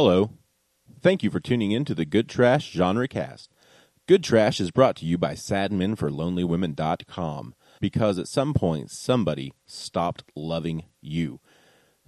Hello. 0.00 0.30
Thank 1.02 1.24
you 1.24 1.30
for 1.30 1.40
tuning 1.40 1.72
in 1.72 1.84
to 1.86 1.92
the 1.92 2.04
Good 2.04 2.28
Trash 2.28 2.70
Genre 2.70 3.08
Cast. 3.08 3.50
Good 4.06 4.22
Trash 4.22 4.60
is 4.60 4.70
brought 4.70 4.94
to 4.98 5.04
you 5.04 5.18
by 5.18 5.34
sadmenforlonelywomen.com 5.34 7.54
because 7.80 8.16
at 8.16 8.28
some 8.28 8.54
point 8.54 8.92
somebody 8.92 9.54
stopped 9.66 10.22
loving 10.36 10.84
you. 11.00 11.40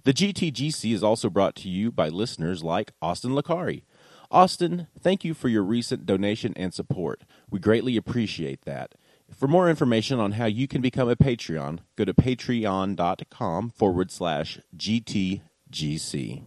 The 0.05 0.13
GTGC 0.13 0.93
is 0.93 1.03
also 1.03 1.29
brought 1.29 1.53
to 1.57 1.67
you 1.67 1.91
by 1.91 2.07
listeners 2.07 2.63
like 2.63 2.93
Austin 3.01 3.31
Lakari. 3.31 3.83
Austin, 4.31 4.87
thank 4.97 5.25
you 5.25 5.33
for 5.33 5.49
your 5.49 5.63
recent 5.63 6.05
donation 6.05 6.53
and 6.55 6.73
support. 6.73 7.23
We 7.49 7.59
greatly 7.59 7.97
appreciate 7.97 8.61
that. 8.61 8.95
For 9.29 9.49
more 9.49 9.69
information 9.69 10.17
on 10.17 10.31
how 10.31 10.45
you 10.45 10.65
can 10.65 10.79
become 10.79 11.09
a 11.09 11.17
Patreon, 11.17 11.79
go 11.97 12.05
to 12.05 12.13
patreon.com 12.13 13.71
forward 13.71 14.11
slash 14.11 14.61
GTGC. 14.77 16.43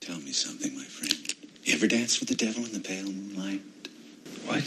Tell 0.00 0.16
me 0.16 0.32
something, 0.32 0.74
my 0.74 0.84
friend. 0.84 1.34
You 1.62 1.74
ever 1.74 1.86
dance 1.86 2.20
with 2.20 2.30
the 2.30 2.34
devil 2.34 2.64
in 2.64 2.72
the 2.72 2.80
pale 2.80 3.04
moonlight? 3.04 3.60
What? 4.46 4.64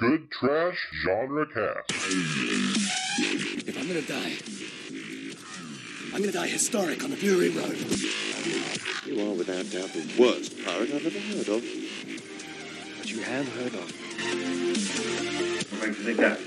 Good 0.00 0.30
Trash 0.30 0.88
Genre 1.04 1.44
Cast. 1.44 1.92
If 3.68 3.76
I'm 3.78 3.86
gonna 3.86 4.00
die, 4.00 4.38
I'm 6.14 6.22
gonna 6.22 6.32
die 6.32 6.48
historic 6.48 7.04
on 7.04 7.10
the 7.10 7.16
Fury 7.16 7.50
Road. 7.50 7.76
You 9.04 9.20
are 9.30 9.34
without 9.34 9.70
doubt 9.70 9.92
the 9.92 10.00
worst 10.18 10.56
pirate 10.64 10.90
I've 10.94 11.04
ever 11.04 11.20
heard 11.20 11.48
of. 11.50 11.62
But 12.96 13.10
you 13.10 13.20
have 13.20 13.48
heard 13.56 13.74
of. 13.74 13.92
What 15.72 15.88
makes 15.88 15.98
you 15.98 16.04
think 16.04 16.16
that? 16.20 16.40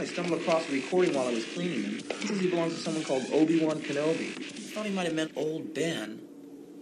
I 0.00 0.04
stumbled 0.06 0.40
across 0.40 0.66
a 0.70 0.72
recording 0.72 1.14
while 1.14 1.28
I 1.28 1.34
was 1.34 1.44
cleaning 1.52 1.82
him. 1.82 2.00
He 2.20 2.26
says 2.26 2.40
he 2.40 2.48
belongs 2.48 2.74
to 2.74 2.80
someone 2.80 3.04
called 3.04 3.26
Obi-Wan 3.32 3.80
Kenobi. 3.80 4.30
I 4.34 4.72
thought 4.72 4.86
he 4.86 4.92
might 4.92 5.06
have 5.06 5.14
meant 5.14 5.32
old 5.36 5.74
Ben. 5.74 6.25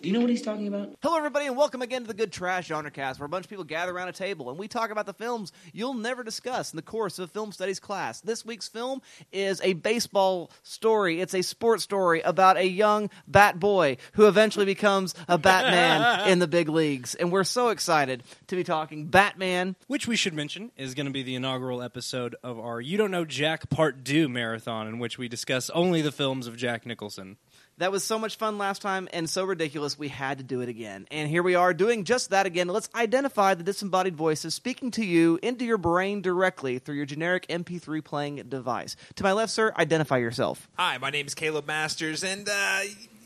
Do 0.05 0.09
you 0.09 0.13
know 0.13 0.21
what 0.21 0.29
he's 0.29 0.43
talking 0.43 0.69
about? 0.69 0.95
Hello, 1.03 1.17
everybody, 1.17 1.47
and 1.47 1.57
welcome 1.57 1.81
again 1.81 2.03
to 2.03 2.07
the 2.07 2.13
Good 2.13 2.31
Trash 2.31 2.67
Genre 2.67 2.91
Cast, 2.91 3.19
where 3.19 3.25
a 3.25 3.29
bunch 3.31 3.47
of 3.47 3.49
people 3.49 3.65
gather 3.65 3.91
around 3.91 4.09
a 4.09 4.13
table 4.13 4.51
and 4.51 4.59
we 4.59 4.69
talk 4.69 4.91
about 4.91 5.07
the 5.07 5.15
films 5.15 5.51
you'll 5.73 5.95
never 5.95 6.23
discuss 6.23 6.75
in 6.75 6.77
the 6.77 6.83
course 6.83 7.19
of 7.19 7.31
a 7.31 7.33
film 7.33 7.53
studies 7.53 7.81
class. 7.81 8.21
This 8.21 8.45
week's 8.45 8.69
film 8.69 9.01
is 9.33 9.63
a 9.63 9.73
baseball 9.73 10.51
story. 10.63 11.23
It's 11.23 11.33
a 11.33 11.41
sports 11.41 11.85
story 11.85 12.21
about 12.21 12.59
a 12.59 12.69
young 12.69 13.09
bat 13.27 13.59
boy 13.59 13.97
who 14.13 14.27
eventually 14.29 14.67
becomes 14.67 15.15
a 15.27 15.39
Batman 15.39 16.29
in 16.29 16.39
the 16.39 16.49
big 16.49 16.69
leagues. 16.69 17.15
And 17.15 17.33
we're 17.33 17.43
so 17.43 17.71
excited 17.71 18.23
to 18.49 18.57
be 18.57 18.63
talking 18.63 19.07
Batman. 19.07 19.75
Which 19.87 20.07
we 20.07 20.17
should 20.17 20.35
mention 20.35 20.71
is 20.77 20.93
going 20.93 21.07
to 21.07 21.13
be 21.13 21.23
the 21.23 21.35
inaugural 21.35 21.81
episode 21.81 22.37
of 22.43 22.59
our 22.59 22.79
You 22.79 22.99
Don't 22.99 23.11
Know 23.11 23.25
Jack 23.25 23.71
Part 23.71 24.05
2 24.05 24.29
marathon, 24.29 24.87
in 24.87 24.99
which 24.99 25.17
we 25.17 25.29
discuss 25.29 25.71
only 25.71 26.03
the 26.03 26.13
films 26.13 26.47
of 26.47 26.59
Jack 26.59 26.85
Nicholson. 26.85 27.39
That 27.79 27.91
was 27.91 28.05
so 28.05 28.21
much 28.21 28.37
fun 28.37 28.57
last 28.57 28.83
time 28.83 29.09
and 29.13 29.29
so 29.29 29.43
ridiculous 29.43 29.99
we 29.99 30.07
had 30.07 30.39
to 30.39 30.45
do 30.45 30.61
it 30.61 30.69
again. 30.69 31.09
And 31.11 31.29
here 31.29 31.43
we 31.43 31.57
are 31.57 31.75
doing 31.75 32.05
just 32.05 32.31
that 32.31 32.47
again. 32.47 32.69
Let's 32.69 32.89
identify 32.95 33.55
the 33.55 33.65
disembodied 33.65 34.15
voices 34.15 34.55
speaking 34.55 34.93
to 34.93 35.05
you 35.05 35.41
into 35.43 35.65
your 35.65 35.77
brain 35.77 36.23
directly 36.23 36.79
through 36.79 36.95
your 36.95 37.07
generic 37.07 37.49
MP3 37.49 38.05
playing 38.05 38.37
device. 38.49 38.95
To 39.17 39.25
my 39.25 39.33
left, 39.33 39.51
sir, 39.53 39.73
identify 39.77 40.19
yourself. 40.19 40.69
Hi, 40.79 40.99
my 40.99 41.11
name 41.11 41.27
is 41.27 41.35
Caleb 41.35 41.67
Masters, 41.67 42.23
and 42.23 42.49
uh, 42.49 42.83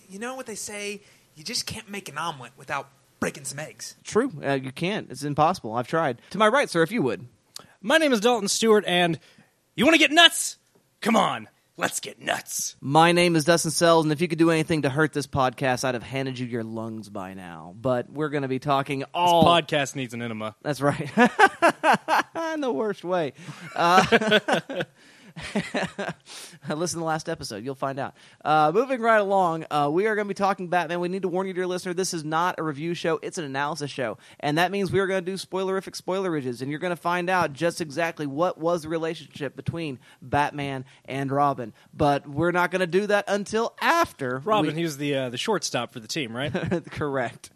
you 0.08 0.18
know 0.18 0.34
what 0.34 0.46
they 0.46 0.54
say? 0.54 1.02
You 1.36 1.44
just 1.44 1.66
can't 1.66 1.90
make 1.90 2.08
an 2.08 2.16
omelet 2.16 2.52
without 2.56 2.88
breaking 3.20 3.44
some 3.44 3.58
eggs. 3.58 3.96
True, 4.02 4.32
uh, 4.42 4.54
you 4.54 4.72
can't. 4.72 5.10
It's 5.10 5.24
impossible. 5.24 5.74
I've 5.74 5.88
tried. 5.88 6.22
To 6.30 6.38
my 6.38 6.48
right, 6.48 6.70
sir, 6.70 6.82
if 6.82 6.90
you 6.90 7.02
would. 7.02 7.26
My 7.82 7.98
name 7.98 8.14
is 8.14 8.20
Dalton 8.20 8.48
Stewart, 8.48 8.84
and 8.86 9.20
you 9.74 9.84
want 9.84 9.94
to 9.94 9.98
get 9.98 10.10
nuts? 10.10 10.56
Come 11.02 11.16
on, 11.16 11.48
let's 11.78 12.00
get 12.00 12.20
nuts. 12.20 12.76
My 12.80 13.12
name 13.12 13.36
is 13.36 13.44
Dustin 13.44 13.70
Sells, 13.70 14.04
and 14.04 14.12
if 14.12 14.20
you 14.20 14.28
could 14.28 14.38
do 14.38 14.50
anything 14.50 14.82
to 14.82 14.90
hurt 14.90 15.12
this 15.14 15.26
podcast, 15.26 15.84
I'd 15.84 15.94
have 15.94 16.02
handed 16.02 16.38
you 16.38 16.46
your 16.46 16.64
lungs 16.64 17.08
by 17.08 17.32
now. 17.32 17.74
But 17.80 18.10
we're 18.10 18.28
going 18.28 18.42
to 18.42 18.48
be 18.48 18.58
talking 18.58 19.04
all. 19.14 19.44
This 19.44 19.64
podcast 19.64 19.96
needs 19.96 20.12
an 20.12 20.20
enema. 20.20 20.56
That's 20.62 20.80
right. 20.82 21.00
In 22.52 22.60
the 22.60 22.72
worst 22.72 23.04
way. 23.04 23.32
Uh, 23.74 24.02
listen 26.68 26.98
to 26.98 27.00
the 27.00 27.04
last 27.04 27.28
episode. 27.28 27.64
You'll 27.64 27.74
find 27.74 27.98
out. 27.98 28.14
Uh, 28.44 28.70
moving 28.74 29.00
right 29.00 29.20
along, 29.20 29.64
uh, 29.70 29.88
we 29.92 30.06
are 30.06 30.14
going 30.14 30.26
to 30.26 30.28
be 30.28 30.34
talking 30.34 30.68
Batman. 30.68 31.00
We 31.00 31.08
need 31.08 31.22
to 31.22 31.28
warn 31.28 31.46
you, 31.46 31.52
dear 31.52 31.66
listener, 31.66 31.94
this 31.94 32.12
is 32.14 32.24
not 32.24 32.56
a 32.58 32.62
review 32.62 32.94
show. 32.94 33.18
It's 33.22 33.38
an 33.38 33.44
analysis 33.44 33.90
show. 33.90 34.18
And 34.40 34.58
that 34.58 34.70
means 34.70 34.90
we 34.92 35.00
are 35.00 35.06
going 35.06 35.24
to 35.24 35.30
do 35.30 35.36
spoilerific 35.36 36.00
spoilerages. 36.00 36.60
And 36.62 36.70
you're 36.70 36.80
going 36.80 36.90
to 36.90 36.96
find 36.96 37.30
out 37.30 37.52
just 37.52 37.80
exactly 37.80 38.26
what 38.26 38.58
was 38.58 38.82
the 38.82 38.88
relationship 38.88 39.56
between 39.56 39.98
Batman 40.22 40.84
and 41.04 41.30
Robin. 41.30 41.72
But 41.94 42.28
we're 42.28 42.52
not 42.52 42.70
going 42.70 42.80
to 42.80 42.86
do 42.86 43.06
that 43.06 43.24
until 43.28 43.74
after. 43.80 44.42
Robin, 44.44 44.72
we- 44.74 44.78
he 44.78 44.84
was 44.84 44.96
the 44.98 45.14
uh, 45.14 45.28
the 45.30 45.38
shortstop 45.38 45.92
for 45.92 46.00
the 46.00 46.08
team, 46.08 46.36
right? 46.36 46.52
correct. 46.90 47.50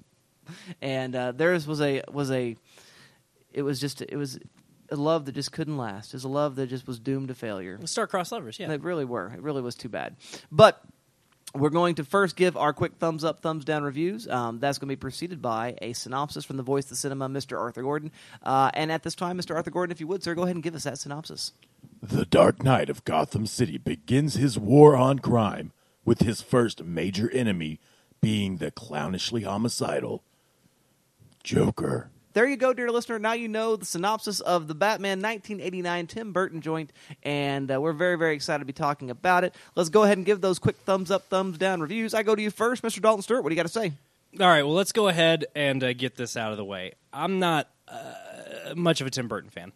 And 0.80 1.14
uh, 1.14 1.32
theirs 1.32 1.66
was 1.66 1.80
a 1.80 2.02
was 2.12 2.30
a 2.30 2.56
it 3.52 3.62
was 3.62 3.80
just 3.80 4.02
it 4.02 4.16
was 4.16 4.38
a 4.92 4.97
love 4.97 5.25
that 5.25 5.32
just 5.32 5.53
couldn't 5.53 5.76
last. 5.76 6.08
It 6.08 6.14
was 6.14 6.25
a 6.25 6.28
love 6.28 6.56
that 6.56 6.69
just 6.69 6.86
was 6.86 6.98
doomed 6.98 7.28
to 7.28 7.34
failure. 7.34 7.78
Star-crossed 7.84 8.32
lovers, 8.32 8.58
yeah. 8.58 8.69
They 8.69 8.76
really 8.76 9.04
were. 9.04 9.32
It 9.32 9.42
really 9.42 9.62
was 9.62 9.75
too 9.75 9.88
bad. 9.88 10.16
But 10.50 10.82
we're 11.54 11.70
going 11.70 11.97
to 11.97 12.04
first 12.04 12.36
give 12.36 12.56
our 12.56 12.72
quick 12.72 12.94
thumbs 12.98 13.25
up, 13.25 13.41
thumbs 13.41 13.64
down 13.64 13.82
reviews. 13.82 14.28
Um, 14.28 14.58
that's 14.58 14.78
going 14.78 14.88
to 14.88 14.92
be 14.92 15.00
preceded 15.00 15.42
by 15.42 15.76
a 15.82 15.92
synopsis 15.92 16.44
from 16.44 16.56
the 16.56 16.62
voice 16.62 16.84
of 16.84 16.91
the 16.91 16.97
cinema, 16.97 17.28
Mr. 17.28 17.58
Arthur 17.58 17.82
Gordon. 17.82 18.10
Uh, 18.42 18.70
and 18.75 18.91
at 18.91 19.02
this 19.02 19.14
time, 19.14 19.38
Mr. 19.38 19.54
Arthur 19.54 19.70
Gordon, 19.70 19.92
if 19.92 20.00
you 20.00 20.06
would, 20.06 20.22
sir, 20.22 20.34
go 20.34 20.42
ahead 20.42 20.56
and 20.56 20.62
give 20.62 20.75
us 20.75 20.84
that 20.84 20.98
synopsis. 20.98 21.52
The 22.02 22.25
Dark 22.25 22.62
Knight 22.62 22.88
of 22.88 23.04
Gotham 23.04 23.47
City 23.47 23.78
begins 23.78 24.34
his 24.34 24.58
war 24.58 24.97
on 24.97 25.19
crime 25.19 25.72
with 26.04 26.20
his 26.20 26.42
first 26.42 26.82
major 26.84 27.31
enemy 27.31 27.81
being 28.20 28.56
the 28.56 28.70
clownishly 28.70 29.44
homicidal 29.44 30.22
Joker. 31.42 32.10
There 32.34 32.47
you 32.47 32.56
go, 32.56 32.72
dear 32.72 32.91
listener. 32.91 33.19
Now 33.19 33.34
you 33.34 33.47
know 33.47 33.76
the 33.76 33.84
synopsis 33.84 34.41
of 34.41 34.66
the 34.66 34.75
Batman 34.75 35.20
1989 35.20 36.06
Tim 36.06 36.32
Burton 36.32 36.62
joint, 36.62 36.91
and 37.22 37.70
uh, 37.70 37.78
we're 37.78 37.93
very, 37.93 38.16
very 38.16 38.34
excited 38.34 38.60
to 38.60 38.65
be 38.65 38.72
talking 38.72 39.10
about 39.10 39.44
it. 39.44 39.54
Let's 39.75 39.91
go 39.91 40.04
ahead 40.04 40.16
and 40.16 40.25
give 40.25 40.41
those 40.41 40.59
quick 40.59 40.76
thumbs 40.78 41.10
up, 41.10 41.26
thumbs 41.26 41.59
down 41.59 41.81
reviews. 41.81 42.15
I 42.15 42.22
go 42.22 42.34
to 42.34 42.41
you 42.41 42.50
first, 42.50 42.82
Mr. 42.82 43.03
Dalton 43.03 43.22
Stewart. 43.22 43.43
What 43.43 43.50
do 43.50 43.54
you 43.54 43.59
got 43.59 43.66
to 43.66 43.72
say? 43.72 43.93
All 44.41 44.47
right, 44.47 44.62
well, 44.62 44.72
let's 44.72 44.93
go 44.93 45.09
ahead 45.09 45.44
and 45.54 45.84
uh, 45.84 45.93
get 45.93 46.16
this 46.16 46.38
out 46.38 46.53
of 46.53 46.56
the 46.56 46.65
way. 46.65 46.93
I'm 47.12 47.38
not 47.38 47.69
uh, 47.87 48.75
much 48.75 49.03
of 49.03 49.06
a 49.06 49.10
Tim 49.10 49.28
Burton 49.28 49.50
fan. 49.50 49.72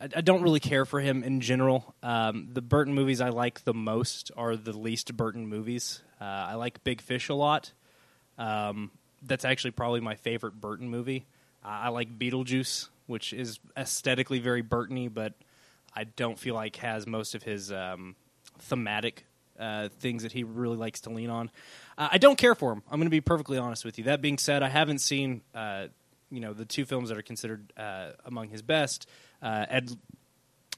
I, 0.00 0.08
I 0.16 0.20
don't 0.20 0.42
really 0.42 0.58
care 0.58 0.84
for 0.84 0.98
him 0.98 1.22
in 1.22 1.40
general. 1.40 1.94
Um, 2.02 2.48
the 2.52 2.62
Burton 2.62 2.94
movies 2.94 3.20
I 3.20 3.28
like 3.28 3.62
the 3.62 3.74
most 3.74 4.32
are 4.36 4.56
the 4.56 4.76
least 4.76 5.16
Burton 5.16 5.46
movies. 5.46 6.02
Uh, 6.20 6.24
I 6.24 6.54
like 6.54 6.82
Big 6.82 7.00
Fish 7.00 7.28
a 7.28 7.34
lot. 7.34 7.72
Um, 8.36 8.90
that's 9.22 9.44
actually 9.44 9.70
probably 9.70 10.00
my 10.00 10.16
favorite 10.16 10.60
Burton 10.60 10.88
movie. 10.88 11.26
I 11.64 11.88
like 11.88 12.18
Beetlejuice, 12.18 12.88
which 13.06 13.32
is 13.32 13.58
aesthetically 13.76 14.38
very 14.38 14.62
Burtony, 14.62 15.12
but 15.12 15.34
I 15.94 16.04
don't 16.04 16.38
feel 16.38 16.54
like 16.54 16.76
has 16.76 17.06
most 17.06 17.34
of 17.34 17.42
his 17.42 17.72
um, 17.72 18.16
thematic 18.58 19.24
uh, 19.58 19.88
things 20.00 20.24
that 20.24 20.32
he 20.32 20.44
really 20.44 20.76
likes 20.76 21.00
to 21.02 21.10
lean 21.10 21.30
on. 21.30 21.50
Uh, 21.96 22.08
I 22.12 22.18
don't 22.18 22.36
care 22.36 22.54
for 22.54 22.72
him. 22.72 22.82
I'm 22.90 22.98
going 22.98 23.06
to 23.06 23.10
be 23.10 23.20
perfectly 23.20 23.58
honest 23.58 23.84
with 23.84 23.98
you. 23.98 24.04
That 24.04 24.20
being 24.20 24.38
said, 24.38 24.62
I 24.62 24.68
haven't 24.68 24.98
seen 24.98 25.42
uh, 25.54 25.86
you 26.30 26.40
know 26.40 26.52
the 26.52 26.64
two 26.64 26.84
films 26.84 27.08
that 27.08 27.18
are 27.18 27.22
considered 27.22 27.72
uh, 27.76 28.10
among 28.24 28.48
his 28.48 28.62
best, 28.62 29.08
uh, 29.40 29.66
Ed 29.68 29.96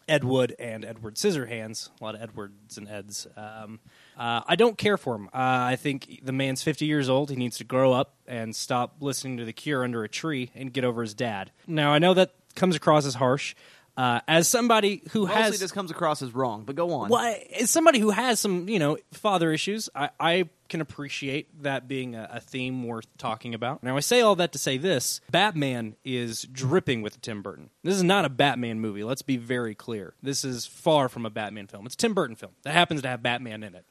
Ed 0.08 0.24
Wood 0.24 0.54
and 0.58 0.84
Edward 0.84 1.16
Scissorhands. 1.16 1.88
A 2.00 2.04
lot 2.04 2.14
of 2.14 2.22
Edwards 2.22 2.78
and 2.78 2.88
Eds. 2.88 3.26
Um, 3.36 3.80
uh, 4.16 4.41
I 4.47 4.56
don't 4.56 4.78
care 4.78 4.97
for 4.97 5.15
him. 5.15 5.27
Uh, 5.28 5.31
I 5.72 5.77
think 5.77 6.21
the 6.22 6.32
man's 6.32 6.62
50 6.62 6.87
years 6.87 7.09
old. 7.09 7.31
He 7.31 7.37
needs 7.37 7.59
to 7.59 7.65
grow 7.65 7.93
up 7.93 8.15
and 8.27 8.54
stop 8.56 8.97
listening 9.00 9.37
to 9.38 9.44
The 9.44 9.53
Cure 9.53 9.84
under 9.84 10.04
a 10.04 10.09
tree 10.09 10.50
and 10.54 10.72
get 10.72 10.84
over 10.84 11.03
his 11.03 11.15
dad. 11.15 11.53
Now, 11.66 11.93
I 11.93 11.99
know 11.99 12.15
that 12.15 12.34
comes 12.54 12.77
across 12.77 13.04
as 13.06 13.15
harsh. 13.15 13.54
Uh, 13.99 14.21
as 14.28 14.47
somebody 14.47 15.00
who 15.12 15.25
has 15.25 15.37
Mostly 15.37 15.50
has 15.53 15.60
this 15.60 15.72
comes 15.72 15.91
across 15.91 16.21
as 16.21 16.34
wrong, 16.34 16.65
but 16.66 16.77
go 16.77 16.93
on. 16.93 17.09
well, 17.09 17.22
I- 17.22 17.47
as 17.59 17.71
somebody 17.71 17.99
who 17.99 18.10
has 18.10 18.38
some, 18.38 18.69
you 18.69 18.78
know, 18.78 18.99
father 19.12 19.50
issues, 19.53 19.88
I, 19.94 20.10
I 20.21 20.50
can 20.69 20.83
appreciate 20.83 21.62
that 21.62 21.88
being 21.88 22.15
a, 22.15 22.28
a 22.33 22.41
theme 22.41 22.84
worth 22.84 23.06
talking 23.16 23.54
about. 23.54 23.83
Now, 23.83 23.97
I 23.97 24.00
say 24.00 24.21
all 24.21 24.37
that 24.37 24.53
to 24.53 24.59
say 24.59 24.77
this: 24.77 25.22
Batman 25.31 25.97
is 26.04 26.42
dripping 26.42 27.01
with 27.01 27.22
Tim 27.22 27.41
Burton. 27.41 27.71
This 27.84 27.97
is 27.97 28.03
not 28.03 28.27
a 28.27 28.28
Batman 28.28 28.80
movie. 28.80 29.03
Let's 29.03 29.22
be 29.22 29.39
very 29.39 29.74
clear. 29.74 30.12
This 30.22 30.45
is 30.45 30.66
far 30.66 31.09
from 31.09 31.24
a 31.24 31.30
Batman 31.30 31.66
film. 31.66 31.86
It's 31.86 31.95
a 31.95 31.98
Tim 31.98 32.12
Burton 32.12 32.36
film 32.36 32.53
that 32.65 32.74
happens 32.74 33.01
to 33.01 33.09
have 33.09 33.22
Batman 33.22 33.62
in 33.62 33.74
it. 33.74 33.86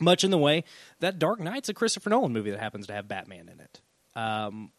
Much 0.00 0.24
in 0.24 0.30
the 0.30 0.38
way 0.38 0.64
that 1.00 1.18
Dark 1.18 1.40
Knight's 1.40 1.68
a 1.68 1.74
Christopher 1.74 2.10
Nolan 2.10 2.32
movie 2.32 2.50
that 2.50 2.60
happens 2.60 2.86
to 2.86 2.94
have 2.94 3.06
Batman 3.06 3.48
in 3.48 3.60
it. 3.60 3.80
Um, 4.16 4.72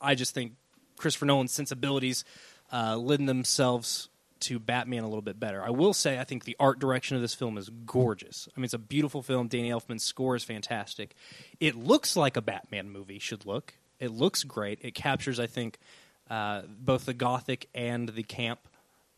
I 0.00 0.14
just 0.14 0.34
think 0.34 0.52
Christopher 0.96 1.26
Nolan's 1.26 1.52
sensibilities 1.52 2.24
uh, 2.72 2.96
lend 2.96 3.28
themselves 3.28 4.08
to 4.40 4.58
Batman 4.58 5.04
a 5.04 5.06
little 5.06 5.22
bit 5.22 5.38
better. 5.38 5.62
I 5.62 5.70
will 5.70 5.94
say 5.94 6.18
I 6.18 6.24
think 6.24 6.44
the 6.44 6.56
art 6.58 6.78
direction 6.78 7.16
of 7.16 7.22
this 7.22 7.34
film 7.34 7.56
is 7.56 7.70
gorgeous. 7.86 8.48
I 8.54 8.60
mean, 8.60 8.64
it's 8.64 8.74
a 8.74 8.78
beautiful 8.78 9.22
film. 9.22 9.48
Danny 9.48 9.70
Elfman's 9.70 10.02
score 10.02 10.34
is 10.34 10.44
fantastic. 10.44 11.14
It 11.60 11.76
looks 11.76 12.16
like 12.16 12.36
a 12.36 12.42
Batman 12.42 12.90
movie 12.90 13.20
should 13.20 13.46
look. 13.46 13.74
It 14.00 14.10
looks 14.10 14.42
great. 14.42 14.80
It 14.82 14.94
captures, 14.96 15.38
I 15.38 15.46
think, 15.46 15.78
uh, 16.28 16.62
both 16.68 17.04
the 17.06 17.14
gothic 17.14 17.68
and 17.72 18.08
the 18.08 18.24
camp 18.24 18.58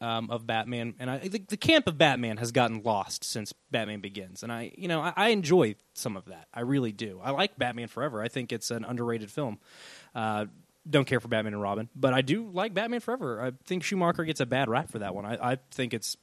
um, 0.04 0.30
of 0.30 0.46
Batman, 0.46 0.94
and 0.98 1.10
I 1.10 1.18
think 1.18 1.48
the 1.48 1.56
camp 1.56 1.86
of 1.88 1.96
Batman 1.96 2.36
has 2.36 2.52
gotten 2.52 2.82
lost 2.82 3.24
since 3.24 3.54
Batman 3.70 4.00
Begins, 4.00 4.42
and 4.42 4.52
I, 4.52 4.72
you 4.76 4.86
know, 4.86 5.00
I, 5.00 5.14
I 5.16 5.28
enjoy 5.28 5.76
some 5.94 6.14
of 6.16 6.26
that. 6.26 6.48
I 6.52 6.60
really 6.60 6.92
do. 6.92 7.20
I 7.22 7.30
like 7.30 7.56
Batman 7.56 7.88
Forever. 7.88 8.20
I 8.20 8.28
think 8.28 8.52
it's 8.52 8.70
an 8.70 8.84
underrated 8.84 9.30
film. 9.30 9.58
Uh, 10.14 10.46
don't 10.88 11.06
care 11.06 11.20
for 11.20 11.28
Batman 11.28 11.54
and 11.54 11.62
Robin, 11.62 11.88
but 11.96 12.12
I 12.12 12.20
do 12.20 12.50
like 12.52 12.74
Batman 12.74 13.00
Forever. 13.00 13.40
I 13.40 13.52
think 13.64 13.82
Schumacher 13.82 14.24
gets 14.24 14.40
a 14.40 14.46
bad 14.46 14.68
rap 14.68 14.90
for 14.90 14.98
that 14.98 15.14
one. 15.14 15.24
I, 15.24 15.52
I 15.52 15.58
think 15.70 15.94
it's 15.94 16.18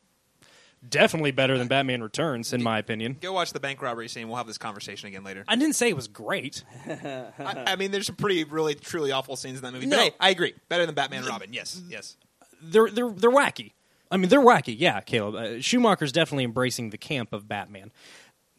definitely 0.88 1.32
better 1.32 1.58
than 1.58 1.68
Batman 1.68 2.04
Returns, 2.04 2.54
in 2.54 2.62
my 2.62 2.78
opinion. 2.78 3.18
Go 3.20 3.34
watch 3.34 3.52
the 3.52 3.60
bank 3.60 3.82
robbery 3.82 4.10
scene. 4.10 4.28
We'll 4.28 4.38
have 4.38 4.46
this 4.48 4.60
conversation 4.60 5.08
again 5.08 5.24
later. 5.24 5.44
I 5.48 5.56
didn't 5.56 5.76
say 5.76 5.90
it 5.90 5.96
was 5.96 6.08
great. 6.08 6.64
I, 6.88 7.32
I 7.40 7.76
mean, 7.78 7.90
there's 7.90 8.06
some 8.06 8.16
pretty, 8.16 8.44
really, 8.44 8.76
truly 8.76 9.12
awful 9.12 9.36
scenes 9.36 9.58
in 9.58 9.64
that 9.64 9.74
movie. 9.74 9.88
No. 9.88 9.98
But 9.98 10.04
hey, 10.04 10.12
I 10.20 10.30
agree. 10.30 10.54
Better 10.70 10.86
than 10.86 10.94
Batman 10.94 11.22
and 11.22 11.30
Robin. 11.30 11.52
Yes, 11.52 11.82
yes. 11.90 12.16
They're 12.62 12.90
they're 12.90 13.10
they're 13.10 13.32
wacky. 13.32 13.74
I 14.10 14.18
mean, 14.18 14.30
they're 14.30 14.42
wacky. 14.42 14.76
Yeah, 14.78 15.00
Caleb. 15.02 15.36
Uh, 15.36 15.62
Schumacher's 15.62 16.12
definitely 16.12 16.44
embracing 16.44 16.90
the 16.90 16.98
camp 16.98 17.32
of 17.32 17.48
Batman, 17.48 17.92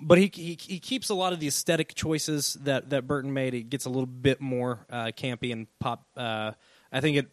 but 0.01 0.19
he, 0.19 0.31
he 0.33 0.59
he 0.61 0.79
keeps 0.79 1.09
a 1.11 1.15
lot 1.15 1.33
of 1.33 1.41
the 1.41 1.47
aesthetic 1.47 1.95
choices 1.95 2.55
that 2.63 2.91
that 2.91 3.07
Burton 3.07 3.33
made. 3.33 3.55
It 3.55 3.71
gets 3.71 3.85
a 3.85 3.91
little 3.91 4.07
bit 4.07 4.41
more 4.41 4.87
uh, 4.91 5.07
campy 5.17 5.53
and 5.53 5.67
pop. 5.79 6.07
Uh, 6.17 6.53
I 6.91 7.01
think 7.01 7.17
it 7.19 7.29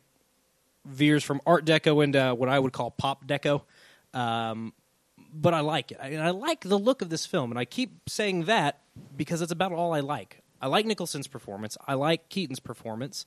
veers 0.85 1.23
from 1.23 1.41
Art 1.45 1.65
Deco 1.65 2.03
into 2.03 2.33
what 2.35 2.49
I 2.49 2.59
would 2.59 2.73
call 2.73 2.91
pop 2.91 3.25
Deco. 3.25 3.63
Um, 4.13 4.73
but 5.33 5.53
I 5.53 5.59
like 5.59 5.91
it. 5.91 5.99
I, 6.01 6.15
I 6.15 6.29
like 6.31 6.61
the 6.61 6.79
look 6.79 7.01
of 7.01 7.09
this 7.09 7.25
film, 7.25 7.51
and 7.51 7.59
I 7.59 7.65
keep 7.65 8.09
saying 8.09 8.45
that 8.45 8.81
because 9.15 9.41
it's 9.41 9.51
about 9.51 9.71
all 9.71 9.93
I 9.93 9.99
like. 9.99 10.41
I 10.61 10.67
like 10.67 10.85
Nicholson's 10.85 11.27
performance. 11.27 11.77
I 11.87 11.93
like 11.93 12.29
Keaton's 12.29 12.59
performance. 12.59 13.25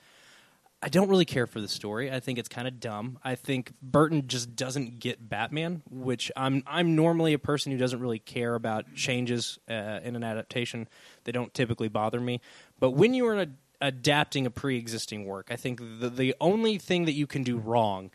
I 0.84 0.88
don't 0.88 1.08
really 1.08 1.24
care 1.24 1.46
for 1.46 1.60
the 1.60 1.68
story. 1.68 2.10
I 2.10 2.18
think 2.18 2.38
it's 2.38 2.48
kind 2.48 2.66
of 2.66 2.80
dumb. 2.80 3.18
I 3.22 3.36
think 3.36 3.72
Burton 3.80 4.26
just 4.26 4.56
doesn't 4.56 4.98
get 4.98 5.28
Batman, 5.28 5.82
which 5.88 6.32
I'm 6.36 6.64
I'm 6.66 6.96
normally 6.96 7.34
a 7.34 7.38
person 7.38 7.70
who 7.70 7.78
doesn't 7.78 8.00
really 8.00 8.18
care 8.18 8.56
about 8.56 8.92
changes 8.96 9.60
uh, 9.70 10.00
in 10.02 10.16
an 10.16 10.24
adaptation. 10.24 10.88
They 11.22 11.30
don't 11.30 11.54
typically 11.54 11.88
bother 11.88 12.20
me. 12.20 12.40
But 12.80 12.90
when 12.90 13.14
you 13.14 13.26
are 13.28 13.38
ad- 13.38 13.56
adapting 13.80 14.44
a 14.44 14.50
pre-existing 14.50 15.24
work, 15.24 15.48
I 15.52 15.56
think 15.56 15.80
the 16.00 16.10
the 16.10 16.34
only 16.40 16.78
thing 16.78 17.04
that 17.04 17.12
you 17.12 17.28
can 17.28 17.44
do 17.44 17.58
wrong 17.58 18.10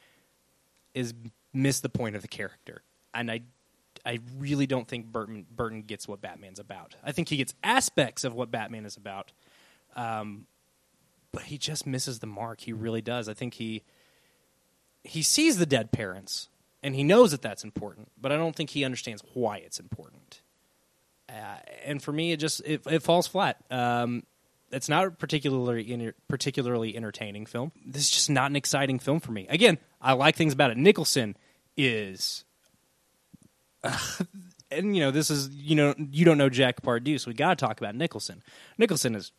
is 0.93 1.13
miss 1.53 1.79
the 1.79 1.89
point 1.89 2.17
of 2.17 2.21
the 2.21 2.27
character. 2.27 2.81
And 3.13 3.31
I 3.31 3.41
I 4.05 4.19
really 4.37 4.67
don't 4.67 4.87
think 4.89 5.05
Burton 5.05 5.45
Burton 5.49 5.83
gets 5.83 6.05
what 6.05 6.19
Batman's 6.19 6.59
about. 6.59 6.95
I 7.01 7.13
think 7.13 7.29
he 7.29 7.37
gets 7.37 7.53
aspects 7.63 8.25
of 8.25 8.33
what 8.33 8.51
Batman 8.51 8.85
is 8.85 8.97
about. 8.97 9.31
Um, 9.95 10.47
but 11.31 11.43
he 11.43 11.57
just 11.57 11.85
misses 11.85 12.19
the 12.19 12.27
mark. 12.27 12.61
He 12.61 12.73
really 12.73 13.01
does. 13.01 13.29
I 13.29 13.33
think 13.33 13.55
he 13.55 13.83
he 15.03 15.21
sees 15.21 15.57
the 15.57 15.65
dead 15.65 15.91
parents 15.91 16.49
and 16.83 16.95
he 16.95 17.03
knows 17.03 17.31
that 17.31 17.41
that's 17.41 17.63
important, 17.63 18.11
but 18.19 18.31
I 18.31 18.35
don't 18.35 18.55
think 18.55 18.71
he 18.71 18.83
understands 18.83 19.23
why 19.33 19.57
it's 19.57 19.79
important. 19.79 20.41
Uh, 21.29 21.57
and 21.85 22.01
for 22.01 22.11
me, 22.11 22.31
it 22.31 22.37
just 22.37 22.61
it, 22.65 22.81
it 22.87 23.03
falls 23.03 23.27
flat. 23.27 23.57
Um, 23.69 24.23
it's 24.71 24.89
not 24.89 25.05
a 25.05 25.11
particularly 25.11 25.91
enter- 25.91 26.15
particularly 26.27 26.95
entertaining 26.95 27.45
film. 27.45 27.71
This 27.85 28.03
is 28.03 28.09
just 28.09 28.29
not 28.29 28.49
an 28.49 28.55
exciting 28.55 28.99
film 28.99 29.19
for 29.19 29.31
me. 29.31 29.47
Again, 29.49 29.77
I 30.01 30.13
like 30.13 30.35
things 30.35 30.53
about 30.53 30.71
it. 30.71 30.77
Nicholson 30.77 31.35
is 31.75 32.43
and 34.71 34.95
you 34.95 35.01
know 35.01 35.11
this 35.11 35.29
is 35.29 35.49
you 35.49 35.75
know 35.75 35.93
you 35.97 36.25
don't 36.25 36.37
know 36.37 36.49
Jack 36.49 36.81
Part 36.81 37.05
2, 37.05 37.17
so 37.17 37.29
we 37.29 37.33
got 37.33 37.57
to 37.57 37.65
talk 37.65 37.79
about 37.79 37.95
Nicholson. 37.95 38.43
Nicholson 38.77 39.15
is 39.15 39.31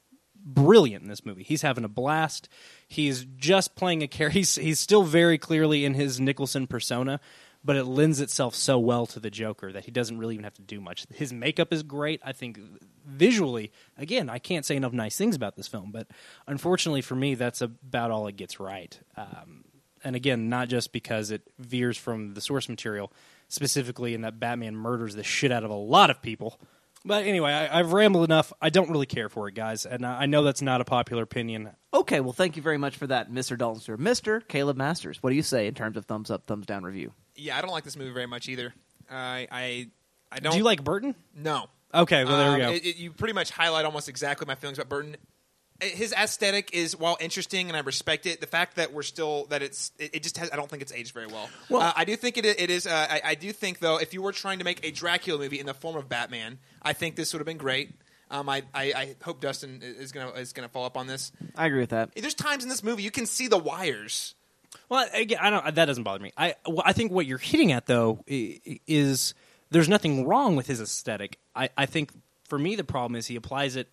brilliant 0.55 1.03
in 1.03 1.09
this 1.09 1.25
movie. 1.25 1.43
He's 1.43 1.63
having 1.63 1.85
a 1.85 1.89
blast. 1.89 2.49
He's 2.87 3.25
just 3.37 3.77
playing 3.77 4.03
a 4.03 4.09
character. 4.09 4.29
He's 4.39 4.57
he's 4.57 4.81
still 4.81 5.03
very 5.03 5.39
clearly 5.39 5.85
in 5.85 5.95
his 5.95 6.21
Nicholson 6.21 6.67
persona, 6.67 7.21
but 7.65 7.77
it 7.77 7.85
lends 7.85 8.21
itself 8.21 8.55
so 8.55 8.79
well 8.79 9.07
to 9.07 9.21
the 9.21 9.31
Joker 9.31 9.73
that 9.73 9.85
he 9.85 9.91
doesn't 9.91 10.19
really 10.19 10.35
even 10.35 10.45
have 10.45 10.55
to 10.55 10.63
do 10.63 10.81
much. 10.81 11.07
His 11.15 11.33
makeup 11.33 11.73
is 11.73 11.83
great. 11.83 12.21
I 12.25 12.33
think 12.33 12.59
visually, 13.07 13.73
again, 13.97 14.29
I 14.29 14.39
can't 14.39 14.65
say 14.65 14.77
enough 14.77 14.93
nice 14.93 15.17
things 15.17 15.37
about 15.37 15.57
this 15.57 15.69
film, 15.69 15.91
but 15.93 16.09
unfortunately 16.47 17.03
for 17.03 17.15
me, 17.15 17.35
that's 17.35 17.61
about 17.61 18.11
all 18.11 18.27
it 18.27 18.37
gets 18.37 18.61
right. 18.61 18.99
Um, 19.17 19.65
and 20.05 20.15
again, 20.15 20.49
not 20.49 20.69
just 20.69 20.93
because 20.93 21.31
it 21.31 21.43
veers 21.59 21.97
from 21.97 22.35
the 22.35 22.41
source 22.41 22.69
material, 22.69 23.13
specifically 23.49 24.15
in 24.15 24.21
that 24.23 24.39
Batman 24.39 24.77
murders 24.77 25.15
the 25.15 25.25
shit 25.25 25.51
out 25.51 25.65
of 25.65 25.71
a 25.71 25.75
lot 25.75 26.11
of 26.11 26.23
people. 26.23 26.61
But 27.09 27.25
anyway, 27.27 27.51
I, 27.53 27.79
I've 27.81 27.93
rambled 27.93 28.25
enough. 28.25 28.53
I 28.61 28.69
don't 28.71 28.91
really 28.91 29.07
care 29.07 29.29
for 29.29 29.49
it, 29.49 29.55
guys, 29.55 29.85
and 29.87 30.05
I 30.07 30.21
I 30.23 30.27
know 30.27 30.43
that's 30.45 30.63
not 30.63 30.81
a 30.81 30.85
popular 30.85 31.23
opinion. 31.25 31.71
Okay, 31.93 32.21
well, 32.21 32.33
thank 32.35 32.55
you 32.57 32.63
very 32.63 32.79
much 32.79 32.97
for 32.97 33.07
that, 33.09 33.31
Mr. 33.33 33.57
Dalton, 33.59 33.81
sir. 33.81 33.97
Mr. 33.97 34.47
Caleb 34.47 34.77
Masters, 34.77 35.23
what 35.23 35.31
do 35.31 35.37
you 35.37 35.43
say 35.43 35.67
in 35.67 35.75
terms 35.75 35.97
of 35.97 36.05
thumbs 36.05 36.31
up, 36.31 36.47
thumbs 36.47 36.67
down 36.67 36.85
review? 36.85 37.13
Yeah, 37.35 37.57
I 37.59 37.63
don't 37.63 37.71
like 37.71 37.85
this 37.85 37.97
movie 37.97 38.13
very 38.13 38.27
much 38.27 38.49
either. 38.49 38.75
I 39.11 39.49
I 39.51 39.89
I 40.31 40.41
don't. 40.41 40.53
Do 40.53 40.59
you 40.59 40.65
like 40.65 40.85
Burton? 40.85 41.15
No. 41.35 41.67
Okay, 41.95 42.25
well 42.27 42.37
there 42.37 42.49
we 42.59 42.63
Um, 42.63 42.71
go. 42.71 42.77
it- 42.77 42.85
it- 42.85 42.97
you 42.97 43.11
pretty 43.13 43.33
much 43.33 43.51
highlight 43.51 43.87
almost 43.87 44.09
exactly 44.11 44.47
my 44.47 44.55
feelings 44.55 44.79
about 44.79 44.91
Burton. 44.91 45.17
His 45.81 46.13
aesthetic 46.13 46.71
is 46.73 46.97
while 46.97 47.17
interesting 47.21 47.69
and 47.69 47.77
I 47.77 47.81
respect 47.81 48.27
it. 48.27 48.41
The 48.41 48.49
fact 48.49 48.77
that 48.77 48.93
we're 48.93 49.03
still 49.03 49.45
that 49.51 49.63
it's 49.63 49.93
it, 49.99 50.17
it 50.17 50.23
just 50.25 50.37
has 50.39 50.51
I 50.53 50.57
don't 50.57 50.69
think 50.69 50.83
it's 50.83 50.93
aged 50.93 51.15
very 51.15 51.27
well. 51.29 51.49
Well- 51.69 51.83
uh, 51.83 51.93
I 51.95 52.05
do 52.05 52.17
think 52.17 52.37
it 52.37 52.45
it 52.45 52.69
is. 52.71 52.87
Uh, 52.87 53.07
I, 53.09 53.21
I 53.25 53.35
do 53.37 53.53
think 53.53 53.79
though 53.79 53.99
if 53.99 54.13
you 54.13 54.21
were 54.23 54.33
trying 54.33 54.59
to 54.59 54.65
make 54.65 54.85
a 54.85 54.91
Dracula 54.91 55.39
movie 55.39 55.61
in 55.61 55.67
the 55.67 55.75
form 55.75 55.95
of 55.97 56.09
Batman, 56.09 56.59
I 56.83 56.95
think 56.95 57.15
this 57.15 57.33
would 57.33 57.39
have 57.39 57.47
been 57.47 57.59
great. 57.59 57.93
Um, 58.31 58.49
I, 58.49 58.63
I 58.75 58.93
I 58.93 59.15
hope 59.23 59.41
Dustin 59.41 59.81
is 59.83 60.11
gonna 60.13 60.31
is 60.33 60.53
gonna 60.53 60.69
follow 60.69 60.87
up 60.87 60.97
on 60.97 61.07
this. 61.07 61.31
I 61.57 61.67
agree 61.67 61.81
with 61.81 61.91
that. 61.91 62.11
There's 62.17 62.35
times 62.35 62.63
in 62.65 62.69
this 62.69 62.83
movie 62.83 63.03
you 63.05 63.11
can 63.13 63.27
see 63.27 63.47
the 63.49 63.57
wires. 63.59 64.35
Well, 64.89 65.09
again, 65.15 65.39
I 65.41 65.49
don't. 65.51 65.75
That 65.77 65.85
doesn't 65.87 66.03
bother 66.03 66.23
me. 66.23 66.33
I 66.37 66.57
well, 66.67 66.83
I 66.85 66.93
think 66.93 67.13
what 67.13 67.25
you're 67.25 67.39
hitting 67.39 67.73
at 67.73 67.87
though 67.87 68.25
i- 68.29 68.61
i- 68.69 68.81
is 68.87 69.33
there's 69.71 69.89
nothing 69.89 70.27
wrong 70.27 70.57
with 70.57 70.67
his 70.67 70.81
aesthetic. 70.81 71.39
I, 71.55 71.71
I 71.77 71.87
think 71.87 72.11
for 72.49 72.59
me 72.59 72.75
the 72.77 72.85
problem 72.85 73.15
is 73.17 73.27
he 73.27 73.37
applies 73.37 73.77
it 73.77 73.89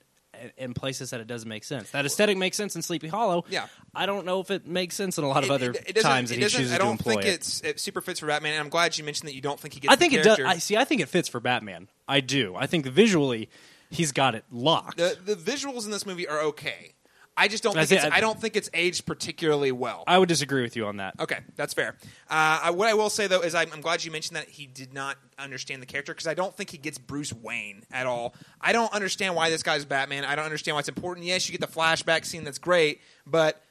in- 0.58 0.74
places 0.74 1.10
that 1.12 1.20
it 1.22 1.28
doesn't 1.28 1.48
make 1.50 1.64
sense. 1.64 1.90
That 1.92 2.06
aesthetic 2.06 2.38
makes 2.38 2.58
sense 2.58 2.76
in 2.76 2.82
Sleepy 2.82 3.08
Hollow. 3.08 3.46
Yeah. 3.50 3.68
I 3.94 4.06
don't 4.06 4.26
know 4.26 4.40
if 4.40 4.52
it 4.52 4.68
makes 4.68 4.96
sense 4.96 5.18
in 5.18 5.24
a 5.24 5.28
lot 5.28 5.44
of 5.44 5.50
It- 5.50 5.54
other 5.54 5.72
it- 5.72 5.98
it 5.98 6.02
times 6.02 6.30
that 6.30 6.36
it 6.38 6.44
he 6.44 6.50
chooses 6.50 6.72
I 6.74 6.78
don't 6.78 6.88
to 6.88 6.92
employ 7.10 7.12
think 7.22 7.26
it. 7.26 7.34
it's 7.36 7.62
it 7.62 7.80
super 7.80 8.02
fits 8.02 8.20
for 8.20 8.26
Batman, 8.28 8.54
and 8.54 8.62
I'm 8.62 8.70
glad 8.70 8.98
you 8.98 9.04
mentioned 9.04 9.28
that 9.30 9.36
you 9.36 9.42
don't 9.42 9.60
think 9.60 9.74
he 9.76 9.80
gets. 9.80 9.92
I 9.94 9.96
think 9.96 10.14
the 10.14 10.20
it 10.20 10.24
does. 10.24 10.40
I 10.40 10.58
see. 10.58 10.76
I 10.78 10.84
think 10.86 11.02
it 11.02 11.10
fits 11.10 11.30
for 11.30 11.40
Batman. 11.40 11.88
I 12.08 12.20
do. 12.20 12.56
I 12.56 12.66
think 12.68 12.86
visually 12.86 13.50
he's 13.92 14.12
got 14.12 14.36
it 14.36 14.44
locked. 14.52 14.98
The 14.98 15.18
the 15.24 15.36
visuals 15.36 15.86
in 15.86 15.92
this 15.92 16.06
movie 16.06 16.28
are 16.28 16.42
okay. 16.42 16.95
I 17.38 17.48
just 17.50 17.64
don't 17.64 17.78
I 17.78 17.86
think 17.86 18.04
it's, 18.04 18.16
I- 18.16 18.22
don't 18.22 18.40
think 18.40 18.56
it's 18.56 18.70
aged 18.74 19.06
particularly 19.06 19.72
well. 19.72 20.04
I 20.08 20.18
would 20.18 20.30
disagree 20.30 20.62
with 20.62 20.76
you 20.76 20.86
on 20.86 20.98
that. 20.98 21.20
Okay, 21.20 21.40
that's 21.56 21.74
fair. 21.74 21.98
Uh, 22.30 22.60
I, 22.64 22.70
what 22.72 22.88
I 22.88 22.94
will 22.94 23.10
say 23.10 23.28
though 23.28 23.42
is 23.42 23.54
I'm, 23.56 23.72
I'm 23.74 23.82
glad 23.82 24.04
you 24.06 24.12
mentioned 24.12 24.38
that 24.38 24.48
he 24.48 24.66
did 24.68 24.94
not 24.94 25.18
understand 25.38 25.82
the 25.82 25.86
character 25.86 26.14
because 26.14 26.28
I 26.28 26.34
don't 26.34 26.56
think 26.56 26.70
he 26.70 26.78
gets 26.78 26.98
Bruce 26.98 27.34
Wayne 27.34 27.84
at 27.92 28.06
all. 28.06 28.34
I 28.62 28.72
don't 28.72 28.94
understand 28.94 29.36
why 29.36 29.50
this 29.50 29.64
guy's 29.64 29.84
Batman. 29.84 30.24
I 30.24 30.36
don't 30.36 30.46
understand 30.46 30.76
why 30.76 30.80
it's 30.80 30.90
important. 30.90 31.26
Yes, 31.26 31.48
you 31.50 31.58
get 31.58 31.62
the 31.62 31.74
flashback 31.80 32.26
scene 32.26 32.44
that's 32.46 32.60
great, 32.60 33.02
but 33.28 33.62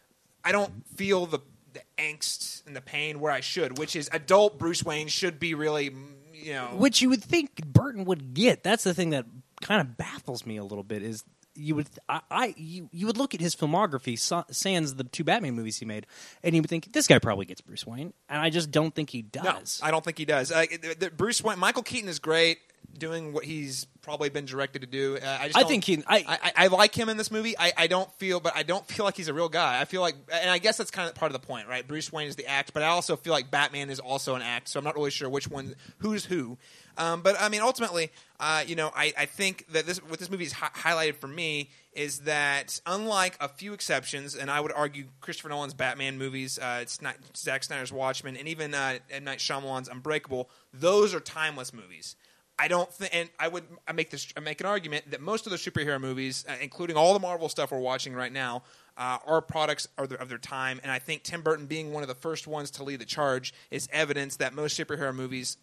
I 0.45 0.53
don't 0.53 0.71
feel 0.97 1.27
the 1.27 1.39
the 1.73 1.81
angst 1.99 2.65
and 2.67 2.77
the 2.77 2.81
pain 2.81 3.19
where 3.19 3.33
I 3.33 3.41
should, 3.41 3.79
which 3.79 3.97
is 3.97 4.09
adult 4.13 4.59
Bruce 4.59 4.85
Wayne 4.85 5.09
should 5.09 5.41
be 5.41 5.55
really, 5.55 5.93
you 6.33 6.53
know. 6.53 6.69
which 6.77 7.03
you 7.03 7.09
would 7.09 7.23
think 7.25 7.67
Burton 7.67 8.05
would 8.05 8.33
get. 8.35 8.63
That's 8.63 8.85
the 8.85 8.95
thing 8.95 9.11
that 9.11 9.27
kind 9.61 9.81
of 9.81 9.97
baffles 9.97 10.47
me 10.47 10.57
a 10.57 10.63
little 10.63 10.85
bit. 10.85 11.03
Is 11.03 11.25
you 11.55 11.75
would 11.77 11.89
I, 12.09 12.21
I 12.31 12.55
you 12.57 12.89
you 12.93 13.07
would 13.07 13.17
look 13.17 13.35
at 13.35 13.41
his 13.41 13.55
filmography, 13.55 14.19
sa- 14.19 14.45
sans 14.51 14.95
the 14.95 15.05
two 15.05 15.25
Batman 15.25 15.55
movies 15.55 15.79
he 15.79 15.85
made, 15.85 16.07
and 16.43 16.55
you 16.55 16.63
would 16.63 16.69
think 16.71 16.93
this 16.93 17.07
guy 17.07 17.19
probably 17.19 17.47
gets 17.47 17.61
Bruce 17.61 17.87
Wayne, 17.87 18.13
and 18.29 18.41
I 18.41 18.51
just 18.51 18.71
don't 18.71 18.95
think 18.95 19.11
he 19.11 19.23
does. 19.23 19.81
No, 19.83 19.87
I 19.89 19.91
don't 19.91 20.05
think 20.05 20.19
he 20.19 20.25
does. 20.25 20.51
Uh, 20.53 20.65
the- 20.71 20.97
the 20.99 21.11
Bruce 21.11 21.43
Wayne, 21.43 21.59
Michael 21.59 21.83
Keaton 21.83 22.09
is 22.09 22.19
great, 22.19 22.59
doing 22.99 23.33
what 23.33 23.45
he's 23.45 23.87
probably 24.03 24.29
been 24.29 24.45
directed 24.45 24.83
to 24.83 24.87
do. 24.87 25.17
Uh, 25.17 25.39
I 25.41 25.47
just 25.47 25.57
I 25.59 25.65
think 25.65 25.85
he- 25.85 26.05
I- 26.07 26.39
I, 26.57 26.65
I 26.65 26.67
like 26.67 26.95
him 26.95 27.09
in 27.09 27.17
this 27.17 27.31
movie. 27.31 27.59
I, 27.59 27.73
I 27.77 27.87
don't 27.87 28.13
feel, 28.19 28.39
but 28.41 28.55
I 28.55 28.63
don't 28.63 28.87
feel 28.87 29.05
like 29.07 29.17
he's 29.17 29.29
a 29.29 29.35
real 29.35 29.49
guy. 29.49 29.81
I 29.81 29.85
feel 29.87 30.01
like, 30.03 30.15
and 30.31 30.51
I 30.51 30.59
guess 30.59 30.77
that's 30.77 30.91
kind 30.91 31.09
of 31.09 31.15
part 31.15 31.33
of 31.35 31.41
the 31.41 31.47
point, 31.47 31.69
right? 31.69 31.87
Bruce 31.89 32.13
Wayne 32.13 32.29
is 32.29 32.37
the 32.37 32.47
act, 32.47 32.73
but 32.75 32.83
I 32.83 32.89
also 32.89 33.17
feel 33.17 33.33
like 33.33 33.51
Batman 33.51 33.89
is 33.91 34.01
also 34.01 34.35
an 34.35 34.43
act. 34.43 34.69
So 34.69 34.79
I'm 34.79 34.85
not 34.85 34.95
really 34.97 35.11
sure 35.11 35.29
which 35.29 35.49
one, 35.49 35.75
who's 35.99 36.25
who. 36.27 36.59
Um, 36.97 37.23
but 37.23 37.37
I 37.41 37.49
mean, 37.49 37.61
ultimately, 37.61 38.11
uh, 38.39 38.65
you 38.67 38.77
know, 38.77 38.91
I, 38.95 39.13
I 39.19 39.27
think 39.27 39.67
that 39.73 39.87
this 39.87 39.99
what 39.99 40.19
this 40.19 40.31
movie 40.31 40.45
is 40.45 40.53
hi- 40.53 40.71
highlighted 40.75 41.17
for 41.17 41.27
me 41.27 41.71
is 41.93 42.21
that 42.21 42.81
unlike 42.87 43.37
a 43.41 43.49
few 43.49 43.73
exceptions, 43.73 44.35
and 44.35 44.51
I 44.51 44.61
would 44.61 44.73
argue 44.73 45.07
Christopher 45.21 45.49
Nolan's 45.49 45.75
Batman 45.75 46.19
movies, 46.19 46.59
uh, 46.59 46.79
it's 46.83 47.03
not 47.03 47.17
Zack 47.37 47.65
Snyder's 47.65 47.93
Watchmen, 47.93 48.37
and 48.37 48.49
even 48.49 48.75
uh, 48.75 48.99
M 49.11 49.25
Night 49.25 49.39
Shyamalan's 49.39 49.89
Unbreakable, 49.89 50.51
those 50.73 51.15
are 51.15 51.21
timeless 51.21 51.73
movies. 51.73 52.17
I 52.57 52.69
don't 52.69 52.93
think, 52.93 53.15
and 53.15 53.29
I 53.39 53.49
would 53.49 53.65
I 53.89 53.93
make 53.93 54.11
this 54.11 54.33
I 54.37 54.41
make 54.41 54.61
an 54.61 54.67
argument 54.67 55.11
that 55.11 55.21
most 55.21 55.47
of 55.47 55.51
the 55.51 55.59
superhero 55.59 56.01
movies, 56.01 56.45
uh, 56.49 56.55
including 56.61 56.97
all 56.97 57.13
the 57.13 57.19
Marvel 57.19 57.49
stuff 57.49 57.73
we're 57.73 57.79
watching 57.79 58.15
right 58.15 58.33
now, 58.33 58.63
uh, 58.97 59.19
are 59.27 59.43
products 59.43 59.89
of 59.99 60.09
their, 60.09 60.19
of 60.19 60.29
their 60.29 60.39
time. 60.39 60.81
And 60.83 60.93
I 60.93 61.01
think 61.01 61.25
Tim 61.25 61.43
Burton 61.43 61.67
being 61.67 61.93
one 61.93 62.05
of 62.05 62.09
the 62.09 62.15
first 62.15 62.47
ones 62.47 62.71
to 62.73 62.85
lead 62.85 63.01
the 63.01 63.05
charge 63.05 63.53
is 63.73 63.89
evidence 63.93 64.37
that 64.37 64.55
most 64.55 64.79
superhero 64.79 65.13
movies 65.13 65.57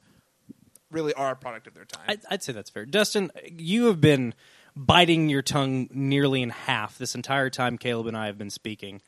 really 0.91 1.13
are 1.13 1.31
a 1.31 1.35
product 1.35 1.67
of 1.67 1.73
their 1.73 1.85
time. 1.85 2.05
I'd, 2.07 2.21
I'd 2.29 2.43
say 2.43 2.53
that's 2.53 2.69
fair. 2.69 2.85
Dustin, 2.85 3.31
you 3.57 3.85
have 3.85 4.01
been 4.01 4.33
biting 4.75 5.29
your 5.29 5.41
tongue 5.41 5.89
nearly 5.91 6.41
in 6.41 6.49
half 6.49 6.97
this 6.97 7.15
entire 7.15 7.49
time 7.49 7.77
Caleb 7.77 8.07
and 8.07 8.17
I 8.17 8.27
have 8.27 8.37
been 8.37 8.49
speaking. 8.49 9.01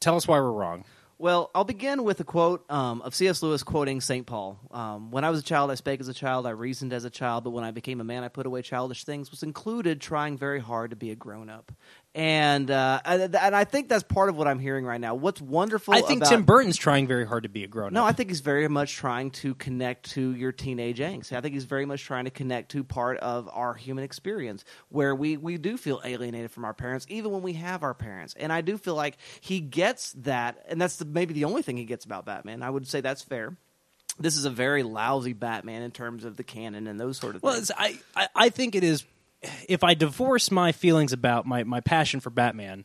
Tell 0.00 0.16
us 0.16 0.28
why 0.28 0.38
we're 0.38 0.52
wrong. 0.52 0.84
Well, 1.20 1.50
I'll 1.52 1.64
begin 1.64 2.04
with 2.04 2.20
a 2.20 2.24
quote 2.24 2.64
um, 2.70 3.02
of 3.02 3.12
C.S. 3.12 3.42
Lewis 3.42 3.64
quoting 3.64 4.00
St. 4.00 4.24
Paul. 4.24 4.60
Um, 4.70 5.10
when 5.10 5.24
I 5.24 5.30
was 5.30 5.40
a 5.40 5.42
child, 5.42 5.68
I 5.72 5.74
spake 5.74 5.98
as 5.98 6.06
a 6.06 6.14
child, 6.14 6.46
I 6.46 6.50
reasoned 6.50 6.92
as 6.92 7.04
a 7.04 7.10
child, 7.10 7.42
but 7.42 7.50
when 7.50 7.64
I 7.64 7.72
became 7.72 8.00
a 8.00 8.04
man, 8.04 8.22
I 8.22 8.28
put 8.28 8.46
away 8.46 8.62
childish 8.62 9.02
things, 9.02 9.32
was 9.32 9.42
included 9.42 10.00
trying 10.00 10.38
very 10.38 10.60
hard 10.60 10.90
to 10.90 10.96
be 10.96 11.10
a 11.10 11.16
grown 11.16 11.50
up. 11.50 11.72
And, 12.18 12.68
uh, 12.68 13.00
and 13.04 13.36
I 13.36 13.62
think 13.62 13.88
that's 13.88 14.02
part 14.02 14.28
of 14.28 14.36
what 14.36 14.48
I'm 14.48 14.58
hearing 14.58 14.84
right 14.84 15.00
now. 15.00 15.14
What's 15.14 15.40
wonderful 15.40 15.94
I 15.94 16.00
think 16.00 16.22
about- 16.22 16.30
Tim 16.30 16.42
Burton's 16.42 16.76
trying 16.76 17.06
very 17.06 17.24
hard 17.24 17.44
to 17.44 17.48
be 17.48 17.62
a 17.62 17.68
grown 17.68 17.86
up. 17.88 17.92
No, 17.92 18.04
I 18.04 18.10
think 18.10 18.28
he's 18.30 18.40
very 18.40 18.66
much 18.66 18.96
trying 18.96 19.30
to 19.30 19.54
connect 19.54 20.10
to 20.14 20.34
your 20.34 20.50
teenage 20.50 20.98
angst. 20.98 21.32
I 21.32 21.40
think 21.40 21.54
he's 21.54 21.62
very 21.62 21.86
much 21.86 22.02
trying 22.02 22.24
to 22.24 22.32
connect 22.32 22.72
to 22.72 22.82
part 22.82 23.18
of 23.18 23.48
our 23.52 23.74
human 23.74 24.02
experience 24.02 24.64
where 24.88 25.14
we, 25.14 25.36
we 25.36 25.58
do 25.58 25.76
feel 25.76 26.00
alienated 26.04 26.50
from 26.50 26.64
our 26.64 26.74
parents, 26.74 27.06
even 27.08 27.30
when 27.30 27.42
we 27.42 27.52
have 27.52 27.84
our 27.84 27.94
parents. 27.94 28.34
And 28.36 28.52
I 28.52 28.62
do 28.62 28.78
feel 28.78 28.96
like 28.96 29.16
he 29.40 29.60
gets 29.60 30.12
that, 30.14 30.64
and 30.68 30.80
that's 30.80 30.96
the, 30.96 31.04
maybe 31.04 31.34
the 31.34 31.44
only 31.44 31.62
thing 31.62 31.76
he 31.76 31.84
gets 31.84 32.04
about 32.04 32.24
Batman. 32.26 32.64
I 32.64 32.70
would 32.70 32.88
say 32.88 33.00
that's 33.00 33.22
fair. 33.22 33.56
This 34.18 34.36
is 34.36 34.44
a 34.44 34.50
very 34.50 34.82
lousy 34.82 35.34
Batman 35.34 35.82
in 35.82 35.92
terms 35.92 36.24
of 36.24 36.36
the 36.36 36.42
canon 36.42 36.88
and 36.88 36.98
those 36.98 37.16
sort 37.18 37.36
of 37.36 37.44
Well, 37.44 37.52
things. 37.54 37.70
it's, 37.70 37.78
I, 37.78 37.96
I 38.16 38.28
I 38.34 38.48
think 38.48 38.74
it 38.74 38.82
is. 38.82 39.04
If 39.68 39.84
I 39.84 39.94
divorce 39.94 40.50
my 40.50 40.72
feelings 40.72 41.12
about 41.12 41.46
my, 41.46 41.62
my 41.64 41.80
passion 41.80 42.20
for 42.20 42.30
Batman, 42.30 42.84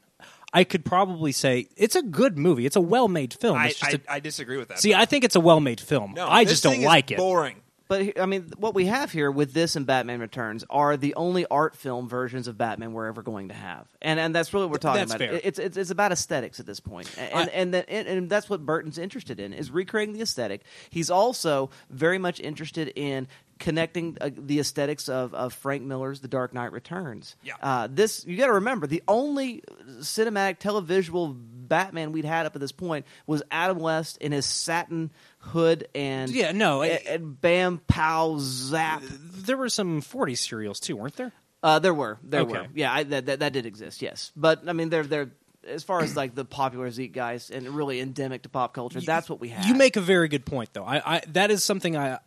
I 0.53 0.63
could 0.63 0.85
probably 0.85 1.31
say 1.31 1.67
it's 1.75 1.95
a 1.95 2.03
good 2.03 2.37
movie. 2.37 2.65
It's 2.65 2.75
a 2.75 2.81
well 2.81 3.07
made 3.07 3.33
film. 3.33 3.57
I, 3.57 3.69
just 3.69 3.83
I, 3.83 3.89
a- 3.91 3.99
I 4.13 4.19
disagree 4.19 4.57
with 4.57 4.67
that. 4.67 4.79
see, 4.79 4.93
I 4.93 5.05
think 5.05 5.23
it's 5.23 5.35
a 5.35 5.39
well 5.39 5.59
made 5.59 5.81
film. 5.81 6.13
no, 6.15 6.27
I 6.27 6.43
this 6.43 6.53
just 6.53 6.63
don't 6.63 6.73
thing 6.73 6.81
is 6.81 6.85
like 6.87 7.09
it. 7.11 7.17
Boring. 7.17 7.57
But 7.89 8.17
I 8.19 8.25
mean, 8.27 8.49
what 8.57 8.73
we 8.73 8.85
have 8.85 9.11
here 9.11 9.29
with 9.29 9.53
this 9.53 9.75
and 9.75 9.85
Batman 9.85 10.19
Returns 10.21 10.63
are 10.69 10.95
the 10.95 11.13
only 11.15 11.45
art 11.47 11.75
film 11.75 12.07
versions 12.07 12.47
of 12.47 12.57
Batman 12.57 12.93
we're 12.93 13.07
ever 13.07 13.21
going 13.21 13.49
to 13.49 13.53
have, 13.53 13.87
and 14.01 14.19
and 14.19 14.33
that's 14.33 14.53
really 14.53 14.65
what 14.67 14.71
we're 14.71 14.77
talking 14.77 14.99
That's 15.01 15.13
about. 15.15 15.29
fair. 15.29 15.41
It's, 15.43 15.59
it's 15.59 15.75
it's 15.75 15.89
about 15.91 16.11
aesthetics 16.11 16.59
at 16.61 16.65
this 16.65 16.79
point, 16.79 17.09
and 17.17 17.49
I- 17.49 17.51
and 17.53 17.73
that, 17.73 17.85
and, 17.89 18.07
and 18.07 18.29
that's 18.29 18.49
what 18.49 18.65
Burton's 18.65 18.97
interested 18.97 19.39
in 19.39 19.53
is 19.53 19.69
recreating 19.69 20.13
the 20.13 20.21
aesthetic. 20.21 20.61
He's 20.91 21.09
also 21.11 21.71
very 21.89 22.17
much 22.17 22.39
interested 22.39 22.93
in 22.95 23.27
connecting 23.63 24.17
uh, 24.21 24.29
the 24.37 24.59
aesthetics 24.59 25.09
of, 25.09 25.33
of 25.33 25.53
Frank 25.53 25.81
Miller's 25.83 26.19
The 26.19 26.27
Dark 26.27 26.53
Knight 26.53 26.71
Returns. 26.71 27.35
Yeah. 27.43 27.53
Uh, 27.61 27.87
this 27.89 28.23
you 28.25 28.37
got 28.37 28.47
to 28.47 28.53
remember 28.53 28.85
the 28.85 29.01
only 29.07 29.63
cinematic 30.01 30.59
televisual 30.59 31.35
Batman 31.35 32.11
we'd 32.11 32.25
had 32.25 32.45
up 32.45 32.53
to 32.53 32.59
this 32.59 32.71
point 32.73 33.05
was 33.25 33.41
Adam 33.49 33.79
West 33.79 34.17
in 34.17 34.31
his 34.31 34.45
satin 34.45 35.11
hood 35.39 35.87
and 35.95 36.29
Yeah, 36.31 36.51
no, 36.51 36.81
I- 36.83 36.87
and, 36.87 37.07
and 37.07 37.41
bam 37.41 37.79
pow 37.87 38.35
zap. 38.39 39.01
There 39.09 39.57
were 39.57 39.69
some 39.69 40.01
40s 40.01 40.37
serials 40.39 40.79
too, 40.79 40.95
weren't 40.97 41.15
there? 41.15 41.31
Uh, 41.63 41.79
there 41.79 41.93
were, 41.93 42.19
there 42.23 42.41
Okay. 42.41 42.51
were, 42.53 42.67
yeah, 42.75 42.93
I, 42.93 43.03
that, 43.03 43.25
that 43.27 43.39
that 43.39 43.53
did 43.53 43.65
exist, 43.65 44.01
yes. 44.01 44.31
But 44.35 44.67
I 44.67 44.73
mean, 44.73 44.89
they're 44.89 45.03
they're 45.03 45.31
as 45.65 45.81
far 45.81 46.01
as 46.01 46.13
like 46.13 46.35
the 46.35 46.43
popular 46.43 46.89
zeitgeist 46.91 47.49
and 47.49 47.65
really 47.69 48.01
endemic 48.01 48.43
to 48.43 48.49
pop 48.49 48.73
culture. 48.73 48.99
That's 48.99 49.29
what 49.29 49.39
we 49.39 49.47
have. 49.49 49.65
You 49.65 49.73
make 49.75 49.95
a 49.95 50.01
very 50.01 50.27
good 50.27 50.45
point, 50.45 50.73
though. 50.73 50.83
I, 50.83 51.15
I 51.17 51.21
that 51.29 51.51
is 51.51 51.63
something 51.63 51.95
I, 51.95 52.19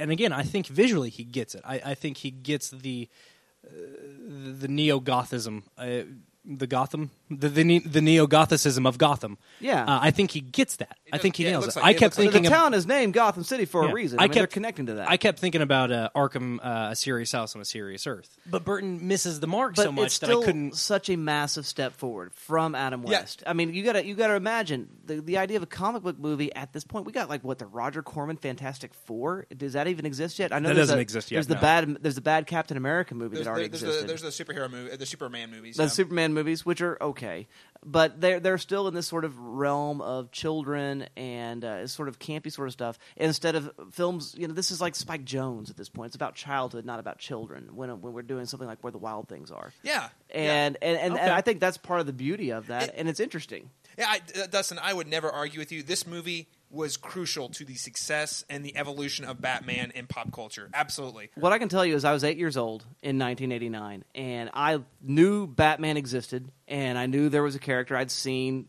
and 0.00 0.10
again, 0.10 0.32
I 0.32 0.42
think 0.42 0.66
visually 0.66 1.10
he 1.10 1.24
gets 1.24 1.54
it. 1.54 1.62
I, 1.64 1.80
I 1.84 1.94
think 1.94 2.16
he 2.18 2.30
gets 2.30 2.70
the 2.70 3.08
uh, 3.66 3.70
the 4.58 4.68
neo 4.68 5.00
Gothism, 5.00 5.62
uh, 5.76 6.02
the 6.44 6.66
Gotham, 6.66 7.10
the 7.30 7.48
the, 7.48 7.64
ne- 7.64 7.78
the 7.80 8.00
neo 8.00 8.26
Gothicism 8.26 8.86
of 8.88 8.96
Gotham. 8.98 9.36
Yeah. 9.60 9.84
uh, 9.84 9.98
I 10.02 10.10
think 10.10 10.30
he 10.30 10.40
gets 10.40 10.76
that. 10.76 10.96
I 11.12 11.16
does- 11.16 11.22
think 11.22 11.36
he 11.36 11.42
yeah, 11.44 11.48
it 11.50 11.52
nails 11.52 11.64
looks 11.64 11.76
it. 11.76 11.80
like- 11.80 11.86
I 11.86 11.90
it 11.90 11.92
kept 11.98 12.02
looks 12.02 12.18
like- 12.18 12.26
the 12.28 12.32
thinking. 12.32 12.52
of- 12.52 12.58
town 12.58 12.74
is 12.74 12.86
named 12.86 13.12
Gotham 13.14 13.44
City 13.44 13.66
for 13.66 13.84
Yeah. 13.84 13.90
a 13.90 13.94
reason. 13.94 14.18
I 14.18 14.22
I, 14.22 14.26
mean, 14.26 14.32
they're 14.34 14.42
kept- 14.44 14.52
connecting 14.54 14.86
to 14.86 14.94
that. 14.94 15.10
I 15.10 15.16
kept 15.18 15.38
thinking 15.38 15.60
about 15.60 15.92
uh, 15.92 16.08
Arkham, 16.16 16.58
uh, 16.62 16.88
a 16.92 16.96
serious 16.96 17.30
house 17.32 17.54
on 17.54 17.60
a 17.60 17.64
serious 17.64 18.06
earth, 18.06 18.38
but 18.46 18.64
Burton 18.64 19.06
misses 19.06 19.38
the 19.40 19.46
mark 19.46 19.74
but 19.76 19.82
so 19.84 19.92
much 19.92 20.06
it's 20.06 20.18
that 20.20 20.30
I 20.30 20.34
couldn't. 20.42 20.76
such 20.76 21.10
a 21.10 21.16
massive 21.16 21.66
step 21.66 21.92
forward 21.94 22.32
from 22.34 22.74
Adam 22.74 23.02
Yeah. 23.06 23.20
West. 23.20 23.42
I 23.46 23.52
mean, 23.52 23.74
you 23.74 23.84
gotta 23.84 24.04
you 24.06 24.14
gotta 24.14 24.34
imagine 24.34 24.88
the 25.04 25.20
the 25.20 25.36
idea 25.38 25.58
of 25.58 25.62
a 25.62 25.66
comic 25.66 26.02
book 26.02 26.18
movie 26.18 26.54
at 26.54 26.72
this 26.72 26.84
point. 26.84 27.04
We 27.04 27.12
got 27.12 27.28
like 27.28 27.44
what 27.44 27.58
the 27.58 27.66
Roger 27.66 28.02
Corman 28.02 28.36
Fantastic 28.38 28.94
Four. 28.94 29.46
Does 29.54 29.74
that 29.74 29.86
even 29.88 30.06
exist 30.06 30.38
yet? 30.38 30.52
I 30.52 30.58
know 30.58 30.68
That 30.70 30.74
there's 30.76 30.86
doesn't 30.88 30.98
a- 30.98 31.02
exist 31.02 31.30
yet, 31.30 31.36
There's 31.36 31.46
the 31.48 31.54
no. 31.56 31.60
bad 31.60 31.98
there's 32.00 32.14
the 32.14 32.20
bad 32.22 32.46
Captain 32.46 32.76
America 32.76 33.14
movie 33.14 33.34
There's, 33.34 33.44
that 33.46 33.50
already 33.50 33.68
there's, 33.68 33.82
existed. 33.82 34.04
the, 34.04 34.08
there's 34.08 34.22
the 34.22 34.44
superhero 34.44 34.70
movie, 34.70 34.96
the 34.96 35.06
Superman 35.06 35.50
movies. 35.50 35.76
the 35.76 35.82
yeah. 35.84 35.88
Superman 35.88 36.29
movies, 36.34 36.64
which 36.66 36.80
are 36.80 36.96
okay, 37.02 37.46
but 37.84 38.20
they're 38.20 38.40
they're 38.40 38.58
still 38.58 38.86
in 38.88 38.94
this 38.94 39.06
sort 39.06 39.24
of 39.24 39.38
realm 39.38 40.00
of 40.00 40.30
children 40.30 41.06
and 41.16 41.64
uh, 41.64 41.86
sort 41.86 42.08
of 42.08 42.18
campy 42.18 42.52
sort 42.52 42.68
of 42.68 42.72
stuff. 42.72 42.98
Instead 43.16 43.54
of 43.56 43.70
films, 43.92 44.34
you 44.38 44.46
know, 44.48 44.54
this 44.54 44.70
is 44.70 44.80
like 44.80 44.94
Spike 44.94 45.24
Jonze 45.24 45.70
at 45.70 45.76
this 45.76 45.88
point. 45.88 46.08
It's 46.08 46.16
about 46.16 46.34
childhood, 46.34 46.84
not 46.84 47.00
about 47.00 47.18
children. 47.18 47.70
When 47.74 47.88
when 48.00 48.12
we're 48.12 48.22
doing 48.22 48.46
something 48.46 48.68
like 48.68 48.82
Where 48.84 48.90
the 48.92 48.98
Wild 48.98 49.28
Things 49.28 49.50
Are, 49.50 49.72
yeah, 49.82 50.08
and 50.30 50.76
and 50.82 50.98
and, 50.98 51.12
and 51.12 51.14
Okay. 51.14 51.30
I 51.30 51.40
think 51.40 51.60
that's 51.60 51.76
part 51.78 52.00
of 52.00 52.06
the 52.06 52.12
beauty 52.12 52.50
of 52.50 52.66
that, 52.68 52.88
It- 52.90 52.94
and 52.96 53.08
it's 53.08 53.20
interesting. 53.20 53.70
Yeah, 53.98 54.06
I, 54.08 54.20
uh, 54.42 54.46
Dustin, 54.46 54.78
I 54.80 54.92
would 54.94 55.08
never 55.08 55.28
argue 55.30 55.58
with 55.58 55.72
you. 55.72 55.82
This 55.82 56.06
movie 56.06 56.48
was 56.70 56.96
crucial 56.96 57.48
to 57.50 57.64
the 57.64 57.74
success 57.74 58.44
and 58.48 58.64
the 58.64 58.76
evolution 58.76 59.24
of 59.24 59.40
Batman 59.40 59.90
in 59.94 60.06
pop 60.06 60.32
culture. 60.32 60.70
Absolutely. 60.72 61.30
What 61.34 61.52
I 61.52 61.58
can 61.58 61.68
tell 61.68 61.84
you 61.84 61.96
is 61.96 62.04
I 62.04 62.12
was 62.12 62.24
eight 62.24 62.38
years 62.38 62.56
old 62.56 62.82
in 63.02 63.18
1989, 63.18 64.04
and 64.14 64.50
I 64.54 64.80
knew 65.02 65.46
Batman 65.46 65.96
existed, 65.96 66.50
and 66.68 66.96
I 66.96 67.06
knew 67.06 67.28
there 67.28 67.42
was 67.42 67.54
a 67.54 67.60
character 67.60 67.96
I'd 67.96 68.10
seen. 68.10 68.68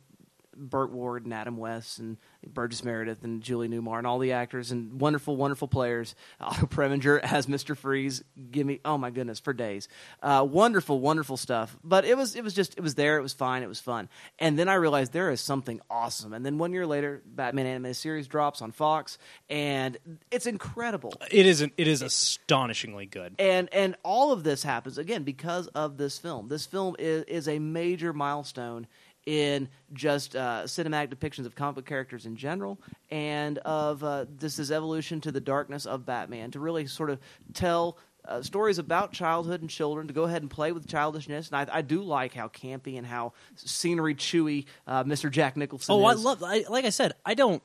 Burt 0.54 0.92
Ward 0.92 1.24
and 1.24 1.34
Adam 1.34 1.58
West 1.58 1.98
and 2.00 2.18
Burgess 2.48 2.84
Meredith 2.84 3.24
and 3.24 3.42
Julie 3.42 3.68
Newmar 3.70 3.98
and 3.98 4.08
all 4.08 4.20
the 4.20 4.32
actors 4.32 4.72
and 4.72 5.00
wonderful, 5.00 5.36
wonderful 5.36 5.68
players. 5.68 6.16
Otto 6.42 6.66
Preminger 6.66 7.20
as 7.20 7.48
Mister 7.48 7.76
Freeze. 7.76 8.24
Give 8.52 8.66
me, 8.66 8.80
oh 8.84 8.98
my 8.98 9.10
goodness, 9.12 9.40
for 9.40 9.54
days. 9.54 9.88
Uh, 10.22 10.46
wonderful, 10.50 11.00
wonderful 11.00 11.38
stuff. 11.38 11.76
But 11.84 12.06
it 12.06 12.18
was, 12.18 12.36
it 12.36 12.44
was 12.44 12.54
just, 12.54 12.78
it 12.78 12.82
was 12.82 12.96
there. 12.96 13.18
It 13.18 13.22
was 13.22 13.34
fine. 13.34 13.64
It 13.64 13.68
was 13.70 13.80
fun. 13.80 14.10
And 14.40 14.58
then 14.58 14.68
I 14.70 14.74
realized 14.76 15.14
there 15.14 15.32
is 15.32 15.42
something 15.42 15.82
awesome. 15.90 16.34
And 16.34 16.46
then 16.46 16.58
one 16.58 16.72
year 16.74 16.86
later, 16.88 17.22
Batman 17.26 17.66
animated 17.66 17.96
series 17.98 18.28
drops 18.28 18.62
on 18.62 18.72
Fox, 18.72 19.18
and 19.50 19.98
it's 20.32 20.46
incredible 20.46 21.14
It 21.30 21.46
isn't. 21.46 21.74
It 21.78 21.88
is 21.88 22.02
astonishingly 22.02 23.06
good. 23.06 23.36
and 23.40 23.72
and 23.74 23.96
all 24.04 24.32
of 24.32 24.44
this 24.44 24.64
happens 24.64 24.98
again 24.98 25.24
because 25.24 25.68
of 25.68 25.98
this 25.98 26.18
film. 26.18 26.48
This 26.48 26.66
film 26.66 26.96
is 27.00 27.24
is 27.26 27.48
a 27.48 27.60
major 27.60 28.14
milestone 28.14 28.88
in 29.26 29.70
just 29.94 30.36
uh, 30.36 30.64
cinematic 30.66 31.14
depictions 31.14 31.46
of 31.46 31.56
comic 31.56 31.76
book 31.76 31.86
characters 31.86 32.26
in 32.26 32.36
general, 32.36 32.80
and 33.10 33.58
of 33.60 34.04
uh, 34.04 34.26
this 34.38 34.60
is 34.60 34.72
evolution 34.72 35.22
to 35.22 35.32
the 35.32 35.42
darkness 35.42 35.86
of 35.86 36.06
Batman 36.06 36.52
to 36.52 36.60
really 36.60 36.88
sort 36.88 37.10
of 37.10 37.20
tell. 37.54 37.98
Uh, 38.24 38.40
stories 38.40 38.78
about 38.78 39.12
childhood 39.12 39.62
and 39.62 39.70
children 39.72 40.08
to 40.08 40.14
go 40.14 40.26
ahead 40.26 40.44
and 40.44 40.52
play 40.52 40.72
with 40.72 40.88
childishness, 40.88 41.50
and 41.50 41.68
I, 41.68 41.78
I 41.78 41.82
do 41.82 42.04
like 42.04 42.36
how 42.36 42.50
campy 42.50 43.00
and 43.00 43.08
how 43.08 43.34
scenery 43.56 44.14
chewy 44.14 44.66
uh, 44.86 45.04
Mr. 45.04 45.32
Jack 45.32 45.58
Nicholson. 45.58 45.96
Oh, 45.96 46.04
I 46.04 46.14
love. 46.14 46.44
I, 46.44 46.64
like 46.70 46.86
I 46.86 46.92
said, 46.92 47.14
I 47.26 47.34
don't 47.34 47.64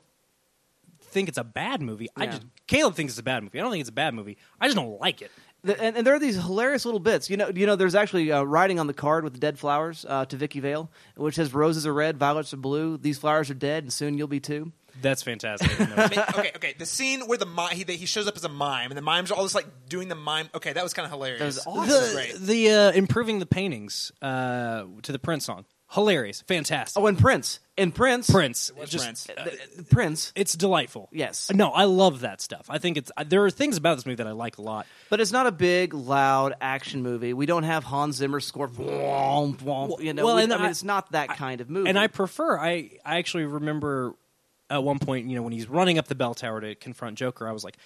think 0.99 1.29
it's 1.29 1.37
a 1.37 1.43
bad 1.43 1.81
movie. 1.81 2.07
I 2.15 2.27
just 2.27 2.43
Caleb 2.67 2.95
thinks 2.95 3.13
it's 3.13 3.19
a 3.19 3.23
bad 3.23 3.43
movie. 3.43 3.59
I 3.59 3.61
don't 3.61 3.71
think 3.71 3.81
it's 3.81 3.89
a 3.89 3.93
bad 3.93 4.13
movie. 4.13 4.37
I 4.59 4.65
just 4.67 4.75
don't 4.75 4.99
like 4.99 5.21
it. 5.21 5.31
The- 5.67 5.81
and, 5.81 5.97
and 5.97 6.07
there 6.07 6.15
are 6.15 6.19
these 6.19 6.35
hilarious 6.35 6.85
little 6.85 6.99
bits. 6.99 7.29
You 7.29 7.37
know, 7.37 7.49
you 7.53 7.65
know. 7.65 7.75
There's 7.75 7.95
actually 7.95 8.31
uh, 8.31 8.43
writing 8.43 8.79
on 8.79 8.87
the 8.87 8.93
card 8.93 9.23
with 9.23 9.33
the 9.33 9.39
dead 9.39 9.59
flowers 9.59 10.05
uh, 10.07 10.25
to 10.25 10.35
Vicki 10.35 10.59
Vale, 10.59 10.89
which 11.15 11.35
says 11.35 11.53
"Roses 11.53 11.85
are 11.85 11.93
red, 11.93 12.17
violets 12.17 12.53
are 12.53 12.57
blue. 12.57 12.97
These 12.97 13.19
flowers 13.19 13.49
are 13.49 13.55
dead, 13.55 13.83
and 13.83 13.93
soon 13.93 14.17
you'll 14.17 14.27
be 14.27 14.39
too." 14.39 14.71
That's 15.01 15.21
fantastic. 15.21 15.69
I 15.69 15.73
didn't 15.75 15.95
know 15.95 16.03
I 16.03 16.09
mean, 16.09 16.19
okay, 16.19 16.51
okay. 16.55 16.75
The 16.77 16.85
scene 16.85 17.27
where 17.27 17.37
the 17.37 17.45
mi- 17.45 17.73
he, 17.73 17.83
he 17.83 18.05
shows 18.05 18.27
up 18.27 18.35
as 18.35 18.43
a 18.43 18.49
mime, 18.49 18.89
and 18.89 18.97
the 18.97 19.01
mimes 19.01 19.31
are 19.31 19.35
all 19.35 19.43
just 19.43 19.55
like 19.55 19.67
doing 19.87 20.07
the 20.07 20.15
mime. 20.15 20.49
Okay, 20.55 20.73
that 20.73 20.83
was 20.83 20.93
kind 20.93 21.05
of 21.05 21.11
hilarious. 21.11 21.39
That 21.39 21.45
was 21.45 21.59
awesome. 21.67 21.87
the 21.87 22.11
great. 22.13 22.35
the 22.39 22.71
uh, 22.71 22.91
improving 22.93 23.39
the 23.39 23.45
paintings 23.45 24.11
uh, 24.21 24.85
to 25.03 25.11
the 25.11 25.19
Prince 25.19 25.45
song, 25.45 25.65
hilarious, 25.91 26.41
fantastic. 26.47 27.01
Oh, 27.01 27.07
and 27.07 27.17
Prince, 27.17 27.59
and 27.77 27.93
Prince, 27.93 28.29
Prince, 28.29 28.71
was 28.77 28.89
just 28.89 29.05
Prince. 29.05 29.29
uh, 29.29 29.83
Prince. 29.89 30.31
it's 30.35 30.53
delightful. 30.55 31.09
Yes. 31.11 31.51
no, 31.53 31.69
I 31.71 31.85
love 31.85 32.21
that 32.21 32.41
stuff. 32.41 32.65
I 32.69 32.77
think 32.77 32.97
it's 32.97 33.11
uh, 33.17 33.23
there 33.27 33.43
are 33.45 33.49
things 33.51 33.77
about 33.77 33.95
this 33.95 34.05
movie 34.05 34.15
that 34.15 34.27
I 34.27 34.31
like 34.31 34.57
a 34.57 34.61
lot. 34.61 34.85
But 35.09 35.21
it's 35.21 35.31
not 35.31 35.47
a 35.47 35.51
big, 35.51 35.93
loud 35.93 36.55
action 36.61 37.01
movie. 37.03 37.33
We 37.33 37.45
don't 37.45 37.63
have 37.63 37.83
Hans 37.83 38.17
Zimmer 38.17 38.39
score. 38.39 38.67
Womp, 38.67 39.57
womp, 39.57 40.01
you 40.01 40.13
know, 40.13 40.25
well, 40.25 40.35
we- 40.37 40.43
and 40.43 40.53
I 40.53 40.57
mean, 40.57 40.65
I- 40.65 40.69
it's 40.69 40.83
not 40.83 41.11
that 41.11 41.29
kind 41.29 41.61
of 41.61 41.69
movie. 41.69 41.89
And 41.89 41.97
I 41.99 42.07
prefer. 42.07 42.57
I 42.59 42.91
I 43.05 43.17
actually 43.17 43.45
remember 43.45 44.13
at 44.69 44.83
one 44.83 44.99
point, 44.99 45.29
you 45.29 45.35
know, 45.35 45.43
when 45.43 45.53
he's 45.53 45.67
running 45.69 45.97
up 45.97 46.07
the 46.07 46.15
bell 46.15 46.33
tower 46.33 46.59
to 46.61 46.75
confront 46.75 47.17
Joker, 47.17 47.47
I 47.47 47.53
was 47.53 47.63
like, 47.63 47.77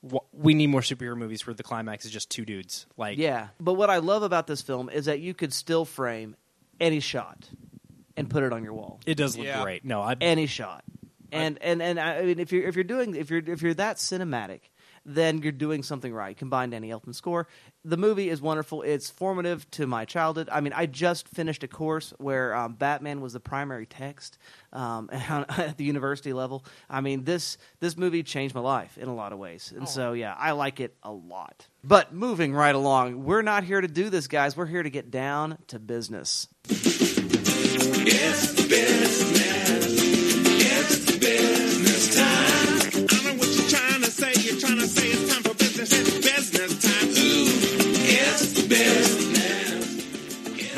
"Wha- 0.00 0.20
"We 0.32 0.54
need 0.54 0.68
more 0.68 0.80
superhero 0.80 1.14
movies 1.16 1.46
where 1.46 1.52
the 1.52 1.62
climax 1.62 2.06
is 2.06 2.10
just 2.12 2.30
two 2.30 2.46
dudes." 2.46 2.86
Like, 2.96 3.18
Yeah, 3.18 3.48
but 3.60 3.74
what 3.74 3.90
I 3.90 3.98
love 3.98 4.22
about 4.22 4.46
this 4.46 4.62
film 4.62 4.88
is 4.88 5.04
that 5.04 5.20
you 5.20 5.34
could 5.34 5.52
still 5.52 5.84
frame 5.84 6.36
any 6.80 7.00
shot 7.00 7.48
and 8.16 8.28
put 8.28 8.42
it 8.42 8.52
on 8.52 8.64
your 8.64 8.72
wall. 8.72 9.00
it 9.06 9.14
does 9.16 9.36
look 9.36 9.46
Yeah. 9.46 9.62
great. 9.62 9.84
No, 9.84 10.00
I 10.00 10.16
any 10.20 10.46
shot. 10.46 10.84
And 11.32 11.58
and 11.62 11.80
and 11.80 12.00
I 12.00 12.22
mean, 12.22 12.38
if 12.40 12.50
you're 12.52 12.66
if 12.66 12.74
you're 12.74 12.84
doing 12.84 13.14
if 13.14 13.30
you're 13.30 13.42
if 13.46 13.62
you're 13.62 13.74
that 13.74 13.96
cinematic, 13.98 14.60
then 15.14 15.42
you're 15.42 15.52
doing 15.52 15.82
something 15.82 16.12
right. 16.12 16.36
Combined 16.36 16.72
Danny 16.72 16.90
Elfman 16.90 17.14
score. 17.14 17.46
The 17.84 17.96
movie 17.96 18.28
is 18.28 18.40
wonderful. 18.40 18.82
It's 18.82 19.10
formative 19.10 19.70
to 19.72 19.86
my 19.86 20.04
childhood. 20.04 20.48
I 20.52 20.60
mean, 20.60 20.72
I 20.74 20.86
just 20.86 21.28
finished 21.28 21.62
a 21.62 21.68
course 21.68 22.12
where 22.18 22.54
um, 22.54 22.74
Batman 22.74 23.20
was 23.20 23.32
the 23.32 23.40
primary 23.40 23.86
text 23.86 24.38
um, 24.72 25.08
at 25.12 25.76
the 25.76 25.84
university 25.84 26.32
level. 26.32 26.64
I 26.88 27.00
mean, 27.00 27.24
this 27.24 27.58
this 27.80 27.96
movie 27.96 28.22
changed 28.22 28.54
my 28.54 28.60
life 28.60 28.98
in 28.98 29.08
a 29.08 29.14
lot 29.14 29.32
of 29.32 29.38
ways, 29.38 29.72
and 29.76 29.88
so 29.88 30.12
yeah, 30.12 30.34
I 30.38 30.52
like 30.52 30.80
it 30.80 30.94
a 31.02 31.12
lot. 31.12 31.66
But 31.82 32.12
moving 32.12 32.52
right 32.52 32.74
along, 32.74 33.24
we're 33.24 33.42
not 33.42 33.64
here 33.64 33.80
to 33.80 33.88
do 33.88 34.10
this, 34.10 34.26
guys. 34.26 34.56
We're 34.56 34.66
here 34.66 34.82
to 34.82 34.90
get 34.90 35.10
down 35.10 35.58
to 35.68 35.78
business. 35.78 36.46
It's 38.02 38.52
business. 38.68 39.20
It's 41.92 42.59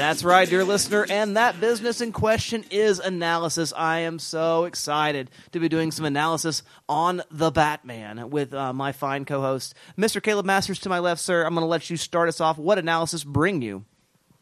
that's 0.03 0.25
right, 0.25 0.49
dear 0.49 0.65
listener. 0.65 1.07
And 1.09 1.37
that 1.37 1.61
business 1.61 2.01
in 2.01 2.11
question 2.11 2.65
is 2.73 2.99
analysis. 2.99 3.73
I 3.75 4.01
am 4.01 4.19
so 4.19 4.65
excited 4.65 5.31
to 5.53 5.61
be 5.61 5.69
doing 5.69 5.93
some 5.93 6.05
analysis 6.05 6.65
on 6.89 7.23
the 7.31 7.53
Batman 7.53 8.29
with 8.31 8.53
uh, 8.53 8.73
my 8.73 8.91
fine 8.91 9.25
co 9.25 9.41
host, 9.41 9.75
Mr. 9.97 10.21
Caleb 10.21 10.45
Masters 10.45 10.81
to 10.81 10.89
my 10.89 10.99
left, 10.99 11.21
sir. 11.21 11.45
I'm 11.45 11.55
going 11.55 11.63
to 11.63 11.69
let 11.69 11.89
you 11.89 11.97
start 11.97 12.29
us 12.29 12.41
off. 12.41 12.59
What 12.59 12.79
analysis 12.79 13.23
bring 13.23 13.63
you? 13.63 13.85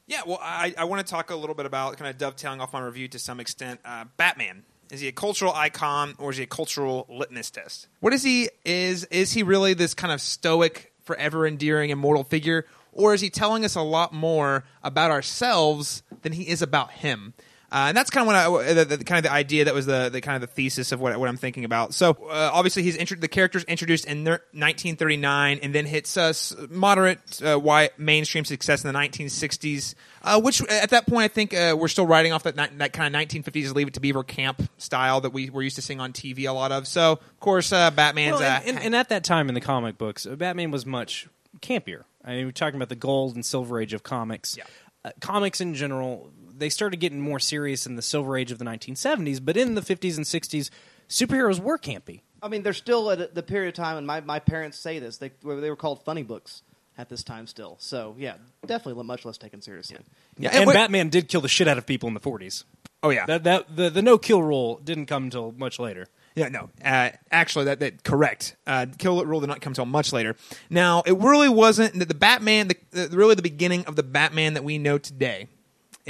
Yeah, 0.07 0.23
well, 0.27 0.41
I, 0.41 0.75
I 0.79 0.85
want 0.85 1.07
to 1.07 1.11
talk 1.11 1.31
a 1.31 1.37
little 1.37 1.55
bit 1.55 1.67
about 1.67 1.99
kind 1.99 2.11
of 2.11 2.17
dovetailing 2.17 2.61
off 2.61 2.73
my 2.73 2.81
review 2.81 3.07
to 3.09 3.19
some 3.19 3.39
extent 3.39 3.81
uh, 3.85 4.07
Batman 4.17 4.65
is 4.91 5.01
he 5.01 5.09
a 5.09 5.13
cultural 5.13 5.53
icon 5.53 6.15
or 6.19 6.31
is 6.31 6.37
he 6.37 6.43
a 6.43 6.47
cultural 6.47 7.07
litmus 7.09 7.51
test? 7.51 7.89
What 8.01 8.13
is 8.13 8.23
he? 8.23 8.49
Is 8.65 9.05
is 9.05 9.33
he 9.33 9.43
really 9.43 9.75
this 9.75 9.95
kind 9.95 10.13
of 10.13 10.21
stoic, 10.21 10.93
forever 11.05 11.47
endearing, 11.47 11.91
immortal 11.91 12.25
figure, 12.25 12.67
or 12.93 13.15
is 13.15 13.21
he 13.21 13.31
telling 13.31 13.65
us 13.65 13.75
a 13.77 13.83
lot 13.83 14.13
more 14.13 14.65
about 14.83 15.11
ourselves 15.11 16.03
than 16.23 16.33
he 16.33 16.49
is 16.49 16.63
about 16.63 16.91
him? 16.91 17.35
Uh, 17.73 17.87
and 17.89 17.97
that's 17.97 18.11
kind 18.11 18.23
of 18.23 18.27
what 18.27 18.67
I, 18.67 18.73
the, 18.73 18.97
the, 18.97 19.05
kind 19.05 19.19
of 19.19 19.31
the 19.31 19.33
idea 19.33 19.67
that 19.67 19.75
was 19.75 19.87
the, 19.87 20.09
the 20.09 20.21
kind 20.21 20.35
of 20.35 20.41
the 20.41 20.53
thesis 20.53 20.91
of 20.91 21.01
what, 21.01 21.19
what 21.21 21.29
I'm 21.29 21.37
thinking 21.37 21.65
about. 21.65 21.95
So 21.95 22.11
uh, 22.11 22.51
obviously 22.53 22.83
he's 22.83 22.97
intro- 22.97 23.17
the 23.17 23.29
character's 23.29 23.63
introduced 23.65 24.07
in 24.07 24.25
ner- 24.25 24.43
1939 24.53 25.61
and 25.63 25.75
then 25.75 25.87
hits 25.87 26.17
us 26.17 26.55
moderate 26.69 27.41
uh, 27.47 27.59
wide 27.59 27.91
mainstream 27.97 28.45
success 28.45 28.85
in 28.85 28.93
the 28.93 28.99
1960s, 28.99 29.95
uh, 30.23 30.41
which 30.41 30.63
at 30.69 30.91
that 30.91 31.07
point 31.07 31.25
I 31.25 31.29
think 31.29 31.55
uh, 31.55 31.77
we're 31.79 31.89
still 31.89 32.07
riding 32.07 32.33
off 32.33 32.43
that 32.43 32.57
that 32.57 32.93
kind 32.93 33.15
of 33.15 33.23
1950s 33.23 33.75
Leave 33.75 33.89
It 33.89 33.95
to 33.95 34.01
Beaver 34.01 34.25
camp 34.25 34.63
style 34.79 35.21
that 35.21 35.31
we 35.31 35.51
were 35.51 35.63
used 35.63 35.77
to 35.77 35.83
seeing 35.83 36.01
on 36.01 36.13
TV 36.13 36.49
a 36.49 36.53
lot 36.53 36.73
of. 36.73 36.89
So 36.89 37.13
of 37.13 37.41
course 37.41 37.73
uh, 37.73 37.93
Batman's 37.93 38.41
Well, 38.41 38.51
uh, 38.51 38.61
and, 38.67 38.77
and, 38.77 38.87
and 38.87 38.97
at 38.97 39.11
that 39.11 39.23
time 39.23 39.49
in 39.49 39.55
the 39.55 39.61
comic 39.61 39.97
books, 39.97 40.27
Batman 40.27 40.73
was 40.73 40.85
much 40.85 41.29
campier. 41.61 42.03
I 42.25 42.37
mean, 42.37 42.47
we're 42.47 42.53
talking 42.53 42.77
about 42.77 42.89
the 42.89 42.97
gold 42.97 43.35
and 43.35 43.45
silver 43.45 43.81
age 43.81 43.95
of 43.95 44.03
comics. 44.03 44.57
Yeah. 44.57 44.65
Uh, 45.03 45.11
comics 45.21 45.61
in 45.61 45.75
general, 45.75 46.31
they 46.61 46.69
started 46.69 46.99
getting 47.01 47.21
more 47.21 47.41
serious 47.41 47.87
in 47.87 47.97
the 47.97 48.03
silver 48.03 48.37
age 48.37 48.53
of 48.53 48.59
the 48.59 48.65
1970s, 48.65 49.45
but 49.45 49.57
in 49.57 49.75
the 49.75 49.81
50s 49.81 50.17
and 50.17 50.25
60s, 50.27 50.71
superheroes 51.09 51.59
were 51.59 51.79
campy. 51.79 52.21
I 52.43 52.49
mean, 52.49 52.63
they're 52.63 52.73
still 52.73 53.11
at 53.11 53.35
the 53.35 53.43
period 53.43 53.69
of 53.71 53.75
time, 53.75 53.97
and 53.97 54.07
my, 54.07 54.21
my 54.21 54.39
parents 54.39 54.79
say 54.79 54.99
this. 54.99 55.19
They 55.19 55.33
they 55.43 55.69
were 55.69 55.77
called 55.77 56.05
funny 56.05 56.23
books 56.23 56.63
at 56.97 57.09
this 57.09 57.23
time 57.23 57.47
still. 57.47 57.77
So 57.81 58.15
yeah, 58.19 58.35
definitely 58.65 59.03
much 59.05 59.25
less 59.25 59.39
taken 59.39 59.61
seriously. 59.61 59.99
Yeah, 60.39 60.51
And 60.53 60.65
and 60.65 60.73
Batman 60.73 61.09
did 61.09 61.29
kill 61.29 61.41
the 61.41 61.49
shit 61.49 61.69
out 61.69 61.79
of 61.79 61.87
people 61.87 62.07
in 62.09 62.15
the 62.15 62.21
40s. 62.21 62.65
oh 63.03 63.11
yeah 63.11 63.27
That 63.27 63.45
that 63.45 63.77
the, 63.77 63.91
the 63.91 64.03
no 64.03 64.19
kill 64.19 64.43
rule 64.43 64.81
didn't 64.85 65.07
come 65.07 65.25
until 65.25 65.53
much 65.53 65.79
later. 65.79 66.07
Yeah, 66.37 66.49
no. 66.49 66.71
Uh, 66.83 67.11
actually, 67.33 67.65
that, 67.65 67.81
that 67.81 68.05
correct. 68.05 68.55
Uh, 68.65 68.87
kill 68.99 69.25
rule 69.25 69.41
did 69.41 69.49
not 69.49 69.61
come 69.61 69.73
until 69.73 69.85
much 69.85 70.13
later. 70.13 70.37
Now, 70.71 71.03
it 71.05 71.19
really 71.19 71.49
wasn't 71.49 71.99
the, 71.99 72.05
the 72.05 72.15
Batman. 72.15 72.69
The, 72.69 73.09
the 73.09 73.17
really 73.17 73.35
the 73.35 73.43
beginning 73.43 73.85
of 73.87 73.97
the 73.97 74.05
Batman 74.05 74.55
that 74.55 74.63
we 74.63 74.79
know 74.79 74.97
today 74.97 75.49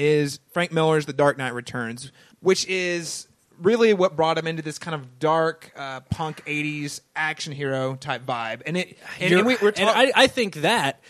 is 0.00 0.40
Frank 0.52 0.72
Miller's 0.72 1.06
The 1.06 1.12
Dark 1.12 1.36
Knight 1.38 1.54
Returns, 1.54 2.10
which 2.40 2.66
is 2.66 3.28
really 3.60 3.92
what 3.92 4.16
brought 4.16 4.38
him 4.38 4.46
into 4.46 4.62
this 4.62 4.78
kind 4.78 4.94
of 4.94 5.18
dark 5.18 5.70
uh, 5.76 6.00
punk 6.00 6.44
'80s 6.46 7.00
action 7.14 7.52
hero 7.52 7.94
type 7.94 8.24
vibe. 8.24 8.62
And 8.66 8.76
it 8.76 8.98
and, 9.20 9.32
and 9.34 9.46
we, 9.46 9.56
talk- 9.56 9.74
I, 9.78 10.12
I 10.14 10.26
think 10.26 10.56
that 10.56 11.00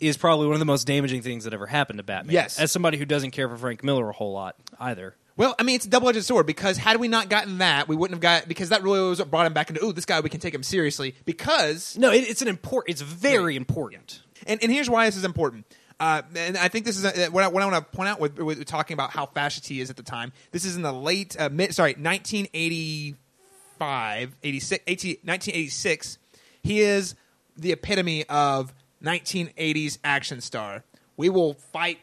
is 0.00 0.16
probably 0.16 0.46
one 0.46 0.54
of 0.54 0.60
the 0.60 0.64
most 0.66 0.86
damaging 0.86 1.20
things 1.22 1.44
that 1.44 1.52
ever 1.52 1.66
happened 1.66 1.98
to 1.98 2.02
Batman. 2.02 2.32
Yes. 2.32 2.58
as 2.58 2.72
somebody 2.72 2.96
who 2.96 3.04
doesn't 3.04 3.32
care 3.32 3.48
for 3.48 3.56
Frank 3.56 3.84
Miller 3.84 4.08
a 4.08 4.12
whole 4.12 4.32
lot 4.32 4.56
either. 4.78 5.14
Well, 5.36 5.54
I 5.58 5.62
mean, 5.62 5.76
it's 5.76 5.86
a 5.86 5.88
double 5.88 6.08
edged 6.08 6.24
sword 6.24 6.46
because 6.46 6.76
had 6.76 6.98
we 6.98 7.08
not 7.08 7.28
gotten 7.30 7.58
that, 7.58 7.88
we 7.88 7.96
wouldn't 7.96 8.14
have 8.14 8.20
got 8.20 8.48
because 8.48 8.70
that 8.70 8.82
really 8.82 9.00
was 9.00 9.20
what 9.20 9.30
brought 9.30 9.46
him 9.46 9.52
back 9.54 9.70
into. 9.70 9.80
Oh, 9.80 9.92
this 9.92 10.04
guy 10.04 10.20
we 10.20 10.28
can 10.28 10.40
take 10.40 10.54
him 10.54 10.62
seriously 10.62 11.14
because 11.24 11.96
No, 11.96 12.10
it, 12.10 12.28
it's 12.28 12.42
an 12.42 12.48
important. 12.48 12.92
It's 12.92 13.00
very 13.00 13.56
important. 13.56 14.22
And, 14.46 14.62
and 14.62 14.72
here's 14.72 14.88
why 14.90 15.06
this 15.06 15.16
is 15.16 15.24
important. 15.24 15.66
Uh, 16.00 16.22
and 16.34 16.56
I 16.56 16.66
think 16.68 16.86
this 16.86 16.96
is 16.96 17.04
uh, 17.04 17.28
what 17.30 17.44
I, 17.44 17.48
what 17.48 17.62
I 17.62 17.66
want 17.66 17.76
to 17.76 17.82
point 17.96 18.08
out 18.08 18.18
with, 18.18 18.38
with 18.38 18.64
talking 18.64 18.94
about 18.94 19.10
how 19.10 19.26
fascist 19.26 19.68
he 19.68 19.82
is 19.82 19.90
at 19.90 19.98
the 19.98 20.02
time. 20.02 20.32
This 20.50 20.64
is 20.64 20.74
in 20.74 20.80
the 20.82 20.92
late, 20.92 21.36
uh, 21.38 21.50
mid, 21.52 21.74
sorry, 21.74 21.92
1985, 21.92 24.36
86, 24.42 24.84
18 24.86 25.16
1986. 25.22 26.18
He 26.62 26.80
is 26.80 27.14
the 27.54 27.72
epitome 27.72 28.24
of 28.30 28.72
1980s 29.04 29.98
action 30.02 30.40
star. 30.40 30.84
We 31.18 31.28
will 31.28 31.52
fight 31.52 31.98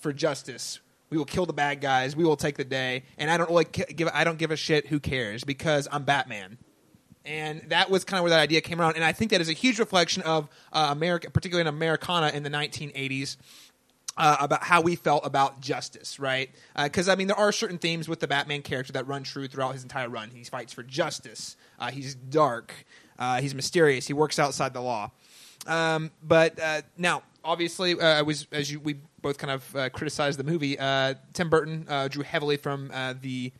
for 0.00 0.12
justice. 0.12 0.80
We 1.08 1.16
will 1.16 1.24
kill 1.24 1.46
the 1.46 1.52
bad 1.52 1.80
guys. 1.80 2.16
We 2.16 2.24
will 2.24 2.36
take 2.36 2.56
the 2.56 2.64
day. 2.64 3.04
And 3.16 3.30
I 3.30 3.36
don't 3.36 3.48
really 3.48 3.64
give. 3.64 4.10
I 4.12 4.24
don't 4.24 4.38
give 4.38 4.50
a 4.50 4.56
shit. 4.56 4.88
Who 4.88 4.98
cares? 4.98 5.44
Because 5.44 5.86
I'm 5.92 6.02
Batman 6.02 6.58
and 7.26 7.62
that 7.68 7.90
was 7.90 8.04
kind 8.04 8.18
of 8.18 8.22
where 8.22 8.30
that 8.30 8.40
idea 8.40 8.60
came 8.60 8.80
around. 8.80 8.94
And 8.94 9.04
I 9.04 9.12
think 9.12 9.30
that 9.32 9.40
is 9.40 9.48
a 9.48 9.54
huge 9.54 9.78
reflection 9.78 10.22
of 10.22 10.48
uh, 10.72 10.88
America, 10.90 11.30
particularly 11.30 11.68
in 11.68 11.74
Americana 11.74 12.28
in 12.28 12.42
the 12.42 12.50
1980s. 12.50 13.36
Uh, 14.18 14.34
about 14.40 14.62
how 14.62 14.80
we 14.80 14.96
felt 14.96 15.26
about 15.26 15.60
justice, 15.60 16.18
right? 16.18 16.48
Because 16.74 17.06
I 17.06 17.16
mean, 17.16 17.26
there 17.26 17.36
are 17.36 17.52
certain 17.52 17.76
themes 17.76 18.08
with 18.08 18.20
the 18.20 18.26
Batman 18.26 18.62
character 18.62 18.90
that 18.94 19.06
run 19.06 19.24
true 19.24 19.46
throughout 19.46 19.74
his 19.74 19.82
entire 19.82 20.08
run. 20.08 20.30
He 20.30 20.42
fights 20.44 20.72
for 20.72 20.82
justice. 20.82 21.54
Uh, 21.78 21.90
he's 21.90 22.14
dark. 22.14 22.72
Uh, 23.18 23.42
he's 23.42 23.54
mysterious. 23.54 24.06
He 24.06 24.14
works 24.14 24.38
outside 24.38 24.72
the 24.72 24.80
law. 24.80 25.10
Um, 25.66 26.10
but 26.22 26.58
uh, 26.60 26.82
now, 26.96 27.24
obviously, 27.44 27.94
uh, 27.94 28.04
I 28.04 28.22
was 28.22 28.46
as 28.52 28.70
you 28.70 28.80
we 28.80 28.96
both 29.22 29.38
kind 29.38 29.50
of 29.50 29.76
uh, 29.76 29.88
criticized 29.90 30.38
the 30.38 30.44
movie. 30.44 30.78
Uh, 30.78 31.14
Tim 31.32 31.50
Burton 31.50 31.86
uh, 31.88 32.08
drew 32.08 32.22
heavily 32.22 32.56
from 32.56 32.90
uh, 32.92 33.14
the 33.20 33.52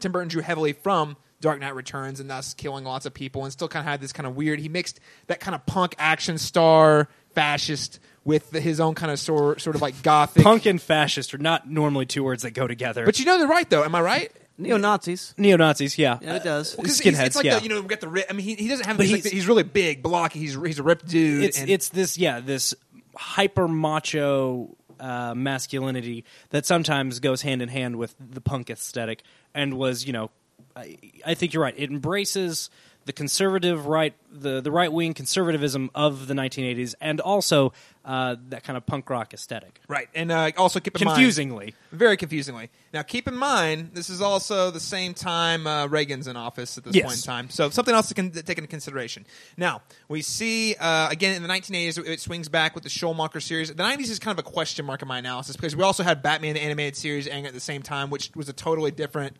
Tim 0.00 0.12
Burton 0.12 0.28
drew 0.28 0.42
heavily 0.42 0.72
from 0.72 1.16
Dark 1.44 1.60
Knight 1.60 1.74
Returns 1.74 2.20
and 2.20 2.28
thus 2.30 2.54
killing 2.54 2.84
lots 2.84 3.04
of 3.06 3.12
people 3.14 3.44
and 3.44 3.52
still 3.52 3.68
kind 3.68 3.86
of 3.86 3.90
had 3.90 4.00
this 4.00 4.12
kind 4.12 4.26
of 4.26 4.34
weird. 4.34 4.58
He 4.58 4.68
mixed 4.68 4.98
that 5.26 5.38
kind 5.40 5.54
of 5.54 5.64
punk 5.66 5.94
action 5.98 6.38
star 6.38 7.08
fascist 7.34 8.00
with 8.24 8.50
the, 8.50 8.60
his 8.60 8.80
own 8.80 8.94
kind 8.94 9.12
of 9.12 9.18
sort 9.18 9.60
sort 9.60 9.76
of 9.76 9.82
like 9.82 10.02
gothic. 10.02 10.42
Punk 10.42 10.64
and 10.66 10.80
fascist 10.80 11.34
are 11.34 11.38
not 11.38 11.68
normally 11.70 12.06
two 12.06 12.24
words 12.24 12.42
that 12.44 12.52
go 12.52 12.66
together. 12.66 13.04
But 13.04 13.18
you 13.18 13.26
know 13.26 13.38
they're 13.38 13.46
right 13.46 13.68
though. 13.68 13.84
Am 13.84 13.94
I 13.94 14.00
right? 14.00 14.32
Neo 14.56 14.76
Nazis. 14.76 15.34
neo 15.36 15.56
Nazis, 15.56 15.98
yeah, 15.98 16.18
Yeah, 16.22 16.36
it 16.36 16.44
does. 16.44 16.76
Because 16.76 17.00
Skinheads, 17.00 17.26
it's 17.26 17.36
like 17.36 17.44
yeah. 17.44 17.58
the, 17.58 17.64
you 17.64 17.68
know 17.68 17.80
we 17.80 17.88
got 17.88 18.00
the 18.00 18.08
ri- 18.08 18.24
I 18.30 18.32
mean 18.32 18.46
he, 18.46 18.54
he 18.54 18.68
doesn't 18.68 18.86
have 18.86 18.96
But 18.96 19.02
this, 19.02 19.12
like, 19.12 19.22
he's- 19.24 19.32
he's 19.32 19.46
really 19.48 19.64
big, 19.64 20.02
blocky. 20.02 20.38
He's 20.38 20.54
he's 20.54 20.78
a 20.78 20.82
ripped 20.82 21.08
dude. 21.08 21.44
it's 21.44 21.58
and- 21.60 21.68
it's 21.68 21.88
this 21.90 22.16
yeah 22.16 22.40
this 22.40 22.72
hyper 23.16 23.68
macho 23.68 24.76
uh, 25.00 25.34
masculinity 25.36 26.24
that 26.50 26.64
sometimes 26.66 27.18
goes 27.20 27.42
hand 27.42 27.62
in 27.62 27.68
hand 27.68 27.96
with 27.96 28.14
the 28.18 28.40
punk 28.40 28.70
aesthetic 28.70 29.22
and 29.54 29.74
was 29.74 30.06
you 30.06 30.12
know 30.12 30.30
I, 30.76 30.98
I 31.24 31.34
think 31.34 31.52
you're 31.52 31.62
right 31.62 31.74
it 31.76 31.90
embraces 31.90 32.70
the 33.06 33.12
conservative 33.12 33.86
right 33.86 34.14
the 34.32 34.62
the 34.62 34.70
right 34.70 34.90
wing 34.90 35.12
conservatism 35.12 35.90
of 35.94 36.26
the 36.26 36.32
1980s 36.34 36.94
and 37.02 37.20
also 37.20 37.72
uh, 38.06 38.36
that 38.48 38.64
kind 38.64 38.76
of 38.76 38.84
punk 38.86 39.08
rock 39.10 39.32
aesthetic 39.34 39.80
right. 39.88 40.08
And 40.14 40.30
uh, 40.32 40.50
also 40.56 40.80
keep 40.80 40.96
in 41.00 41.04
mind 41.06 41.16
confusingly 41.16 41.74
Very 41.92 42.16
confusingly. 42.16 42.70
Now, 42.92 43.02
keep 43.02 43.26
in 43.28 43.34
mind, 43.36 43.90
this 43.94 44.10
is 44.10 44.20
also 44.20 44.70
the 44.70 44.80
same 44.80 45.14
time 45.14 45.66
uh, 45.66 45.86
Reagan's 45.86 46.26
in 46.26 46.36
office 46.36 46.76
at 46.76 46.84
this 46.84 46.94
Yes. 46.94 47.04
point 47.04 47.16
in 47.16 47.22
time. 47.22 47.50
So, 47.50 47.70
something 47.70 47.94
else 47.94 48.08
to 48.08 48.14
con- 48.14 48.30
take 48.30 48.58
into 48.58 48.68
consideration. 48.68 49.24
Now, 49.56 49.82
we 50.08 50.20
see, 50.22 50.74
uh, 50.76 51.08
again, 51.10 51.34
in 51.34 51.42
the 51.42 51.48
1980s, 51.48 52.06
it 52.06 52.20
swings 52.20 52.48
back 52.48 52.74
with 52.74 52.84
the 52.84 52.90
Schumacher 52.90 53.40
series. 53.40 53.68
The 53.68 53.82
90s 53.82 54.10
is 54.10 54.18
kind 54.18 54.38
of 54.38 54.44
a 54.44 54.48
question 54.48 54.84
mark 54.84 55.00
in 55.02 55.08
my 55.08 55.18
analysis 55.18 55.56
because 55.56 55.74
we 55.74 55.82
also 55.82 56.02
had 56.02 56.22
Batman, 56.22 56.54
the 56.54 56.62
animated 56.62 56.96
series, 56.96 57.26
airing 57.26 57.46
at 57.46 57.54
the 57.54 57.60
same 57.60 57.82
time, 57.82 58.10
which 58.10 58.30
was 58.34 58.48
a 58.48 58.52
totally 58.52 58.90
different. 58.90 59.36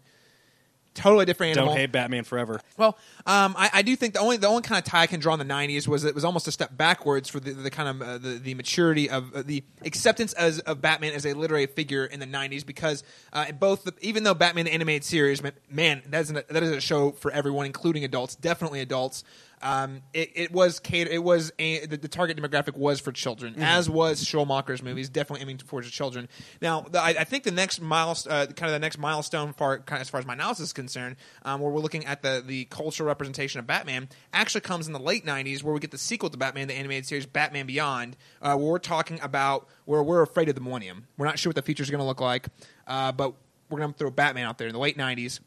Totally 0.95 1.25
different 1.25 1.53
animal. 1.57 1.75
don't 1.75 1.81
hate 1.81 1.93
Batman 1.93 2.25
forever 2.25 2.61
Well, 2.77 2.97
um, 3.27 3.55
I, 3.59 3.71
I 3.75 3.83
do 3.83 3.97
think 3.97 4.15
the 4.15 4.21
only 4.21 4.37
the 4.37 4.47
only 4.47 4.63
kind 4.63 4.79
of 4.79 4.85
tie 4.85 5.03
I 5.03 5.07
can 5.07 5.21
draw 5.21 5.35
in 5.35 5.39
the 5.41 5.45
'90s 5.45 5.89
was 5.89 6.05
it 6.05 6.15
was 6.15 6.25
almost 6.25 6.47
a 6.49 6.53
step 6.53 6.77
backwards 6.77 7.29
for 7.29 7.41
the, 7.41 7.53
the 7.53 7.71
kind 7.71 7.89
of 7.89 8.03
uh, 8.03 8.19
the, 8.19 8.39
the 8.39 8.55
maturity 8.55 9.11
of 9.11 9.35
uh, 9.35 9.43
the 9.45 9.65
acceptance 9.85 10.33
as 10.35 10.61
of 10.61 10.81
Batman 10.81 11.13
as 11.13 11.27
a 11.27 11.35
literary 11.35 11.67
figure 11.67 12.05
in 12.05 12.21
the 12.21 12.27
'90s 12.27 12.65
because 12.65 13.03
uh, 13.33 13.51
both 13.53 13.85
the, 13.85 13.95
even 14.01 14.23
though 14.23 14.35
Batman 14.35 14.67
the 14.67 14.73
animated 14.73 15.05
series, 15.05 15.43
man- 15.43 16.03
that 16.09 16.21
is 16.21 16.31
an, 16.31 16.43
that 16.49 16.63
is 16.63 16.71
a 16.71 16.81
show 16.81 17.11
for 17.13 17.31
everyone, 17.31 17.67
including 17.67 18.05
adults, 18.05 18.35
definitely 18.37 18.81
adults. 18.81 19.25
Um, 19.65 20.03
it, 20.13 20.31
it 20.35 20.53
was 20.53 20.79
cater- 20.79 21.11
it 21.11 21.25
was 21.25 21.51
a, 21.59 21.87
the, 21.87 21.97
the 21.97 22.07
target 22.07 22.37
demographic 22.37 22.77
was 22.77 23.01
for 23.01 23.13
children, 23.13 23.55
as 23.63 23.89
was 23.89 24.23
Schumacher's 24.23 24.83
movies, 24.83 25.09
definitely 25.09 25.41
aiming 25.41 25.57
towards 25.57 25.91
children. 25.91 26.29
Now, 26.61 26.83
the, 26.83 27.01
I, 27.01 27.15
I 27.21 27.25
think 27.25 27.45
the 27.45 27.51
next 27.51 27.81
milestone, 27.81 28.33
uh, 28.33 28.47
kind 28.47 28.69
of 28.69 28.73
the 28.73 28.79
next 28.79 28.99
milestone, 28.99 29.55
far 29.55 29.79
kind 29.79 29.97
of 29.97 30.03
as 30.03 30.11
far 30.11 30.21
as 30.21 30.27
my 30.27 30.35
analysis 30.35 30.67
is 30.67 30.73
concerned, 30.75 31.17
um, 31.47 31.63
where 31.63 31.73
we're 31.73 31.81
looking 31.81 32.05
at 32.05 32.21
the 32.21 32.43
the 32.47 32.67
cultural 32.67 33.07
representation 33.07 33.59
of 33.59 33.67
Batman, 33.67 34.11
actually 34.35 34.61
comes 34.61 34.87
in 34.87 34.93
the 34.93 35.01
late 35.01 35.25
'90s, 35.25 35.63
where 35.63 35.73
we 35.73 35.81
get 35.81 35.93
the 35.93 35.99
sequel 35.99 36.29
to 36.29 36.37
Batman, 36.37 36.69
the 36.69 36.75
animated 36.75 37.07
series, 37.07 37.25
Batman 37.25 37.65
Beyond, 37.67 38.19
uh, 38.43 38.55
where 38.57 38.73
we're 38.73 38.79
talking 38.79 39.19
about 39.23 39.67
where 39.87 40.03
we're 40.03 40.21
afraid 40.21 40.51
of 40.51 40.57
the 40.57 40.61
Millennium. 40.61 41.07
We're 41.17 41.25
not 41.25 41.39
sure 41.39 41.49
what 41.49 41.57
the 41.57 41.63
future 41.63 41.83
is 41.83 41.91
going 41.91 42.01
to 42.01 42.07
look 42.07 42.21
like, 42.21 42.49
uh, 42.87 43.13
but 43.13 43.33
we're 43.71 43.79
going 43.79 43.95
to 43.95 43.99
throw 43.99 44.11
Batman 44.11 44.45
out 44.45 44.59
there 44.59 44.69
in 44.69 44.75
the 44.75 44.79
late 44.79 44.99
'90s 44.99 45.41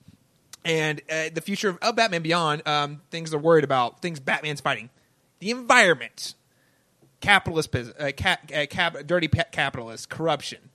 and 0.67 1.01
uh, 1.09 1.29
the 1.33 1.41
future 1.41 1.69
of, 1.69 1.77
of 1.81 1.95
Batman 1.95 2.21
Beyond, 2.21 2.67
um, 2.67 3.01
things 3.09 3.31
they're 3.31 3.39
worried 3.39 3.63
about, 3.63 4.01
things 4.01 4.19
Batman's 4.19 4.59
fighting, 4.59 4.89
the 5.39 5.49
environment, 5.49 6.35
capitalist, 7.21 7.73
uh, 7.73 8.11
cap, 8.15 8.51
uh, 8.53 8.65
cap, 8.69 8.97
dirty 9.05 9.29
pa- 9.29 9.45
capitalist, 9.51 10.09
corruption, 10.09 10.69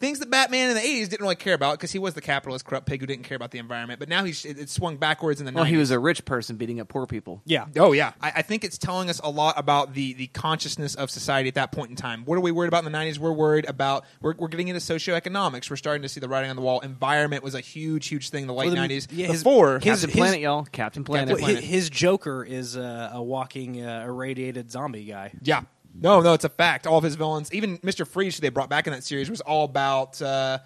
things 0.00 0.18
that 0.20 0.30
Batman 0.30 0.70
in 0.70 0.74
the 0.74 0.80
'80s 0.82 1.08
didn't 1.08 1.20
really 1.22 1.36
care 1.36 1.54
about 1.54 1.74
because 1.78 1.92
he 1.92 1.98
was 1.98 2.14
the 2.14 2.20
capitalist 2.20 2.64
corrupt 2.64 2.86
pig 2.86 3.00
who 3.00 3.06
didn't 3.06 3.24
care 3.24 3.36
about 3.36 3.50
the 3.52 3.58
environment. 3.58 4.00
But 4.00 4.08
now 4.08 4.24
he's 4.24 4.44
it, 4.44 4.58
it 4.58 4.68
swung 4.70 4.96
backwards 4.96 5.40
in 5.40 5.46
the 5.46 5.52
Well, 5.52 5.64
90s. 5.64 5.68
he 5.68 5.76
was 5.76 5.90
a 5.90 5.98
rich 5.98 6.24
person 6.24 6.56
beating 6.56 6.80
up 6.80 6.88
poor 6.88 7.06
people. 7.06 7.42
Yeah. 7.44 7.66
Oh 7.76 7.92
yeah, 7.92 8.12
I, 8.20 8.32
I 8.36 8.42
think 8.42 8.64
it's 8.64 8.78
telling 8.78 9.08
us 9.10 9.20
a 9.22 9.30
lot 9.30 9.54
about 9.58 9.94
the 9.94 10.14
the 10.14 10.26
consciousness 10.28 10.94
of 10.94 11.10
society 11.10 11.48
at 11.48 11.54
that 11.54 11.70
point 11.72 11.90
in 11.90 11.96
time. 11.96 12.24
What 12.24 12.36
are 12.36 12.40
we 12.40 12.50
worried 12.50 12.68
about 12.68 12.84
in 12.84 12.90
the 12.90 12.98
'90s? 12.98 13.18
We're 13.18 13.30
worried 13.32 13.68
about 13.68 14.04
we're, 14.20 14.34
we're 14.36 14.48
getting 14.48 14.68
into 14.68 14.80
socioeconomics. 14.80 15.68
We're 15.70 15.76
starting 15.76 16.02
to 16.02 16.08
see 16.08 16.20
the 16.20 16.28
writing 16.28 16.50
on 16.50 16.56
the 16.56 16.62
wall. 16.62 16.80
Environment 16.80 17.42
was 17.44 17.54
a 17.54 17.60
huge, 17.60 18.08
huge 18.08 18.30
thing 18.30 18.42
in 18.42 18.48
the 18.48 18.54
late 18.54 18.66
Well, 18.72 18.74
the- 18.88 18.94
'90s. 18.94 19.08
yeah, 19.10 19.26
his- 19.28 19.42
Before 19.42 19.74
his- 19.78 20.00
Captain 20.00 20.10
Planet, 20.10 20.40
y'all. 20.40 20.64
Captain 20.64 21.04
Planet. 21.04 21.40
Well, 21.40 21.54
hi- 21.54 21.60
his, 21.60 21.90
Joker 21.90 22.42
is 22.44 22.76
uh, 22.76 23.10
a 23.12 23.22
walking 23.22 23.84
uh, 23.84 24.04
irradiated 24.06 24.70
zombie 24.70 25.04
guy. 25.04 25.32
Yeah. 25.42 25.62
No, 26.00 26.20
no, 26.20 26.32
it's 26.32 26.44
a 26.44 26.48
fact. 26.48 26.86
All 26.86 26.98
of 26.98 27.04
his 27.04 27.14
villains, 27.14 27.52
even 27.52 27.78
Mr. 27.78 28.06
Freeze, 28.06 28.36
who 28.36 28.40
they 28.40 28.48
brought 28.48 28.70
back 28.70 28.86
in 28.86 28.92
that 28.92 29.04
series, 29.04 29.28
was 29.30 29.40
all 29.42 29.64
about 29.64 30.20
uh, 30.22 30.58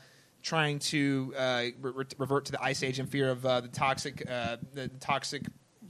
trying 0.43 0.79
to 0.79 1.35
uh, 1.37 1.63
re- 1.81 1.93
re- 1.95 2.05
revert 2.19 2.45
to 2.47 2.53
the 2.53 2.63
ice 2.63 2.83
age 2.83 3.01
in 3.01 3.07
fear 3.07 3.31
of 3.31 3.45
uh, 3.45 3.61
the 3.61 3.69
toxic, 3.69 4.23
uh, 4.31 4.57
the 4.75 4.89
toxic 5.01 5.43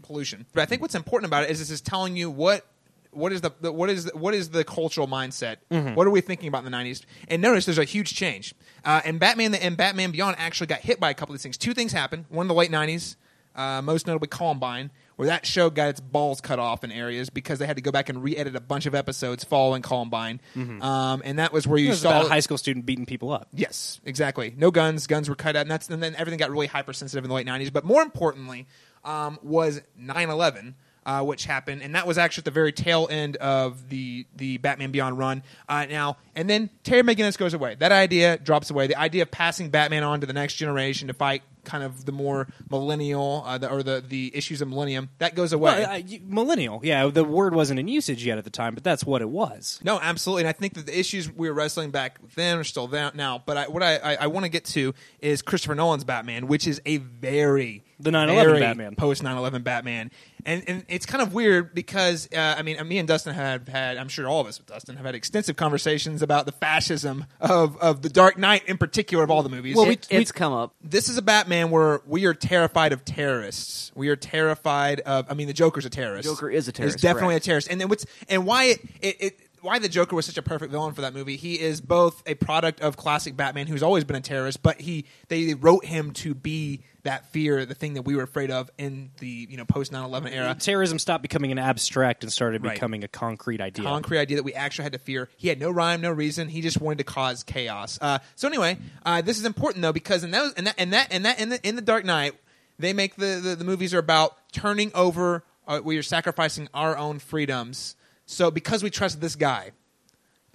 pollution. 0.03 0.47
But 0.55 0.63
I 0.63 0.67
think 0.67 0.81
what's 0.83 0.95
important 0.95 1.29
about 1.29 1.45
it 1.45 1.51
is 1.51 1.59
this 1.59 1.71
is 1.71 1.81
telling 1.81 2.17
you 2.17 2.31
what. 2.31 2.67
What 3.11 3.33
is 3.33 3.43
the, 3.43 3.53
the 3.61 3.71
what 3.71 3.91
is 3.91 4.07
the, 4.07 4.19
what 4.19 4.35
is 4.35 4.51
the 4.51 4.65
cultural 4.65 5.07
mindset? 5.07 5.59
What 5.95 6.05
are 6.05 6.11
we 6.11 6.21
thinking 6.21 6.49
about 6.49 6.65
in 6.65 6.73
the 6.73 6.77
'90s? 6.77 7.05
And 7.29 7.41
notice 7.41 7.65
there's 7.65 7.79
a 7.79 7.85
huge 7.85 8.13
change. 8.13 8.57
Uh, 8.85 9.03
and 9.05 9.21
Batman 9.21 9.55
and 9.55 9.77
Batman 9.77 10.11
Beyond 10.11 10.35
actually 10.37 10.67
got 10.67 10.81
hit 10.81 10.99
by 10.99 11.11
a 11.11 11.15
couple 11.15 11.33
of 11.33 11.39
these 11.39 11.45
things. 11.45 11.57
Two 11.57 11.75
things 11.75 11.93
happened. 11.93 12.25
One 12.29 12.43
in 12.43 12.49
the 12.49 12.55
late 12.55 12.73
'90s, 12.73 13.15
uh, 13.55 13.81
most 13.83 14.09
notably 14.09 14.27
Columbine, 14.27 14.91
where 15.17 15.27
that 15.27 15.47
show 15.47 15.71
got 15.71 15.89
its 15.89 16.01
balls 16.01 16.41
cut 16.41 16.59
off 16.59 16.85
in 16.85 16.91
areas 16.93 17.31
because 17.31 17.59
they 17.59 17.67
had 17.67 17.77
to 17.77 17.83
go 17.83 17.91
back 17.93 18.09
and 18.09 18.23
re-edit 18.23 18.57
a 18.57 18.61
bunch 18.61 18.87
of 18.87 18.95
episodes 18.95 19.45
following 19.45 19.83
Columbine, 19.83 20.41
um, 20.57 21.23
and 21.25 21.39
that 21.39 21.53
was 21.53 21.67
where 21.67 21.79
you 21.79 21.91
was 21.91 22.01
saw 22.01 22.23
a 22.23 22.29
high 22.29 22.41
school 22.41 22.59
student 22.59 22.87
beating 22.87 23.07
people 23.07 23.33
up. 23.33 23.49
Yes, 23.53 24.01
exactly. 24.05 24.55
No 24.57 24.71
guns. 24.71 25.07
Guns 25.07 25.29
were 25.29 25.35
cut 25.35 25.57
out, 25.57 25.63
and 25.63 25.71
that's 25.71 25.89
and 25.89 26.03
then 26.03 26.15
everything 26.17 26.39
got 26.39 26.51
really 26.51 26.67
hypersensitive 26.67 27.25
in 27.25 27.29
the 27.29 27.35
late 27.35 27.47
'90s. 27.47 27.73
But 27.73 27.85
more 27.85 28.03
importantly, 28.03 28.67
um, 29.05 29.39
was 29.43 29.81
9/11. 30.01 30.75
Uh, 31.07 31.23
which 31.23 31.45
happened, 31.45 31.83
and 31.83 31.95
that 31.95 32.07
was 32.07 32.17
actually 32.17 32.41
at 32.41 32.45
the 32.47 32.51
very 32.51 32.73
tail 32.73 33.07
end 33.11 33.37
of 33.37 33.91
the 33.91 34.27
the 34.37 34.57
Batman 34.57 34.91
Beyond 34.91 35.19
run. 35.19 35.43
Uh, 35.69 35.85
now 35.85 36.17
and 36.35 36.49
then, 36.49 36.71
Terry 36.83 37.03
McGinnis 37.03 37.37
goes 37.37 37.53
away. 37.53 37.75
That 37.75 37.93
idea 37.93 38.39
drops 38.39 38.71
away. 38.71 38.87
The 38.87 38.99
idea 38.99 39.21
of 39.21 39.31
passing 39.31 39.69
Batman 39.69 40.03
on 40.03 40.23
to 40.23 40.27
the 40.27 40.33
next 40.33 40.55
generation 40.55 41.09
to 41.09 41.13
fight 41.13 41.43
kind 41.65 41.85
of 41.85 42.05
the 42.05 42.13
more 42.13 42.49
millennial 42.71 43.43
uh, 43.47 43.59
the, 43.59 43.71
or 43.71 43.83
the 43.83 44.05
the 44.07 44.31
issues 44.35 44.61
of 44.61 44.69
millennium 44.69 45.11
that 45.19 45.35
goes 45.35 45.53
away. 45.53 45.81
Well, 45.81 45.97
uh, 45.97 46.19
millennial, 46.27 46.81
yeah. 46.83 47.07
The 47.07 47.25
word 47.25 47.55
wasn't 47.55 47.81
in 47.81 47.89
usage 47.89 48.25
yet 48.25 48.39
at 48.39 48.45
the 48.45 48.51
time, 48.51 48.75
but 48.75 48.85
that's 48.85 49.05
what 49.05 49.23
it 49.23 49.29
was. 49.29 49.81
No, 49.83 49.99
absolutely, 50.01 50.43
and 50.43 50.49
I 50.49 50.53
think 50.53 50.75
that 50.75 50.87
the 50.87 50.99
issues 50.99 51.31
we 51.31 51.49
were 51.49 51.55
wrestling 51.55 51.91
back 51.91 52.19
then 52.35 52.59
are 52.59 52.65
still 52.65 52.87
there 52.87 53.11
now. 53.15 53.43
But 53.45 53.57
I, 53.57 53.69
what 53.69 53.83
I, 53.83 53.97
I, 53.97 54.15
I 54.15 54.27
want 54.29 54.45
to 54.45 54.51
get 54.51 54.65
to 54.67 54.95
is 55.21 55.43
Christopher 55.43 55.75
Nolan's 55.75 56.05
Batman, 56.05 56.47
which 56.47 56.67
is 56.67 56.81
a 56.87 56.99
very 56.99 57.83
The 58.01 58.11
9/11 58.11 58.45
very 58.45 58.61
Batman. 58.61 58.97
post 58.97 59.23
9/11 59.23 59.63
Batman, 59.63 60.11
and 60.45 60.65
and 60.67 60.85
it's 60.89 61.07
kind 61.07 61.23
of 61.23 61.33
weird 61.33 61.75
because 61.75 62.29
uh, 62.33 62.55
I 62.59 62.63
mean, 62.63 62.77
me 62.89 62.99
and 62.99 63.07
Dustin 63.07 63.35
have 63.35 63.69
had, 63.69 63.97
I'm 63.97 64.09
sure 64.09 64.27
all 64.27 64.41
of 64.41 64.47
us 64.47 64.59
with 64.59 64.67
Dustin 64.67 64.97
have 64.97 65.07
had 65.07 65.15
extensive 65.15 65.57
conversations 65.57 66.23
about 66.23 66.47
the 66.47 66.53
fascism 66.53 67.27
of 67.41 67.77
of 67.79 68.03
the 68.03 68.09
Dark 68.09 68.37
Knight 68.39 68.67
in 68.69 68.79
particular 68.79 69.23
of 69.25 69.31
all 69.31 69.43
the 69.43 69.49
movies. 69.49 69.77
Well, 69.77 69.89
it, 69.89 70.07
it's 70.11 70.33
come 70.33 70.53
up. 70.53 70.75
this 70.83 71.09
is 71.09 71.17
a 71.17 71.23
Batman 71.23 71.71
where 71.71 72.01
we 72.07 72.25
are 72.27 72.35
terrified 72.35 72.93
of 72.93 73.05
terrorists. 73.05 73.93
We 73.95 74.09
are 74.09 74.17
terrified 74.17 75.01
of. 75.01 75.31
I 75.31 75.35
mean, 75.35 75.47
the 75.47 75.53
Joker's 75.53 75.85
a 75.85 75.91
terrorist. 75.91 76.29
Joker 76.29 76.51
is 76.51 76.69
a 76.69 76.73
terrorist, 76.73 76.97
He's 76.97 77.03
definitely 77.03 77.35
correct. 77.35 77.45
a 77.45 77.49
terrorist. 77.49 77.69
And 77.71 77.81
then 77.81 77.89
what's 77.89 78.07
and 78.29 78.45
why 78.47 78.65
it, 78.65 78.81
it, 79.01 79.17
it 79.21 79.41
why 79.61 79.79
the 79.79 79.89
Joker 79.89 80.15
was 80.15 80.27
such 80.27 80.37
a 80.37 80.43
perfect 80.43 80.71
villain 80.73 80.93
for 80.93 81.01
that 81.01 81.15
movie. 81.15 81.37
He 81.37 81.59
is 81.59 81.81
both 81.81 82.23
a 82.27 82.35
product 82.35 82.81
of 82.83 82.97
classic 82.99 83.35
Batman, 83.37 83.67
who's 83.67 83.83
always 83.83 84.05
been 84.05 84.17
a 84.17 84.21
terrorist, 84.21 84.63
but 84.63 84.81
he 84.81 85.07
they 85.29 85.55
wrote 85.55 85.87
him 85.87 86.11
to 86.13 86.35
be 86.35 86.83
that 87.05 87.27
fear, 87.33 87.65
the 87.67 87.75
thing 87.75 87.95
that 87.95 88.03
we 88.03 88.17
were 88.17 88.23
afraid 88.23 88.51
of 88.51 88.71
in 88.79 89.11
the 89.19 89.47
you 89.49 89.57
know 89.57 89.65
post 89.65 89.93
9/11 89.93 90.33
era. 90.33 90.55
Terrorism 90.59 90.99
stopped 90.99 91.23
becoming 91.23 91.53
an 91.53 91.59
abstract 91.59 92.25
and 92.25 92.33
started 92.33 92.63
Right. 92.65 92.75
becoming 92.75 93.05
a 93.05 93.09
concrete 93.09 93.61
idea. 93.61 93.85
concrete 93.85 94.19
idea 94.19 94.37
that 94.39 94.43
we 94.43 94.55
actually 94.55 94.85
had 94.85 94.93
to 94.95 94.99
fear. 94.99 95.29
He 95.37 95.49
had 95.49 95.61
no 95.61 95.71
rhyme, 95.71 96.01
no 96.01 96.11
reason. 96.11 96.49
He 96.49 96.61
just 96.61 96.81
wanted 96.81 96.99
to 96.99 97.05
cause 97.05 97.43
chaos. 97.45 97.99
Uh, 98.01 98.19
so 98.37 98.49
anyway, 98.49 98.79
uh, 99.05 99.21
this 99.23 99.39
is 99.39 99.45
important 99.45 99.83
though 99.83 99.93
because 99.93 100.25
in 100.25 100.31
that 100.33 100.53
and 100.57 100.67
that 100.67 100.75
and 100.79 100.93
that 100.95 101.09
and 101.11 101.25
that 101.27 101.39
in 101.41 101.49
the 101.51 101.67
in 101.69 101.77
the 101.77 101.83
Dark 101.83 102.05
Knight, 102.05 102.33
they 102.79 102.93
make 102.93 103.17
the 103.17 103.41
the, 103.43 103.55
the 103.57 103.65
movies 103.65 103.93
are 103.95 103.99
about 103.99 104.37
turning 104.53 104.91
over. 104.95 105.45
Uh, 105.69 105.81
we 105.85 105.97
are 105.99 106.03
sacrificing 106.03 106.69
our 106.75 106.97
own 106.97 107.19
freedoms. 107.19 107.97
So 108.27 108.51
because 108.51 108.83
we 108.83 108.89
trust 108.91 109.21
this 109.21 109.37
guy 109.37 109.73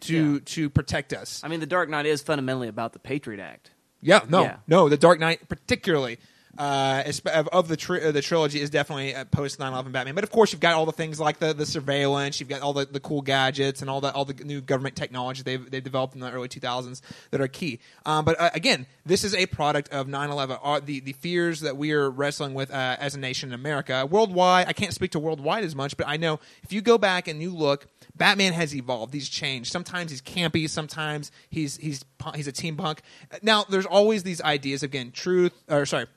to 0.01 0.33
Yeah. 0.35 0.39
to 0.45 0.69
protect 0.69 1.13
us. 1.13 1.41
I 1.43 1.47
mean, 1.47 1.59
The 1.59 1.65
Dark 1.67 1.89
Knight 1.89 2.05
is 2.07 2.21
fundamentally 2.21 2.67
about 2.67 2.93
the 2.93 2.99
Patriot 2.99 3.39
Act. 3.41 3.71
Yeah, 4.01 4.21
no, 4.29 4.43
Yeah. 4.43 4.57
no. 4.65 4.87
The 4.89 4.97
Dark 4.97 5.19
Knight, 5.19 5.49
particularly 5.49 6.19
uh, 6.57 7.03
of, 7.51 7.67
the 7.67 7.77
tri- 7.77 8.01
uh, 8.01 8.11
the 8.11 8.21
trilogy, 8.21 8.59
is 8.59 8.69
definitely 8.69 9.13
a 9.13 9.25
post 9.25 9.59
9/11 9.59 9.91
Batman. 9.91 10.15
But 10.15 10.23
of 10.23 10.31
course, 10.31 10.51
you've 10.51 10.61
got 10.61 10.73
all 10.73 10.85
the 10.85 10.91
things 10.91 11.19
like 11.19 11.39
the, 11.39 11.53
the 11.53 11.65
surveillance. 11.65 12.39
You've 12.39 12.49
got 12.49 12.61
all 12.61 12.73
the, 12.73 12.85
the 12.85 12.99
cool 12.99 13.21
gadgets 13.21 13.81
and 13.81 13.89
all 13.89 14.01
the 14.01 14.11
all 14.13 14.25
the 14.25 14.33
new 14.43 14.61
government 14.61 14.95
technology 14.95 15.43
they've 15.43 15.69
they've 15.69 15.83
developed 15.83 16.15
in 16.15 16.21
the 16.21 16.31
early 16.31 16.47
2000s 16.47 17.01
that 17.31 17.39
are 17.41 17.47
key. 17.47 17.79
Um, 18.05 18.25
but 18.25 18.39
uh, 18.39 18.49
again, 18.53 18.87
this 19.05 19.23
is 19.23 19.35
a 19.35 19.45
product 19.45 19.89
of 19.89 20.07
9/11. 20.07 20.59
Are 20.61 20.79
the 20.79 20.99
the 20.99 21.13
fears 21.13 21.61
that 21.61 21.77
we 21.77 21.91
are 21.91 22.09
wrestling 22.09 22.53
with 22.53 22.71
uh, 22.71 22.97
as 22.99 23.15
a 23.15 23.19
nation 23.19 23.49
in 23.49 23.53
America, 23.53 24.05
worldwide. 24.05 24.67
I 24.67 24.73
can't 24.73 24.93
speak 24.93 25.11
to 25.11 25.19
worldwide 25.19 25.63
as 25.63 25.75
much, 25.75 25.97
but 25.97 26.07
I 26.07 26.17
know 26.17 26.39
if 26.63 26.73
you 26.73 26.81
go 26.81 26.97
back 26.97 27.27
and 27.27 27.41
you 27.41 27.55
look. 27.55 27.87
Batman 28.15 28.51
has 28.51 28.75
evolved. 28.75 29.13
He's 29.13 29.29
changed. 29.29 29.71
Sometimes 29.71 30.11
he's 30.11 30.21
campy. 30.21 30.69
Sometimes 30.69 31.31
he's 31.49 31.77
he's 31.77 32.03
he's 32.35 32.47
a 32.47 32.51
team 32.51 32.75
punk. 32.75 33.01
Now 33.41 33.63
there's 33.69 33.85
always 33.85 34.23
these 34.23 34.41
ideas 34.41 34.83
again, 34.83 35.11
truth 35.11 35.53
or 35.69 35.85
sorry, 35.85 36.07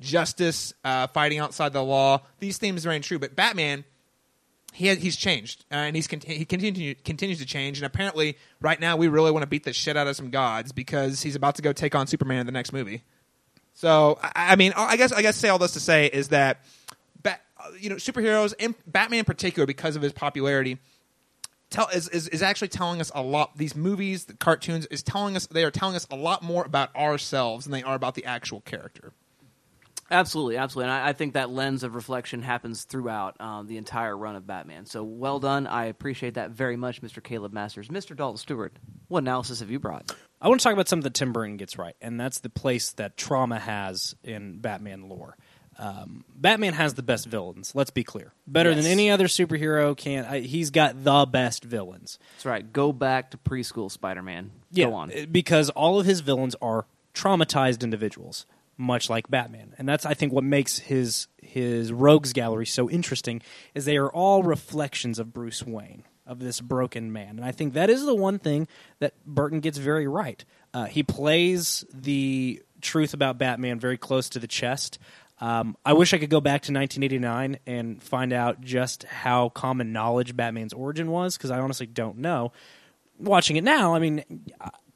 justice, 0.00 0.72
uh, 0.84 1.06
fighting 1.08 1.38
outside 1.38 1.72
the 1.72 1.82
law. 1.82 2.22
These 2.38 2.58
themes 2.58 2.86
reign 2.86 3.02
true, 3.02 3.18
but 3.18 3.36
Batman 3.36 3.84
he 4.72 4.94
he's 4.94 5.16
changed 5.16 5.64
uh, 5.72 5.76
and 5.76 5.96
he's 5.96 6.06
he 6.06 6.44
continue, 6.44 6.94
continues 6.94 7.38
to 7.38 7.46
change. 7.46 7.78
And 7.78 7.86
apparently, 7.86 8.36
right 8.60 8.78
now 8.78 8.96
we 8.96 9.08
really 9.08 9.30
want 9.30 9.42
to 9.42 9.48
beat 9.48 9.64
the 9.64 9.72
shit 9.72 9.96
out 9.96 10.06
of 10.06 10.16
some 10.16 10.30
gods 10.30 10.72
because 10.72 11.22
he's 11.22 11.34
about 11.34 11.56
to 11.56 11.62
go 11.62 11.72
take 11.72 11.94
on 11.94 12.06
Superman 12.06 12.40
in 12.40 12.46
the 12.46 12.52
next 12.52 12.72
movie. 12.72 13.02
So 13.74 14.18
I, 14.22 14.52
I 14.52 14.56
mean, 14.56 14.72
I 14.76 14.96
guess 14.96 15.12
I 15.12 15.22
guess 15.22 15.36
say 15.36 15.48
all 15.48 15.58
this 15.58 15.72
to 15.72 15.80
say 15.80 16.06
is 16.06 16.28
that, 16.28 16.64
Bat, 17.22 17.40
uh, 17.58 17.70
you 17.80 17.90
know, 17.90 17.96
superheroes 17.96 18.54
and 18.60 18.74
Batman 18.86 19.20
in 19.20 19.24
particular 19.24 19.66
because 19.66 19.96
of 19.96 20.02
his 20.02 20.12
popularity 20.12 20.78
tell 21.70 21.88
is, 21.88 22.08
is 22.08 22.28
is 22.28 22.42
actually 22.42 22.68
telling 22.68 23.00
us 23.00 23.10
a 23.14 23.22
lot. 23.22 23.56
These 23.56 23.74
movies, 23.74 24.26
the 24.26 24.34
cartoons, 24.34 24.86
is 24.86 25.02
telling 25.02 25.36
us 25.36 25.46
they 25.46 25.64
are 25.64 25.70
telling 25.70 25.96
us 25.96 26.06
a 26.10 26.16
lot 26.16 26.42
more 26.42 26.64
about 26.64 26.94
ourselves 26.94 27.64
than 27.64 27.72
they 27.72 27.82
are 27.82 27.94
about 27.94 28.14
the 28.14 28.24
actual 28.24 28.60
character. 28.60 29.12
Absolutely, 30.10 30.56
absolutely. 30.56 30.90
And 30.92 31.02
I, 31.02 31.08
I 31.08 31.12
think 31.12 31.34
that 31.34 31.50
lens 31.50 31.82
of 31.82 31.94
reflection 31.94 32.42
happens 32.42 32.84
throughout 32.84 33.38
um, 33.40 33.66
the 33.66 33.76
entire 33.76 34.16
run 34.16 34.36
of 34.36 34.46
Batman. 34.46 34.86
So 34.86 35.02
well 35.04 35.38
done. 35.38 35.66
I 35.66 35.86
appreciate 35.86 36.34
that 36.34 36.50
very 36.50 36.76
much, 36.76 37.02
Mr. 37.02 37.22
Caleb 37.22 37.52
Masters. 37.52 37.88
Mr. 37.88 38.16
Dalton 38.16 38.38
Stewart, 38.38 38.72
what 39.08 39.18
analysis 39.20 39.60
have 39.60 39.70
you 39.70 39.78
brought? 39.78 40.10
I 40.40 40.48
want 40.48 40.60
to 40.60 40.64
talk 40.64 40.72
about 40.72 40.88
something 40.88 41.02
that 41.04 41.14
Tim 41.14 41.32
Burton 41.32 41.56
gets 41.56 41.76
right, 41.78 41.94
and 42.00 42.18
that's 42.18 42.40
the 42.40 42.48
place 42.48 42.92
that 42.92 43.16
trauma 43.16 43.58
has 43.58 44.14
in 44.22 44.58
Batman 44.60 45.08
lore. 45.08 45.36
Um, 45.80 46.24
Batman 46.34 46.72
has 46.72 46.94
the 46.94 47.02
best 47.04 47.26
villains. 47.26 47.72
Let's 47.74 47.90
be 47.90 48.02
clear, 48.02 48.32
better 48.48 48.70
Yes. 48.70 48.82
than 48.82 48.90
any 48.92 49.10
other 49.10 49.26
superhero 49.26 49.96
can. 49.96 50.24
I, 50.24 50.40
he's 50.40 50.70
got 50.70 51.04
the 51.04 51.24
best 51.26 51.62
villains. 51.62 52.18
That's 52.36 52.46
right. 52.46 52.72
Go 52.72 52.92
back 52.92 53.30
to 53.32 53.36
preschool 53.38 53.88
Spider 53.90 54.22
Man. 54.22 54.50
Yeah, 54.72 54.86
Go 54.86 54.94
on. 54.94 55.12
because 55.30 55.70
all 55.70 56.00
of 56.00 56.06
his 56.06 56.18
villains 56.20 56.56
are 56.60 56.86
traumatized 57.14 57.82
individuals, 57.82 58.44
much 58.78 59.10
like 59.10 59.28
Batman, 59.28 59.74
and 59.76 59.88
that's 59.88 60.06
I 60.06 60.14
think 60.14 60.32
what 60.32 60.44
makes 60.44 60.78
his 60.78 61.28
his 61.42 61.92
rogues 61.92 62.32
gallery 62.32 62.66
so 62.66 62.88
interesting 62.88 63.42
is 63.74 63.84
they 63.84 63.96
are 63.96 64.10
all 64.10 64.42
reflections 64.42 65.18
of 65.18 65.32
Bruce 65.32 65.64
Wayne, 65.66 66.04
of 66.26 66.38
this 66.38 66.60
broken 66.60 67.12
man, 67.12 67.36
and 67.36 67.44
I 67.44 67.52
think 67.52 67.74
that 67.74 67.90
is 67.90 68.06
the 68.06 68.14
one 68.14 68.38
thing 68.38 68.68
that 69.00 69.14
Burton 69.26 69.60
gets 69.60 69.78
very 69.78 70.06
right. 70.06 70.44
Uh, 70.72 70.84
he 70.84 71.02
plays 71.02 71.84
the 71.92 72.62
truth 72.80 73.12
about 73.12 73.38
Batman 73.38 73.78
very 73.80 73.98
close 73.98 74.28
to 74.30 74.38
the 74.38 74.48
chest. 74.48 74.98
Um, 75.40 75.76
I 75.84 75.92
wish 75.92 76.12
I 76.14 76.18
could 76.18 76.30
go 76.30 76.40
back 76.40 76.62
to 76.62 76.72
1989 76.72 77.58
and 77.66 78.02
find 78.02 78.32
out 78.32 78.60
just 78.60 79.04
how 79.04 79.50
common 79.50 79.92
knowledge 79.92 80.34
Batman's 80.34 80.72
origin 80.72 81.10
was, 81.10 81.36
because 81.36 81.50
I 81.50 81.60
honestly 81.60 81.86
don't 81.86 82.18
know 82.18 82.52
watching 83.18 83.56
it 83.56 83.64
now, 83.64 83.94
I 83.94 83.98
mean, 83.98 84.44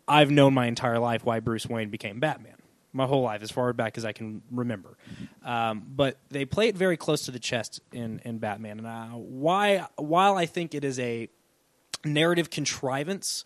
I've 0.07 0.31
known 0.31 0.55
my 0.55 0.67
entire 0.67 0.99
life 0.99 1.25
why 1.25 1.41
Bruce 1.41 1.67
Wayne 1.67 1.91
became 1.91 2.21
Batman. 2.21 2.55
My 2.93 3.07
whole 3.07 3.23
life, 3.23 3.43
as 3.43 3.51
far 3.51 3.73
back 3.73 3.97
as 3.97 4.05
I 4.05 4.13
can 4.13 4.43
remember. 4.51 4.99
Um, 5.43 5.83
but 5.97 6.19
they 6.31 6.45
play 6.45 6.69
it 6.69 6.77
very 6.77 6.97
close 6.97 7.25
to 7.25 7.31
the 7.31 7.39
chest 7.39 7.81
in, 7.91 8.21
in 8.25 8.39
Batman. 8.39 8.79
And 8.79 8.87
uh, 8.87 9.07
why, 9.17 9.87
while 9.97 10.37
I 10.37 10.47
think 10.47 10.75
it 10.75 10.85
is 10.85 10.99
a 10.99 11.29
narrative 12.05 12.51
contrivance 12.51 13.45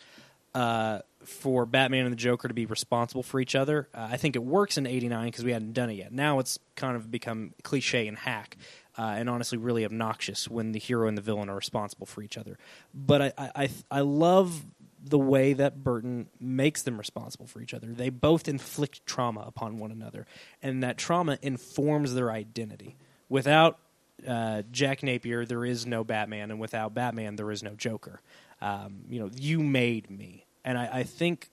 uh, 0.54 1.00
for 1.24 1.66
Batman 1.66 2.06
and 2.06 2.12
the 2.12 2.16
Joker 2.16 2.48
to 2.48 2.54
be 2.54 2.66
responsible 2.66 3.22
for 3.22 3.40
each 3.40 3.54
other, 3.54 3.88
uh, 3.94 4.08
I 4.10 4.16
think 4.16 4.36
it 4.36 4.42
works 4.42 4.78
in 4.78 4.86
'89 4.86 5.26
because 5.26 5.44
we 5.44 5.52
hadn't 5.52 5.74
done 5.74 5.90
it 5.90 5.94
yet. 5.94 6.12
Now 6.12 6.38
it's 6.38 6.58
kind 6.76 6.96
of 6.96 7.10
become 7.10 7.52
cliche 7.62 8.08
and 8.08 8.16
hack, 8.16 8.56
uh, 8.96 9.02
and 9.02 9.28
honestly, 9.28 9.58
really 9.58 9.84
obnoxious 9.84 10.48
when 10.48 10.72
the 10.72 10.78
hero 10.78 11.08
and 11.08 11.18
the 11.18 11.22
villain 11.22 11.48
are 11.50 11.56
responsible 11.56 12.06
for 12.06 12.22
each 12.22 12.38
other. 12.38 12.58
But 12.94 13.22
I, 13.22 13.32
I, 13.36 13.50
I, 13.54 13.70
I 13.90 14.00
love 14.00 14.62
the 15.08 15.18
way 15.18 15.52
that 15.52 15.84
Burton 15.84 16.28
makes 16.40 16.82
them 16.82 16.98
responsible 16.98 17.46
for 17.46 17.60
each 17.60 17.72
other. 17.72 17.88
They 17.88 18.10
both 18.10 18.48
inflict 18.48 19.06
trauma 19.06 19.44
upon 19.46 19.78
one 19.78 19.92
another, 19.92 20.26
and 20.62 20.82
that 20.82 20.98
trauma 20.98 21.38
informs 21.42 22.14
their 22.14 22.30
identity. 22.30 22.96
Without 23.28 23.78
uh, 24.26 24.62
Jack 24.70 25.02
Napier, 25.02 25.44
there 25.44 25.64
is 25.64 25.86
no 25.86 26.02
Batman, 26.02 26.50
and 26.50 26.58
without 26.58 26.94
Batman, 26.94 27.36
there 27.36 27.50
is 27.50 27.62
no 27.62 27.74
Joker. 27.74 28.20
Um, 28.60 29.02
you 29.08 29.20
know, 29.20 29.30
you 29.36 29.60
made 29.60 30.10
me, 30.10 30.46
and 30.64 30.76
I, 30.76 30.88
I 30.92 31.02
think 31.04 31.50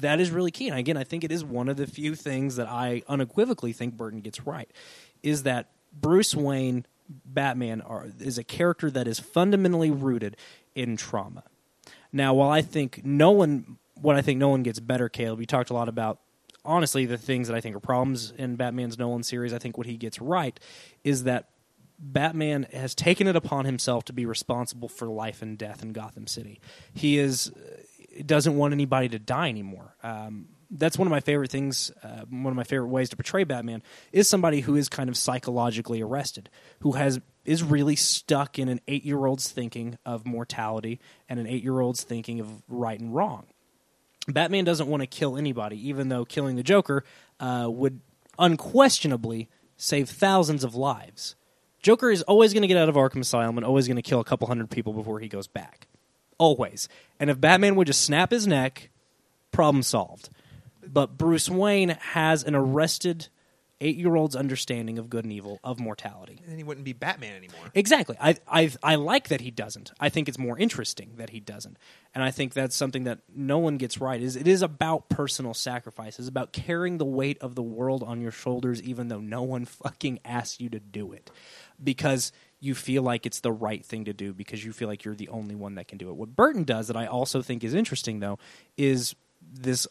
that 0.00 0.20
is 0.20 0.30
really 0.30 0.50
key. 0.50 0.68
And 0.68 0.78
again, 0.78 0.96
I 0.96 1.04
think 1.04 1.24
it 1.24 1.32
is 1.32 1.44
one 1.44 1.68
of 1.68 1.76
the 1.76 1.86
few 1.86 2.14
things 2.14 2.56
that 2.56 2.68
I 2.68 3.02
unequivocally 3.08 3.72
think 3.72 3.96
Burton 3.96 4.20
gets 4.20 4.46
right 4.46 4.70
is 5.22 5.42
that 5.42 5.70
Bruce 5.92 6.34
Wayne, 6.34 6.86
Batman, 7.08 7.80
are, 7.80 8.06
is 8.20 8.38
a 8.38 8.44
character 8.44 8.90
that 8.90 9.06
is 9.06 9.18
fundamentally 9.20 9.90
rooted 9.90 10.36
in 10.74 10.96
trauma. 10.96 11.44
Now, 12.14 12.32
while 12.32 12.48
I 12.48 12.62
think 12.62 13.04
Nolan, 13.04 13.76
what 14.00 14.14
I 14.14 14.22
think 14.22 14.38
Nolan 14.38 14.62
gets 14.62 14.78
better, 14.78 15.08
Caleb, 15.08 15.40
you 15.40 15.46
talked 15.46 15.70
a 15.70 15.74
lot 15.74 15.88
about 15.88 16.20
honestly 16.64 17.06
the 17.06 17.18
things 17.18 17.48
that 17.48 17.56
I 17.56 17.60
think 17.60 17.74
are 17.74 17.80
problems 17.80 18.32
in 18.38 18.54
Batman's 18.54 18.96
Nolan 18.96 19.24
series. 19.24 19.52
I 19.52 19.58
think 19.58 19.76
what 19.76 19.88
he 19.88 19.96
gets 19.96 20.20
right 20.20 20.58
is 21.02 21.24
that 21.24 21.48
Batman 21.98 22.68
has 22.72 22.94
taken 22.94 23.26
it 23.26 23.34
upon 23.34 23.64
himself 23.64 24.04
to 24.04 24.12
be 24.12 24.26
responsible 24.26 24.88
for 24.88 25.08
life 25.08 25.42
and 25.42 25.58
death 25.58 25.82
in 25.82 25.92
Gotham 25.92 26.28
City. 26.28 26.60
He 26.94 27.18
is 27.18 27.50
doesn't 28.24 28.56
want 28.56 28.72
anybody 28.72 29.08
to 29.08 29.18
die 29.18 29.48
anymore. 29.48 29.96
Um, 30.04 30.46
that's 30.70 30.96
one 30.96 31.08
of 31.08 31.10
my 31.10 31.20
favorite 31.20 31.50
things. 31.50 31.90
Uh, 32.00 32.24
one 32.30 32.46
of 32.46 32.54
my 32.54 32.62
favorite 32.62 32.88
ways 32.88 33.08
to 33.08 33.16
portray 33.16 33.42
Batman 33.42 33.82
is 34.12 34.28
somebody 34.28 34.60
who 34.60 34.76
is 34.76 34.88
kind 34.88 35.08
of 35.08 35.16
psychologically 35.16 36.00
arrested, 36.00 36.48
who 36.80 36.92
has 36.92 37.20
is 37.44 37.62
really 37.62 37.96
stuck 37.96 38.58
in 38.58 38.68
an 38.68 38.80
eight 38.88 39.04
year 39.04 39.24
old's 39.26 39.50
thinking 39.50 39.98
of 40.04 40.26
mortality 40.26 41.00
and 41.28 41.38
an 41.38 41.46
eight 41.46 41.62
year 41.62 41.80
old's 41.80 42.02
thinking 42.02 42.40
of 42.40 42.48
right 42.68 42.98
and 42.98 43.14
wrong. 43.14 43.46
Batman 44.28 44.64
doesn't 44.64 44.88
want 44.88 45.02
to 45.02 45.06
kill 45.06 45.36
anybody, 45.36 45.88
even 45.88 46.08
though 46.08 46.24
killing 46.24 46.56
the 46.56 46.62
Joker 46.62 47.04
uh, 47.40 47.66
would 47.68 48.00
unquestionably 48.38 49.48
save 49.76 50.08
thousands 50.08 50.64
of 50.64 50.74
lives. 50.74 51.36
Joker 51.82 52.10
is 52.10 52.22
always 52.22 52.54
going 52.54 52.62
to 52.62 52.68
get 52.68 52.78
out 52.78 52.88
of 52.88 52.94
Arkham 52.94 53.20
Asylum 53.20 53.58
and 53.58 53.66
always 53.66 53.86
going 53.86 53.96
to 53.96 54.02
kill 54.02 54.20
a 54.20 54.24
couple 54.24 54.46
hundred 54.46 54.70
people 54.70 54.94
before 54.94 55.20
he 55.20 55.28
goes 55.28 55.46
back. 55.46 55.86
Always. 56.38 56.88
And 57.20 57.28
if 57.28 57.40
Batman 57.40 57.76
would 57.76 57.86
just 57.86 58.00
snap 58.00 58.30
his 58.30 58.46
neck, 58.46 58.90
problem 59.52 59.82
solved. 59.82 60.30
But 60.86 61.18
Bruce 61.18 61.50
Wayne 61.50 61.90
has 61.90 62.42
an 62.42 62.54
arrested 62.54 63.28
eight 63.80 63.96
year 63.96 64.14
old's 64.14 64.36
understanding 64.36 64.98
of 64.98 65.10
good 65.10 65.24
and 65.24 65.32
evil, 65.32 65.60
of 65.64 65.80
mortality. 65.80 66.38
And 66.42 66.50
then 66.50 66.58
he 66.58 66.64
wouldn't 66.64 66.84
be 66.84 66.92
Batman 66.92 67.36
anymore. 67.36 67.70
Exactly. 67.74 68.16
I, 68.20 68.36
I 68.48 68.70
I 68.82 68.94
like 68.96 69.28
that 69.28 69.40
he 69.40 69.50
doesn't. 69.50 69.92
I 70.00 70.08
think 70.08 70.28
it's 70.28 70.38
more 70.38 70.58
interesting 70.58 71.12
that 71.16 71.30
he 71.30 71.40
doesn't, 71.40 71.78
and 72.14 72.22
I 72.22 72.30
think 72.30 72.54
that's 72.54 72.76
something 72.76 73.04
that 73.04 73.20
Nolan 73.34 73.76
gets 73.78 74.00
right. 74.00 74.20
Is 74.20 74.36
it 74.36 74.48
is 74.48 74.62
about 74.62 75.08
personal 75.08 75.54
sacrifice. 75.54 76.18
It's 76.18 76.28
about 76.28 76.52
carrying 76.52 76.98
the 76.98 77.04
weight 77.04 77.38
of 77.40 77.54
the 77.54 77.62
world 77.62 78.02
on 78.02 78.20
your 78.20 78.32
shoulders, 78.32 78.82
even 78.82 79.08
though 79.08 79.20
no 79.20 79.42
one 79.42 79.64
fucking 79.64 80.20
asked 80.24 80.60
you 80.60 80.68
to 80.70 80.80
do 80.80 81.12
it, 81.12 81.30
because 81.82 82.32
you 82.60 82.74
feel 82.74 83.02
like 83.02 83.26
it's 83.26 83.40
the 83.40 83.52
right 83.52 83.84
thing 83.84 84.06
to 84.06 84.14
do 84.14 84.32
because 84.32 84.64
you 84.64 84.72
feel 84.72 84.88
like 84.88 85.04
you're 85.04 85.14
the 85.14 85.28
only 85.28 85.54
one 85.54 85.74
that 85.74 85.86
can 85.86 85.98
do 85.98 86.08
it. 86.08 86.16
What 86.16 86.34
Burton 86.34 86.64
does 86.64 86.88
that 86.88 86.96
I 86.96 87.06
also 87.06 87.42
think 87.42 87.62
is 87.62 87.74
interesting 87.74 88.20
though 88.20 88.38
is 88.78 89.14
this 89.52 89.86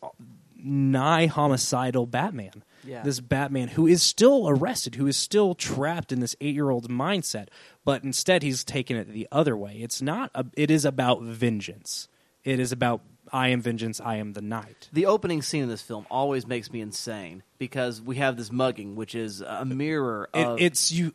nigh 0.64 1.28
homicidal 1.28 2.06
Batman. 2.06 2.64
Yeah. 2.86 3.04
This 3.04 3.20
Batman 3.20 3.70
who 3.70 3.88
is 3.88 4.04
still 4.04 4.50
arrested, 4.50 4.96
who 4.96 5.08
is 5.08 5.16
still 5.16 5.56
trapped 5.56 6.12
in 6.12 6.20
this 6.20 6.36
eight 6.42 6.54
year 6.56 6.70
old 6.70 6.90
mindset, 6.90 7.48
but 7.86 8.04
instead 8.04 8.44
he's 8.44 8.64
taken 8.64 8.98
it 8.98 9.08
the 9.10 9.28
other 9.32 9.56
way. 9.56 9.78
It's 9.82 10.02
not. 10.02 10.32
A, 10.36 10.46
it 10.58 10.70
is 10.70 10.84
about 10.84 11.22
vengeance. 11.22 12.08
It 12.44 12.60
is 12.60 12.72
about 12.72 13.02
I 13.32 13.50
am 13.50 13.62
vengeance. 13.62 14.02
I 14.02 14.18
am 14.18 14.34
the 14.34 14.42
night. 14.42 14.90
The 14.92 15.06
opening 15.06 15.42
scene 15.42 15.64
of 15.64 15.70
this 15.70 15.82
film 15.82 16.06
always 16.12 16.46
makes 16.46 16.72
me 16.72 16.82
insane 16.82 17.44
because 17.58 18.02
we 18.02 18.18
have 18.18 18.36
this 18.38 18.52
mugging, 18.52 18.96
which 18.96 19.16
is 19.16 19.42
a 19.42 19.64
mirror 19.66 20.30
It, 20.34 20.46
of. 20.46 20.62
it's 20.62 20.92
you. 20.92 21.14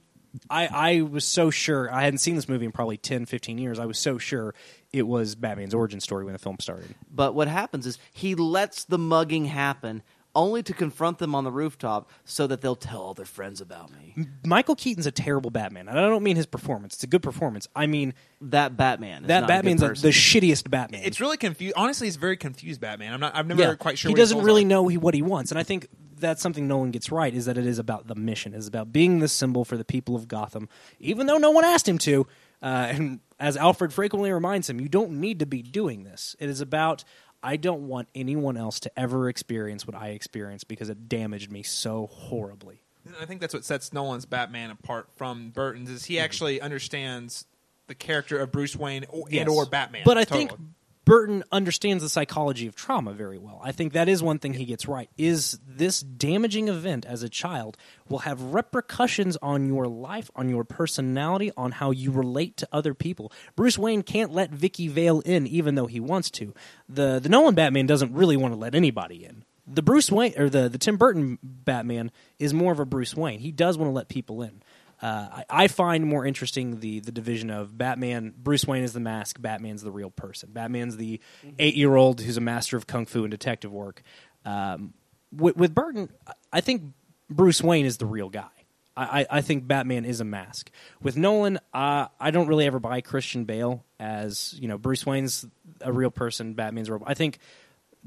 I, 0.50 0.66
I 0.66 1.00
was 1.02 1.24
so 1.24 1.50
sure 1.50 1.92
I 1.92 2.02
hadn't 2.02 2.18
seen 2.18 2.34
this 2.34 2.48
movie 2.48 2.64
in 2.66 2.72
probably 2.72 2.96
10, 2.96 3.26
15 3.26 3.58
years. 3.58 3.78
I 3.78 3.86
was 3.86 3.98
so 3.98 4.18
sure 4.18 4.54
it 4.92 5.06
was 5.06 5.34
Batman's 5.34 5.74
origin 5.74 6.00
story 6.00 6.24
when 6.24 6.32
the 6.32 6.38
film 6.38 6.56
started. 6.60 6.94
But 7.10 7.34
what 7.34 7.48
happens 7.48 7.86
is 7.86 7.98
he 8.12 8.34
lets 8.34 8.84
the 8.84 8.98
mugging 8.98 9.46
happen 9.46 10.02
only 10.34 10.62
to 10.62 10.72
confront 10.72 11.18
them 11.18 11.34
on 11.34 11.42
the 11.42 11.50
rooftop 11.50 12.08
so 12.24 12.46
that 12.46 12.60
they'll 12.60 12.76
tell 12.76 13.00
all 13.02 13.14
their 13.14 13.26
friends 13.26 13.60
about 13.60 13.90
me. 13.90 14.14
Michael 14.46 14.76
Keaton's 14.76 15.06
a 15.06 15.10
terrible 15.10 15.50
Batman, 15.50 15.88
and 15.88 15.98
I 15.98 16.02
don't 16.02 16.22
mean 16.22 16.36
his 16.36 16.46
performance. 16.46 16.94
It's 16.94 17.02
a 17.02 17.08
good 17.08 17.22
performance. 17.22 17.66
I 17.74 17.86
mean 17.86 18.14
That 18.42 18.76
Batman. 18.76 19.22
Is 19.22 19.28
that 19.28 19.40
not 19.40 19.48
Batman's 19.48 19.82
a, 19.82 19.88
person. 19.88 20.02
the 20.08 20.12
shittiest 20.12 20.70
Batman. 20.70 21.02
It's 21.04 21.20
really 21.20 21.38
confused. 21.38 21.74
Honestly, 21.76 22.06
he's 22.06 22.16
very 22.16 22.36
confused 22.36 22.80
Batman. 22.80 23.12
I'm 23.14 23.20
not. 23.20 23.34
I'm 23.34 23.48
never 23.48 23.62
yeah, 23.62 23.74
quite 23.74 23.98
sure. 23.98 24.10
he 24.10 24.12
what 24.12 24.18
doesn't 24.18 24.42
really 24.42 24.64
are. 24.64 24.68
know 24.68 24.88
he, 24.88 24.96
what 24.96 25.14
he 25.14 25.22
wants, 25.22 25.50
and 25.50 25.58
I 25.58 25.64
think 25.64 25.88
that's 26.18 26.42
something 26.42 26.68
Nolan 26.68 26.90
gets 26.92 27.10
right. 27.10 27.34
Is 27.34 27.46
that 27.46 27.58
it 27.58 27.66
is 27.66 27.78
about 27.78 28.06
the 28.06 28.14
mission. 28.14 28.54
It's 28.54 28.68
about 28.68 28.92
being 28.92 29.18
the 29.18 29.28
symbol 29.28 29.64
for 29.64 29.76
the 29.76 29.84
people 29.84 30.14
of 30.14 30.28
Gotham, 30.28 30.68
even 31.00 31.26
though 31.26 31.38
no 31.38 31.50
one 31.50 31.64
asked 31.64 31.88
him 31.88 31.98
to. 31.98 32.26
Uh, 32.62 32.66
and 32.90 33.20
as 33.40 33.56
Alfred 33.56 33.92
frequently 33.92 34.30
reminds 34.32 34.68
him, 34.68 34.80
you 34.80 34.88
don't 34.88 35.12
need 35.12 35.38
to 35.40 35.46
be 35.46 35.62
doing 35.62 36.04
this. 36.04 36.34
It 36.38 36.48
is 36.48 36.60
about 36.60 37.04
I 37.42 37.56
don't 37.56 37.86
want 37.86 38.08
anyone 38.14 38.56
else 38.56 38.80
to 38.80 38.98
ever 38.98 39.28
experience 39.28 39.86
what 39.86 39.94
I 39.94 40.08
experienced 40.08 40.66
because 40.66 40.88
it 40.90 41.08
damaged 41.08 41.52
me 41.52 41.62
so 41.62 42.08
horribly. 42.08 42.82
I 43.20 43.26
think 43.26 43.40
that's 43.40 43.54
what 43.54 43.64
sets 43.64 43.92
Nolan's 43.92 44.26
Batman 44.26 44.70
apart 44.70 45.08
from 45.16 45.50
Burton's. 45.50 45.88
Is 45.88 46.02
Mm-hmm. 46.02 46.12
he 46.14 46.18
actually 46.18 46.60
understands 46.60 47.46
the 47.86 47.94
character 47.94 48.38
of 48.38 48.50
Bruce 48.52 48.74
Wayne 48.76 49.06
or, 49.08 49.24
Yes. 49.30 49.42
and 49.42 49.48
or 49.50 49.64
Batman. 49.66 50.02
But 50.04 50.18
I 50.18 50.24
Totally. 50.24 50.46
think 50.48 50.60
Burton 51.08 51.42
understands 51.50 52.02
the 52.02 52.08
psychology 52.10 52.66
of 52.66 52.76
trauma 52.76 53.14
very 53.14 53.38
well. 53.38 53.62
I 53.64 53.72
think 53.72 53.94
that 53.94 54.10
is 54.10 54.22
one 54.22 54.38
thing 54.38 54.52
he 54.52 54.66
gets 54.66 54.86
right. 54.86 55.08
Is 55.16 55.58
this 55.66 56.00
damaging 56.00 56.68
event 56.68 57.06
as 57.06 57.22
a 57.22 57.30
child 57.30 57.78
will 58.10 58.18
have 58.18 58.42
repercussions 58.42 59.38
on 59.40 59.66
your 59.66 59.86
life, 59.86 60.30
on 60.36 60.50
your 60.50 60.64
personality, 60.64 61.50
on 61.56 61.72
how 61.72 61.92
you 61.92 62.10
relate 62.10 62.58
to 62.58 62.68
other 62.72 62.92
people. 62.92 63.32
Bruce 63.56 63.78
Wayne 63.78 64.02
can't 64.02 64.32
let 64.32 64.50
Vicki 64.50 64.86
Vale 64.86 65.20
in 65.20 65.46
even 65.46 65.76
though 65.76 65.86
he 65.86 65.98
wants 65.98 66.30
to. 66.32 66.52
The 66.90 67.18
the 67.18 67.30
Nolan 67.30 67.54
Batman 67.54 67.86
doesn't 67.86 68.12
really 68.12 68.36
want 68.36 68.52
to 68.52 68.60
let 68.60 68.74
anybody 68.74 69.24
in. 69.24 69.44
The 69.66 69.82
Bruce 69.82 70.12
Wayne 70.12 70.34
or 70.38 70.50
the, 70.50 70.68
the 70.68 70.78
Tim 70.78 70.98
Burton 70.98 71.38
Batman 71.42 72.10
is 72.38 72.52
more 72.52 72.72
of 72.72 72.80
a 72.80 72.84
Bruce 72.84 73.16
Wayne. 73.16 73.40
He 73.40 73.50
does 73.50 73.78
want 73.78 73.88
to 73.88 73.94
let 73.94 74.08
people 74.08 74.42
in. 74.42 74.62
Uh, 75.00 75.28
I, 75.30 75.44
I 75.64 75.68
find 75.68 76.04
more 76.04 76.26
interesting 76.26 76.80
the 76.80 77.00
the 77.00 77.12
division 77.12 77.50
of 77.50 77.76
Batman. 77.76 78.34
Bruce 78.36 78.66
Wayne 78.66 78.82
is 78.82 78.92
the 78.92 79.00
mask. 79.00 79.40
Batman's 79.40 79.82
the 79.82 79.92
real 79.92 80.10
person. 80.10 80.50
Batman's 80.52 80.96
the 80.96 81.20
eight 81.58 81.76
year 81.76 81.94
old 81.94 82.20
who's 82.20 82.36
a 82.36 82.42
master 82.42 82.76
of 82.76 82.86
kung 82.86 83.06
fu 83.06 83.22
and 83.24 83.30
detective 83.30 83.72
work. 83.72 84.02
Um, 84.44 84.94
with, 85.32 85.56
with 85.56 85.74
Burton, 85.74 86.10
I 86.52 86.60
think 86.60 86.82
Bruce 87.30 87.62
Wayne 87.62 87.86
is 87.86 87.98
the 87.98 88.06
real 88.06 88.28
guy. 88.28 88.48
I, 88.96 89.20
I, 89.20 89.26
I 89.30 89.40
think 89.40 89.66
Batman 89.66 90.04
is 90.04 90.20
a 90.20 90.24
mask. 90.24 90.70
With 91.00 91.16
Nolan, 91.16 91.58
uh, 91.72 92.08
I 92.18 92.30
don't 92.30 92.48
really 92.48 92.66
ever 92.66 92.80
buy 92.80 93.00
Christian 93.00 93.44
Bale 93.44 93.84
as 94.00 94.54
you 94.58 94.68
know 94.68 94.78
Bruce 94.78 95.06
Wayne's 95.06 95.46
a 95.80 95.92
real 95.92 96.10
person. 96.10 96.54
Batman's 96.54 96.88
a 96.88 96.94
real. 96.94 97.04
I 97.06 97.14
think 97.14 97.38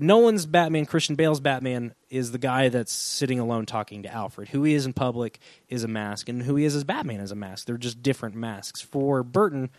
Nolan's 0.01 0.47
Batman, 0.47 0.85
Christian 0.87 1.15
Bale's 1.15 1.39
Batman, 1.39 1.93
is 2.09 2.31
the 2.31 2.39
guy 2.39 2.69
that's 2.69 2.91
sitting 2.91 3.39
alone 3.39 3.67
talking 3.67 4.03
to 4.03 4.11
Alfred. 4.11 4.49
Who 4.49 4.63
he 4.63 4.73
is 4.73 4.87
in 4.87 4.93
public 4.93 5.39
is 5.69 5.83
a 5.83 5.87
mask, 5.87 6.27
and 6.27 6.41
who 6.41 6.55
he 6.55 6.65
is 6.65 6.75
as 6.75 6.83
Batman 6.83 7.19
is 7.19 7.31
a 7.31 7.35
mask. 7.35 7.67
They're 7.67 7.77
just 7.77 8.01
different 8.01 8.35
masks. 8.35 8.81
For 8.81 9.21
Burton, 9.23 9.69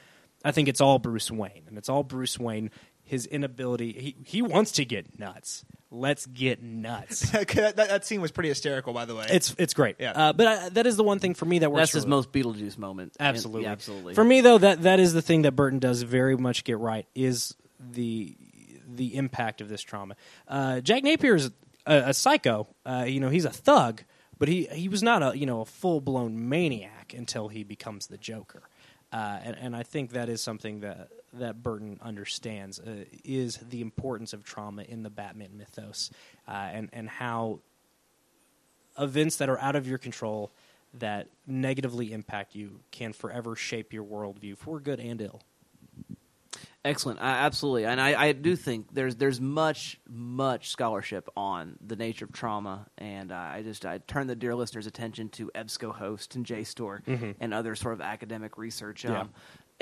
I 0.45 0.53
think 0.53 0.69
it's 0.69 0.81
all 0.81 1.01
Bruce 1.01 1.31
Wayne, 1.31 1.65
and 1.67 1.77
it's 1.77 1.89
all 1.89 2.05
Bruce 2.05 2.39
Wayne. 2.39 2.71
His 3.05 3.27
inability, 3.27 3.93
he, 3.93 4.17
he 4.25 4.43
wants 4.43 4.73
to 4.73 4.85
get 4.85 5.19
nuts. 5.19 5.65
Let's 5.91 6.25
get 6.25 6.63
nuts. 6.63 7.29
that, 7.33 7.49
that, 7.49 7.77
that 7.77 8.07
scene 8.07 8.21
was 8.23 8.31
pretty 8.31 8.49
hysterical, 8.49 8.93
by 8.95 9.05
the 9.05 9.17
way. 9.17 9.27
It's 9.29 9.55
it's 9.59 9.75
great. 9.75 9.97
Yeah. 9.99 10.13
Uh, 10.13 10.33
but 10.33 10.47
I, 10.47 10.69
that 10.71 10.87
is 10.87 10.97
the 10.97 11.03
one 11.03 11.19
thing 11.19 11.35
for 11.35 11.45
me 11.45 11.59
that 11.59 11.71
works. 11.71 11.81
That's 11.81 11.93
his 11.93 12.05
really- 12.05 12.11
most 12.11 12.33
Beetlejuice 12.33 12.79
moment. 12.79 13.17
And- 13.19 13.27
Absolutely, 13.29 13.65
yeah, 13.65 13.73
absolutely. 13.73 14.15
For 14.15 14.23
me, 14.25 14.41
though, 14.41 14.57
that 14.59 14.83
that 14.83 15.01
is 15.01 15.13
the 15.13 15.21
thing 15.21 15.43
that 15.43 15.53
Burton 15.53 15.81
does 15.81 16.03
very 16.03 16.37
much 16.37 16.63
get 16.63 16.79
right 16.79 17.07
is 17.15 17.57
the 17.81 18.37
the 18.97 19.15
impact 19.17 19.61
of 19.61 19.69
this 19.69 19.83
trauma. 19.83 20.17
Uh, 20.49 20.81
Jack 20.81 21.03
Napier 21.03 21.35
is 21.35 21.51
a, 21.87 21.95
a 22.07 22.15
psycho. 22.15 22.67
Uh, 22.85 23.05
you 23.07 23.21
know, 23.21 23.29
he's 23.29 23.45
a 23.45 23.51
thug, 23.51 24.03
but 24.39 24.49
he 24.49 24.65
he 24.73 24.89
was 24.89 25.03
not 25.03 25.23
a 25.23 25.39
you 25.39 25.47
know 25.47 25.61
a 25.61 25.65
full 25.65 26.01
blown 26.01 26.49
maniac 26.49 27.15
until 27.17 27.49
he 27.49 27.65
becomes 27.65 28.07
the 28.07 28.19
Joker. 28.19 28.63
Uh, 29.13 29.39
and, 29.45 29.57
and 29.61 29.77
I 29.77 29.83
think 29.83 30.13
that 30.13 30.29
is 30.29 30.41
something 30.41 30.81
that 30.81 31.11
that 31.35 31.63
Burton 31.63 31.99
understands 32.03 32.79
uh, 32.79 33.05
is 33.25 33.59
the 33.59 33.81
importance 33.81 34.33
of 34.33 34.45
trauma 34.45 34.83
in 34.83 35.03
the 35.03 35.11
Batman 35.11 35.57
mythos, 35.57 36.11
uh, 36.49 36.53
and 36.53 36.89
and 36.93 37.09
how 37.09 37.61
events 38.99 39.37
that 39.37 39.49
are 39.49 39.59
out 39.59 39.77
of 39.77 39.87
your 39.87 39.99
control 39.99 40.51
that 40.95 41.29
negatively 41.47 42.13
impact 42.13 42.55
you 42.55 42.81
can 42.91 43.13
forever 43.13 43.57
shape 43.57 43.93
your 43.93 44.05
worldview 44.05 44.57
for 44.57 44.79
good 44.79 45.01
and 45.01 45.21
ill. 45.23 45.41
Excellent, 46.85 47.21
I, 47.21 47.31
absolutely, 47.45 47.85
and 47.85 48.01
I, 48.01 48.21
I 48.21 48.33
do 48.33 48.57
think 48.57 48.89
there's 48.93 49.15
there's 49.15 49.41
much 49.41 50.01
much 50.09 50.71
scholarship 50.71 51.29
on 51.37 51.77
the 51.81 51.95
nature 51.95 52.25
of 52.25 52.33
trauma, 52.33 52.87
and 52.99 53.31
uh, 53.31 53.37
I 53.37 53.63
just 53.63 53.87
I 53.87 53.99
turn 53.99 54.27
the 54.27 54.35
dear 54.35 54.55
listeners' 54.57 54.87
attention 54.89 55.29
to 55.31 55.49
EBSCO 55.55 55.95
host 55.95 56.35
and 56.35 56.45
JSTOR 56.45 57.05
Mm-hmm. 57.05 57.31
and 57.39 57.55
other 57.55 57.77
sort 57.77 57.95
of 57.95 58.01
academic 58.01 58.59
research. 58.59 59.05
Um, 59.07 59.13
Yeah. 59.13 59.25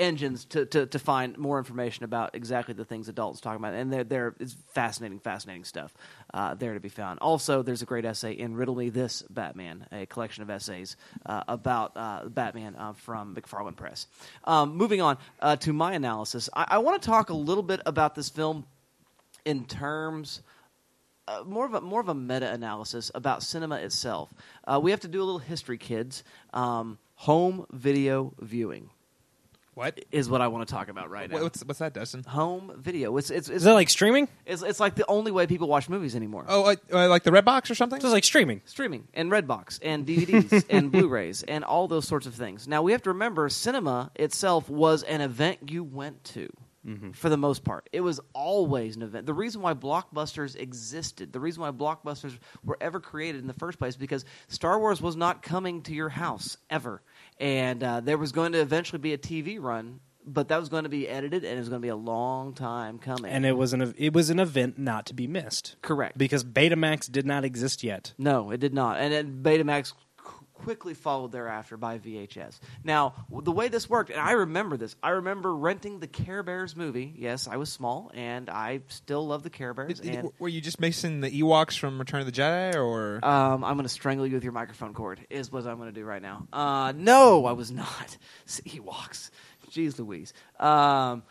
Engines 0.01 0.45
to, 0.45 0.65
to, 0.65 0.87
to 0.87 0.99
find 0.99 1.37
more 1.37 1.59
information 1.59 2.03
about 2.03 2.33
exactly 2.33 2.73
the 2.73 2.83
things 2.83 3.07
adults 3.07 3.39
talking 3.39 3.63
about, 3.63 3.75
and 3.75 3.93
there 3.93 4.03
there 4.03 4.35
is 4.39 4.57
fascinating, 4.73 5.19
fascinating 5.19 5.63
stuff 5.63 5.93
uh, 6.33 6.55
there 6.55 6.73
to 6.73 6.79
be 6.79 6.89
found. 6.89 7.19
Also, 7.19 7.61
there's 7.61 7.83
a 7.83 7.85
great 7.85 8.03
essay 8.03 8.33
in 8.33 8.55
Riddle 8.55 8.75
Me 8.75 8.89
This 8.89 9.21
Batman, 9.29 9.85
a 9.91 10.07
collection 10.07 10.41
of 10.41 10.49
essays 10.49 10.97
uh, 11.27 11.43
about 11.47 11.91
uh, 11.95 12.27
Batman 12.27 12.75
uh, 12.75 12.93
from 12.93 13.35
McFarland 13.35 13.75
Press. 13.75 14.07
Um, 14.43 14.75
moving 14.75 15.01
on 15.01 15.19
uh, 15.39 15.55
to 15.57 15.71
my 15.71 15.93
analysis, 15.93 16.49
I, 16.51 16.65
I 16.69 16.77
want 16.79 16.99
to 16.99 17.07
talk 17.07 17.29
a 17.29 17.35
little 17.35 17.63
bit 17.63 17.81
about 17.85 18.15
this 18.15 18.29
film 18.29 18.65
in 19.45 19.65
terms 19.65 20.41
uh, 21.27 21.43
more 21.45 21.65
of 21.67 21.75
a 21.75 21.81
more 21.81 22.01
of 22.01 22.09
a 22.09 22.15
meta 22.15 22.51
analysis 22.51 23.11
about 23.13 23.43
cinema 23.43 23.75
itself. 23.75 24.33
Uh, 24.65 24.79
we 24.81 24.89
have 24.89 25.01
to 25.01 25.07
do 25.07 25.21
a 25.21 25.25
little 25.25 25.39
history, 25.39 25.77
kids. 25.77 26.23
Um, 26.53 26.97
home 27.15 27.67
video 27.71 28.33
viewing. 28.39 28.89
What 29.73 30.03
is 30.11 30.29
what 30.29 30.41
I 30.41 30.49
want 30.49 30.67
to 30.67 30.73
talk 30.73 30.89
about 30.89 31.09
right 31.09 31.31
now? 31.31 31.41
What's 31.41 31.63
what's 31.63 31.79
that, 31.79 31.93
Dustin? 31.93 32.23
Home 32.23 32.73
video. 32.77 33.15
It's 33.15 33.29
it's, 33.29 33.47
it's 33.47 33.57
Is 33.57 33.63
that 33.63 33.73
like 33.73 33.89
streaming? 33.89 34.27
It's, 34.45 34.61
it's 34.61 34.81
like 34.81 34.95
the 34.95 35.05
only 35.07 35.31
way 35.31 35.47
people 35.47 35.69
watch 35.69 35.87
movies 35.87 36.13
anymore. 36.13 36.45
Oh, 36.47 36.65
uh, 36.65 36.75
uh, 36.91 37.07
like 37.07 37.23
the 37.23 37.31
red 37.31 37.45
box 37.45 37.71
or 37.71 37.75
something? 37.75 38.01
So 38.01 38.07
it's 38.07 38.13
like 38.13 38.25
streaming. 38.25 38.61
Streaming 38.65 39.07
and 39.13 39.31
Redbox 39.31 39.79
and 39.81 40.05
DVDs 40.05 40.65
and 40.69 40.91
Blu-rays 40.91 41.43
and 41.43 41.63
all 41.63 41.87
those 41.87 42.05
sorts 42.05 42.27
of 42.27 42.35
things. 42.35 42.67
Now 42.67 42.81
we 42.81 42.91
have 42.91 43.03
to 43.03 43.11
remember, 43.11 43.47
cinema 43.47 44.11
itself 44.15 44.69
was 44.69 45.03
an 45.03 45.21
event 45.21 45.71
you 45.71 45.85
went 45.85 46.21
to. 46.25 46.51
For 47.13 47.29
the 47.29 47.37
most 47.37 47.63
part, 47.63 47.87
it 47.91 48.01
was 48.01 48.19
always 48.33 48.95
an 48.95 49.03
event. 49.03 49.27
The 49.27 49.35
reason 49.35 49.61
why 49.61 49.75
blockbusters 49.75 50.55
existed, 50.55 51.31
the 51.31 51.39
reason 51.39 51.61
why 51.61 51.71
blockbusters 51.71 52.37
were 52.63 52.77
ever 52.81 52.99
created 52.99 53.41
in 53.41 53.47
the 53.47 53.53
first 53.53 53.77
place, 53.77 53.95
because 53.95 54.25
Star 54.47 54.79
Wars 54.79 54.99
was 54.99 55.15
not 55.15 55.43
coming 55.43 55.83
to 55.83 55.93
your 55.93 56.09
house 56.09 56.57
ever, 56.71 57.03
and 57.39 57.83
uh, 57.83 57.99
there 57.99 58.17
was 58.17 58.31
going 58.31 58.53
to 58.53 58.59
eventually 58.59 58.99
be 58.99 59.13
a 59.13 59.17
TV 59.17 59.61
run, 59.61 59.99
but 60.25 60.47
that 60.47 60.59
was 60.59 60.69
going 60.69 60.83
to 60.83 60.89
be 60.89 61.07
edited, 61.07 61.43
and 61.43 61.55
it 61.55 61.59
was 61.59 61.69
going 61.69 61.81
to 61.81 61.85
be 61.85 61.89
a 61.89 61.95
long 61.95 62.53
time 62.53 62.97
coming. 62.97 63.31
And 63.31 63.45
it 63.45 63.53
was 63.53 63.73
an 63.73 63.93
it 63.97 64.13
was 64.13 64.31
an 64.31 64.39
event 64.39 64.79
not 64.79 65.05
to 65.07 65.13
be 65.13 65.27
missed. 65.27 65.75
Correct. 65.83 66.17
Because 66.17 66.43
Betamax 66.43 67.11
did 67.11 67.27
not 67.27 67.45
exist 67.45 67.83
yet. 67.83 68.13
No, 68.17 68.49
it 68.49 68.59
did 68.59 68.73
not. 68.73 68.97
And 68.97 69.13
then 69.13 69.43
Betamax 69.43 69.93
quickly 70.63 70.93
followed 70.93 71.31
thereafter 71.31 71.77
by 71.77 71.97
VHS. 71.99 72.59
Now, 72.83 73.13
the 73.31 73.51
way 73.51 73.67
this 73.67 73.89
worked, 73.89 74.09
and 74.11 74.19
I 74.19 74.31
remember 74.33 74.77
this, 74.77 74.95
I 75.01 75.09
remember 75.11 75.55
renting 75.55 75.99
the 75.99 76.07
Care 76.07 76.43
Bears 76.43 76.75
movie. 76.75 77.13
Yes, 77.17 77.47
I 77.47 77.57
was 77.57 77.71
small, 77.71 78.11
and 78.13 78.49
I 78.49 78.81
still 78.87 79.25
love 79.25 79.43
the 79.43 79.49
Care 79.49 79.73
Bears. 79.73 79.99
Did- 79.99 80.31
were 80.39 80.49
you 80.49 80.61
just 80.61 80.79
mixing 80.79 81.21
the 81.21 81.29
Ewoks 81.41 81.77
from 81.77 81.97
Return 81.99 82.21
of 82.21 82.25
the 82.25 82.31
Jedi, 82.31 82.75
or 82.75 83.23
um, 83.25 83.63
I'm 83.63 83.75
going 83.75 83.83
to 83.83 83.89
strangle 83.89 84.27
you 84.27 84.35
with 84.35 84.43
your 84.43 84.53
microphone 84.53 84.93
cord, 84.93 85.19
is 85.29 85.51
what 85.51 85.65
I'm 85.65 85.77
going 85.77 85.89
to 85.89 85.99
do 85.99 86.05
right 86.05 86.21
now. 86.21 86.47
Uh, 86.53 86.93
no, 86.95 87.45
I 87.45 87.53
was 87.53 87.71
not. 87.71 88.17
Ewoks. 88.47 89.31
Jeez 89.71 89.97
Louise. 89.97 90.33
Um, 90.59 91.23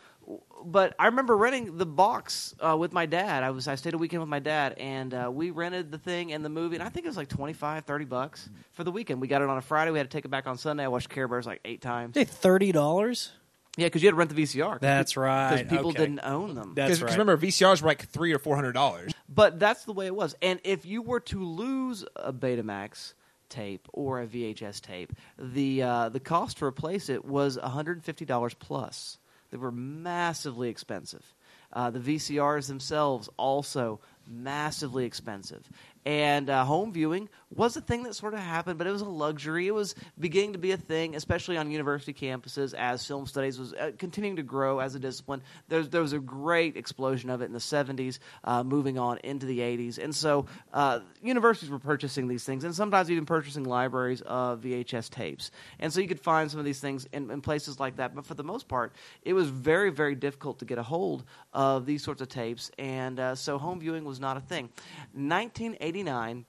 but 0.63 0.95
I 0.99 1.07
remember 1.07 1.35
renting 1.35 1.77
the 1.77 1.85
box 1.85 2.53
uh, 2.59 2.75
with 2.77 2.93
my 2.93 3.05
dad. 3.05 3.43
I 3.43 3.51
was 3.51 3.67
I 3.67 3.75
stayed 3.75 3.93
a 3.93 3.97
weekend 3.97 4.21
with 4.21 4.29
my 4.29 4.39
dad, 4.39 4.73
and 4.77 5.13
uh, 5.13 5.29
we 5.31 5.51
rented 5.51 5.91
the 5.91 5.97
thing 5.97 6.33
and 6.33 6.43
the 6.43 6.49
movie, 6.49 6.75
and 6.75 6.83
I 6.83 6.89
think 6.89 7.05
it 7.05 7.09
was 7.09 7.17
like 7.17 7.29
25, 7.29 7.85
30 7.85 8.05
bucks 8.05 8.49
for 8.73 8.83
the 8.83 8.91
weekend. 8.91 9.21
We 9.21 9.27
got 9.27 9.41
it 9.41 9.49
on 9.49 9.57
a 9.57 9.61
Friday. 9.61 9.91
We 9.91 9.97
had 9.97 10.09
to 10.09 10.15
take 10.15 10.25
it 10.25 10.29
back 10.29 10.47
on 10.47 10.57
Sunday. 10.57 10.83
I 10.83 10.87
watched 10.87 11.09
Care 11.09 11.27
Bears 11.27 11.45
like 11.45 11.61
eight 11.65 11.81
times. 11.81 12.15
Hey, 12.15 12.23
thirty 12.25 12.71
dollars. 12.71 13.31
Yeah, 13.77 13.85
because 13.85 14.03
you 14.03 14.07
had 14.07 14.11
to 14.11 14.17
rent 14.17 14.35
the 14.35 14.43
VCR. 14.43 14.79
That's 14.81 15.15
right. 15.15 15.55
Because 15.55 15.69
people 15.69 15.91
Okay. 15.91 15.99
didn't 15.99 16.19
own 16.23 16.55
them. 16.55 16.73
That's 16.75 16.99
because 16.99 17.03
right. 17.03 17.11
remember 17.17 17.37
VCRs 17.37 17.81
were 17.81 17.87
like 17.87 18.07
three 18.09 18.33
or 18.33 18.39
four 18.39 18.55
hundred 18.55 18.73
dollars. 18.73 19.13
But 19.29 19.59
that's 19.59 19.85
the 19.85 19.93
way 19.93 20.07
it 20.07 20.15
was. 20.15 20.35
And 20.41 20.59
if 20.65 20.85
you 20.85 21.01
were 21.01 21.21
to 21.21 21.41
lose 21.43 22.03
a 22.17 22.33
Betamax 22.33 23.13
tape 23.47 23.87
or 23.93 24.21
a 24.21 24.27
VHS 24.27 24.81
tape, 24.81 25.13
the 25.39 25.83
uh, 25.83 26.09
the 26.09 26.19
cost 26.19 26.57
to 26.57 26.65
replace 26.65 27.07
it 27.07 27.23
was 27.23 27.57
$150 27.57 28.59
plus. 28.59 29.17
They 29.51 29.57
were 29.57 29.71
massively 29.71 30.69
expensive. 30.69 31.23
Uh, 31.73 31.89
the 31.89 31.99
VCRs 31.99 32.67
themselves 32.67 33.29
also 33.37 33.99
massively 34.27 35.05
expensive. 35.05 35.67
And 36.05 36.49
uh, 36.49 36.65
home 36.65 36.91
viewing 36.91 37.29
was 37.55 37.75
a 37.75 37.81
thing 37.81 38.03
that 38.03 38.15
sort 38.15 38.33
of 38.33 38.39
happened, 38.39 38.77
but 38.77 38.87
it 38.87 38.91
was 38.91 39.01
a 39.01 39.05
luxury. 39.05 39.67
It 39.67 39.73
was 39.73 39.95
beginning 40.17 40.53
to 40.53 40.59
be 40.59 40.71
a 40.71 40.77
thing, 40.77 41.15
especially 41.15 41.57
on 41.57 41.69
university 41.69 42.13
campuses 42.13 42.73
as 42.73 43.05
film 43.05 43.25
studies 43.25 43.59
was 43.59 43.73
uh, 43.73 43.91
continuing 43.97 44.37
to 44.37 44.43
grow 44.43 44.79
as 44.79 44.95
a 44.95 44.99
discipline. 44.99 45.41
There, 45.67 45.83
there 45.83 46.01
was 46.01 46.13
a 46.13 46.19
great 46.19 46.77
explosion 46.77 47.29
of 47.29 47.41
it 47.41 47.45
in 47.45 47.53
the 47.53 47.59
70s, 47.59 48.19
uh, 48.43 48.63
moving 48.63 48.97
on 48.97 49.17
into 49.19 49.45
the 49.45 49.59
80s. 49.59 49.97
And 49.97 50.15
so 50.15 50.45
uh, 50.73 50.99
universities 51.21 51.69
were 51.69 51.79
purchasing 51.79 52.27
these 52.27 52.43
things, 52.43 52.63
and 52.63 52.73
sometimes 52.73 53.11
even 53.11 53.25
purchasing 53.25 53.63
libraries 53.63 54.21
of 54.21 54.61
VHS 54.61 55.09
tapes. 55.09 55.51
And 55.79 55.91
so 55.91 55.99
you 55.99 56.07
could 56.07 56.21
find 56.21 56.49
some 56.49 56.59
of 56.59 56.65
these 56.65 56.79
things 56.79 57.07
in, 57.11 57.29
in 57.29 57.41
places 57.41 57.79
like 57.79 57.97
that. 57.97 58.15
But 58.15 58.25
for 58.25 58.33
the 58.33 58.43
most 58.43 58.67
part, 58.67 58.93
it 59.23 59.33
was 59.33 59.49
very, 59.49 59.89
very 59.89 60.15
difficult 60.15 60.59
to 60.59 60.65
get 60.65 60.77
a 60.77 60.83
hold 60.83 61.25
of 61.53 61.85
these 61.85 62.03
sorts 62.03 62.21
of 62.21 62.29
tapes. 62.29 62.71
And 62.77 63.19
uh, 63.19 63.35
so 63.35 63.57
home 63.57 63.79
viewing 63.79 64.05
was 64.05 64.19
not 64.19 64.37
a 64.37 64.41
thing. 64.41 64.69
1989 65.13 66.45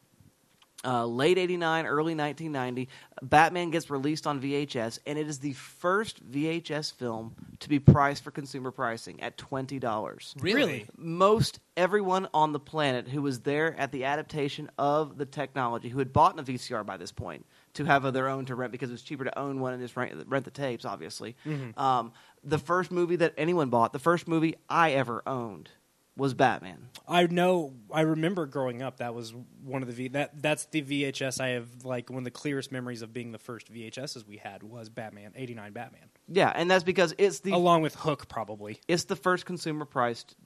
uh, 0.84 1.06
late 1.06 1.38
89, 1.38 1.86
early 1.86 2.14
1990, 2.14 2.88
Batman 3.22 3.70
gets 3.70 3.90
released 3.90 4.26
on 4.26 4.40
VHS, 4.40 4.98
and 5.06 5.18
it 5.18 5.28
is 5.28 5.38
the 5.38 5.52
first 5.52 6.28
VHS 6.30 6.92
film 6.92 7.34
to 7.60 7.68
be 7.68 7.78
priced 7.78 8.24
for 8.24 8.30
consumer 8.30 8.70
pricing 8.70 9.20
at 9.20 9.36
$20. 9.36 10.42
Really? 10.42 10.86
Most 10.96 11.60
everyone 11.76 12.28
on 12.34 12.52
the 12.52 12.60
planet 12.60 13.08
who 13.08 13.22
was 13.22 13.40
there 13.40 13.78
at 13.78 13.92
the 13.92 14.04
adaptation 14.04 14.70
of 14.78 15.16
the 15.18 15.26
technology, 15.26 15.88
who 15.88 15.98
had 15.98 16.12
bought 16.12 16.38
a 16.38 16.42
VCR 16.42 16.84
by 16.84 16.96
this 16.96 17.12
point 17.12 17.46
to 17.74 17.84
have 17.84 18.12
their 18.12 18.28
own 18.28 18.44
to 18.46 18.54
rent 18.54 18.72
because 18.72 18.90
it 18.90 18.92
was 18.92 19.02
cheaper 19.02 19.24
to 19.24 19.38
own 19.38 19.60
one 19.60 19.72
and 19.72 19.82
just 19.82 19.96
rent, 19.96 20.12
rent 20.26 20.44
the 20.44 20.50
tapes, 20.50 20.84
obviously. 20.84 21.36
Um, 21.76 22.12
the 22.44 22.58
first 22.58 22.90
movie 22.90 23.16
that 23.16 23.34
anyone 23.38 23.70
bought, 23.70 23.92
the 23.92 23.98
first 23.98 24.26
movie 24.26 24.56
I 24.68 24.92
ever 24.92 25.22
owned, 25.26 25.70
was 26.16 26.34
Batman. 26.34 26.88
I 27.08 27.26
know. 27.26 27.72
I 27.90 28.02
remember 28.02 28.46
growing 28.46 28.82
up. 28.82 28.98
That 28.98 29.14
was 29.14 29.34
one 29.64 29.82
of 29.82 29.88
the 29.88 29.94
v, 29.94 30.08
that 30.08 30.42
that's 30.42 30.66
the 30.66 30.82
VHS 30.82 31.40
I 31.40 31.48
have 31.50 31.84
like 31.84 32.10
one 32.10 32.18
of 32.18 32.24
the 32.24 32.30
clearest 32.30 32.70
memories 32.70 33.02
of 33.02 33.12
being 33.12 33.32
the 33.32 33.38
first 33.38 33.72
VHSs 33.72 34.26
we 34.26 34.36
had 34.36 34.62
was 34.62 34.88
Batman 34.88 35.32
'89 35.34 35.72
Batman, 35.72 36.08
Yeah, 36.28 36.52
and 36.54 36.70
that's 36.70 36.84
because 36.84 37.14
it's 37.18 37.40
the 37.40 37.52
along 37.52 37.82
with 37.82 37.94
Hook 37.94 38.28
probably. 38.28 38.78
It's 38.88 39.04
the 39.04 39.16
first 39.16 39.46
consumer 39.46 39.84
priced 39.84 40.36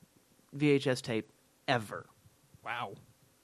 VHS 0.57 1.03
tape 1.03 1.31
ever. 1.69 2.07
Wow, 2.65 2.95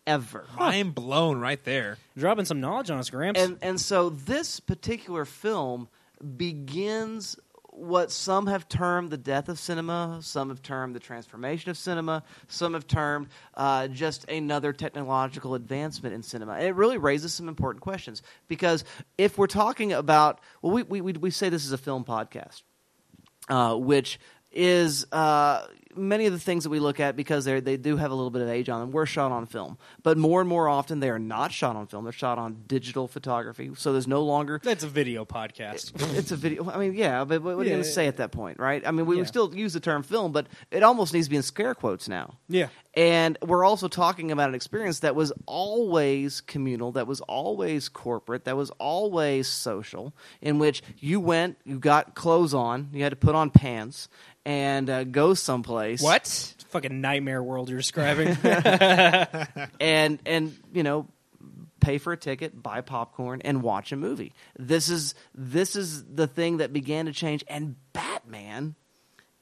Ever. 0.07 0.47
I'm 0.59 0.91
blown 0.91 1.39
right 1.39 1.63
there. 1.65 1.97
dropping 2.17 2.45
some 2.45 2.61
knowledge 2.61 2.91
on 2.91 2.99
us, 2.99 3.09
Gramps. 3.11 3.41
And 3.41 3.59
and 3.63 3.81
so 3.81 4.11
this 4.11 4.59
particular 4.61 5.25
film 5.25 5.89
begins 6.37 7.37
what 7.73 8.11
some 8.13 8.47
have 8.49 8.69
termed 8.69 9.11
the 9.11 9.17
death 9.17 9.49
of 9.49 9.59
cinema, 9.59 10.19
some 10.21 10.51
have 10.51 10.61
termed 10.61 10.95
the 10.95 11.01
transformation 11.01 11.71
of 11.71 11.79
cinema, 11.79 12.23
some 12.47 12.75
have 12.75 12.87
termed 12.87 13.29
uh, 13.55 13.89
just 13.89 14.29
another 14.29 14.75
technological 14.75 15.55
advancement 15.55 16.15
in 16.15 16.23
cinema. 16.23 16.53
And 16.53 16.65
it 16.65 16.75
really 16.75 16.99
raises 16.99 17.33
some 17.33 17.49
important 17.49 17.83
questions 17.83 18.23
because 18.47 18.85
if 19.17 19.39
we're 19.39 19.47
talking 19.47 19.93
about, 19.93 20.41
well, 20.61 20.73
we, 20.73 20.83
we, 20.83 21.01
we, 21.01 21.31
say 21.31 21.49
this 21.49 21.65
is 21.65 21.73
a 21.73 21.79
film 21.79 22.05
podcast, 22.05 22.63
uh, 23.49 23.75
which 23.75 24.21
is 24.51 25.07
uh, 25.11 25.67
many 25.97 26.27
of 26.27 26.33
the 26.33 26.39
things 26.39 26.65
that 26.65 26.71
we 26.71 26.79
look 26.81 27.01
at 27.01 27.17
because 27.17 27.45
they 27.45 27.61
they 27.61 27.77
do 27.77 27.97
have 27.97 28.11
a 28.11 28.15
little 28.15 28.31
bit 28.31 28.43
of 28.43 28.49
age 28.49 28.69
on 28.69 28.81
them. 28.81 28.91
Were 28.91 29.07
shot 29.07 29.33
on 29.33 29.47
film, 29.47 29.79
but 30.03 30.19
more 30.19 30.41
and 30.41 30.49
more 30.49 30.69
often 30.69 31.01
they 31.01 31.11
are 31.11 31.19
not 31.19 31.53
shot 31.53 31.77
on 31.77 31.87
film. 31.87 32.05
They're 32.05 32.13
shot 32.13 32.39
on 32.39 32.65
digital 32.67 33.09
photography. 33.09 33.71
So 33.77 33.93
there's 33.93 34.09
no 34.09 34.23
longer 34.23 34.61
that's 34.63 34.85
a 34.85 34.89
video 34.89 35.25
podcast. 35.25 35.93
it's 36.17 36.33
a 36.33 36.37
video. 36.37 36.71
I 36.71 36.79
mean, 36.79 36.95
yeah, 36.95 37.25
but 37.25 37.43
what 37.43 37.59
are 37.59 37.65
you 37.65 37.71
going 37.71 37.83
to 37.83 37.89
say 37.89 38.07
at 38.07 38.17
that 38.19 38.33
point, 38.33 38.59
right? 38.59 38.87
I 38.87 38.91
mean, 38.91 39.07
we, 39.07 39.17
we 39.17 39.25
still 39.25 39.55
use 39.55 39.73
the 39.73 39.81
term 39.81 40.03
film, 40.03 40.33
but 40.33 40.47
it 40.71 40.83
almost 40.83 41.13
needs 41.13 41.27
to 41.27 41.31
be 41.31 41.37
in 41.37 41.43
scare 41.43 41.75
quotes 41.75 42.09
now. 42.09 42.39
yeah, 42.49 42.69
And 42.95 43.39
we're 43.43 43.65
also 43.65 43.89
talking 43.89 44.31
about 44.31 44.49
an 44.49 44.55
experience 44.55 45.01
that 45.01 45.15
was 45.15 45.33
always 45.47 46.41
communal, 46.41 46.93
that 46.93 47.07
was 47.07 47.21
always 47.23 47.89
corporate, 47.89 48.45
that 48.45 48.57
was 48.57 48.71
always 48.79 49.49
social, 49.49 50.15
in 50.41 50.59
which 50.59 50.83
you 50.99 51.21
went, 51.21 51.59
you 51.65 51.79
got 51.79 52.15
clothes 52.15 52.55
on, 52.55 52.89
you 52.93 53.03
had 53.03 53.11
to 53.11 53.17
put 53.17 53.35
on 53.35 53.51
pants, 53.51 54.09
and 54.45 54.91
uh, 54.91 55.05
go 55.05 55.35
someplace. 55.35 55.82
What? 56.03 56.55
fucking 56.73 57.01
nightmare 57.01 57.43
world 57.43 57.69
you're 57.69 57.79
describing. 57.79 58.29
and 59.81 60.19
and 60.27 60.59
you 60.73 60.83
know 60.83 61.07
pay 61.81 61.99
for 61.99 62.13
a 62.13 62.17
ticket 62.17 62.61
buy 62.63 62.81
popcorn 62.81 63.43
and 63.45 63.61
watch 63.61 63.91
a 63.91 63.97
movie 63.97 64.33
this 64.57 64.89
is 64.89 65.17
this 65.35 65.75
is 65.75 66.05
the 66.05 66.29
thing 66.29 66.59
that 66.59 66.73
began 66.73 67.07
to 67.07 67.13
change 67.13 67.45
and 67.49 67.75
batman 67.93 68.77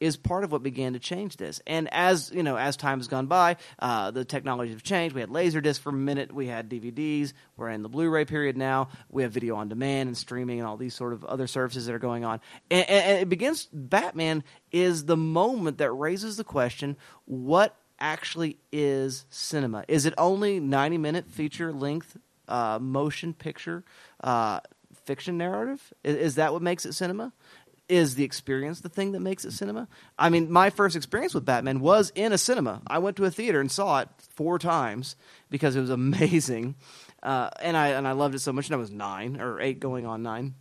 is 0.01 0.17
part 0.17 0.43
of 0.45 0.51
what 0.51 0.63
began 0.63 0.95
to 0.95 0.99
change 0.99 1.37
this 1.37 1.61
and 1.66 1.89
as 1.93 2.31
you 2.35 2.43
know 2.43 2.57
as 2.57 2.77
time 2.77 2.99
has 2.99 3.09
gone 3.09 3.27
by 3.27 3.57
uh, 3.79 4.11
the 4.11 4.24
technologies 4.24 4.74
have 4.74 4.83
changed 4.83 5.14
we 5.14 5.20
had 5.20 5.31
laserdisc 5.31 5.79
for 5.79 5.91
a 5.91 5.93
minute 5.93 6.33
we 6.33 6.47
had 6.47 6.68
dvds 6.68 7.33
we're 7.57 7.68
in 7.68 7.83
the 7.83 7.89
blu-ray 7.89 8.24
period 8.24 8.57
now 8.57 8.89
we 9.09 9.22
have 9.22 9.33
video 9.33 9.57
on 9.57 9.68
demand 9.68 10.09
and 10.09 10.16
streaming 10.16 10.59
and 10.59 10.66
all 10.66 10.77
these 10.77 10.95
sort 10.95 11.12
of 11.12 11.24
other 11.24 11.47
services 11.47 11.87
that 11.87 11.95
are 11.95 11.99
going 11.99 12.24
on 12.24 12.41
and, 12.70 12.89
and, 12.89 13.18
it 13.20 13.29
begins 13.29 13.68
batman 13.72 14.43
is 14.72 15.05
the 15.05 15.16
moment 15.16 15.79
that 15.79 15.93
raises 15.93 16.37
the 16.37 16.45
question 16.45 16.97
what 17.27 17.77
actually 18.01 18.57
is 18.72 19.27
cinema? 19.31 19.85
Is 19.87 20.07
it 20.07 20.14
only 20.18 20.59
90 20.59 20.99
minute 20.99 21.31
feature 21.31 21.72
length 21.72 22.16
uh, 22.49 22.79
motion 22.81 23.35
picture 23.35 23.85
uh, 24.24 24.61
fiction 25.05 25.39
narrative? 25.39 25.93
Is, 26.03 26.16
is 26.16 26.35
that 26.37 26.53
what 26.53 26.62
makes 26.62 26.87
it 26.87 26.95
cinema? 26.95 27.33
Is 27.91 28.14
the 28.14 28.24
experience 28.24 28.80
the 28.80 28.88
thing 28.88 29.12
that 29.12 29.20
makes 29.20 29.45
it 29.45 29.53
cinema? 29.53 29.88
I 30.18 30.30
mean, 30.30 30.51
my 30.51 30.70
first 30.70 30.97
experience 30.97 31.34
with 31.34 31.45
Batman 31.45 31.80
was 31.80 32.12
in 32.14 32.32
a 32.32 32.38
cinema. 32.38 32.82
I 32.86 32.99
went 32.99 33.16
to 33.16 33.24
a 33.24 33.30
theater 33.30 33.61
and 33.61 33.70
saw 33.70 34.01
it 34.01 34.09
four 34.30 34.59
times 34.59 35.16
because 35.51 35.76
it 35.76 35.80
was 35.80 35.91
amazing, 35.91 36.76
uh, 37.22 37.51
and 37.61 37.76
I 37.76 37.88
and 37.88 38.07
I 38.07 38.12
loved 38.12 38.34
it 38.34 38.41
so 38.41 38.53
much. 38.53 38.66
And 38.66 38.74
I 38.74 38.78
was 38.78 38.91
nine 38.91 39.41
or 39.41 39.61
eight, 39.61 39.80
going 39.80 40.07
on 40.07 40.22
nine, 40.22 40.55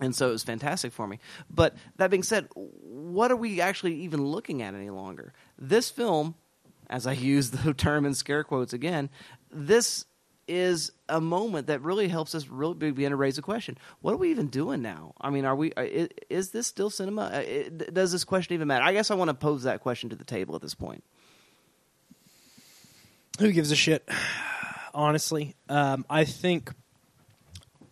and 0.00 0.14
so 0.14 0.28
it 0.28 0.32
was 0.32 0.44
fantastic 0.44 0.92
for 0.92 1.06
me. 1.06 1.18
But 1.50 1.74
that 1.96 2.10
being 2.10 2.22
said, 2.22 2.48
what 2.54 3.30
are 3.30 3.36
we 3.36 3.60
actually 3.60 3.94
even 4.02 4.24
looking 4.24 4.62
at 4.62 4.74
any 4.74 4.90
longer? 4.90 5.32
This 5.58 5.90
film, 5.90 6.34
as 6.88 7.06
I 7.06 7.12
use 7.34 7.50
the 7.50 7.74
term 7.74 8.06
in 8.06 8.14
scare 8.14 8.44
quotes 8.44 8.72
again, 8.72 9.10
this 9.50 10.06
is 10.50 10.90
a 11.08 11.20
moment 11.20 11.68
that 11.68 11.80
really 11.82 12.08
helps 12.08 12.34
us 12.34 12.48
really 12.48 12.74
begin 12.74 13.10
to 13.10 13.16
raise 13.16 13.38
a 13.38 13.42
question. 13.42 13.78
What 14.00 14.12
are 14.12 14.16
we 14.16 14.30
even 14.32 14.48
doing 14.48 14.82
now? 14.82 15.14
I 15.20 15.30
mean, 15.30 15.44
are 15.44 15.54
we? 15.54 15.72
uh, 15.74 15.82
i- 15.82 16.08
Is 16.28 16.50
this 16.50 16.66
still 16.66 16.90
cinema? 16.90 17.22
Uh, 17.22 17.68
Does 17.92 18.10
this 18.12 18.24
question 18.24 18.54
even 18.54 18.66
matter? 18.68 18.84
I 18.84 18.92
guess 18.92 19.10
I 19.10 19.14
want 19.14 19.28
to 19.28 19.34
pose 19.34 19.62
that 19.62 19.80
question 19.80 20.10
to 20.10 20.16
the 20.16 20.24
table 20.24 20.54
at 20.56 20.60
this 20.62 20.74
point. 20.74 21.04
Who 23.38 23.52
gives 23.52 23.70
a 23.70 23.76
shit? 23.76 24.08
Honestly, 24.94 25.54
um, 25.68 26.04
I 26.10 26.24
think 26.24 26.70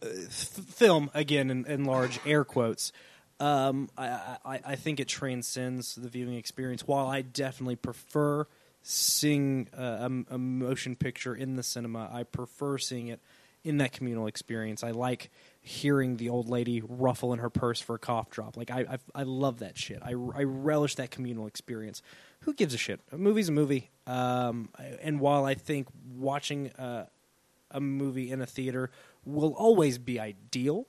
uh, 0.02 0.06
f- 0.26 0.32
film 0.32 1.10
again 1.14 1.50
in, 1.50 1.64
in 1.66 1.84
large 1.84 2.18
air 2.26 2.44
quotes. 2.44 2.92
Um, 3.40 3.88
I, 3.96 4.36
I, 4.44 4.60
I 4.64 4.76
think 4.76 4.98
it 4.98 5.06
transcends 5.06 5.94
the 5.94 6.08
viewing 6.08 6.34
experience. 6.34 6.86
While 6.88 7.06
I 7.06 7.22
definitely 7.22 7.76
prefer 7.76 8.46
seeing 8.82 9.68
a, 9.72 10.10
a 10.30 10.38
motion 10.38 10.96
picture 10.96 11.34
in 11.34 11.56
the 11.56 11.62
cinema, 11.62 12.08
I 12.12 12.22
prefer 12.22 12.78
seeing 12.78 13.08
it 13.08 13.20
in 13.64 13.78
that 13.78 13.92
communal 13.92 14.26
experience. 14.26 14.82
I 14.84 14.92
like 14.92 15.30
hearing 15.60 16.16
the 16.16 16.28
old 16.30 16.48
lady 16.48 16.82
ruffle 16.86 17.32
in 17.32 17.38
her 17.40 17.50
purse 17.50 17.80
for 17.80 17.96
a 17.96 17.98
cough 17.98 18.30
drop. 18.30 18.56
Like 18.56 18.70
I, 18.70 18.80
I, 18.80 18.98
I 19.14 19.22
love 19.24 19.58
that 19.58 19.76
shit. 19.76 20.00
I, 20.02 20.10
I 20.10 20.44
relish 20.44 20.94
that 20.94 21.10
communal 21.10 21.46
experience. 21.46 22.02
Who 22.40 22.54
gives 22.54 22.72
a 22.72 22.78
shit? 22.78 23.00
A 23.12 23.18
movie's 23.18 23.48
a 23.48 23.52
movie. 23.52 23.90
Um, 24.06 24.70
and 25.02 25.20
while 25.20 25.44
I 25.44 25.54
think 25.54 25.88
watching 26.16 26.70
a 26.78 27.80
movie 27.80 28.30
in 28.30 28.40
a 28.40 28.46
theater 28.46 28.90
will 29.24 29.52
always 29.52 29.98
be 29.98 30.18
ideal, 30.18 30.86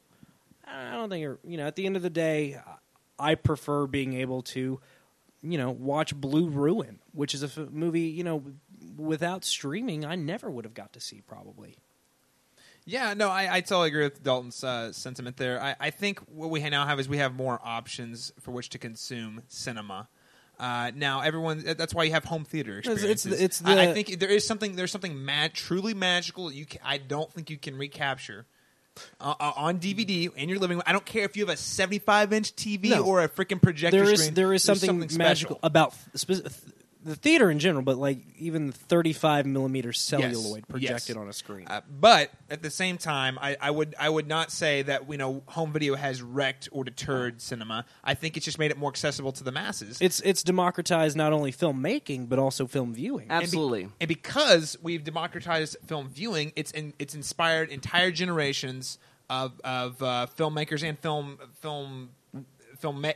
I 0.65 0.93
don't 0.93 1.09
think 1.09 1.39
you 1.43 1.57
know. 1.57 1.65
At 1.65 1.75
the 1.75 1.85
end 1.85 1.95
of 1.95 2.03
the 2.03 2.09
day, 2.09 2.57
I 3.17 3.35
prefer 3.35 3.87
being 3.87 4.13
able 4.13 4.43
to, 4.43 4.79
you 5.41 5.57
know, 5.57 5.71
watch 5.71 6.15
Blue 6.15 6.49
Ruin, 6.49 6.99
which 7.13 7.33
is 7.33 7.43
a 7.43 7.47
f- 7.47 7.69
movie 7.71 8.01
you 8.01 8.23
know 8.23 8.43
without 8.97 9.43
streaming 9.45 10.05
I 10.05 10.15
never 10.15 10.49
would 10.49 10.65
have 10.65 10.73
got 10.73 10.93
to 10.93 10.99
see 10.99 11.21
probably. 11.21 11.77
Yeah, 12.85 13.13
no, 13.13 13.29
I, 13.29 13.57
I 13.57 13.61
totally 13.61 13.89
agree 13.89 14.03
with 14.03 14.23
Dalton's 14.23 14.63
uh, 14.63 14.91
sentiment 14.93 15.37
there. 15.37 15.61
I, 15.61 15.75
I 15.79 15.89
think 15.91 16.19
what 16.21 16.49
we 16.49 16.67
now 16.69 16.87
have 16.87 16.99
is 16.99 17.07
we 17.07 17.17
have 17.17 17.35
more 17.35 17.59
options 17.63 18.31
for 18.39 18.51
which 18.51 18.69
to 18.69 18.79
consume 18.79 19.43
cinema. 19.47 20.07
Uh, 20.59 20.91
now, 20.95 21.21
everyone, 21.21 21.63
that's 21.77 21.93
why 21.93 22.03
you 22.03 22.11
have 22.11 22.25
home 22.25 22.45
theater 22.45 22.79
It's- 22.79 22.87
it's 23.03 23.25
experiences. 23.25 23.37
the- 23.37 23.43
it's 23.45 23.79
I, 23.79 23.91
I 23.91 23.93
think 23.93 24.19
there 24.19 24.29
is 24.29 24.45
something. 24.47 24.75
There's 24.75 24.91
something 24.91 25.23
mad, 25.23 25.53
truly 25.53 25.93
magical. 25.93 26.47
that 26.49 26.55
You, 26.55 26.65
can, 26.65 26.81
I 26.83 26.97
don't 26.97 27.31
think 27.31 27.49
you 27.49 27.57
can 27.57 27.77
recapture. 27.77 28.45
Uh, 29.19 29.33
uh, 29.39 29.51
on 29.55 29.79
DVD 29.79 30.33
in 30.35 30.49
your 30.49 30.59
living 30.59 30.77
room, 30.77 30.83
I 30.85 30.91
don't 30.91 31.05
care 31.05 31.23
if 31.23 31.35
you 31.37 31.45
have 31.45 31.53
a 31.53 31.57
75 31.57 32.33
inch 32.33 32.55
TV 32.55 32.89
No. 32.89 33.03
or 33.03 33.21
a 33.23 33.29
freaking 33.29 33.61
projector 33.61 34.03
There 34.03 34.11
is 34.13 34.21
screen. 34.21 34.33
there 34.35 34.53
is 34.53 34.63
There's 34.63 34.79
something, 34.81 34.99
magical 35.17 35.57
special. 35.57 35.59
about 35.63 35.93
spe- 36.15 36.45
the 37.03 37.15
theater 37.15 37.49
in 37.49 37.59
general, 37.59 37.83
but 37.83 37.97
like 37.97 38.19
even 38.37 38.71
35 38.71 39.45
millimeter 39.45 39.93
celluloid 39.93 40.67
projected 40.67 41.15
yes. 41.15 41.17
on 41.17 41.29
a 41.29 41.33
screen. 41.33 41.65
Uh, 41.67 41.81
but 41.89 42.29
at 42.49 42.61
the 42.61 42.69
same 42.69 42.97
time, 42.97 43.39
I, 43.41 43.55
I 43.61 43.71
would 43.71 43.95
I 43.97 44.09
would 44.09 44.27
not 44.27 44.51
say 44.51 44.81
that 44.81 45.09
you 45.09 45.17
know 45.17 45.43
home 45.47 45.71
video 45.71 45.95
has 45.95 46.21
wrecked 46.21 46.67
or 46.71 46.83
deterred 46.83 47.41
cinema. 47.41 47.85
I 48.03 48.15
think 48.15 48.35
it's 48.35 48.45
just 48.45 48.59
made 48.59 48.71
it 48.71 48.77
more 48.77 48.89
accessible 48.89 49.31
to 49.33 49.43
the 49.43 49.51
masses. 49.51 49.97
it's 50.01 50.19
it's 50.21 50.43
democratized 50.43 51.15
not 51.15 51.31
only 51.31 51.51
filmmaking 51.51 52.27
but 52.27 52.37
also 52.37 52.67
film 52.67 52.93
viewing. 52.93 53.27
And 53.29 53.39
be- 53.39 53.43
Absolutely. 53.45 53.89
And, 53.99 54.07
because 54.07 54.77
we've 54.81 55.03
democratized 55.03 55.77
film 55.85 56.09
viewing, 56.09 56.51
it's 56.55 56.71
in, 56.71 56.93
it's 56.99 57.15
inspired 57.15 57.69
entire 57.69 58.11
generations 58.11 58.97
of 59.29 59.59
of 59.63 60.01
uh, 60.03 60.27
filmmakers 60.37 60.87
and 60.87 60.99
film 60.99 61.39
film 61.61 62.09
film 62.79 63.01
ma- 63.01 63.11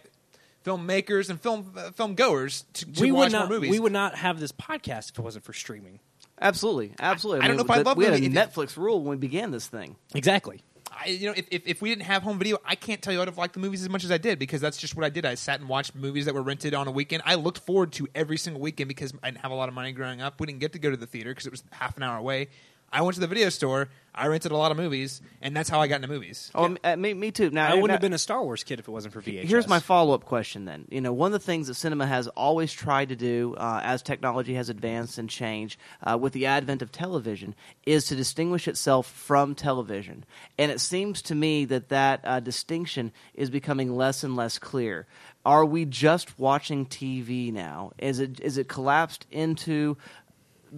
filmmakers 0.64 1.30
and 1.30 1.40
film 1.40 1.74
uh, 1.78 1.92
film 1.92 2.16
goers 2.16 2.66
to, 2.74 2.92
to 2.92 3.02
we 3.02 3.12
watch 3.12 3.26
would 3.26 3.32
not 3.34 3.50
more 3.50 3.58
movies. 3.58 3.72
we 3.72 3.80
would 3.80 3.92
not 3.92 4.16
have 4.16 4.40
this 4.40 4.52
podcast 4.52 5.12
if 5.12 5.20
it 5.20 5.22
wasn't 5.22 5.44
for 5.46 5.54
streaming. 5.54 6.00
Absolutely, 6.42 6.94
absolutely. 7.00 7.44
I 7.44 7.48
don't 7.48 7.58
know 7.58 7.64
if 7.64 7.70
I 7.70 7.80
the- 7.80 7.84
love 7.84 7.98
we 7.98 8.06
had 8.06 8.14
a 8.16 8.20
movie- 8.20 8.34
Netflix 8.34 8.76
rule 8.78 9.00
when 9.02 9.10
we 9.12 9.18
began 9.18 9.52
this 9.52 9.68
thing. 9.68 9.96
Exactly. 10.16 10.62
I, 10.96 11.08
you 11.08 11.26
know, 11.28 11.34
if, 11.36 11.48
if, 11.50 11.64
if 11.66 11.82
we 11.82 11.90
didn't 11.90 12.04
have 12.04 12.22
home 12.22 12.38
video, 12.38 12.58
I 12.64 12.76
can't 12.76 13.02
tell 13.02 13.12
you 13.12 13.20
I'd 13.22 13.28
have 13.28 13.38
liked 13.38 13.56
the 13.56 13.60
movies 13.60 13.82
as 13.82 13.90
much 13.90 14.04
as 14.04 14.12
I 14.12 14.20
did 14.20 14.38
because 14.38 14.62
that's 14.62 14.78
just 14.78 14.96
what 14.96 15.04
I 15.04 15.10
did. 15.10 15.26
I 15.26 15.34
sat 15.34 15.60
and 15.60 15.68
watched 15.68 15.96
movies 15.96 16.26
that 16.26 16.36
were 16.36 16.44
rented 16.44 16.76
on 16.76 16.88
a 16.88 16.92
weekend. 16.92 17.24
I 17.26 17.34
looked 17.36 17.60
forward 17.60 17.94
to 17.94 18.08
every 18.14 18.38
single 18.38 18.62
weekend 18.62 18.90
because 18.90 19.12
I 19.24 19.32
didn't 19.32 19.42
have 19.42 19.50
a 19.52 19.56
lot 19.56 19.70
of 19.70 19.76
money 19.76 19.92
growing 19.92 20.22
up. 20.22 20.40
We 20.40 20.46
didn't 20.46 20.60
get 20.60 20.74
to 20.74 20.80
go 20.80 20.92
to 20.92 20.98
the 20.98 21.08
theater 21.08 21.32
because 21.32 21.48
it 21.48 21.52
was 21.52 21.64
half 21.72 21.98
an 21.98 22.04
hour 22.04 22.18
away. 22.18 22.50
I 22.92 23.02
went 23.02 23.16
to 23.16 23.22
the 23.22 23.28
video 23.28 23.50
store. 23.50 23.90
I 24.16 24.28
rented 24.28 24.52
a 24.52 24.58
lot 24.58 24.72
of 24.72 24.78
movies, 24.78 25.22
and 25.42 25.56
that's 25.56 25.70
how 25.70 25.82
I 25.82 25.88
got 25.88 25.96
into 25.96 26.08
movies. 26.08 26.52
Oh, 26.54 26.76
uh, 26.84 26.96
me, 26.96 27.14
me 27.14 27.32
too. 27.32 27.50
Now 27.50 27.68
I 27.68 27.74
wouldn't 27.74 27.88
now- 27.88 27.94
have 27.94 28.02
been 28.02 28.14
a 28.14 28.18
Star 28.20 28.44
Wars 28.44 28.64
kid 28.64 28.80
if 28.80 28.88
it 28.88 28.92
wasn't 28.92 29.14
for 29.14 29.22
VHS. 29.22 29.48
Here's 29.48 29.68
my 29.68 29.80
follow 29.80 30.14
up 30.14 30.26
question 30.26 30.66
then. 30.66 30.86
You 30.90 31.02
know, 31.02 31.12
one 31.12 31.28
of 31.28 31.34
the 31.34 31.46
things 31.46 31.68
that 31.68 31.74
cinema 31.74 32.06
has 32.06 32.28
always 32.30 32.72
tried 32.72 33.10
to 33.10 33.16
do 33.16 33.56
uh, 33.58 33.82
as 33.84 34.02
technology 34.02 34.54
has 34.54 34.70
advanced 34.70 35.18
and 35.18 35.30
changed 35.30 35.80
uh, 36.04 36.18
with 36.20 36.34
the 36.34 36.46
advent 36.46 36.82
of 36.82 36.92
television 36.92 37.56
is 37.86 38.06
to 38.06 38.16
distinguish 38.16 38.68
itself 38.68 39.08
from 39.08 39.56
television. 39.56 40.26
And 40.58 40.72
it 40.72 40.80
seems 40.80 41.22
to 41.24 41.36
me 41.36 41.66
that 41.66 41.90
that 41.90 42.22
uh, 42.24 42.40
distinction 42.40 43.12
is 43.34 43.50
becoming 43.50 43.96
less 43.96 44.24
and 44.24 44.36
less 44.36 44.60
clear. 44.60 45.08
Are 45.46 45.66
we 45.66 45.84
just 45.84 46.40
watching 46.40 46.86
TV 46.86 47.52
now? 47.52 47.92
Is 47.98 48.20
it 48.20 48.40
is 48.40 48.58
it 48.58 48.70
collapsed 48.70 49.26
into 49.30 49.98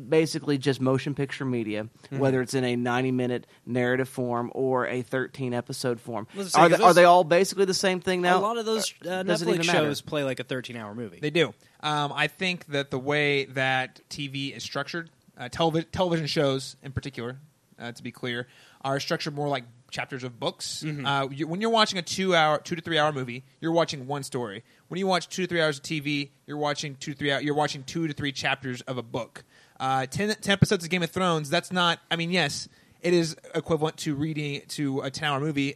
basically 0.10 0.58
just 0.58 0.82
motion 0.82 1.16
picture 1.16 1.46
media, 1.46 1.84
Mm-hmm. 2.06 2.20
whether 2.20 2.42
it's 2.42 2.54
in 2.54 2.64
a 2.64 2.76
90 2.76 3.12
minute 3.12 3.48
narrative 3.66 4.08
form 4.10 4.52
or 4.54 4.86
a 4.88 5.02
13 5.02 5.54
episode 5.54 6.00
form. 6.00 6.28
Let's 6.36 6.52
say, 6.54 6.60
Are 6.62 6.70
they, 6.70 6.76
'cause 6.76 6.84
are 6.84 6.94
they 6.94 7.06
all 7.06 7.24
basically 7.24 7.66
the 7.66 7.74
same 7.74 8.00
thing 8.00 8.22
now? 8.22 8.38
a 8.38 8.42
lot 8.42 8.58
of 8.58 8.66
those 8.66 8.94
uh, 9.08 9.24
does 9.24 9.42
Netflix 9.44 9.54
even 9.56 9.66
matter? 9.68 9.80
shows 9.80 10.02
play 10.02 10.24
like 10.24 10.40
a 10.40 10.44
13 10.44 10.76
hour 10.76 10.94
movie. 10.94 11.20
They 11.20 11.30
do. 11.32 11.54
Um, 11.82 12.12
I 12.14 12.28
think 12.28 12.66
that 12.68 12.92
the 12.92 13.00
way 13.00 13.46
that 13.46 14.02
TV 14.10 14.56
is 14.56 14.64
structured, 14.64 15.10
uh, 15.38 15.50
televi- 15.50 15.90
television 15.92 16.28
shows 16.28 16.76
in 16.84 16.92
particular, 16.92 17.38
uh, 17.80 17.92
to 17.92 18.04
be 18.04 18.12
clear, 18.12 18.48
are 18.82 19.00
structured 19.00 19.34
more 19.36 19.48
like 19.48 19.64
chapters 19.92 20.24
of 20.24 20.40
books. 20.40 20.84
Uh, 20.84 21.28
you, 21.32 21.48
when 21.48 21.62
you're 21.62 21.70
watching 21.70 21.98
a 21.98 22.02
two-hour, 22.02 22.60
two 22.60 22.76
to 22.76 22.82
three-hour 22.82 23.12
movie, 23.14 23.44
you're 23.62 23.72
watching 23.72 24.08
one 24.08 24.24
story. 24.24 24.64
When 24.90 25.00
you 25.00 25.08
watch 25.08 25.30
two 25.30 25.44
to 25.44 25.48
three 25.48 25.62
hours 25.62 25.78
of 25.78 25.84
TV, 25.84 26.30
you're 26.48 26.58
watching 26.58 26.96
two 26.96 27.14
to 27.14 27.18
three. 27.18 27.30
hou- 27.30 27.40
You're 27.40 27.56
watching 27.56 27.84
two 27.84 28.08
to 28.08 28.14
three 28.14 28.32
chapters 28.32 28.82
of 28.82 28.98
a 28.98 29.04
book. 29.04 29.44
Uh, 29.80 30.06
10, 30.06 30.36
10 30.42 30.54
episodes 30.54 30.84
of 30.84 30.90
Game 30.90 31.04
of 31.04 31.12
Thrones. 31.12 31.50
That's 31.50 31.72
not. 31.72 32.00
I 32.10 32.16
mean, 32.16 32.32
yes, 32.32 32.70
it 33.02 33.14
is 33.14 33.36
equivalent 33.54 33.98
to 33.98 34.16
reading 34.16 34.62
to 34.70 35.02
a 35.02 35.12
ten-hour 35.12 35.40
movie 35.40 35.76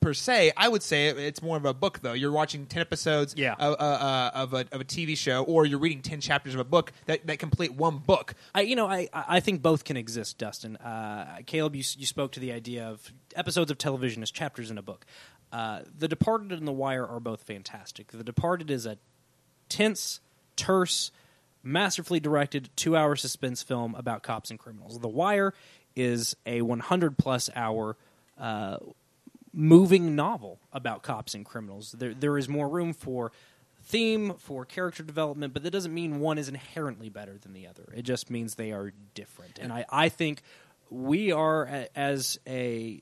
per 0.00 0.12
se. 0.12 0.52
I 0.56 0.68
would 0.68 0.82
say 0.82 1.06
it's 1.08 1.40
more 1.42 1.56
of 1.56 1.64
a 1.64 1.72
book, 1.72 2.00
though. 2.00 2.12
You're 2.12 2.32
watching 2.32 2.66
ten 2.66 2.80
episodes 2.80 3.34
Yeah. 3.36 3.54
of, 3.58 3.74
uh, 3.74 3.76
uh, 3.82 4.30
of, 4.34 4.52
a, 4.54 4.66
of 4.72 4.80
a 4.80 4.84
TV 4.84 5.16
show, 5.16 5.42
or 5.44 5.64
you're 5.64 5.78
reading 5.78 6.02
ten 6.02 6.20
chapters 6.20 6.54
of 6.54 6.60
a 6.60 6.64
book 6.64 6.92
that, 7.06 7.26
that 7.26 7.38
complete 7.38 7.72
one 7.74 7.98
book. 7.98 8.34
I, 8.54 8.60
you 8.62 8.76
know, 8.76 8.86
I, 8.88 9.08
I 9.12 9.40
think 9.40 9.62
both 9.62 9.84
can 9.84 9.96
exist, 9.96 10.38
Dustin. 10.38 10.76
Uh, 10.76 11.38
Caleb, 11.46 11.74
you, 11.76 11.82
you 11.96 12.06
spoke 12.06 12.32
to 12.32 12.40
the 12.40 12.52
idea 12.52 12.84
of 12.86 13.10
episodes 13.34 13.70
of 13.70 13.78
television 13.78 14.22
as 14.22 14.30
chapters 14.30 14.70
in 14.70 14.76
a 14.78 14.82
book. 14.82 15.06
Uh, 15.52 15.80
the 15.96 16.08
Departed 16.08 16.52
and 16.52 16.66
The 16.68 16.72
Wire 16.72 17.06
are 17.06 17.20
both 17.20 17.42
fantastic. 17.44 18.08
The 18.08 18.24
Departed 18.24 18.70
is 18.70 18.84
a 18.86 18.98
tense, 19.68 20.20
terse, 20.56 21.10
masterfully 21.66 22.20
directed 22.20 22.70
two-hour 22.76 23.16
suspense 23.16 23.62
film 23.62 23.94
about 23.96 24.22
cops 24.22 24.50
and 24.50 24.58
criminals. 24.58 25.00
The 25.00 25.08
Wire 25.08 25.52
is 25.96 26.36
a 26.46 26.62
100 26.62 27.18
plus 27.18 27.50
hour 27.56 27.96
uh, 28.38 28.76
moving 29.52 30.14
novel 30.14 30.60
about 30.72 31.02
cops 31.02 31.34
and 31.34 31.44
criminals. 31.44 31.92
There, 31.92 32.14
there 32.14 32.38
is 32.38 32.48
more 32.48 32.68
room 32.68 32.92
for 32.92 33.32
theme, 33.82 34.34
for 34.38 34.64
character 34.64 35.02
development, 35.02 35.52
but 35.52 35.64
that 35.64 35.70
doesn't 35.70 35.92
mean 35.92 36.20
one 36.20 36.38
is 36.38 36.48
inherently 36.48 37.08
better 37.08 37.36
than 37.38 37.52
the 37.52 37.66
other. 37.66 37.92
It 37.94 38.02
just 38.02 38.30
means 38.30 38.54
they 38.54 38.72
are 38.72 38.92
different. 39.14 39.58
And 39.58 39.72
I, 39.72 39.84
I 39.90 40.08
think 40.08 40.42
we 40.88 41.32
are, 41.32 41.86
as 41.96 42.38
a 42.46 43.00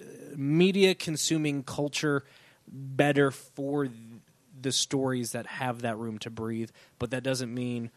uh, 0.00 0.04
media 0.34 0.94
consuming 0.94 1.62
culture, 1.62 2.24
better 2.66 3.30
for 3.30 3.88
the 4.60 4.72
stories 4.72 5.32
that 5.32 5.46
have 5.46 5.82
that 5.82 5.96
room 5.98 6.18
to 6.18 6.30
breathe, 6.30 6.70
but 6.98 7.10
that 7.10 7.22
doesn't 7.22 7.52
mean 7.52 7.90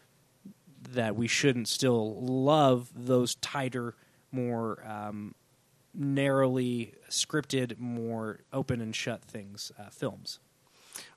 that 0.94 1.16
we 1.16 1.26
shouldn't 1.26 1.68
still 1.68 2.20
love 2.20 2.90
those 2.94 3.34
tighter, 3.36 3.94
more 4.30 4.84
um, 4.86 5.34
narrowly 5.94 6.94
scripted, 7.10 7.78
more 7.78 8.40
open 8.52 8.80
and 8.80 8.94
shut 8.94 9.22
things, 9.22 9.72
uh, 9.78 9.90
films. 9.90 10.38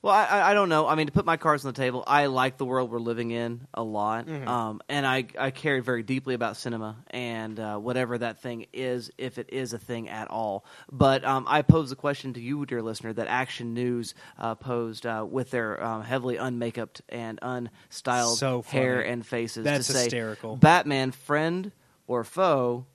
Well, 0.02 0.14
I, 0.14 0.52
I- 0.52 0.54
don't 0.54 0.70
know. 0.70 0.88
I 0.88 0.96
mean, 0.96 1.08
to 1.08 1.12
put 1.12 1.26
my 1.26 1.38
cards 1.38 1.66
on 1.66 1.74
the 1.74 1.78
table, 1.78 2.04
I 2.06 2.28
like 2.28 2.58
the 2.58 2.66
world 2.66 2.92
we're 2.92 3.00
living 3.00 3.32
in 3.32 3.68
a 3.74 3.82
lot, 3.84 4.28
Mhm. 4.28 4.48
um, 4.48 4.82
and 4.88 5.06
I 5.06 5.26
I 5.40 5.52
care 5.52 5.82
very 5.82 6.04
deeply 6.04 6.34
about 6.36 6.58
cinema 6.58 6.98
and 7.10 7.60
uh, 7.60 7.78
whatever 7.78 8.18
that 8.18 8.40
thing 8.42 8.68
is, 8.74 9.10
if 9.18 9.38
it 9.38 9.50
is 9.52 9.74
a 9.74 9.80
thing 9.80 10.10
at 10.10 10.30
all. 10.30 10.66
But 10.92 11.26
um, 11.26 11.46
I 11.48 11.62
pose 11.64 11.90
the 11.90 11.96
question 11.96 12.34
to 12.34 12.40
you, 12.42 12.66
dear 12.66 12.82
listener, 12.82 13.14
that 13.14 13.28
Action 13.28 13.74
News 13.74 14.14
uh, 14.38 14.56
posed 14.56 15.06
uh, 15.06 15.26
with 15.30 15.52
their 15.52 15.84
um, 15.84 16.04
heavily 16.04 16.36
unmakeuped 16.38 17.02
and 17.10 17.40
unstyled 17.42 18.38
So 18.38 18.62
hair 18.64 19.02
and 19.02 19.26
faces 19.26 19.64
That's 19.66 19.88
to 19.88 19.94
say, 19.94 20.04
hysterical. 20.04 20.56
Batman, 20.56 21.12
friend 21.12 21.72
or 22.08 22.24
foe 22.24 22.86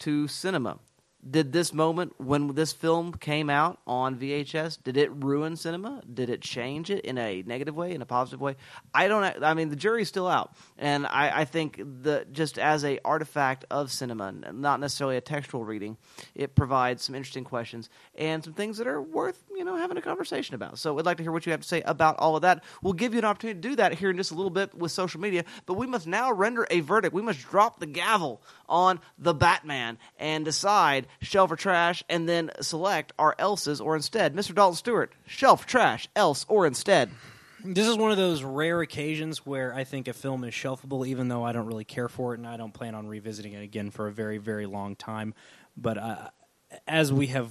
to 0.00 0.28
cinema. 0.28 0.78
Did 1.28 1.52
this 1.52 1.72
moment 1.72 2.14
when 2.18 2.54
this 2.54 2.72
film 2.72 3.12
came 3.12 3.50
out 3.50 3.80
on 3.86 4.16
VHS, 4.16 4.82
did 4.82 4.96
it 4.96 5.10
ruin 5.12 5.56
cinema? 5.56 6.02
Did 6.12 6.30
it 6.30 6.40
change 6.40 6.90
it 6.90 7.04
in 7.04 7.18
a 7.18 7.42
negative 7.42 7.74
way, 7.74 7.92
in 7.92 8.02
a 8.02 8.06
positive 8.06 8.40
way? 8.40 8.56
I 8.94 9.08
don't. 9.08 9.42
I 9.42 9.54
mean, 9.54 9.68
the 9.68 9.76
jury's 9.76 10.08
still 10.08 10.28
out, 10.28 10.54
and 10.78 11.06
I, 11.06 11.40
I 11.40 11.44
think 11.44 11.80
that 12.02 12.32
just 12.32 12.58
as 12.58 12.84
a 12.84 12.98
artifact 13.04 13.64
of 13.70 13.90
cinema, 13.90 14.32
not 14.32 14.80
necessarily 14.80 15.16
a 15.16 15.20
textual 15.20 15.64
reading, 15.64 15.96
it 16.34 16.54
provides 16.54 17.02
some 17.02 17.14
interesting 17.14 17.44
questions 17.44 17.90
and 18.18 18.44
some 18.44 18.52
things 18.52 18.76
that 18.76 18.86
are 18.86 19.00
worth 19.00 19.42
you 19.56 19.64
know 19.64 19.76
having 19.76 19.96
a 19.96 20.02
conversation 20.02 20.54
about. 20.54 20.78
So, 20.78 20.98
I'd 20.98 21.06
like 21.06 21.16
to 21.16 21.22
hear 21.22 21.32
what 21.32 21.46
you 21.46 21.52
have 21.52 21.62
to 21.62 21.66
say 21.68 21.80
about 21.82 22.18
all 22.18 22.36
of 22.36 22.42
that. 22.42 22.62
We'll 22.82 22.92
give 22.92 23.14
you 23.14 23.20
an 23.20 23.24
opportunity 23.24 23.60
to 23.60 23.68
do 23.68 23.76
that 23.76 23.94
here 23.94 24.10
in 24.10 24.16
just 24.16 24.32
a 24.32 24.34
little 24.34 24.50
bit 24.50 24.74
with 24.74 24.92
social 24.92 25.20
media, 25.20 25.44
but 25.64 25.74
we 25.74 25.86
must 25.86 26.06
now 26.06 26.32
render 26.32 26.66
a 26.70 26.80
verdict. 26.80 27.14
We 27.14 27.22
must 27.22 27.40
drop 27.40 27.80
the 27.80 27.86
gavel 27.86 28.42
on 28.68 29.00
the 29.16 29.32
Batman 29.32 29.96
and 30.18 30.44
decide 30.44 31.06
shelf 31.22 31.50
or 31.50 31.56
trash, 31.56 32.04
and 32.10 32.28
then 32.28 32.50
select 32.60 33.12
our 33.18 33.34
else's 33.38 33.80
or 33.80 33.96
instead. 33.96 34.34
Mr. 34.34 34.54
Dalton 34.54 34.76
Stewart, 34.76 35.12
shelf, 35.26 35.64
trash, 35.64 36.08
else, 36.14 36.44
or 36.48 36.66
instead. 36.66 37.10
This 37.64 37.88
is 37.88 37.96
one 37.96 38.12
of 38.12 38.16
those 38.16 38.44
rare 38.44 38.80
occasions 38.82 39.44
where 39.44 39.74
I 39.74 39.82
think 39.82 40.06
a 40.06 40.12
film 40.12 40.44
is 40.44 40.54
shelfable, 40.54 41.06
even 41.06 41.28
though 41.28 41.42
I 41.42 41.52
don't 41.52 41.66
really 41.66 41.84
care 41.84 42.08
for 42.08 42.34
it, 42.34 42.38
and 42.38 42.46
I 42.46 42.56
don't 42.56 42.72
plan 42.72 42.94
on 42.94 43.08
revisiting 43.08 43.52
it 43.52 43.62
again 43.62 43.90
for 43.90 44.06
a 44.06 44.12
very, 44.12 44.38
very 44.38 44.66
long 44.66 44.94
time. 44.94 45.34
But 45.76 45.98
uh, 45.98 46.28
as 46.86 47.12
we 47.12 47.28
have, 47.28 47.50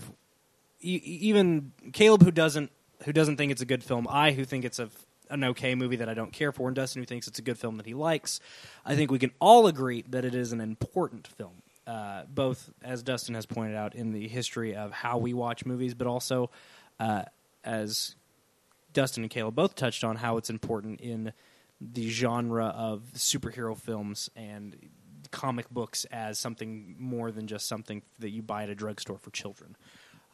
even 0.80 1.72
Caleb, 1.94 2.24
who 2.24 2.32
doesn't 2.32 2.72
who 3.04 3.14
doesn't 3.14 3.38
think 3.38 3.52
it's 3.52 3.62
a 3.62 3.66
good 3.66 3.84
film, 3.84 4.08
I 4.10 4.32
who 4.32 4.46
think 4.46 4.66
it's 4.66 4.80
a 4.80 4.90
an 5.30 5.44
okay 5.44 5.76
movie 5.76 5.98
that 5.98 6.10
I 6.10 6.14
don't 6.14 6.32
care 6.32 6.52
for, 6.52 6.68
and 6.68 6.76
Dustin 6.76 7.02
who 7.02 7.06
thinks 7.06 7.28
it's 7.28 7.40
a 7.40 7.42
good 7.42 7.58
film 7.58 7.78
that 7.78 7.86
he 7.86 7.94
likes, 7.94 8.40
I 8.86 8.96
think 8.96 9.12
we 9.12 9.20
can 9.20 9.32
all 9.40 9.68
agree 9.68 10.04
that 10.10 10.24
it 10.26 10.34
is 10.34 10.54
an 10.54 10.62
important 10.62 11.28
film. 11.28 11.62
Uh, 11.86 12.24
both, 12.30 12.70
as 12.84 13.04
Dustin 13.04 13.36
has 13.36 13.46
pointed 13.46 13.76
out, 13.76 13.96
in 13.96 14.12
the 14.12 14.28
history 14.28 14.76
of 14.76 14.92
how 14.92 15.18
we 15.18 15.34
watch 15.34 15.66
movies, 15.66 15.94
but 15.94 16.08
also 16.08 16.50
uh, 17.00 17.24
as 17.64 18.16
Dustin 18.94 19.24
and 19.24 19.30
Caleb 19.30 19.56
both 19.56 19.76
touched 19.76 20.04
on 20.04 20.18
how 20.18 20.38
it's 20.38 20.50
important 20.50 21.02
in 21.02 21.34
the 21.80 22.10
genre 22.10 22.68
of 22.68 23.04
superhero 23.14 23.78
films 23.78 24.30
and 24.36 24.76
comic 25.32 25.70
books 25.70 26.06
as 26.06 26.40
something 26.40 26.96
more 26.98 27.32
than 27.32 27.48
just 27.48 27.68
something 27.68 28.02
that 28.20 28.30
you 28.30 28.42
buy 28.42 28.64
at 28.64 28.70
a 28.70 28.76
drugstore 28.76 29.18
for 29.18 29.30
children. 29.32 29.76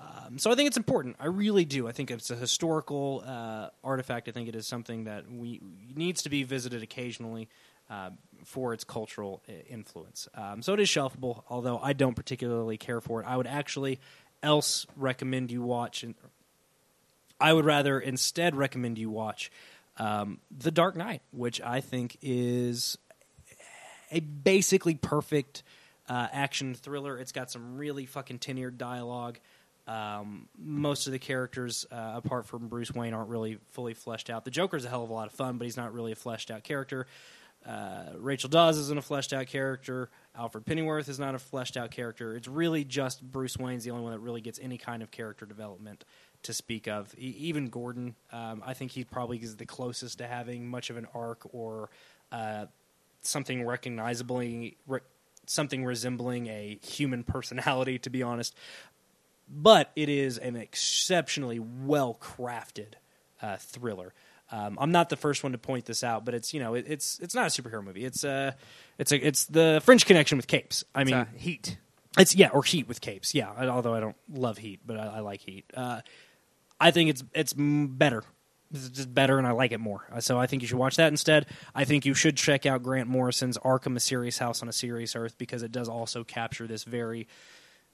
Um, 0.04 0.38
so 0.38 0.52
I 0.52 0.56
think 0.56 0.68
it's 0.68 0.78
important. 0.78 1.16
I 1.20 1.28
really 1.28 1.66
do. 1.66 1.88
I 1.88 1.92
think 1.92 2.12
it's 2.12 2.30
a 2.30 2.36
historical 2.36 3.24
uh, 3.26 3.70
artifact. 3.84 4.28
I 4.28 4.32
think 4.32 4.50
it 4.50 4.56
is 4.56 4.68
something 4.68 5.06
that 5.06 5.32
we 5.32 5.62
needs 5.96 6.24
to 6.24 6.30
be 6.30 6.44
visited 6.44 6.84
occasionally 6.84 7.48
uh, 7.90 8.10
for 8.44 8.74
its 8.74 8.84
cultural 8.84 9.42
uh, 9.48 9.54
influence. 9.70 10.28
Um, 10.36 10.62
so 10.62 10.74
it 10.74 10.80
is 10.80 10.90
shelfable, 10.90 11.44
although 11.50 11.80
I 11.80 11.94
don't 11.94 12.16
particularly 12.16 12.78
care 12.78 13.02
for 13.02 13.22
it. 13.22 13.28
I 13.28 13.38
would 13.38 13.48
actually 13.48 14.00
else 14.42 14.86
recommend 14.96 15.52
you 15.52 15.62
watch. 15.62 16.04
And 16.04 16.16
I 17.40 17.54
would 17.54 17.66
rather 17.66 18.00
instead 18.00 18.56
recommend 18.56 18.98
you 18.98 19.10
watch 19.10 19.52
um, 19.98 20.40
The 20.56 20.72
Dark 20.72 20.96
Knight, 20.96 21.22
which 21.32 21.62
I 21.62 21.82
think 21.82 22.18
is 22.22 22.98
a 24.12 24.20
basically 24.20 24.96
perfect 24.96 25.64
uh, 26.10 26.28
action 26.32 26.76
thriller. 26.76 27.18
It's 27.18 27.32
got 27.32 27.50
some 27.50 27.78
really 27.78 28.06
fucking 28.06 28.40
tenured 28.40 28.78
dialogue. 28.78 29.40
Um, 29.86 30.48
most 30.58 31.08
of 31.08 31.14
the 31.14 31.20
characters, 31.20 31.86
uh, 31.92 32.14
apart 32.16 32.46
from 32.46 32.68
Bruce 32.68 32.94
Wayne, 32.94 33.14
aren't 33.14 33.30
really 33.30 33.60
fully 33.72 33.94
fleshed 33.94 34.30
out. 34.30 34.46
The 34.46 34.52
Joker's 34.52 34.86
a 34.86 34.90
hell 34.90 35.04
of 35.04 35.10
a 35.10 35.14
lot 35.14 35.28
of 35.28 35.34
fun, 35.34 35.58
but 35.58 35.66
he's 35.66 35.78
not 35.78 35.94
really 35.94 36.12
a 36.14 36.16
fleshed 36.16 36.52
out 36.52 36.64
character. 36.64 37.06
Uh, 37.66 38.12
Rachel 38.18 38.50
Dawes 38.50 38.78
isn't 38.78 38.98
a 38.98 39.02
fleshed 39.02 39.32
out 39.32 39.48
character. 39.48 40.10
Alfred 40.36 40.66
Pennyworth 40.66 41.08
is 41.08 41.20
not 41.20 41.34
a 41.36 41.40
fleshed 41.40 41.78
out 41.78 41.92
character. 41.92 42.36
It's 42.36 42.48
really 42.48 42.84
just 42.84 43.22
Bruce 43.22 43.58
Wayne's 43.58 43.84
the 43.84 43.92
only 43.92 44.04
one 44.04 44.12
that 44.12 44.20
really 44.20 44.42
gets 44.42 44.60
any 44.62 44.78
kind 44.78 45.02
of 45.02 45.12
character 45.12 45.46
development 45.46 46.04
to 46.44 46.54
speak 46.54 46.88
of. 46.88 47.14
E- 47.18 47.36
even 47.40 47.68
Gordon, 47.68 48.16
um, 48.32 48.62
I 48.66 48.74
think 48.74 48.92
he 48.92 49.06
probably 49.06 49.38
is 49.38 49.56
the 49.56 49.66
closest 49.66 50.18
to 50.18 50.28
having 50.28 50.68
much 50.68 50.90
of 50.90 50.98
an 50.98 51.08
arc 51.14 51.54
or 51.54 51.90
uh, 52.34 52.66
something 53.22 53.66
recognizably, 53.66 54.76
re- 54.86 55.00
something 55.46 55.86
resembling 55.86 56.48
a 56.48 56.80
human 56.84 57.24
personality. 57.24 57.98
To 58.00 58.10
be 58.10 58.24
honest, 58.24 58.58
but 59.56 59.92
it 59.96 60.10
is 60.10 60.38
an 60.38 60.56
exceptionally 60.56 61.60
well 61.60 62.18
crafted 62.20 62.94
uh, 63.42 63.58
thriller. 63.58 64.14
Um, 64.52 64.78
I'm 64.80 64.92
not 64.92 65.10
the 65.10 65.16
first 65.16 65.44
one 65.44 65.52
to 65.54 65.58
point 65.58 65.86
this 65.86 66.04
out, 66.04 66.26
but 66.26 66.34
it's 66.34 66.54
you 66.54 66.60
know 66.60 66.74
it, 66.76 66.86
it's 66.88 67.20
it's 67.20 67.34
not 67.34 67.46
a 67.48 67.62
superhero 67.62 67.84
movie. 67.84 68.06
It's 68.06 68.24
uh 68.24 68.52
it's 68.98 69.12
a 69.12 69.18
it's 69.28 69.46
the 69.46 69.82
French 69.84 70.06
Connection 70.06 70.38
with 70.38 70.48
capes. 70.48 70.84
I 70.94 71.02
It's, 71.02 71.06
mean 71.12 71.20
uh, 71.20 71.26
Heat. 71.36 71.78
It's 72.18 72.36
yeah, 72.36 72.50
or 72.50 72.64
Heat 72.64 72.88
with 72.88 73.02
capes. 73.02 73.34
Yeah, 73.34 73.50
although 73.70 73.96
I 73.96 74.00
don't 74.00 74.16
love 74.32 74.58
Heat, 74.60 74.82
but 74.86 74.98
I, 74.98 75.06
I 75.08 75.20
like 75.22 75.42
Heat. 75.42 75.66
Uh, 75.76 76.02
I 76.80 76.92
think 76.92 77.10
it's 77.10 77.24
it's 77.34 77.54
better. 77.58 78.24
It's 78.72 78.90
just 78.90 79.14
better, 79.14 79.38
and 79.38 79.48
I 79.48 79.52
like 79.52 79.72
it 79.72 79.80
more. 79.80 80.06
Uh, 80.12 80.20
So 80.20 80.38
I 80.40 80.46
think 80.48 80.62
you 80.62 80.68
should 80.68 80.78
watch 80.78 80.98
that 80.98 81.08
instead. 81.08 81.48
I 81.74 81.86
think 81.86 82.06
you 82.06 82.14
should 82.14 82.38
check 82.38 82.66
out 82.66 82.84
Grant 82.84 83.08
Morrison's 83.10 83.58
Arkham: 83.60 83.96
A 83.96 84.00
Serious 84.00 84.38
House 84.38 84.62
on 84.62 84.70
a 84.70 84.74
Serious 84.74 85.16
Earth 85.16 85.38
because 85.38 85.64
it 85.64 85.72
does 85.72 85.90
also 85.90 86.24
capture 86.24 86.68
this 86.68 86.84
very 86.84 87.28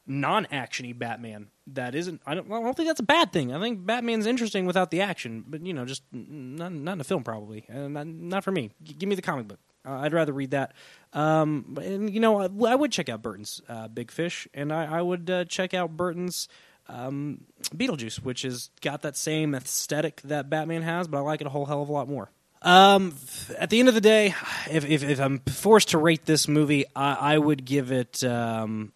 non-actiony 0.10 0.98
Batman. 0.98 1.48
That 1.68 1.96
isn't. 1.96 2.22
I 2.26 2.34
don't. 2.34 2.52
I 2.52 2.62
don't 2.62 2.76
think 2.76 2.90
that's 2.90 3.00
a 3.00 3.04
bad 3.04 3.32
thing. 3.32 3.54
I 3.54 3.60
think 3.60 3.86
Batman's 3.86 4.26
interesting 4.26 4.66
without 4.66 4.90
the 4.92 5.02
action, 5.02 5.46
but 5.48 5.66
you 5.66 5.74
know, 5.74 5.86
just 5.86 6.04
not 6.12 6.74
not 6.74 6.94
in 6.94 7.02
a 7.02 7.04
film 7.04 7.24
probably. 7.24 7.66
Uh, 7.74 7.88
not, 7.88 8.08
not 8.08 8.44
for 8.44 8.52
me. 8.52 8.72
G- 8.84 8.94
give 8.94 9.08
me 9.08 9.16
the 9.16 9.22
comic 9.22 9.48
book. 9.48 9.60
Uh, 9.88 10.00
I'd 10.00 10.14
rather 10.14 10.34
read 10.34 10.52
that. 10.52 10.74
Um, 11.14 11.78
and 11.82 12.12
you 12.12 12.20
know, 12.20 12.42
I, 12.42 12.72
I 12.72 12.76
would 12.76 12.92
check 12.92 13.08
out 13.08 13.22
Burton's 13.22 13.62
uh, 13.70 13.88
Big 13.88 14.12
Fish, 14.12 14.48
and 14.54 14.74
I, 14.74 14.98
I 14.98 15.02
would 15.02 15.30
uh, 15.30 15.46
check 15.46 15.74
out 15.74 15.96
Burton's 15.96 16.48
um, 16.88 17.46
Beetlejuice, 17.76 18.18
which 18.24 18.42
has 18.42 18.72
got 18.82 19.04
that 19.04 19.16
same 19.16 19.54
aesthetic 19.54 20.22
that 20.24 20.50
Batman 20.50 20.82
has, 20.82 21.08
but 21.08 21.20
I 21.20 21.22
like 21.22 21.42
it 21.42 21.48
a 21.48 21.52
whole 21.52 21.66
hell 21.66 21.84
of 21.84 21.90
a 21.90 21.92
lot 21.92 22.10
more. 22.10 22.32
Um, 22.62 23.16
at 23.58 23.70
the 23.70 23.80
end 23.80 23.88
of 23.88 23.96
the 23.96 24.02
day, 24.02 24.36
if, 24.70 24.84
if, 24.86 25.04
if 25.04 25.20
I'm 25.22 25.40
forced 25.40 25.90
to 25.90 25.98
rate 25.98 26.26
this 26.26 26.48
movie, 26.48 26.86
I, 26.96 27.34
I 27.34 27.38
would 27.38 27.64
give 27.64 27.92
it 27.92 28.24
um, 28.24 28.92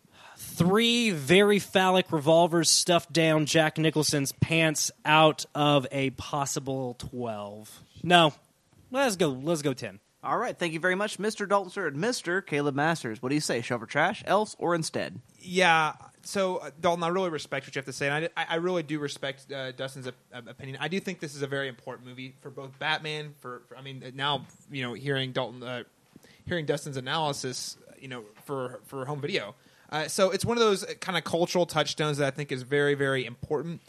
three 0.53 1.11
very 1.11 1.59
phallic 1.59 2.11
revolvers 2.11 2.69
stuffed 2.69 3.11
down 3.11 3.45
Jack 3.45 3.77
Nicholson's 3.77 4.31
pants 4.33 4.91
out 5.05 5.45
of 5.55 5.87
a 5.91 6.11
possible 6.11 6.95
twelve. 6.95 7.81
No, 8.03 8.33
let's 8.91 9.15
go. 9.15 9.29
Let's 9.29 9.61
go 9.61 9.73
ten. 9.73 9.99
All 10.23 10.37
right, 10.37 10.57
thank 10.57 10.71
you 10.71 10.79
very 10.79 10.95
much, 10.95 11.17
Mr. 11.17 11.47
Dalton 11.47 11.85
and 11.85 11.97
Mr. 11.97 12.45
Caleb 12.45 12.75
Masters, 12.75 13.21
what 13.21 13.27
do 13.27 13.35
you 13.35 13.41
say? 13.41 13.59
Shelf 13.59 13.81
or 13.81 13.85
trash, 13.85 14.23
else, 14.25 14.55
or 14.57 14.73
instead? 14.73 15.19
Yeah. 15.41 15.93
So 16.21 16.57
uh, 16.57 16.69
Dalton, 16.79 17.03
I 17.03 17.09
really 17.09 17.29
respect 17.29 17.67
what 17.67 17.75
you 17.75 17.79
have 17.79 17.85
to 17.87 17.93
say, 17.93 18.07
and 18.07 18.29
I, 18.37 18.45
I 18.51 18.55
really 18.55 18.83
do 18.83 18.99
respect 18.99 19.51
uh, 19.51 19.73
Dustin's 19.73 20.07
op- 20.07 20.15
op- 20.33 20.47
opinion. 20.47 20.77
I 20.79 20.87
do 20.87 21.01
think 21.01 21.19
this 21.19 21.35
is 21.35 21.41
a 21.41 21.47
very 21.47 21.67
important 21.67 22.07
movie 22.07 22.35
for 22.39 22.49
both 22.49 22.79
Batman. 22.79 23.33
For, 23.41 23.63
for 23.67 23.75
I 23.77 23.81
mean, 23.81 24.13
now 24.15 24.45
you 24.71 24.83
know, 24.83 24.93
hearing 24.93 25.33
Dalton, 25.33 25.61
uh, 25.61 25.83
hearing 26.45 26.65
Dustin's 26.65 26.95
analysis, 26.95 27.75
you 27.99 28.07
know, 28.07 28.23
for 28.45 28.79
for 28.85 29.03
home 29.03 29.19
video. 29.19 29.55
Uh, 29.93 30.07
so 30.07 30.31
it's 30.31 30.43
one 30.43 30.57
of 30.57 30.61
those 30.63 30.83
kind 31.01 31.17
of 31.17 31.23
cultural 31.23 31.67
touchstones 31.67 32.17
that 32.17 32.25
I 32.27 32.31
think 32.31 32.51
is 32.51 32.63
very, 32.63 32.95
very 32.95 33.25
important. 33.27 33.79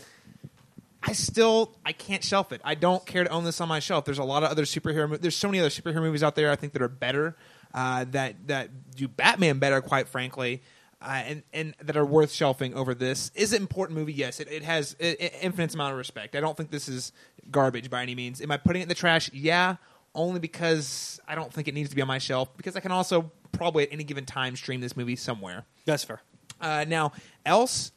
I 1.02 1.12
still 1.12 1.74
I 1.84 1.92
can't 1.92 2.22
shelf 2.22 2.52
it. 2.52 2.60
I 2.62 2.74
don't 2.74 3.04
care 3.06 3.24
to 3.24 3.30
own 3.30 3.44
this 3.44 3.60
on 3.60 3.68
my 3.68 3.78
shelf. 3.80 4.04
There's 4.04 4.18
a 4.18 4.24
lot 4.24 4.42
of 4.42 4.50
other 4.50 4.64
superhero. 4.64 5.08
Mo- 5.08 5.16
There's 5.16 5.34
so 5.36 5.48
many 5.48 5.60
other 5.60 5.70
superhero 5.70 6.02
movies 6.02 6.22
out 6.22 6.34
there. 6.34 6.50
I 6.50 6.56
think 6.56 6.74
that 6.74 6.82
are 6.82 6.88
better. 6.88 7.36
Uh, 7.72 8.04
that 8.10 8.46
that 8.48 8.94
do 8.94 9.08
Batman 9.08 9.58
better, 9.58 9.80
quite 9.80 10.06
frankly, 10.08 10.62
uh, 11.02 11.22
and 11.26 11.42
and 11.54 11.74
that 11.82 11.96
are 11.96 12.04
worth 12.06 12.32
shelving 12.32 12.74
over 12.74 12.94
this. 12.94 13.30
Is 13.34 13.52
it 13.52 13.56
an 13.56 13.62
important 13.62 13.98
movie? 13.98 14.12
Yes, 14.12 14.40
it, 14.40 14.48
it 14.50 14.62
has 14.62 14.94
i- 15.00 15.04
infinite 15.42 15.74
amount 15.74 15.92
of 15.92 15.98
respect. 15.98 16.36
I 16.36 16.40
don't 16.40 16.56
think 16.56 16.70
this 16.70 16.86
is 16.88 17.12
garbage 17.50 17.88
by 17.90 18.02
any 18.02 18.14
means. 18.14 18.40
Am 18.42 18.50
I 18.50 18.56
putting 18.58 18.80
it 18.80 18.84
in 18.84 18.88
the 18.88 18.94
trash? 18.94 19.30
Yeah, 19.32 19.76
only 20.14 20.38
because 20.40 21.18
I 21.26 21.34
don't 21.34 21.52
think 21.52 21.66
it 21.66 21.74
needs 21.74 21.90
to 21.90 21.96
be 21.96 22.02
on 22.02 22.08
my 22.08 22.18
shelf. 22.18 22.54
Because 22.56 22.76
I 22.76 22.80
can 22.80 22.92
also 22.92 23.30
probably 23.52 23.84
at 23.84 23.92
any 23.92 24.04
given 24.04 24.24
time 24.24 24.54
stream 24.56 24.80
this 24.80 24.96
movie 24.96 25.16
somewhere. 25.16 25.64
That's 25.84 26.04
fair. 26.04 26.20
Uh, 26.60 26.84
now, 26.88 27.12
else, 27.44 27.92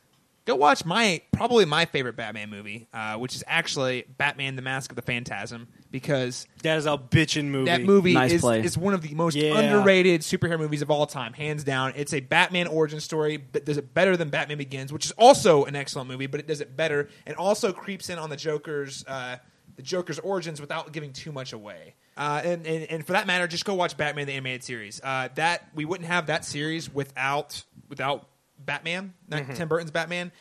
go 0.45 0.55
watch 0.55 0.83
my 0.85 1.21
probably 1.31 1.65
my 1.65 1.85
favorite 1.85 2.15
Batman 2.17 2.49
movie, 2.49 2.88
uh, 2.93 3.15
which 3.17 3.35
is 3.35 3.43
actually 3.47 4.05
Batman: 4.17 4.55
The 4.55 4.61
Mask 4.61 4.91
of 4.91 4.95
the 4.95 5.01
Phantasm, 5.01 5.67
because 5.91 6.47
That 6.63 6.77
is 6.77 6.85
a 6.85 6.97
bitchin' 6.97 7.45
movie. 7.45 7.65
that 7.71 7.83
movie 7.83 8.13
Nice 8.13 8.33
is, 8.33 8.41
play. 8.41 8.61
is 8.61 8.77
one 8.77 8.93
of 8.93 9.01
the 9.01 9.13
most 9.15 9.35
Yeah. 9.35 9.57
underrated 9.57 10.21
superhero 10.21 10.57
movies 10.59 10.81
of 10.81 10.91
all 10.91 11.05
time, 11.05 11.33
hands 11.33 11.63
down. 11.63 11.93
It's 11.95 12.13
a 12.13 12.19
Batman 12.19 12.67
origin 12.67 12.99
story, 12.99 13.38
but 13.38 13.63
does 13.65 13.77
it 13.77 13.93
better 13.93 14.17
than 14.17 14.29
Batman 14.29 14.57
Begins, 14.57 14.91
which 14.91 15.05
is 15.05 15.11
also 15.13 15.63
an 15.65 15.75
excellent 15.75 16.09
movie, 16.09 16.25
but 16.27 16.39
it 16.39 16.47
does 16.47 16.59
it 16.61 16.75
better, 16.75 17.07
and 17.25 17.35
also 17.38 17.71
creeps 17.71 18.09
in 18.09 18.17
on 18.19 18.29
the 18.29 18.38
Joker's 18.38 19.05
uh, 19.07 19.38
the 19.75 19.83
Joker's 19.83 20.19
origins 20.19 20.59
without 20.59 20.91
giving 20.91 21.13
too 21.13 21.31
much 21.31 21.53
away. 21.53 21.93
Uh, 22.18 22.41
and, 22.43 22.65
and 22.65 22.84
and 22.86 23.05
for 23.05 23.13
that 23.13 23.28
matter, 23.28 23.47
just 23.47 23.63
go 23.63 23.76
watch 23.76 23.95
Batman 23.95 24.26
the 24.26 24.34
animated 24.34 24.63
series. 24.63 24.99
Uh, 25.03 25.30
that 25.36 25.70
we 25.76 25.86
wouldn't 25.86 26.09
have 26.09 26.28
that 26.28 26.43
series 26.43 26.91
without 26.91 27.63
without 27.89 28.28
Batman, 28.57 29.13
not 29.28 29.43
Mm-hmm. 29.43 29.53
Tim 29.53 29.68
Burton's 29.68 29.91
Batman. 29.91 30.32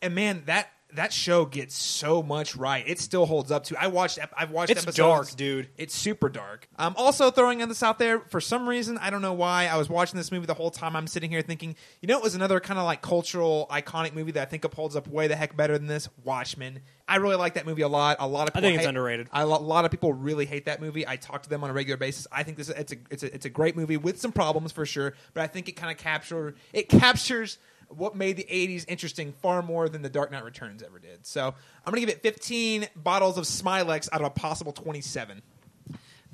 And 0.00 0.14
man, 0.14 0.44
that 0.46 0.68
that 0.94 1.12
show 1.12 1.44
gets 1.44 1.74
so 1.74 2.22
much 2.22 2.56
right. 2.56 2.84
It 2.86 2.98
still 2.98 3.26
holds 3.26 3.50
up 3.50 3.64
to. 3.64 3.82
I 3.82 3.88
watched. 3.88 4.18
I've 4.36 4.50
watched. 4.50 4.70
It's 4.70 4.82
episodes. 4.82 4.96
dark, 4.96 5.36
dude. 5.36 5.68
It's 5.76 5.94
super 5.94 6.28
dark. 6.28 6.68
I'm 6.76 6.94
also 6.96 7.30
throwing 7.30 7.60
in 7.60 7.68
this 7.68 7.82
out 7.82 7.98
there 7.98 8.20
for 8.20 8.40
some 8.40 8.68
reason. 8.68 8.98
I 8.98 9.10
don't 9.10 9.22
know 9.22 9.32
why. 9.32 9.66
I 9.66 9.76
was 9.76 9.88
watching 9.88 10.16
this 10.16 10.30
movie 10.32 10.46
the 10.46 10.54
whole 10.54 10.70
time. 10.70 10.96
I'm 10.96 11.06
sitting 11.06 11.30
here 11.30 11.42
thinking, 11.42 11.76
you 12.00 12.06
know, 12.08 12.16
it 12.18 12.22
was 12.22 12.34
another 12.34 12.60
kind 12.60 12.78
of 12.78 12.84
like 12.84 13.02
cultural 13.02 13.66
iconic 13.70 14.14
movie 14.14 14.32
that 14.32 14.42
I 14.42 14.50
think 14.50 14.64
upholds 14.64 14.96
up 14.96 15.06
way 15.08 15.26
the 15.28 15.36
heck 15.36 15.56
better 15.56 15.76
than 15.78 15.86
this. 15.86 16.08
Watchmen. 16.24 16.80
I 17.06 17.16
really 17.16 17.36
like 17.36 17.54
that 17.54 17.66
movie 17.66 17.82
a 17.82 17.88
lot. 17.88 18.16
A 18.20 18.26
lot 18.26 18.48
of 18.48 18.52
I 18.54 18.60
people 18.60 18.68
think 18.68 18.74
it's 18.76 18.84
hate- 18.84 18.88
underrated. 18.88 19.28
I, 19.30 19.42
a 19.42 19.46
lot 19.46 19.84
of 19.84 19.90
people 19.90 20.12
really 20.14 20.46
hate 20.46 20.64
that 20.66 20.80
movie. 20.80 21.06
I 21.06 21.16
talk 21.16 21.42
to 21.42 21.50
them 21.50 21.62
on 21.62 21.68
a 21.68 21.72
regular 21.74 21.98
basis. 21.98 22.26
I 22.32 22.42
think 22.44 22.56
this 22.56 22.70
it's 22.70 22.92
a 22.92 22.96
it's 23.10 23.22
a 23.22 23.34
it's 23.34 23.44
a 23.44 23.50
great 23.50 23.76
movie 23.76 23.98
with 23.98 24.18
some 24.20 24.32
problems 24.32 24.72
for 24.72 24.86
sure, 24.86 25.12
but 25.34 25.42
I 25.42 25.46
think 25.46 25.68
it 25.68 25.72
kind 25.72 25.92
of 25.92 25.98
capture 25.98 26.54
it 26.72 26.88
captures 26.88 27.58
what 27.88 28.16
made 28.16 28.36
the 28.36 28.44
80s 28.44 28.84
interesting 28.88 29.32
far 29.32 29.62
more 29.62 29.88
than 29.88 30.02
the 30.02 30.08
Dark 30.08 30.30
Knight 30.30 30.44
Returns 30.44 30.82
ever 30.82 30.98
did. 30.98 31.26
So, 31.26 31.46
I'm 31.46 31.92
going 31.92 32.00
to 32.00 32.06
give 32.06 32.16
it 32.16 32.22
15 32.22 32.88
bottles 32.96 33.38
of 33.38 33.44
Smylex 33.44 34.08
out 34.12 34.20
of 34.20 34.26
a 34.26 34.30
possible 34.30 34.72
27. 34.72 35.42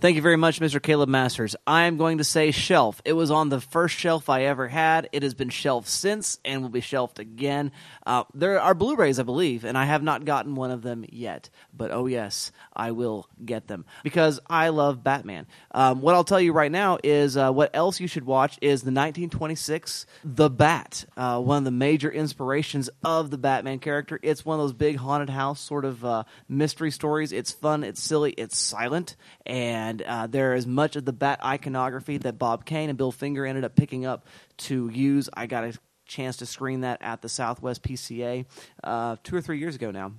Thank 0.01 0.17
you 0.17 0.23
very 0.23 0.39
much, 0.39 0.61
Mr. 0.61 0.83
Caleb 0.83 1.11
Masters. 1.11 1.57
I 1.67 1.83
am 1.83 1.99
going 1.99 2.19
to 2.19 2.25
say 2.25 2.53
shelf. 2.53 3.03
It 3.05 3.13
was 3.13 3.31
on 3.31 3.51
the 3.51 3.61
first 3.61 3.99
shelf 3.99 4.31
I 4.31 4.45
ever 4.45 4.67
had. 4.67 5.11
It 5.13 5.23
has 5.23 5.35
been 5.35 5.51
shelved 5.51 5.89
since 5.89 6.39
and 6.43 6.63
will 6.63 6.71
be 6.71 6.81
shelved 6.81 7.21
again. 7.21 7.71
Uh, 8.07 8.25
there 8.33 8.59
are 8.59 8.73
Blu 8.73 8.97
rays, 8.97 9.19
I 9.19 9.25
believe, 9.25 9.63
and 9.63 9.77
I 9.77 9.85
have 9.85 10.03
not 10.03 10.25
gotten 10.25 10.55
one 10.55 10.71
of 10.71 10.81
them 10.81 11.05
yet. 11.11 11.51
But 11.77 11.91
oh, 11.91 12.07
yes, 12.07 12.51
I 12.75 12.93
will 12.93 13.29
get 13.45 13.67
them 13.67 13.85
because 14.03 14.41
I 14.49 14.71
love 14.71 15.05
Batman. 15.05 15.47
Um, 15.71 16.01
what 16.01 16.15
I'll 16.15 16.25
tell 16.25 16.41
you 16.41 16.55
right 16.55 16.73
now 16.73 16.97
is 17.05 17.37
uh, 17.37 17.53
what 17.53 17.77
else 17.77 18.01
you 18.01 18.07
should 18.07 18.25
watch 18.25 18.57
is 18.63 18.81
the 18.81 18.93
1926 18.93 20.07
The 20.25 20.49
Bat, 20.49 21.05
uh, 21.19 21.43
one 21.43 21.59
of 21.59 21.65
the 21.65 21.71
major 21.71 22.11
inspirations 22.11 22.89
of 23.05 23.31
the 23.31 23.37
Batman 23.37 23.81
character. 23.81 24.19
It's 24.23 24.47
one 24.47 24.59
of 24.59 24.65
those 24.65 24.73
big 24.73 24.97
haunted 24.97 25.29
house 25.29 25.61
sort 25.61 25.85
of 25.85 26.03
uh, 26.07 26.25
mystery 26.49 26.91
stories. 26.91 27.33
It's 27.33 27.53
fun, 27.53 27.85
it's 27.85 28.03
silly, 28.03 28.33
it's 28.33 28.57
silent, 28.57 29.17
and 29.45 29.90
uh, 29.99 30.27
there 30.27 30.55
is 30.55 30.67
much 30.67 30.97
of 30.97 31.05
the 31.05 31.13
Bat 31.13 31.41
iconography 31.45 32.19
that 32.19 32.39
Bob 32.39 32.65
Kane 32.65 32.89
and 32.89 32.99
Bill 32.99 33.13
Finger 33.13 33.45
ended 33.47 33.65
up 33.65 33.77
picking 33.77 34.07
up 34.07 34.27
to 34.59 34.89
use. 34.89 35.29
I 35.35 35.47
got 35.47 35.65
a 35.65 35.79
chance 36.07 36.37
to 36.39 36.47
screen 36.47 36.81
that 36.81 37.01
at 37.03 37.23
the 37.23 37.29
Southwest 37.29 37.83
PCA 37.83 38.45
uh, 38.83 39.17
two 39.23 39.37
or 39.37 39.41
three 39.41 39.59
years 39.59 39.77
ago 39.77 39.91
now 39.91 40.13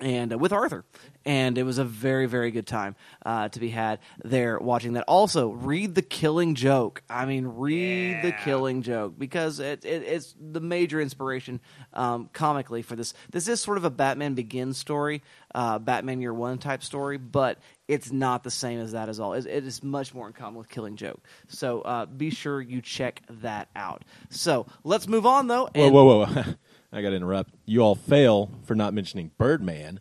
and 0.00 0.32
uh, 0.32 0.38
with 0.38 0.52
Arthur, 0.52 0.84
and 1.24 1.58
it 1.58 1.62
was 1.62 1.78
a 1.78 1.84
very 1.84 2.26
very 2.26 2.50
good 2.50 2.66
time 2.66 2.96
uh, 3.24 3.48
to 3.48 3.60
be 3.60 3.70
had 3.70 3.98
there 4.24 4.58
watching 4.58 4.94
that. 4.94 5.04
Also, 5.08 5.50
read 5.50 5.94
the 5.94 6.02
Killing 6.02 6.54
Joke. 6.54 7.02
I 7.08 7.24
mean, 7.26 7.46
read 7.46 8.22
the 8.22 8.32
Killing 8.32 8.82
Joke 8.82 9.18
because 9.18 9.60
it, 9.60 9.84
it, 9.84 10.02
it's 10.02 10.34
the 10.40 10.60
major 10.60 11.00
inspiration 11.00 11.60
um, 11.92 12.30
comically 12.32 12.82
for 12.82 12.96
this. 12.96 13.14
This 13.30 13.48
is 13.48 13.60
sort 13.60 13.78
of 13.78 13.84
a 13.84 13.90
Batman 13.90 14.34
Begins 14.34 14.78
story, 14.78 15.22
uh, 15.54 15.78
Batman 15.78 16.20
Year 16.20 16.34
One 16.34 16.58
type 16.58 16.82
story, 16.82 17.18
but 17.18 17.58
it's 17.88 18.12
not 18.12 18.44
the 18.44 18.50
same 18.50 18.80
as 18.80 18.92
that 18.92 19.08
at 19.08 19.18
all. 19.18 19.32
It, 19.32 19.46
it 19.46 19.66
is 19.66 19.82
much 19.82 20.14
more 20.14 20.26
in 20.26 20.32
common 20.32 20.58
with 20.58 20.68
Killing 20.68 20.96
Joke. 20.96 21.20
So 21.48 21.80
uh, 21.80 22.06
be 22.06 22.30
sure 22.30 22.60
you 22.60 22.82
check 22.82 23.22
that 23.28 23.68
out. 23.74 24.04
So 24.30 24.66
let's 24.84 25.08
move 25.08 25.26
on 25.26 25.48
though. 25.48 25.68
Whoa, 25.74 25.90
whoa, 25.90 26.26
whoa! 26.26 26.44
I 26.92 27.02
got 27.02 27.10
to 27.10 27.16
interrupt. 27.16 27.54
You 27.66 27.80
all 27.82 27.94
fail 27.94 28.50
for 28.64 28.74
not 28.74 28.94
mentioning 28.94 29.30
Birdman, 29.38 30.00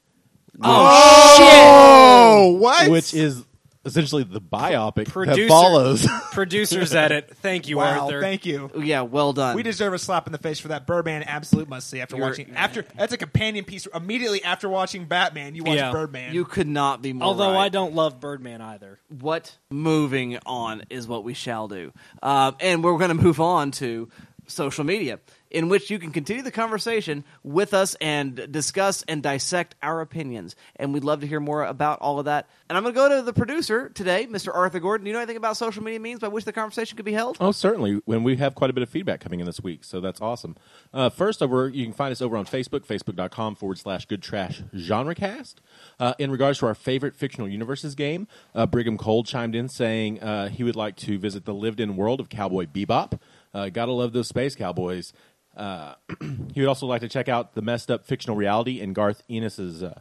Oh, 0.61 2.57
what? 2.59 2.89
which 2.89 3.13
is 3.13 3.43
essentially 3.85 4.23
the 4.23 4.41
biopic 4.41 5.07
Producer, 5.07 5.41
that 5.43 5.47
follows. 5.47 6.07
producers 6.33 6.93
edit. 6.93 7.31
Thank 7.41 7.67
you, 7.69 7.77
wow, 7.77 8.01
Arthur. 8.05 8.19
thank 8.21 8.45
you. 8.45 8.69
Yeah, 8.77 9.01
well 9.01 9.31
done. 9.33 9.55
We 9.55 9.63
deserve 9.63 9.93
a 9.93 9.99
slap 9.99 10.27
in 10.27 10.31
the 10.33 10.37
face 10.37 10.59
for 10.59 10.67
that 10.69 10.85
Birdman 10.85 11.23
absolute 11.23 11.69
must 11.69 11.89
see 11.89 12.01
after 12.01 12.15
You're- 12.17 12.27
watching 12.29 12.51
after 12.55 12.83
that's 12.97 13.13
a 13.13 13.17
companion 13.17 13.63
piece 13.65 13.85
immediately 13.93 14.43
after 14.43 14.67
watching 14.67 15.05
Batman 15.05 15.55
you 15.55 15.63
watch 15.63 15.77
Yeah. 15.77 15.91
Birdman. 15.91 16.33
You 16.33 16.43
could 16.45 16.67
not 16.67 17.01
be 17.01 17.13
more. 17.13 17.27
Although 17.27 17.53
right. 17.53 17.65
I 17.65 17.69
don't 17.69 17.93
love 17.95 18.19
Birdman 18.19 18.61
either. 18.61 18.99
What 19.09 19.57
moving 19.69 20.37
on 20.45 20.83
is 20.89 21.07
what 21.07 21.23
we 21.23 21.33
shall 21.33 21.67
do, 21.67 21.93
um, 22.23 22.55
and 22.59 22.83
we're 22.83 22.97
going 22.97 23.15
to 23.15 23.21
move 23.23 23.39
on 23.39 23.71
to 23.71 24.09
social 24.47 24.83
media, 24.83 25.19
in 25.51 25.69
which 25.69 25.89
you 25.89 25.99
can 25.99 26.11
continue 26.11 26.43
the 26.43 26.51
conversation 26.51 27.23
with 27.43 27.73
us 27.73 27.95
and 27.95 28.51
discuss 28.51 29.03
and 29.07 29.23
dissect 29.23 29.75
our 29.81 30.01
opinions. 30.01 30.55
And 30.75 30.93
we'd 30.93 31.03
love 31.03 31.21
to 31.21 31.27
hear 31.27 31.39
more 31.39 31.63
about 31.63 31.99
all 32.01 32.19
of 32.19 32.25
that. 32.25 32.49
And 32.69 32.77
I'm 32.77 32.83
going 32.83 32.93
to 32.93 32.99
go 32.99 33.17
to 33.17 33.21
the 33.21 33.33
producer 33.33 33.89
today, 33.89 34.27
Mr. 34.27 34.53
Arthur 34.53 34.79
Gordon. 34.79 35.05
Do 35.05 35.09
you 35.09 35.13
know 35.13 35.19
anything 35.19 35.37
about 35.37 35.57
social 35.57 35.83
media 35.83 35.99
means 35.99 36.19
by 36.19 36.27
which 36.27 36.45
the 36.45 36.53
conversation 36.53 36.95
could 36.95 37.05
be 37.05 37.13
held? 37.13 37.37
Oh, 37.39 37.51
certainly. 37.51 38.01
When 38.05 38.23
we 38.23 38.35
have 38.37 38.55
quite 38.55 38.69
a 38.69 38.73
bit 38.73 38.83
of 38.83 38.89
feedback 38.89 39.19
coming 39.19 39.39
in 39.39 39.45
this 39.45 39.61
week, 39.61 39.83
so 39.83 40.01
that's 40.01 40.21
awesome. 40.21 40.55
Uh, 40.93 41.09
first, 41.09 41.41
over 41.41 41.69
you 41.69 41.85
can 41.85 41.93
find 41.93 42.11
us 42.11 42.21
over 42.21 42.37
on 42.37 42.45
Facebook, 42.45 42.85
facebook.com 42.85 43.55
forward 43.55 43.77
slash 43.77 44.05
Good 44.05 44.21
Trash 44.21 44.61
GenreCast. 44.73 45.55
Uh, 45.99 46.13
in 46.19 46.31
regards 46.31 46.59
to 46.59 46.65
our 46.65 46.75
favorite 46.75 47.15
fictional 47.15 47.47
universes 47.47 47.95
game, 47.95 48.27
uh, 48.53 48.65
Brigham 48.65 48.97
Cole 48.97 49.23
chimed 49.23 49.55
in 49.55 49.69
saying 49.69 50.21
uh, 50.21 50.49
he 50.49 50.63
would 50.63 50.75
like 50.75 50.95
to 50.97 51.17
visit 51.17 51.45
the 51.45 51.53
lived-in 51.53 51.95
world 51.95 52.19
of 52.19 52.29
Cowboy 52.29 52.65
Bebop. 52.65 53.19
Uh, 53.53 53.69
gotta 53.69 53.91
love 53.91 54.13
those 54.13 54.27
space 54.27 54.55
cowboys. 54.55 55.13
Uh, 55.57 55.95
he 56.53 56.61
would 56.61 56.69
also 56.69 56.85
like 56.85 57.01
to 57.01 57.09
check 57.09 57.27
out 57.27 57.55
the 57.55 57.61
messed 57.61 57.89
up 57.91 58.05
fictional 58.05 58.37
reality 58.37 58.79
in 58.79 58.93
Garth 58.93 59.23
Ennis's 59.29 59.81
uh, 59.83 59.99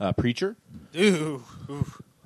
uh, 0.00 0.12
Preacher. 0.12 0.56
Ooh, 0.96 1.42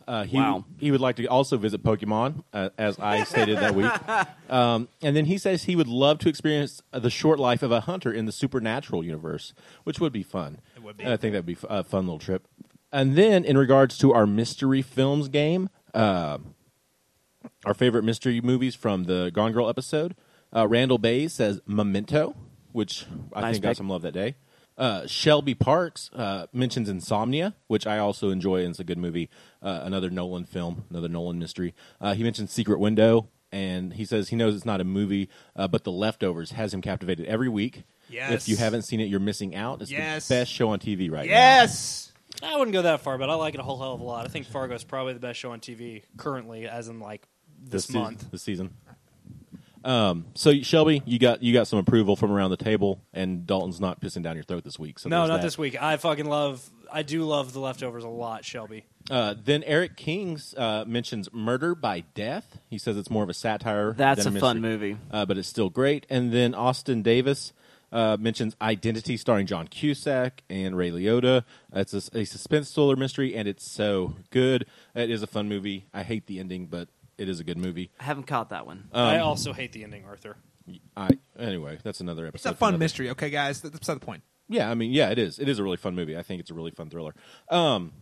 Uh, 0.08 0.24
he, 0.24 0.38
Wow. 0.38 0.64
he 0.78 0.90
would 0.90 1.00
like 1.00 1.14
to 1.16 1.26
also 1.26 1.56
visit 1.56 1.84
Pokemon, 1.84 2.42
uh, 2.52 2.70
as 2.76 2.98
I 2.98 3.22
stated 3.22 3.58
that 3.58 3.74
week. 3.76 3.92
Um, 4.50 4.88
and 5.00 5.14
then 5.14 5.26
he 5.26 5.38
says 5.38 5.64
he 5.64 5.76
would 5.76 5.86
love 5.86 6.18
to 6.20 6.28
experience 6.28 6.82
uh, 6.92 6.98
the 6.98 7.10
short 7.10 7.38
life 7.38 7.62
of 7.62 7.70
a 7.70 7.82
hunter 7.82 8.12
in 8.12 8.26
the 8.26 8.32
supernatural 8.32 9.04
universe, 9.04 9.52
which 9.84 10.00
would 10.00 10.12
be 10.12 10.24
fun. 10.24 10.58
It 10.74 10.82
would 10.82 10.96
be. 10.96 11.06
I 11.06 11.16
think 11.16 11.34
that 11.34 11.46
would 11.46 11.46
be 11.46 11.56
a 11.68 11.84
fun 11.84 12.06
little 12.06 12.18
trip. 12.18 12.48
And 12.90 13.14
then, 13.14 13.44
in 13.44 13.56
regards 13.56 13.96
to 13.98 14.12
our 14.12 14.26
mystery 14.26 14.82
films 14.82 15.28
game, 15.28 15.68
uh, 15.94 16.38
our 17.64 17.74
favorite 17.74 18.02
mystery 18.02 18.40
movies 18.40 18.74
from 18.74 19.04
the 19.04 19.30
Gone 19.32 19.52
Girl 19.52 19.68
episode, 19.68 20.16
uh, 20.52 20.66
Randall 20.66 20.98
Bays 20.98 21.32
says 21.34 21.60
Memento, 21.66 22.34
which 22.72 23.06
I 23.32 23.40
Nice 23.42 23.54
think 23.54 23.62
got 23.64 23.76
some 23.76 23.88
love 23.88 24.02
that 24.02 24.12
day. 24.12 24.36
Uh, 24.78 25.06
Shelby 25.06 25.54
Parks 25.54 26.10
uh, 26.14 26.46
mentions 26.52 26.88
Insomnia, 26.88 27.54
which 27.66 27.86
I 27.86 27.98
also 27.98 28.30
enjoy, 28.30 28.60
and 28.62 28.70
it's 28.70 28.78
a 28.80 28.84
good 28.84 28.96
movie. 28.98 29.28
Uh, 29.62 29.80
another 29.82 30.08
Nolan 30.08 30.44
film, 30.44 30.84
another 30.88 31.08
Nolan 31.08 31.38
mystery. 31.38 31.74
Uh, 32.00 32.14
he 32.14 32.22
mentions 32.22 32.50
Secret 32.50 32.78
Window, 32.80 33.28
and 33.52 33.92
he 33.94 34.06
says 34.06 34.30
he 34.30 34.36
knows 34.36 34.54
it's 34.54 34.64
not 34.64 34.80
a 34.80 34.84
movie, 34.84 35.28
uh, 35.54 35.68
but 35.68 35.84
The 35.84 35.92
Leftovers 35.92 36.52
has 36.52 36.72
him 36.72 36.80
captivated 36.80 37.26
every 37.26 37.48
week. 37.48 37.82
Yes. 38.08 38.32
If 38.44 38.48
you 38.48 38.56
haven't 38.56 38.82
seen 38.82 39.00
it, 39.00 39.04
you're 39.08 39.20
missing 39.20 39.54
out. 39.54 39.82
It's 39.82 39.90
Yes. 39.90 40.26
the 40.28 40.34
best 40.36 40.50
show 40.52 40.70
on 40.70 40.78
TV 40.78 41.10
right 41.10 41.26
now. 41.26 41.32
yes. 41.32 42.10
I 42.42 42.56
wouldn't 42.56 42.72
go 42.72 42.82
that 42.82 43.00
far, 43.00 43.18
but 43.18 43.28
I 43.28 43.34
like 43.34 43.52
it 43.54 43.60
a 43.60 43.62
whole 43.62 43.78
hell 43.78 43.92
of 43.92 44.00
a 44.00 44.04
lot. 44.04 44.24
I 44.24 44.28
think 44.28 44.46
Fargo 44.46 44.74
is 44.74 44.84
probably 44.84 45.12
the 45.12 45.20
best 45.20 45.38
show 45.38 45.50
on 45.52 45.60
TV 45.60 46.04
currently, 46.16 46.66
as 46.66 46.88
in 46.88 47.00
like 47.00 47.26
this, 47.62 47.84
season- 47.84 48.00
month. 48.02 48.30
this 48.30 48.42
season. 48.42 48.70
Um, 49.84 50.26
so 50.34 50.52
Shelby, 50.60 51.02
you 51.06 51.18
got 51.18 51.42
you 51.42 51.52
got 51.52 51.66
some 51.66 51.78
approval 51.78 52.16
from 52.16 52.30
around 52.30 52.50
the 52.50 52.56
table, 52.56 53.00
and 53.12 53.46
Dalton's 53.46 53.80
not 53.80 54.00
pissing 54.00 54.22
down 54.22 54.36
your 54.36 54.44
throat 54.44 54.64
this 54.64 54.78
week. 54.78 54.98
So 54.98 55.08
no, 55.08 55.26
not 55.26 55.36
that. 55.36 55.42
this 55.42 55.56
week. 55.56 55.80
I 55.80 55.96
fucking 55.96 56.26
love. 56.26 56.68
I 56.92 57.02
do 57.02 57.22
love 57.22 57.52
the 57.52 57.60
leftovers 57.60 58.04
a 58.04 58.08
lot, 58.08 58.44
Shelby. 58.44 58.84
Uh, 59.10 59.34
then 59.42 59.62
Eric 59.64 59.96
Kings 59.96 60.54
uh, 60.56 60.84
mentions 60.86 61.32
Murder 61.32 61.74
by 61.74 62.00
Death. 62.14 62.58
He 62.68 62.78
says 62.78 62.96
it's 62.96 63.10
more 63.10 63.22
of 63.22 63.28
a 63.28 63.34
satire. 63.34 63.92
That's 63.92 64.24
than 64.24 64.34
a 64.34 64.36
a 64.36 64.40
fun 64.40 64.60
movie. 64.60 64.96
uh, 65.10 65.24
but 65.24 65.38
it's 65.38 65.48
still 65.48 65.70
great. 65.70 66.06
And 66.10 66.32
then 66.32 66.54
Austin 66.54 67.02
Davis 67.02 67.52
uh, 67.92 68.16
mentions 68.20 68.54
Identity, 68.60 69.16
starring 69.16 69.46
John 69.46 69.66
Cusack 69.66 70.42
and 70.50 70.76
Ray 70.76 70.90
Liotta. 70.90 71.44
It's 71.72 71.94
a, 71.94 72.18
a 72.18 72.24
suspense 72.24 72.72
thriller 72.72 72.96
mystery, 72.96 73.34
and 73.34 73.48
it's 73.48 73.68
so 73.68 74.14
good. 74.30 74.66
It 74.94 75.10
is 75.10 75.22
a 75.22 75.26
fun 75.26 75.48
movie. 75.48 75.86
I 75.94 76.02
hate 76.02 76.26
the 76.26 76.38
ending, 76.38 76.66
but 76.66 76.88
it 77.20 77.28
is 77.28 77.38
a 77.40 77.44
good 77.44 77.58
movie. 77.58 77.90
I 78.00 78.04
haven't 78.04 78.26
caught 78.26 78.50
that 78.50 78.66
one. 78.66 78.88
Um, 78.92 79.06
I 79.06 79.18
also 79.20 79.52
hate 79.52 79.72
the 79.72 79.84
ending, 79.84 80.04
Arthur. 80.04 80.36
I 80.96 81.10
anyway, 81.38 81.78
that's 81.82 82.00
another 82.00 82.26
episode. 82.26 82.50
It's 82.50 82.56
a 82.56 82.58
fun 82.58 82.70
another- 82.70 82.78
mystery, 82.80 83.10
okay 83.10 83.30
guys? 83.30 83.60
That's 83.60 83.78
beside 83.78 83.94
the 83.94 84.06
point. 84.06 84.22
Yeah, 84.48 84.70
I 84.70 84.74
mean, 84.74 84.90
yeah, 84.90 85.10
it 85.10 85.18
is. 85.18 85.38
It 85.38 85.48
is 85.48 85.58
a 85.58 85.62
really 85.62 85.76
fun 85.76 85.94
movie. 85.94 86.16
I 86.16 86.22
think 86.22 86.40
it's 86.40 86.50
a 86.50 86.54
really 86.54 86.70
fun 86.72 86.90
thriller. 86.90 87.14
Um, 87.50 87.92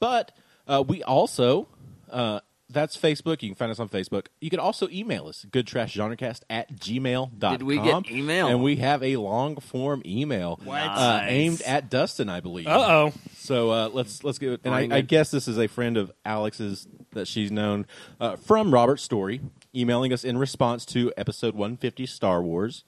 but 0.00 0.32
uh, 0.66 0.82
we 0.86 1.02
also 1.04 1.68
uh, 2.10 2.40
that's 2.68 2.96
Facebook. 2.96 3.42
You 3.42 3.50
can 3.50 3.54
find 3.54 3.70
us 3.70 3.78
on 3.78 3.88
Facebook. 3.88 4.26
You 4.40 4.50
can 4.50 4.58
also 4.58 4.88
email 4.88 5.28
us, 5.28 5.46
goodtrashgenrecast 5.50 6.42
at 6.50 6.74
gmail.com. 6.76 7.52
Did 7.58 7.62
we 7.62 7.78
get 7.78 8.10
email? 8.10 8.48
And 8.48 8.62
we 8.62 8.76
have 8.76 9.02
a 9.02 9.16
long 9.16 9.56
form 9.56 10.02
email 10.04 10.58
uh, 10.62 10.66
Nice. 10.66 11.30
aimed 11.30 11.62
at 11.62 11.88
Dustin, 11.90 12.28
I 12.28 12.40
believe. 12.40 12.66
Uh 12.66 12.86
oh. 12.88 13.12
So 13.36 13.70
uh, 13.70 13.90
let's 13.92 14.24
let's 14.24 14.38
get. 14.38 14.60
And 14.64 14.74
I, 14.74 14.96
I 14.96 15.00
guess 15.00 15.30
this 15.30 15.46
is 15.48 15.58
a 15.58 15.68
friend 15.68 15.96
of 15.96 16.10
Alex's 16.24 16.86
that 17.12 17.28
she's 17.28 17.50
known 17.52 17.86
uh, 18.20 18.36
from 18.36 18.72
Robert 18.74 18.98
Story, 19.00 19.40
emailing 19.74 20.12
us 20.12 20.24
in 20.24 20.36
response 20.36 20.84
to 20.86 21.12
episode 21.16 21.54
150 21.54 22.06
Star 22.06 22.42
Wars. 22.42 22.84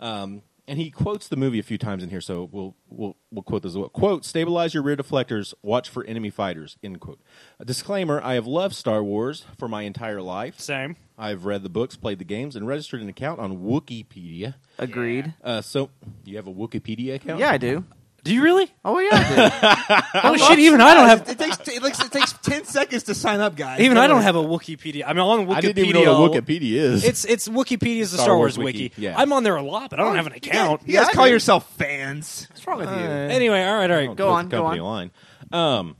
Um, 0.00 0.42
and 0.66 0.78
he 0.78 0.90
quotes 0.90 1.28
the 1.28 1.36
movie 1.36 1.58
a 1.58 1.62
few 1.62 1.78
times 1.78 2.02
in 2.02 2.10
here, 2.10 2.20
so 2.20 2.48
we'll 2.50 2.74
we'll 2.88 3.16
we'll 3.30 3.42
quote 3.42 3.62
this 3.62 3.70
as 3.70 3.78
well. 3.78 3.88
Quote: 3.88 4.24
"Stabilize 4.24 4.74
your 4.74 4.82
rear 4.82 4.96
deflectors. 4.96 5.54
Watch 5.62 5.88
for 5.88 6.04
enemy 6.04 6.30
fighters." 6.30 6.76
End 6.82 7.00
quote. 7.00 7.20
A 7.58 7.64
disclaimer: 7.64 8.20
I 8.22 8.34
have 8.34 8.46
loved 8.46 8.74
Star 8.74 9.02
Wars 9.02 9.44
for 9.58 9.68
my 9.68 9.82
entire 9.82 10.22
life. 10.22 10.58
Same. 10.58 10.96
I've 11.16 11.44
read 11.44 11.62
the 11.62 11.68
books, 11.68 11.96
played 11.96 12.18
the 12.18 12.24
games, 12.24 12.56
and 12.56 12.66
registered 12.66 13.00
an 13.00 13.08
account 13.08 13.40
on 13.40 13.58
Wikipedia. 13.58 14.54
Agreed. 14.78 15.34
Uh, 15.42 15.60
so 15.60 15.90
you 16.24 16.36
have 16.36 16.46
a 16.46 16.52
Wikipedia 16.52 17.14
account? 17.14 17.38
Yeah, 17.38 17.50
I 17.50 17.58
do. 17.58 17.84
Do 18.24 18.32
you 18.32 18.42
really? 18.42 18.72
Oh 18.86 18.98
yeah, 18.98 19.10
I 19.12 20.20
Oh 20.24 20.36
shit! 20.38 20.58
Even 20.58 20.80
I 20.80 20.94
don't 20.94 21.08
have. 21.08 21.28
It 21.28 21.38
takes 21.38 21.58
it, 21.58 21.82
takes 21.82 22.00
it 22.00 22.10
takes 22.10 22.32
ten 22.32 22.64
seconds 22.64 23.02
to 23.04 23.14
sign 23.14 23.40
up, 23.40 23.54
guys. 23.54 23.80
Even 23.80 23.98
I 23.98 24.06
don't 24.06 24.22
have 24.22 24.34
a 24.34 24.42
Wikipedia. 24.42 25.04
I 25.06 25.12
mean, 25.12 25.20
on 25.20 25.46
Wikipedia. 25.46 25.54
I 25.54 25.60
didn't 25.60 25.84
even 25.84 26.04
know 26.04 26.20
what 26.22 26.32
Wikipedia 26.32 26.72
is. 26.72 27.04
It's 27.04 27.26
it's 27.26 27.48
Wikipedia 27.48 27.98
is 27.98 28.12
the 28.12 28.16
Star 28.16 28.28
Star, 28.28 28.36
Wars 28.38 28.56
Wars, 28.56 28.64
Wiki, 28.64 28.84
wiki. 28.84 29.02
yeah. 29.02 29.14
I'm 29.18 29.30
on 29.34 29.42
there 29.42 29.56
a 29.56 29.62
lot, 29.62 29.90
but 29.90 30.00
I 30.00 30.04
don't 30.04 30.16
have 30.16 30.26
an 30.26 30.32
account. 30.32 30.80
You 30.86 30.94
guys 30.94 31.08
I 31.08 31.12
call 31.12 31.26
do. 31.26 31.32
yourself 31.32 31.70
fans. 31.76 32.46
What's 32.48 32.66
wrong 32.66 32.78
with 32.78 32.88
you? 32.88 32.94
Anyway, 32.96 33.62
all 33.62 33.74
right, 33.76 33.90
all 33.90 33.96
right. 33.98 34.16
Go 34.16 34.30
on, 34.30 34.46
the 34.46 34.50
go 34.52 34.62
company 34.62 34.80
on. 34.80 34.86
line. 34.86 35.10
Um, 35.52 35.96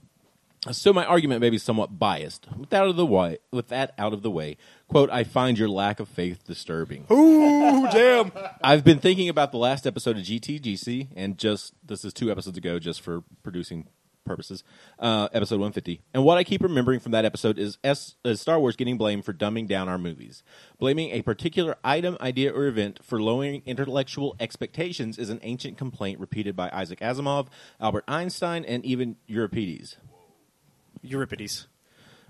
so 0.72 0.94
my 0.94 1.04
argument 1.04 1.42
may 1.42 1.50
be 1.50 1.58
somewhat 1.58 1.98
biased. 1.98 2.48
With 2.56 2.70
that 2.70 2.82
out 2.84 2.88
of 2.88 2.96
the 2.96 3.04
way, 3.04 3.36
with 3.50 3.68
that 3.68 3.92
out 3.98 4.14
of 4.14 4.22
the 4.22 4.30
way, 4.30 4.56
quote: 4.88 5.10
"I 5.10 5.24
find 5.24 5.58
your 5.58 5.68
lack 5.68 6.00
of 6.00 6.08
faith 6.08 6.44
disturbing." 6.44 7.06
Ooh, 7.10 7.88
damn. 7.90 8.32
I've 8.62 8.84
been 8.84 8.98
thinking 8.98 9.28
about 9.28 9.52
the 9.52 9.58
last 9.58 9.86
episode 9.86 10.16
of 10.16 10.24
GTGC, 10.24 11.08
and 11.16 11.38
just 11.38 11.74
this 11.84 12.04
is 12.04 12.12
two 12.12 12.30
episodes 12.30 12.58
ago, 12.58 12.78
just 12.78 13.00
for 13.00 13.22
producing 13.42 13.86
purposes, 14.24 14.64
uh, 14.98 15.28
episode 15.34 15.56
150. 15.56 16.00
And 16.14 16.24
what 16.24 16.38
I 16.38 16.44
keep 16.44 16.62
remembering 16.62 16.98
from 16.98 17.12
that 17.12 17.26
episode 17.26 17.58
is, 17.58 17.76
S- 17.84 18.14
is 18.24 18.40
Star 18.40 18.58
Wars 18.58 18.74
getting 18.74 18.96
blamed 18.96 19.24
for 19.26 19.34
dumbing 19.34 19.68
down 19.68 19.86
our 19.86 19.98
movies. 19.98 20.42
Blaming 20.78 21.10
a 21.10 21.20
particular 21.20 21.76
item, 21.84 22.16
idea, 22.22 22.50
or 22.50 22.64
event 22.66 23.00
for 23.02 23.20
lowering 23.20 23.60
intellectual 23.66 24.34
expectations 24.40 25.18
is 25.18 25.28
an 25.28 25.40
ancient 25.42 25.76
complaint 25.76 26.20
repeated 26.20 26.56
by 26.56 26.70
Isaac 26.72 27.00
Asimov, 27.00 27.48
Albert 27.78 28.04
Einstein, 28.08 28.64
and 28.64 28.82
even 28.86 29.16
Euripides. 29.26 29.98
Euripides. 31.02 31.66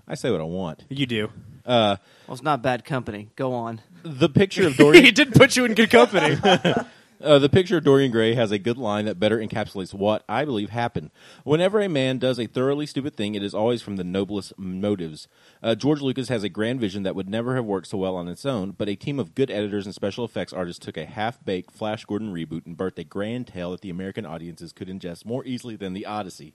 I 0.05 0.15
say 0.15 0.31
what 0.31 0.41
I 0.41 0.45
want. 0.45 0.83
You 0.89 1.05
do. 1.05 1.31
Uh, 1.65 1.97
well, 2.27 2.33
it's 2.35 2.43
not 2.43 2.61
bad 2.61 2.85
company. 2.85 3.29
Go 3.35 3.53
on. 3.53 3.81
The 4.03 4.29
picture 4.29 4.67
of 4.67 4.75
Dory. 4.77 5.01
he 5.01 5.11
did 5.11 5.33
put 5.33 5.55
you 5.55 5.65
in 5.65 5.73
good 5.73 5.89
company. 5.89 6.37
Uh, 7.21 7.39
the 7.39 7.49
picture 7.49 7.77
of 7.77 7.83
Dorian 7.83 8.11
Gray 8.11 8.33
has 8.35 8.51
a 8.51 8.59
good 8.59 8.77
line 8.77 9.05
that 9.05 9.19
better 9.19 9.37
encapsulates 9.37 9.93
what 9.93 10.23
I 10.27 10.43
believe 10.43 10.69
happened. 10.69 11.11
Whenever 11.43 11.79
a 11.79 11.87
man 11.87 12.17
does 12.17 12.39
a 12.39 12.47
thoroughly 12.47 12.85
stupid 12.85 13.15
thing, 13.15 13.35
it 13.35 13.43
is 13.43 13.53
always 13.53 13.81
from 13.81 13.95
the 13.95 14.03
noblest 14.03 14.57
motives. 14.57 15.27
Uh, 15.63 15.75
George 15.75 16.01
Lucas 16.01 16.29
has 16.29 16.43
a 16.43 16.49
grand 16.49 16.79
vision 16.79 17.03
that 17.03 17.15
would 17.15 17.29
never 17.29 17.55
have 17.55 17.65
worked 17.65 17.87
so 17.87 17.97
well 17.97 18.15
on 18.15 18.27
its 18.27 18.45
own, 18.45 18.71
but 18.71 18.89
a 18.89 18.95
team 18.95 19.19
of 19.19 19.33
good 19.33 19.49
editors 19.49 19.85
and 19.85 19.95
special 19.95 20.25
effects 20.25 20.53
artists 20.53 20.83
took 20.83 20.97
a 20.97 21.05
half 21.05 21.43
baked 21.43 21.71
Flash 21.71 22.05
Gordon 22.05 22.33
reboot 22.33 22.65
and 22.65 22.77
birthed 22.77 22.99
a 22.99 23.03
grand 23.03 23.47
tale 23.47 23.71
that 23.71 23.81
the 23.81 23.89
American 23.89 24.25
audiences 24.25 24.73
could 24.73 24.89
ingest 24.89 25.25
more 25.25 25.45
easily 25.45 25.75
than 25.75 25.93
The 25.93 26.05
Odyssey. 26.05 26.53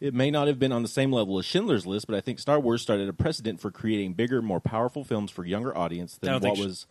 It 0.00 0.14
may 0.14 0.30
not 0.30 0.46
have 0.46 0.58
been 0.58 0.72
on 0.72 0.82
the 0.82 0.88
same 0.88 1.12
level 1.12 1.38
as 1.38 1.46
Schindler's 1.46 1.86
List, 1.86 2.06
but 2.06 2.16
I 2.16 2.20
think 2.20 2.38
Star 2.38 2.60
Wars 2.60 2.82
started 2.82 3.08
a 3.08 3.12
precedent 3.12 3.60
for 3.60 3.70
creating 3.70 4.12
bigger, 4.12 4.40
more 4.40 4.60
powerful 4.60 5.04
films 5.04 5.30
for 5.30 5.44
younger 5.44 5.76
audience 5.76 6.16
than 6.16 6.40
what 6.40 6.56
sh- 6.56 6.60
was 6.60 6.86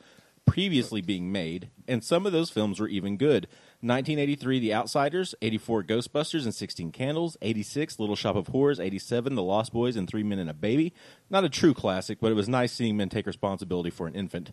previously 0.45 1.01
being 1.01 1.31
made, 1.31 1.69
and 1.87 2.03
some 2.03 2.25
of 2.25 2.31
those 2.31 2.49
films 2.49 2.79
were 2.79 2.87
even 2.87 3.17
good. 3.17 3.47
1983, 3.81 4.59
The 4.59 4.73
Outsiders, 4.73 5.35
84, 5.41 5.83
Ghostbusters 5.83 6.43
and 6.43 6.55
16 6.55 6.91
Candles, 6.91 7.37
86, 7.41 7.99
Little 7.99 8.15
Shop 8.15 8.35
of 8.35 8.47
Horrors, 8.47 8.79
87, 8.79 9.35
The 9.35 9.43
Lost 9.43 9.73
Boys 9.73 9.95
and 9.95 10.07
Three 10.07 10.23
Men 10.23 10.39
and 10.39 10.49
a 10.49 10.53
Baby. 10.53 10.93
Not 11.29 11.43
a 11.43 11.49
true 11.49 11.73
classic, 11.73 12.19
but 12.19 12.31
it 12.31 12.35
was 12.35 12.49
nice 12.49 12.71
seeing 12.71 12.97
men 12.97 13.09
take 13.09 13.27
responsibility 13.27 13.89
for 13.89 14.07
an 14.07 14.15
infant. 14.15 14.51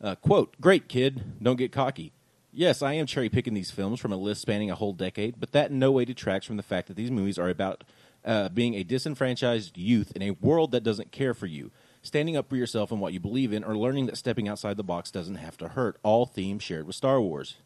Uh, 0.00 0.14
quote, 0.14 0.60
Great 0.60 0.88
kid, 0.88 1.22
don't 1.42 1.56
get 1.56 1.72
cocky. 1.72 2.12
Yes, 2.54 2.82
I 2.82 2.92
am 2.94 3.06
cherry 3.06 3.30
picking 3.30 3.54
these 3.54 3.70
films 3.70 3.98
from 3.98 4.12
a 4.12 4.16
list 4.16 4.42
spanning 4.42 4.70
a 4.70 4.74
whole 4.74 4.92
decade, 4.92 5.40
but 5.40 5.52
that 5.52 5.70
in 5.70 5.78
no 5.78 5.90
way 5.90 6.04
detracts 6.04 6.46
from 6.46 6.58
the 6.58 6.62
fact 6.62 6.88
that 6.88 6.96
these 6.96 7.10
movies 7.10 7.38
are 7.38 7.48
about 7.48 7.82
uh, 8.24 8.50
being 8.50 8.74
a 8.74 8.84
disenfranchised 8.84 9.76
youth 9.76 10.12
in 10.14 10.22
a 10.22 10.32
world 10.32 10.72
that 10.72 10.84
doesn't 10.84 11.12
care 11.12 11.34
for 11.34 11.46
you, 11.46 11.70
standing 12.02 12.36
up 12.36 12.48
for 12.48 12.56
yourself 12.56 12.90
and 12.90 13.00
what 13.00 13.12
you 13.12 13.20
believe 13.20 13.52
in, 13.52 13.64
or 13.64 13.76
learning 13.76 14.06
that 14.06 14.18
stepping 14.18 14.48
outside 14.48 14.76
the 14.76 14.82
box 14.82 15.10
doesn't 15.10 15.36
have 15.36 15.56
to 15.58 15.68
hurt. 15.68 15.96
All 16.02 16.26
themes 16.26 16.62
shared 16.62 16.86
with 16.86 16.96
Star 16.96 17.20
Wars. 17.20 17.56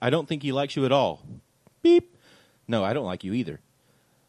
I 0.00 0.10
don't 0.10 0.28
think 0.28 0.42
he 0.42 0.52
likes 0.52 0.76
you 0.76 0.84
at 0.84 0.92
all. 0.92 1.22
Beep. 1.82 2.16
No, 2.66 2.84
I 2.84 2.92
don't 2.92 3.06
like 3.06 3.24
you 3.24 3.34
either. 3.34 3.60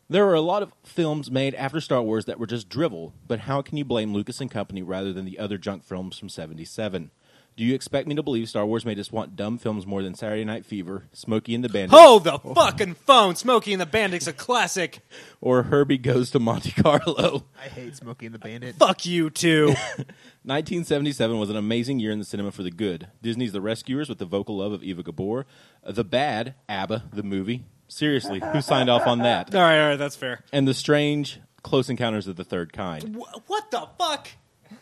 There 0.10 0.28
are 0.28 0.36
a 0.36 0.42
lot 0.42 0.62
of 0.62 0.72
films 0.84 1.32
made 1.32 1.56
after 1.56 1.82
Star 1.82 2.02
Wars 2.02 2.26
that 2.26 2.40
were 2.40 2.46
just 2.46 2.70
drivel, 2.70 3.14
but 3.28 3.42
how 3.42 3.62
can 3.62 3.78
you 3.78 3.86
blame 3.86 4.14
Lucas 4.14 4.40
and 4.40 4.52
company 4.52 4.84
rather 4.84 5.12
than 5.12 5.26
the 5.26 5.40
other 5.40 5.58
junk 5.58 5.84
films 5.84 6.20
from 6.20 6.30
77? 6.30 7.10
Do 7.58 7.64
you 7.64 7.74
expect 7.74 8.06
me 8.08 8.16
to 8.16 8.24
believe 8.24 8.50
Star 8.50 8.66
Wars 8.66 8.84
made 8.86 9.00
us 9.00 9.14
want 9.14 9.38
dumb 9.38 9.58
films 9.58 9.88
more 9.88 10.04
than 10.04 10.14
Saturday 10.14 10.44
Night 10.44 10.66
Fever, 10.66 11.06
Smokey 11.14 11.56
and 11.56 11.64
the 11.64 11.70
Bandit, 11.70 11.98
Hold 11.98 12.26
the 12.26 12.38
fucking 12.38 12.96
phone. 12.96 13.36
Smokey 13.38 13.72
and 13.72 13.80
the 13.82 13.86
Bandit's 13.86 14.28
a 14.28 14.34
classic. 14.34 15.00
or 15.40 15.64
Herbie 15.64 15.98
Goes 15.98 16.32
to 16.32 16.40
Monte 16.40 16.72
Carlo? 16.74 17.46
I 17.58 17.70
hate 17.70 17.96
Smokey 17.96 18.26
and 18.26 18.36
the 18.36 18.40
Bandit. 18.40 18.76
Fuck 18.76 19.06
you 19.06 19.30
too. 19.30 19.68
1977 20.44 21.40
was 21.40 21.50
an 21.50 21.56
amazing 21.56 22.00
year 22.00 22.12
in 22.12 22.20
the 22.20 22.26
cinema 22.26 22.52
for 22.52 22.62
the 22.64 22.72
good. 22.72 23.08
Disney's 23.22 23.52
The 23.54 23.62
Rescuers 23.62 24.10
with 24.10 24.18
the 24.18 24.26
vocal 24.26 24.58
love 24.58 24.72
of 24.74 24.84
Eva 24.84 25.02
Gabor. 25.04 25.46
The 25.84 26.04
Bad, 26.04 26.56
ABBA, 26.68 27.06
the 27.14 27.24
movie. 27.24 27.64
Seriously, 27.88 28.42
who 28.52 28.62
signed 28.62 28.90
off 28.90 29.08
on 29.08 29.20
that? 29.20 29.54
all 29.56 29.62
right, 29.62 29.80
all 29.82 29.90
right, 29.90 29.96
that's 29.96 30.16
fair. 30.16 30.44
And 30.52 30.68
The 30.68 30.74
Strange, 30.74 31.40
Close 31.64 31.90
Encounters 31.90 32.28
of 32.28 32.36
the 32.36 32.44
Third 32.44 32.74
Kind. 32.74 33.16
Wh- 33.16 33.50
what 33.50 33.72
the 33.72 33.88
fuck? 33.98 34.28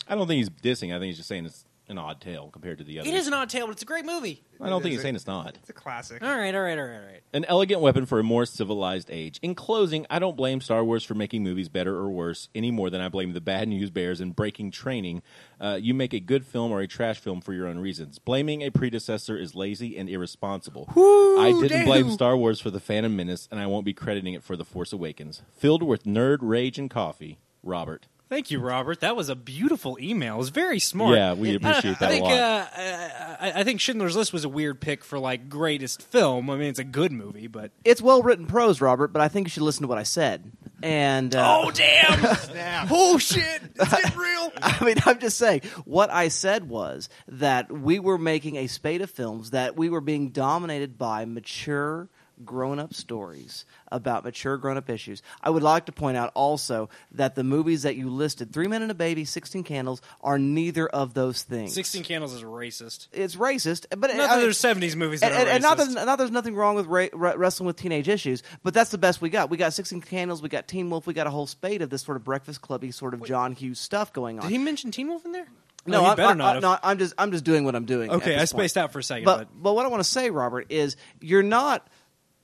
I 0.07 0.15
don't 0.15 0.27
think 0.27 0.37
he's 0.39 0.49
dissing. 0.49 0.89
I 0.89 0.99
think 0.99 1.07
he's 1.09 1.17
just 1.17 1.29
saying 1.29 1.45
it's 1.45 1.65
an 1.89 1.97
odd 1.97 2.21
tale 2.21 2.49
compared 2.51 2.77
to 2.77 2.83
the 2.83 2.99
other. 2.99 3.09
It 3.09 3.13
is 3.13 3.27
an 3.27 3.33
odd 3.33 3.49
tale, 3.49 3.67
but 3.67 3.73
it's 3.73 3.81
a 3.81 3.85
great 3.85 4.05
movie. 4.05 4.41
I 4.61 4.69
don't 4.69 4.81
think 4.81 4.93
he's 4.93 5.01
saying 5.01 5.15
it's 5.15 5.27
not. 5.27 5.57
It's 5.57 5.69
a 5.69 5.73
classic. 5.73 6.23
All 6.23 6.37
right, 6.37 6.55
all 6.55 6.61
right, 6.61 6.77
all 6.77 6.85
right, 6.85 6.95
all 6.95 7.05
right. 7.05 7.23
An 7.33 7.43
elegant 7.45 7.81
weapon 7.81 8.05
for 8.05 8.19
a 8.19 8.23
more 8.23 8.45
civilized 8.45 9.09
age. 9.11 9.39
In 9.41 9.55
closing, 9.55 10.05
I 10.09 10.19
don't 10.19 10.37
blame 10.37 10.61
Star 10.61 10.83
Wars 10.83 11.03
for 11.03 11.15
making 11.15 11.43
movies 11.43 11.67
better 11.67 11.95
or 11.97 12.09
worse 12.09 12.47
any 12.55 12.71
more 12.71 12.89
than 12.89 13.01
I 13.01 13.09
blame 13.09 13.33
the 13.33 13.41
bad 13.41 13.67
news 13.67 13.89
bears 13.89 14.21
and 14.21 14.35
breaking 14.35 14.71
training. 14.71 15.21
Uh, 15.59 15.77
you 15.81 15.93
make 15.93 16.13
a 16.13 16.19
good 16.19 16.45
film 16.45 16.71
or 16.71 16.79
a 16.79 16.87
trash 16.87 17.19
film 17.19 17.41
for 17.41 17.53
your 17.53 17.67
own 17.67 17.77
reasons. 17.77 18.19
Blaming 18.19 18.61
a 18.61 18.69
predecessor 18.69 19.37
is 19.37 19.53
lazy 19.53 19.97
and 19.97 20.09
irresponsible. 20.09 20.87
I 20.95 21.51
didn't 21.51 21.69
damn. 21.79 21.85
blame 21.85 22.11
Star 22.11 22.37
Wars 22.37 22.61
for 22.61 22.71
The 22.71 22.79
Phantom 22.79 23.13
Menace, 23.13 23.49
and 23.51 23.59
I 23.59 23.67
won't 23.67 23.85
be 23.85 23.93
crediting 23.93 24.33
it 24.33 24.43
for 24.43 24.55
The 24.55 24.65
Force 24.65 24.93
Awakens. 24.93 25.41
Filled 25.57 25.83
with 25.83 26.03
nerd 26.05 26.37
rage 26.41 26.79
and 26.79 26.89
coffee, 26.89 27.39
Robert. 27.61 28.07
Thank 28.33 28.49
you, 28.49 28.59
Robert. 28.59 29.01
That 29.01 29.15
was 29.15 29.29
a 29.29 29.35
beautiful 29.35 29.95
email. 30.01 30.33
It 30.33 30.37
was 30.39 30.49
very 30.49 30.79
smart. 30.79 31.15
Yeah, 31.15 31.33
we 31.35 31.53
appreciate 31.55 31.99
that 31.99 32.09
I 32.09 32.13
a 32.13 32.15
think, 32.15 32.25
lot. 32.25 32.33
Uh, 32.33 33.35
I, 33.39 33.51
I 33.57 33.63
think 33.63 33.79
Schindler's 33.79 34.15
List 34.15 34.33
was 34.33 34.43
a 34.43 34.49
weird 34.49 34.81
pick 34.81 35.03
for 35.03 35.19
like 35.19 35.49
greatest 35.49 36.01
film. 36.01 36.49
I 36.49 36.55
mean, 36.55 36.69
it's 36.69 36.79
a 36.79 36.83
good 36.83 37.11
movie, 37.11 37.45
but 37.45 37.69
It's 37.85 38.01
well 38.01 38.23
written 38.23 38.47
prose, 38.47 38.81
Robert, 38.81 39.13
but 39.13 39.21
I 39.21 39.27
think 39.27 39.45
you 39.45 39.51
should 39.51 39.61
listen 39.61 39.83
to 39.83 39.87
what 39.87 39.99
I 39.99 40.03
said. 40.03 40.51
And 40.81 41.35
uh, 41.35 41.61
oh 41.61 41.69
damn! 41.69 42.87
oh 42.89 43.19
shit! 43.19 43.61
It's 43.75 43.91
getting 43.91 44.17
real. 44.17 44.51
I 44.63 44.83
mean, 44.83 44.95
I'm 45.05 45.19
just 45.19 45.37
saying, 45.37 45.61
what 45.85 46.09
I 46.09 46.29
said 46.29 46.67
was 46.67 47.09
that 47.27 47.71
we 47.71 47.99
were 47.99 48.17
making 48.17 48.55
a 48.55 48.65
spate 48.65 49.01
of 49.01 49.11
films 49.11 49.51
that 49.51 49.77
we 49.77 49.89
were 49.91 50.01
being 50.01 50.31
dominated 50.31 50.97
by 50.97 51.25
mature, 51.25 52.09
grown 52.43 52.79
up 52.79 52.93
stories 52.93 53.65
about 53.91 54.23
mature, 54.23 54.57
grown 54.57 54.77
up 54.77 54.89
issues. 54.89 55.21
I 55.41 55.49
would 55.49 55.63
like 55.63 55.85
to 55.85 55.91
point 55.91 56.17
out 56.17 56.31
also 56.33 56.89
that 57.11 57.35
the 57.35 57.43
movies 57.43 57.83
that 57.83 57.95
you 57.95 58.09
listed, 58.09 58.51
Three 58.51 58.67
Men 58.67 58.81
and 58.81 58.89
a 58.91 58.95
Baby, 58.95 59.23
16 59.25 59.63
Candles, 59.63 60.01
are 60.21 60.39
neither 60.39 60.87
of 60.87 61.13
those 61.13 61.43
things. 61.43 61.73
Sixteen 61.73 62.03
Candles 62.03 62.33
is 62.33 62.41
racist. 62.43 63.07
It's 63.13 63.35
racist, 63.35 63.85
but 63.91 64.01
Not 64.07 64.11
I 64.11 64.17
that 64.17 64.29
mean- 64.31 64.39
there's 64.41 64.57
seventies 64.57 64.95
movies 64.95 65.19
that 65.21 65.31
and, 65.31 65.35
are 65.35 65.39
and, 65.41 65.49
and 65.49 65.61
not, 65.63 65.77
that, 65.77 66.05
not 66.05 66.17
there's 66.17 66.31
nothing 66.31 66.55
wrong 66.55 66.75
with 66.75 66.87
ra- 66.87 67.07
ra- 67.13 67.33
wrestling 67.37 67.67
with 67.67 67.75
teenage 67.77 68.09
issues, 68.09 68.41
but 68.63 68.73
that's 68.73 68.89
the 68.91 68.97
best 68.97 69.21
we 69.21 69.29
got. 69.29 69.49
We 69.49 69.57
got 69.57 69.73
16 69.73 70.01
Candles, 70.01 70.41
we 70.41 70.49
got 70.49 70.67
Teen 70.67 70.89
Wolf, 70.89 71.05
we 71.07 71.13
got 71.13 71.27
a 71.27 71.31
whole 71.31 71.47
spate 71.47 71.81
of 71.81 71.89
this 71.89 72.01
sort 72.01 72.17
of 72.17 72.23
Breakfast 72.23 72.61
Clubby 72.61 72.91
sort 72.91 73.13
of 73.13 73.23
John 73.25 73.53
Hughes 73.53 73.79
stuff 73.79 74.11
going 74.13 74.39
on. 74.39 74.43
Did 74.45 74.51
he 74.51 74.57
mention 74.57 74.91
Teen 74.91 75.07
Wolf 75.07 75.25
in 75.25 75.31
there? 75.33 75.47
No, 75.85 75.99
Oh, 75.99 76.03
he 76.03 76.07
I, 76.07 76.15
better 76.15 76.29
I, 76.29 76.33
not 76.35 76.45
I, 76.49 76.53
have. 76.53 76.61
no, 76.63 76.77
I'm 76.81 76.97
just 76.97 77.13
I'm 77.17 77.31
just 77.33 77.43
doing 77.43 77.65
what 77.65 77.75
I'm 77.75 77.83
doing. 77.83 78.09
Okay, 78.09 78.35
I 78.35 78.39
this 78.39 78.53
point. 78.53 78.61
spaced 78.61 78.77
out 78.77 78.93
for 78.93 78.99
a 78.99 79.03
second, 79.03 79.25
But 79.25 79.37
but- 79.37 79.63
but 79.63 79.73
what 79.75 79.85
I 79.85 79.89
want 79.89 79.99
to 80.01 80.09
say, 80.09 80.29
Robert, 80.29 80.67
is 80.69 80.95
you're 81.19 81.43
not 81.43 81.85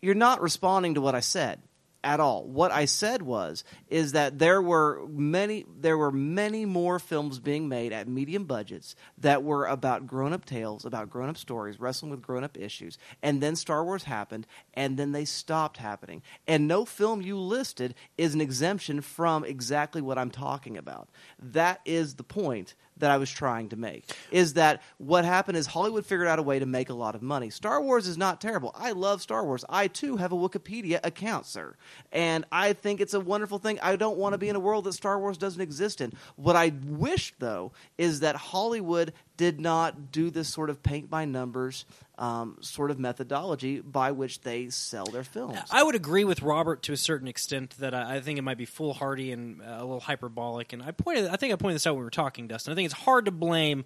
you're 0.02 0.16
not 0.16 0.42
responding 0.42 0.96
to 0.96 1.02
what 1.02 1.16
I 1.16 1.20
said 1.20 1.62
at 2.04 2.20
all. 2.20 2.46
What 2.46 2.72
I 2.72 2.86
said 2.86 3.22
was 3.22 3.64
is 3.90 4.14
that 4.14 4.40
there 4.40 4.62
were 4.62 5.06
many 5.10 5.66
there 5.80 5.98
were 5.98 6.12
many 6.12 6.66
more 6.66 6.98
films 6.98 7.40
being 7.40 7.68
made 7.68 7.92
at 7.92 8.08
medium 8.08 8.46
budgets 8.46 8.96
that 9.18 9.44
were 9.44 9.66
about 9.66 10.08
grown-up 10.08 10.46
tales, 10.46 10.86
about 10.86 11.10
grown-up 11.10 11.38
stories, 11.38 11.80
wrestling 11.80 12.12
with 12.12 12.22
grown-up 12.22 12.58
issues. 12.58 12.98
And 13.22 13.42
then 13.42 13.56
Star 13.56 13.84
Wars 13.84 14.04
happened 14.04 14.48
and 14.74 14.98
then 14.98 15.12
they 15.12 15.26
stopped 15.26 15.78
happening. 15.78 16.22
And 16.48 16.68
no 16.68 16.86
film 16.86 17.22
you 17.22 17.38
listed 17.38 17.96
is 18.18 18.34
an 18.34 18.42
exemption 18.42 19.02
from 19.02 19.44
exactly 19.44 20.02
what 20.02 20.18
I'm 20.18 20.32
talking 20.32 20.78
about. 20.78 21.10
That 21.38 21.82
is 21.84 22.16
the 22.16 22.24
point 22.24 22.76
that 23.00 23.12
I 23.12 23.18
was 23.18 23.30
trying 23.30 23.70
to 23.70 23.76
make 23.76 24.06
is 24.32 24.54
that 24.54 24.82
what 24.98 25.26
happened 25.26 25.58
is 25.58 25.66
Hollywood 25.66 26.06
figured 26.06 26.28
out 26.28 26.40
a 26.40 26.44
way 26.44 26.60
to 26.60 26.66
make 26.66 26.90
a 26.90 26.94
lot 26.94 27.16
of 27.16 27.22
money. 27.22 27.50
Star 27.50 27.82
Wars 27.82 28.08
is 28.08 28.18
not 28.18 28.40
terrible. 28.40 28.72
I 28.78 28.92
love 28.92 29.22
Star 29.22 29.46
Wars. 29.46 29.66
I 29.70 29.88
too 29.88 30.18
have 30.18 30.32
a 30.32 30.36
Wikipedia 30.36 31.00
account, 31.04 31.46
sir. 31.46 31.76
And 32.12 32.46
I 32.52 32.74
think 32.74 33.02
it's 33.02 33.14
a 33.14 33.20
wonderful 33.20 33.60
thing. 33.60 33.80
I 33.82 33.96
don't 33.96 34.18
want 34.18 34.34
to 34.34 34.38
be 34.38 34.50
in 34.50 34.56
a 34.56 34.60
world 34.60 34.86
that 34.86 34.94
Star 34.94 35.20
Wars 35.20 35.38
doesn't 35.38 35.62
exist 35.62 36.02
in. 36.02 36.14
What 36.36 36.56
I 36.56 36.74
wish 36.86 37.34
though 37.40 37.72
is 37.98 38.22
that 38.22 38.36
Hollywood 38.36 39.14
did 39.40 39.58
not 39.62 40.12
do 40.12 40.30
this 40.30 40.50
sort 40.50 40.70
of 40.70 40.84
paint 40.84 41.10
by 41.10 41.24
numbers 41.24 41.86
um, 42.18 42.58
sort 42.60 42.92
of 42.92 43.00
methodology 43.00 43.80
by 43.80 44.12
which 44.12 44.42
they 44.42 44.70
sell 44.70 45.06
their 45.06 45.24
films. 45.24 45.58
I 45.72 45.82
would 45.82 45.96
agree 45.96 46.26
with 46.26 46.42
Robert 46.42 46.84
to 46.84 46.92
a 46.92 46.98
certain 46.98 47.30
extent 47.30 47.76
that 47.80 47.94
I, 47.94 48.18
I 48.18 48.20
think 48.20 48.38
it 48.38 48.42
might 48.42 48.58
be 48.58 48.66
foolhardy 48.66 49.32
and 49.32 49.62
uh, 49.62 49.78
a 49.78 49.80
little 49.86 50.02
hyperbolic. 50.02 50.74
And 50.74 50.84
I 50.84 50.92
pointed, 50.92 51.28
I 51.28 51.38
think 51.38 51.54
I 51.54 51.56
pointed 51.56 51.76
this 51.76 51.88
out 51.88 51.94
when 51.94 52.00
we 52.02 52.04
were 52.04 52.10
talking, 52.10 52.50
Dustin. 52.50 52.74
I 52.74 52.76
think 52.76 52.88
it's 52.88 52.94
hard 52.94 53.24
to 53.26 53.32
blame 53.32 53.86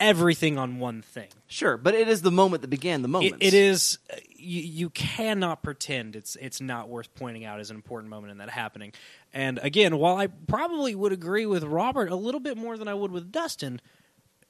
everything 0.00 0.58
on 0.58 0.80
one 0.80 1.02
thing. 1.02 1.28
Sure, 1.46 1.76
but 1.76 1.94
it 1.94 2.08
is 2.08 2.22
the 2.22 2.32
moment 2.32 2.62
that 2.62 2.68
began 2.68 3.02
the 3.02 3.08
It, 3.08 3.10
moment. 3.10 3.36
it 3.40 3.54
is 3.54 3.98
uh, 4.12 4.16
you, 4.36 4.62
you 4.62 4.90
cannot 4.90 5.62
pretend 5.62 6.16
it's 6.16 6.36
it's 6.40 6.60
not 6.60 6.88
worth 6.88 7.14
pointing 7.14 7.44
out 7.44 7.60
as 7.60 7.70
an 7.70 7.76
important 7.76 8.10
moment 8.10 8.32
in 8.32 8.38
that 8.38 8.50
happening. 8.50 8.92
And 9.32 9.58
again, 9.62 9.98
while 9.98 10.16
I 10.16 10.26
probably 10.26 10.96
would 10.96 11.12
agree 11.12 11.46
with 11.46 11.62
Robert 11.62 12.10
a 12.10 12.16
little 12.16 12.40
bit 12.40 12.56
more 12.56 12.76
than 12.76 12.88
I 12.88 12.94
would 12.94 13.12
with 13.12 13.30
Dustin, 13.30 13.80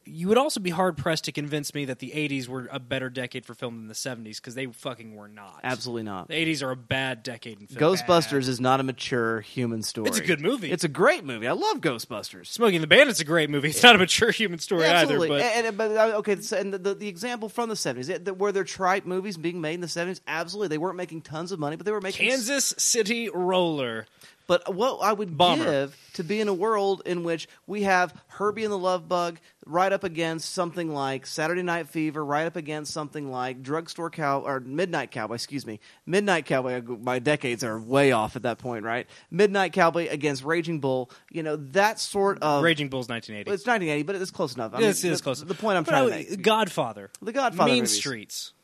you 0.08 0.28
would 0.28 0.38
also 0.38 0.60
be 0.60 0.70
hard 0.70 0.96
pressed 0.96 1.24
to 1.24 1.32
convince 1.32 1.74
me 1.74 1.84
that 1.86 1.98
the 1.98 2.10
'80s 2.10 2.48
were 2.48 2.68
a 2.72 2.78
better 2.80 3.10
decade 3.10 3.44
for 3.44 3.54
film 3.54 3.76
than 3.76 3.88
the 3.88 3.94
'70s 3.94 4.36
because 4.36 4.54
they 4.54 4.66
fucking 4.66 5.14
were 5.14 5.28
not. 5.28 5.60
Absolutely 5.62 6.04
not. 6.04 6.28
The 6.28 6.34
'80s 6.34 6.62
are 6.62 6.70
a 6.70 6.76
bad 6.76 7.22
decade 7.22 7.60
in 7.60 7.66
film. 7.66 7.94
Ghostbusters 7.94 8.48
is 8.48 8.60
not 8.60 8.80
a 8.80 8.82
mature 8.82 9.40
human 9.40 9.82
story. 9.82 10.08
It's 10.08 10.18
a 10.18 10.24
good 10.24 10.40
movie. 10.40 10.70
It's 10.72 10.84
a 10.84 10.88
great 10.88 11.24
movie. 11.24 11.46
I 11.46 11.52
love 11.52 11.78
Ghostbusters. 11.80 12.46
Smoking 12.46 12.80
the 12.80 12.86
Bandit's 12.86 13.20
a 13.20 13.24
great 13.24 13.50
movie. 13.50 13.68
It's 13.68 13.82
not 13.82 13.94
a 13.94 13.98
mature 13.98 14.30
human 14.30 14.58
story 14.58 14.82
Yeah, 14.82 15.00
either. 15.00 15.12
absolutely. 15.14 15.28
But 15.28 15.42
and, 15.42 15.66
and- 15.66 15.76
but 15.78 15.90
uh, 15.96 16.16
okay, 16.18 16.36
so- 16.40 16.56
and 16.56 16.72
the, 16.72 16.78
the, 16.78 16.94
the 16.94 17.08
example 17.08 17.48
from 17.48 17.68
the 17.68 17.76
seventies, 17.76 18.10
were 18.36 18.52
there 18.52 18.64
tripe 18.64 19.04
movies 19.06 19.36
being 19.36 19.60
made 19.60 19.74
in 19.74 19.80
the 19.80 19.88
seventies? 19.88 20.20
Absolutely, 20.26 20.68
they 20.68 20.78
weren't 20.78 20.96
making 20.96 21.22
tons 21.22 21.52
of 21.52 21.58
money, 21.58 21.76
but 21.76 21.86
they 21.86 21.92
were 21.92 22.00
making 22.00 22.28
Kansas 22.28 22.74
City 22.78 23.28
Roller. 23.28 24.06
But 24.48 24.74
what 24.74 24.96
I 25.02 25.12
would 25.12 25.36
Bomber. 25.36 25.64
give 25.64 26.10
to 26.14 26.24
be 26.24 26.40
in 26.40 26.48
a 26.48 26.54
world 26.54 27.02
in 27.06 27.22
which 27.22 27.46
we 27.66 27.82
have 27.82 28.12
Herbie 28.28 28.64
and 28.64 28.72
the 28.72 28.78
Love 28.78 29.06
Bug 29.06 29.38
right 29.66 29.92
up 29.92 30.04
against 30.04 30.52
something 30.54 30.92
like 30.92 31.26
Saturday 31.26 31.62
Night 31.62 31.86
Fever, 31.88 32.24
right 32.24 32.46
up 32.46 32.56
against 32.56 32.92
something 32.94 33.30
like 33.30 33.62
Drugstore 33.62 34.08
Cow 34.08 34.40
or 34.40 34.58
Midnight 34.60 35.10
Cowboy, 35.10 35.34
excuse 35.34 35.66
me, 35.66 35.80
Midnight 36.06 36.46
Cowboy. 36.46 36.80
My 36.80 37.18
decades 37.18 37.62
are 37.62 37.78
way 37.78 38.10
off 38.12 38.36
at 38.36 38.42
that 38.42 38.56
point, 38.58 38.84
right? 38.84 39.06
Midnight 39.30 39.74
Cowboy 39.74 40.08
against 40.10 40.42
Raging 40.42 40.80
Bull. 40.80 41.10
You 41.30 41.42
know 41.42 41.56
that 41.56 42.00
sort 42.00 42.38
of 42.42 42.62
Raging 42.64 42.88
Bull's 42.88 43.06
1980. 43.10 43.50
It's 43.54 43.66
1980, 43.66 44.02
but 44.04 44.16
it's 44.16 44.30
close 44.30 44.54
enough. 44.54 44.72
I 44.74 44.78
mean, 44.78 44.88
is 44.88 45.02
the, 45.02 45.14
close. 45.18 45.44
The 45.44 45.54
point 45.54 45.76
I'm 45.76 45.84
But 45.84 45.90
trying 45.90 46.12
I- 46.12 46.24
to 46.24 46.30
make. 46.30 46.42
Godfather. 46.42 47.10
The 47.20 47.32
Godfather 47.32 47.68
Mean 47.70 47.82
movies. 47.82 47.96
Streets. 47.98 48.54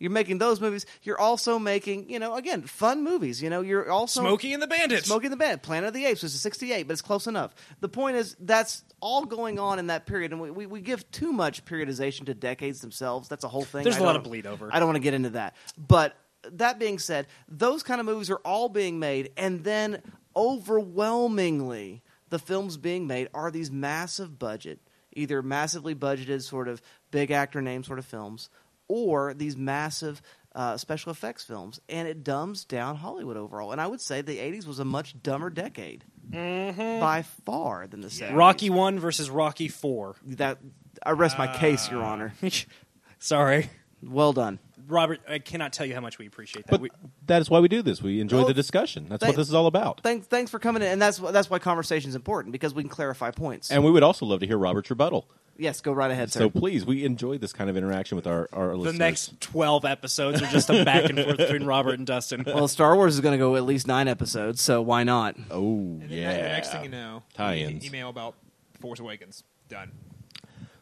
You're 0.00 0.10
making 0.10 0.38
those 0.38 0.60
movies. 0.60 0.86
You're 1.02 1.20
also 1.20 1.58
making, 1.58 2.08
you 2.08 2.18
know, 2.18 2.34
again, 2.34 2.62
fun 2.62 3.04
movies. 3.04 3.40
You 3.42 3.50
know, 3.50 3.60
you're 3.60 3.90
also 3.90 4.22
Smokey 4.22 4.54
and 4.54 4.62
the 4.62 4.66
Bandit. 4.66 5.04
Smokey 5.04 5.26
and 5.26 5.32
the 5.32 5.36
Bandit, 5.36 5.62
Planet 5.62 5.88
of 5.88 5.94
the 5.94 6.06
Apes 6.06 6.22
was 6.22 6.34
a 6.34 6.38
68, 6.38 6.88
but 6.88 6.92
it's 6.92 7.02
close 7.02 7.26
enough. 7.26 7.54
The 7.80 7.88
point 7.88 8.16
is 8.16 8.34
that's 8.40 8.82
all 9.00 9.26
going 9.26 9.58
on 9.58 9.78
in 9.78 9.88
that 9.88 10.06
period, 10.06 10.32
and 10.32 10.40
we, 10.40 10.50
we, 10.50 10.66
we 10.66 10.80
give 10.80 11.08
too 11.10 11.32
much 11.32 11.64
periodization 11.66 12.26
to 12.26 12.34
decades 12.34 12.80
themselves. 12.80 13.28
That's 13.28 13.44
a 13.44 13.48
whole 13.48 13.64
thing. 13.64 13.84
There's 13.84 13.98
a 13.98 14.02
a 14.02 14.04
lot 14.04 14.16
of 14.16 14.24
bleed 14.24 14.46
over. 14.46 14.70
I 14.72 14.78
don't 14.78 14.88
want 14.88 14.96
to 14.96 15.02
get 15.02 15.14
into 15.14 15.30
that. 15.30 15.54
But 15.76 16.16
that 16.52 16.78
being 16.78 16.98
said, 16.98 17.26
those 17.46 17.82
kind 17.82 18.00
of 18.00 18.06
movies 18.06 18.30
are 18.30 18.40
all 18.42 18.70
being 18.70 18.98
made, 18.98 19.30
and 19.36 19.62
then 19.64 20.02
overwhelmingly, 20.34 22.02
the 22.30 22.38
films 22.38 22.76
being 22.78 23.06
made 23.06 23.28
are 23.34 23.50
these 23.50 23.70
massive 23.70 24.38
budget, 24.38 24.80
either 25.12 25.42
massively 25.42 25.94
budgeted, 25.94 26.42
sort 26.42 26.68
of 26.68 26.80
big 27.10 27.30
actor 27.30 27.60
name 27.60 27.84
sort 27.84 27.98
of 27.98 28.06
films, 28.06 28.48
or 28.90 29.32
these 29.34 29.56
massive 29.56 30.20
uh, 30.54 30.76
special 30.76 31.12
effects 31.12 31.44
films, 31.44 31.80
and 31.88 32.08
it 32.08 32.24
dumbs 32.24 32.64
down 32.64 32.96
Hollywood 32.96 33.36
overall. 33.36 33.70
And 33.70 33.80
I 33.80 33.86
would 33.86 34.00
say 34.00 34.20
the 34.20 34.36
'80s 34.38 34.66
was 34.66 34.80
a 34.80 34.84
much 34.84 35.14
dumber 35.22 35.48
decade 35.48 36.04
by 36.32 37.24
far 37.46 37.86
than 37.86 38.00
the 38.00 38.08
'70s. 38.08 38.28
Mm-hmm. 38.28 38.36
Rocky 38.36 38.70
1 38.70 38.98
versus 38.98 39.30
Rocky 39.30 39.68
4. 39.68 40.16
that 40.26 40.58
I 41.04 41.12
rest 41.12 41.38
my 41.38 41.46
case, 41.46 41.88
Your 41.90 42.02
Honor. 42.02 42.34
Sorry. 43.18 43.70
Well 44.02 44.32
done. 44.32 44.58
Robert, 44.88 45.20
I 45.28 45.38
cannot 45.38 45.72
tell 45.72 45.86
you 45.86 45.94
how 45.94 46.00
much 46.00 46.18
we 46.18 46.26
appreciate 46.26 46.66
that. 46.66 46.70
But 46.72 46.80
We, 46.80 46.90
that 47.26 47.40
is 47.40 47.48
why 47.48 47.60
we 47.60 47.68
do 47.68 47.80
this. 47.82 48.02
We 48.02 48.20
enjoy 48.20 48.38
Well, 48.38 48.48
the 48.48 48.54
discussion. 48.54 49.06
That's 49.08 49.20
thank- 49.20 49.36
what 49.36 49.40
this 49.40 49.46
is 49.48 49.54
all 49.54 49.66
about. 49.66 50.00
Thanks, 50.02 50.26
thanks 50.26 50.50
for 50.50 50.58
coming 50.58 50.82
in, 50.82 50.88
and 50.88 51.00
that's 51.02 51.18
that's 51.18 51.48
why 51.48 51.58
conversation 51.60 52.08
is 52.08 52.16
important 52.16 52.50
because 52.52 52.74
we 52.74 52.82
can 52.82 52.90
clarify 52.90 53.30
points. 53.30 53.70
And 53.70 53.84
we 53.84 53.90
would 53.92 54.02
also 54.02 54.26
love 54.26 54.40
to 54.40 54.46
hear 54.48 54.58
Robert's 54.58 54.90
rebuttal. 54.90 55.28
Yes, 55.60 55.80
go 55.80 55.92
right 55.92 56.10
ahead, 56.10 56.32
sir. 56.32 56.40
So 56.40 56.50
please, 56.50 56.84
we 56.84 57.04
enjoy 57.04 57.38
this 57.38 57.52
kind 57.52 57.68
of 57.70 57.76
interaction 57.76 58.16
with 58.16 58.26
our, 58.26 58.48
our 58.52 58.68
the 58.70 58.76
listeners. 58.76 58.98
next 58.98 59.40
12 59.40 59.84
episodes 59.84 60.42
are 60.42 60.46
just 60.46 60.70
a 60.70 60.84
back 60.84 61.08
and 61.10 61.18
forth 61.22 61.36
between 61.36 61.64
Robert 61.64 61.94
and 61.98 62.06
Dustin. 62.06 62.42
well, 62.46 62.66
Star 62.68 62.96
Wars 62.96 63.14
is 63.14 63.20
going 63.20 63.32
to 63.32 63.38
go 63.38 63.56
at 63.56 63.64
least 63.64 63.86
nine 63.86 64.08
episodes, 64.08 64.60
so 64.60 64.80
why 64.82 65.04
not? 65.04 65.36
Oh, 65.50 65.60
And 66.00 66.10
yeah. 66.10 66.32
the 66.34 66.48
next 66.48 66.72
thing 66.72 66.84
you 66.84 66.90
know, 66.90 67.22
Tie-ins. 67.34 67.84
e- 67.84 67.88
email 67.88 68.08
about 68.08 68.34
Force 68.80 68.98
Awakens. 69.00 69.44
Done. 69.68 69.92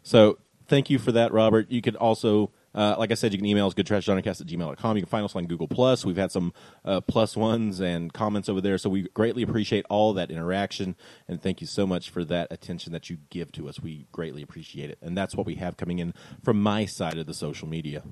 So 0.03 0.39
thank 0.69 0.89
you 0.91 0.99
for 0.99 1.13
that, 1.13 1.33
Robert. 1.33 1.71
You 1.71 1.83
could 1.83 1.97
also, 1.97 2.51
uh, 2.75 2.97
like 2.99 3.11
I 3.11 3.15
said, 3.15 3.33
you 3.33 3.39
can 3.39 3.47
email 3.47 3.67
us 3.67 3.75
goodtrashgenrecast 3.75 4.41
at 4.41 4.47
gmail.com. 4.47 4.97
You 4.97 5.03
can 5.03 5.09
find 5.09 5.25
us 5.25 5.35
on 5.35 5.47
Google 5.47 5.69
Plus. 5.69 6.05
We've 6.05 6.17
had 6.17 6.31
some 6.31 6.53
uh, 6.85 7.01
plus 7.01 7.37
ones 7.37 7.81
and 7.81 8.13
comments 8.13 8.49
over 8.49 8.61
there, 8.61 8.79
so 8.79 8.91
we 8.91 9.09
greatly 9.15 9.43
appreciate 9.43 9.87
all 9.89 10.13
that 10.15 10.31
interaction. 10.31 10.95
And 11.27 11.43
thank 11.43 11.61
you 11.61 11.67
so 11.67 11.87
much 11.87 12.11
for 12.11 12.25
that 12.25 12.49
attention 12.51 12.93
that 12.93 13.09
you 13.09 13.19
give 13.31 13.53
to 13.53 13.69
us. 13.69 13.81
We 13.81 14.07
greatly 14.13 14.43
appreciate 14.43 14.91
it. 14.91 14.99
And 15.01 15.17
that's 15.17 15.35
what 15.35 15.47
we 15.47 15.57
have 15.57 15.77
coming 15.77 15.99
in 15.99 16.15
from 16.45 16.63
my 16.63 16.85
side 16.85 17.19
of 17.19 17.27
the 17.27 17.35
social 17.35 17.69
media. 17.69 18.03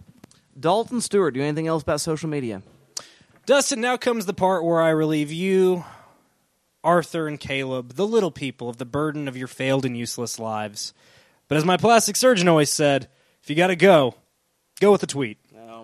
Dalton 0.58 1.00
Stewart, 1.00 1.34
do 1.34 1.40
you 1.40 1.46
anything 1.46 1.66
else 1.66 1.82
about 1.82 2.00
social 2.00 2.28
media? 2.28 2.62
Dustin, 3.44 3.80
now 3.80 3.96
comes 3.96 4.26
the 4.26 4.34
part 4.34 4.64
where 4.64 4.80
I 4.80 4.88
relieve 4.88 5.30
you, 5.30 5.84
Arthur, 6.82 7.28
and 7.28 7.38
Caleb, 7.38 7.92
the 7.92 8.06
little 8.06 8.30
people, 8.30 8.68
of 8.68 8.78
the 8.78 8.84
burden 8.84 9.28
of 9.28 9.36
your 9.36 9.48
failed 9.48 9.84
and 9.84 9.96
useless 9.96 10.38
lives. 10.38 10.94
But 11.46 11.58
as 11.58 11.64
my 11.64 11.76
plastic 11.76 12.16
surgeon 12.16 12.48
always 12.48 12.70
said, 12.70 13.08
if 13.42 13.50
you 13.50 13.54
gotta 13.54 13.76
go, 13.76 14.14
go 14.80 14.92
with 14.92 15.02
a 15.02 15.06
tweet. 15.06 15.38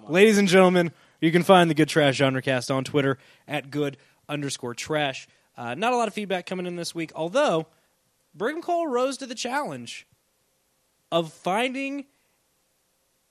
Ladies 0.09 0.39
and 0.39 0.49
gentlemen, 0.49 0.93
you 1.21 1.31
can 1.31 1.43
find 1.43 1.71
the 1.71 1.75
Good 1.75 1.89
Trash 1.89 2.17
Genre 2.17 2.43
Cast 2.43 2.71
on 2.71 2.85
Twitter 2.85 3.19
at 3.47 3.71
good 3.71 3.97
underscore 4.29 4.75
trash. 4.75 5.29
Uh, 5.57 5.75
not 5.75 5.93
a 5.93 5.97
lot 5.97 6.09
of 6.09 6.15
feedback 6.15 6.47
coming 6.47 6.67
in 6.67 6.77
this 6.77 6.95
week, 6.95 7.13
although 7.15 7.67
Brigham 8.35 8.63
Cole 8.63 8.87
rose 8.87 9.17
to 9.19 9.27
the 9.27 9.35
challenge 9.35 10.07
of 11.11 11.33
finding 11.33 12.07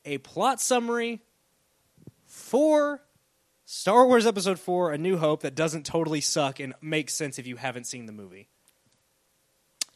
a 0.05 0.19
plot 0.19 0.61
summary 0.61 1.19
for 2.25 3.01
Star 3.65 4.07
Wars 4.07 4.25
Episode 4.25 4.59
4 4.59 4.93
A 4.93 4.97
New 4.97 5.17
Hope 5.17 5.41
that 5.41 5.55
doesn't 5.55 5.85
totally 5.85 6.21
suck 6.21 6.59
and 6.59 6.73
makes 6.81 7.13
sense 7.13 7.37
if 7.39 7.47
you 7.47 7.57
haven't 7.57 7.85
seen 7.85 8.05
the 8.05 8.13
movie. 8.13 8.47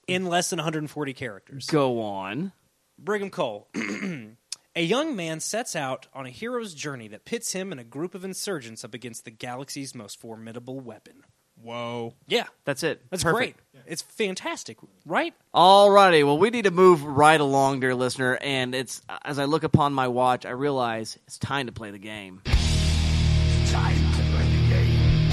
In 0.08 0.26
less 0.26 0.50
than 0.50 0.58
140 0.58 1.14
characters. 1.14 1.66
Go 1.68 2.02
on. 2.02 2.52
Brigham 2.98 3.30
Cole. 3.30 3.68
a 4.76 4.82
young 4.84 5.16
man 5.16 5.40
sets 5.40 5.76
out 5.76 6.08
on 6.14 6.26
a 6.26 6.30
hero's 6.30 6.74
journey 6.74 7.08
that 7.10 7.24
pits 7.26 7.54
him 7.54 7.72
and 7.72 7.80
a 7.80 7.84
group 7.84 8.14
of 8.16 8.26
insurgents 8.26 8.84
up 8.84 8.94
against 8.94 9.24
the 9.26 9.32
galaxy's 9.32 9.96
most 9.96 10.20
formidable 10.20 10.80
weapon. 10.80 11.24
Whoa. 11.62 12.14
Yeah, 12.28 12.46
That's 12.66 12.84
it. 12.84 13.02
that's 13.10 13.24
Perfect. 13.24 13.58
great. 13.74 13.84
It's 13.88 14.02
fantastic, 14.02 14.78
right? 15.06 15.34
Alrighty, 15.54 16.26
well, 16.26 16.38
we 16.38 16.50
need 16.50 16.66
to 16.66 16.72
move 16.72 17.04
right 17.04 17.40
along, 17.40 17.80
dear 17.80 17.96
listener. 17.96 18.38
And 18.42 18.76
it's 18.76 19.02
as 19.24 19.40
I 19.40 19.46
look 19.46 19.64
upon 19.64 19.94
my 19.94 20.10
watch, 20.10 20.46
I 20.46 20.50
realize 20.50 21.18
it's 21.28 21.38
time 21.40 21.68
to 21.68 21.72
play 21.72 21.92
the 21.92 21.98
game. 21.98 22.42
Time 22.46 23.96
to 23.96 24.22
play 24.32 24.50
the 24.50 24.70
game. 24.70 25.30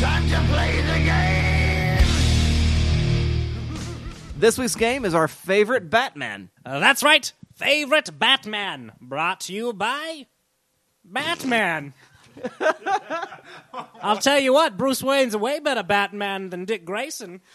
Time 0.00 0.28
to 0.28 0.52
play 0.52 0.80
the 0.80 1.04
game. 1.04 1.57
This 4.38 4.56
week's 4.56 4.76
game 4.76 5.04
is 5.04 5.14
our 5.14 5.26
favorite 5.26 5.90
Batman. 5.90 6.50
Uh, 6.64 6.78
that's 6.78 7.02
right. 7.02 7.32
Favorite 7.56 8.16
Batman. 8.16 8.92
Brought 9.00 9.40
to 9.40 9.52
you 9.52 9.72
by 9.72 10.26
Batman. 11.04 11.92
I'll 14.00 14.18
tell 14.18 14.38
you 14.38 14.52
what, 14.52 14.76
Bruce 14.76 15.02
Wayne's 15.02 15.34
a 15.34 15.38
way 15.38 15.58
better 15.58 15.82
Batman 15.82 16.50
than 16.50 16.64
Dick 16.64 16.84
Grayson. 16.84 17.40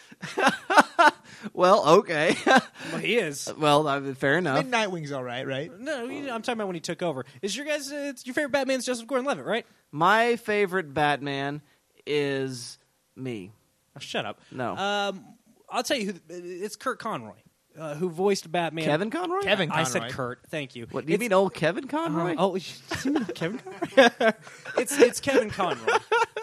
Well, 1.52 1.86
okay. 1.98 2.36
Well, 2.90 3.00
he 3.00 3.16
is. 3.16 3.52
well, 3.58 3.86
I 3.86 3.98
mean, 3.98 4.14
fair 4.14 4.38
enough. 4.38 4.58
And 4.58 4.70
Nightwing's 4.70 5.12
all 5.12 5.22
right, 5.22 5.46
right? 5.46 5.70
No, 5.78 6.04
you 6.04 6.22
know, 6.22 6.34
I'm 6.34 6.40
talking 6.42 6.58
about 6.58 6.68
when 6.68 6.74
he 6.76 6.80
took 6.80 7.02
over. 7.02 7.24
Is 7.42 7.56
your 7.56 7.66
guys? 7.66 7.90
Uh, 7.92 8.06
it's 8.08 8.24
your 8.26 8.34
favorite 8.34 8.52
Batman's 8.52 8.86
Joseph 8.86 9.06
Gordon-Levitt, 9.06 9.44
right? 9.44 9.66
My 9.92 10.36
favorite 10.36 10.94
Batman 10.94 11.60
is 12.06 12.78
me. 13.16 13.52
Oh, 13.96 14.00
shut 14.00 14.24
up. 14.24 14.40
No. 14.50 14.76
Um, 14.76 15.24
I'll 15.74 15.82
tell 15.82 15.96
you 15.98 16.12
who. 16.12 16.18
It's 16.28 16.76
Kurt 16.76 16.98
Conroy, 16.98 17.34
uh, 17.78 17.94
who 17.96 18.08
voiced 18.08 18.50
Batman. 18.50 18.84
Kevin 18.84 19.10
Conroy? 19.10 19.40
Kevin 19.42 19.68
Conroy. 19.68 19.80
I 19.82 19.84
said 19.84 20.10
Kurt. 20.10 20.40
Thank 20.48 20.76
you. 20.76 20.86
What 20.90 21.04
do 21.06 21.10
you 21.10 21.14
It's- 21.14 21.20
mean, 21.20 21.32
old 21.32 21.52
Kevin 21.54 21.86
Conroy? 21.88 22.34
Oh, 22.38 22.54
you 23.04 23.10
mean 23.12 23.24
Kevin 23.26 23.58
Conroy? 23.58 24.32
it's 24.78 24.98
it's 24.98 25.20
Kevin 25.20 25.50
Conroy, 25.50 25.92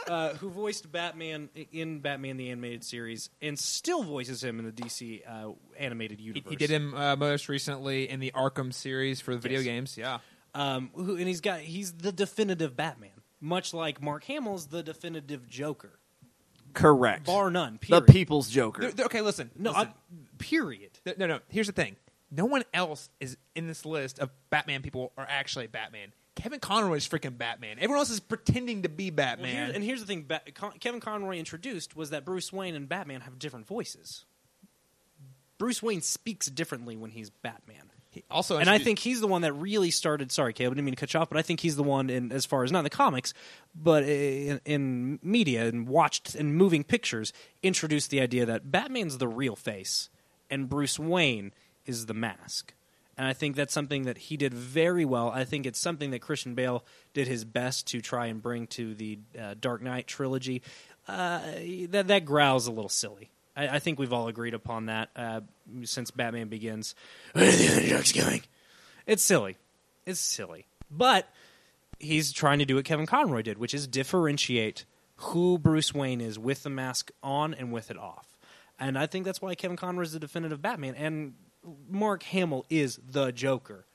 uh, 0.07 0.33
who 0.35 0.49
voiced 0.49 0.91
Batman 0.91 1.49
in 1.71 1.99
Batman 1.99 2.37
the 2.37 2.49
Animated 2.51 2.83
Series, 2.83 3.29
and 3.41 3.57
still 3.57 4.03
voices 4.03 4.43
him 4.43 4.59
in 4.59 4.65
the 4.65 4.71
DC 4.71 5.21
uh, 5.27 5.51
animated 5.79 6.19
He, 6.19 6.25
universe. 6.25 6.49
he 6.49 6.55
did 6.55 6.69
him 6.69 6.93
uh, 6.93 7.15
most 7.15 7.47
recently 7.49 8.09
in 8.09 8.19
the 8.19 8.31
Arkham 8.35 8.73
series 8.73 9.21
for 9.21 9.33
the 9.33 9.39
video 9.39 9.59
Yes. 9.59 9.65
games. 9.65 9.97
Yeah. 9.97 10.19
um, 10.53 10.89
who, 10.93 11.15
and 11.15 11.27
he's 11.27 11.39
got 11.41 11.59
he's 11.61 11.93
the 11.93 12.11
definitive 12.11 12.75
Batman, 12.75 13.21
much 13.39 13.73
like 13.73 14.01
Mark 14.01 14.25
Hamill's 14.25 14.67
the 14.67 14.83
definitive 14.83 15.47
Joker, 15.47 15.97
Correct. 16.73 17.25
bar 17.25 17.49
none. 17.51 17.73
the 17.73 17.79
Period. 17.87 18.07
People's 18.07 18.49
Joker. 18.49 18.81
They're- 18.81 18.91
they're- 18.91 19.05
okay, 19.07 19.21
listen. 19.21 19.51
No, 19.55 19.71
listen. 19.71 19.87
I- 19.89 19.93
Period. 20.37 20.99
Th- 21.05 21.17
No, 21.17 21.27
no. 21.27 21.39
Here's 21.49 21.67
the 21.67 21.73
thing. 21.73 21.95
No 22.31 22.45
one 22.45 22.63
else 22.73 23.09
is 23.19 23.37
in 23.55 23.67
this 23.67 23.85
list 23.85 24.19
of 24.19 24.29
Batman 24.49 24.81
people 24.81 25.11
are 25.17 25.25
actually 25.29 25.67
Batman. 25.67 26.13
Kevin 26.35 26.59
Conroy 26.61 26.95
is 26.95 27.07
freaking 27.07 27.37
Batman. 27.37 27.77
Everyone 27.77 27.97
else 27.99 28.09
is 28.09 28.21
pretending 28.21 28.83
to 28.83 28.89
be 28.89 29.09
Well, 29.09 29.17
Batman. 29.17 29.53
here's- 29.55 29.75
and 29.75 29.83
here's 29.83 29.99
the 29.99 30.05
thing: 30.07 30.23
Ba- 30.23 30.41
Con- 30.53 30.79
Kevin 30.79 30.99
Conroy 31.01 31.37
introduced 31.37 31.95
was 31.95 32.09
that 32.11 32.23
Bruce 32.25 32.51
Wayne 32.53 32.73
and 32.73 32.87
Batman 32.87 33.21
have 33.21 33.37
different 33.37 33.67
voices. 33.67 34.23
Bruce 35.57 35.83
Wayne 35.83 36.01
speaks 36.01 36.47
differently 36.47 36.95
when 36.95 37.11
he's 37.11 37.29
Batman. 37.29 37.91
He 38.11 38.25
also, 38.29 38.57
and 38.57 38.69
I 38.69 38.77
think 38.77 38.99
he's 38.99 39.21
the 39.21 39.27
one 39.27 39.41
that 39.43 39.53
really 39.53 39.89
started. 39.89 40.33
Sorry, 40.33 40.51
Caleb, 40.51 40.73
I 40.73 40.75
didn't 40.75 40.85
mean 40.85 40.95
to 40.95 40.99
cut 40.99 41.13
you 41.13 41.19
off, 41.21 41.29
but 41.29 41.37
I 41.37 41.41
think 41.41 41.61
he's 41.61 41.77
the 41.77 41.83
one, 41.83 42.09
in 42.09 42.31
as 42.33 42.45
far 42.45 42.65
as 42.65 42.71
not 42.71 42.79
in 42.79 42.83
the 42.83 42.89
comics, 42.89 43.33
but 43.73 44.03
in, 44.03 44.59
in 44.65 45.19
media 45.23 45.65
and 45.67 45.87
watched 45.87 46.35
and 46.35 46.53
moving 46.53 46.83
pictures, 46.83 47.31
introduced 47.63 48.09
the 48.09 48.19
idea 48.19 48.45
that 48.45 48.69
Batman's 48.69 49.17
the 49.17 49.29
real 49.29 49.55
face 49.55 50.09
and 50.49 50.67
Bruce 50.67 50.99
Wayne 50.99 51.53
is 51.85 52.07
the 52.07 52.13
mask. 52.13 52.73
And 53.17 53.27
I 53.27 53.33
think 53.33 53.55
that's 53.55 53.73
something 53.73 54.03
that 54.03 54.17
he 54.17 54.35
did 54.35 54.53
very 54.53 55.05
well. 55.05 55.29
I 55.29 55.45
think 55.45 55.65
it's 55.65 55.79
something 55.79 56.11
that 56.11 56.19
Christian 56.19 56.53
Bale 56.53 56.83
did 57.13 57.27
his 57.27 57.45
best 57.45 57.87
to 57.87 58.01
try 58.01 58.25
and 58.25 58.41
bring 58.41 58.67
to 58.67 58.93
the 58.93 59.19
uh, 59.39 59.55
Dark 59.59 59.81
Knight 59.81 60.07
trilogy. 60.07 60.63
Uh, 61.07 61.39
that 61.89 62.07
that 62.07 62.25
growls 62.25 62.67
a 62.67 62.71
little 62.71 62.89
silly. 62.89 63.31
I, 63.55 63.67
I 63.75 63.79
think 63.79 63.99
we've 63.99 64.13
all 64.13 64.27
agreed 64.27 64.53
upon 64.53 64.87
that 64.87 65.09
uh, 65.15 65.41
since 65.83 66.11
Batman 66.11 66.47
Begins. 66.47 66.95
Where 67.33 67.47
are 67.47 67.51
the 67.51 67.75
underdogs 67.75 68.11
going? 68.11 68.41
It's 69.05 69.23
silly. 69.23 69.57
It's 70.05 70.19
silly. 70.19 70.67
But 70.89 71.27
he's 71.99 72.31
trying 72.31 72.59
to 72.59 72.65
do 72.65 72.75
what 72.75 72.85
Kevin 72.85 73.05
Conroy 73.05 73.41
did, 73.41 73.57
which 73.57 73.73
is 73.73 73.87
differentiate 73.87 74.85
who 75.17 75.57
Bruce 75.57 75.93
Wayne 75.93 76.21
is 76.21 76.39
with 76.39 76.63
the 76.63 76.69
mask 76.69 77.11
on 77.21 77.53
and 77.53 77.71
with 77.71 77.91
it 77.91 77.97
off. 77.97 78.37
And 78.79 78.97
I 78.97 79.05
think 79.05 79.25
that's 79.25 79.41
why 79.41 79.53
Kevin 79.55 79.77
Conroy 79.77 80.03
is 80.03 80.13
the 80.13 80.19
definitive 80.19 80.61
Batman. 80.61 80.95
And 80.95 81.33
Mark 81.89 82.23
Hamill 82.23 82.65
is 82.69 82.99
the 83.07 83.31
Joker. 83.31 83.85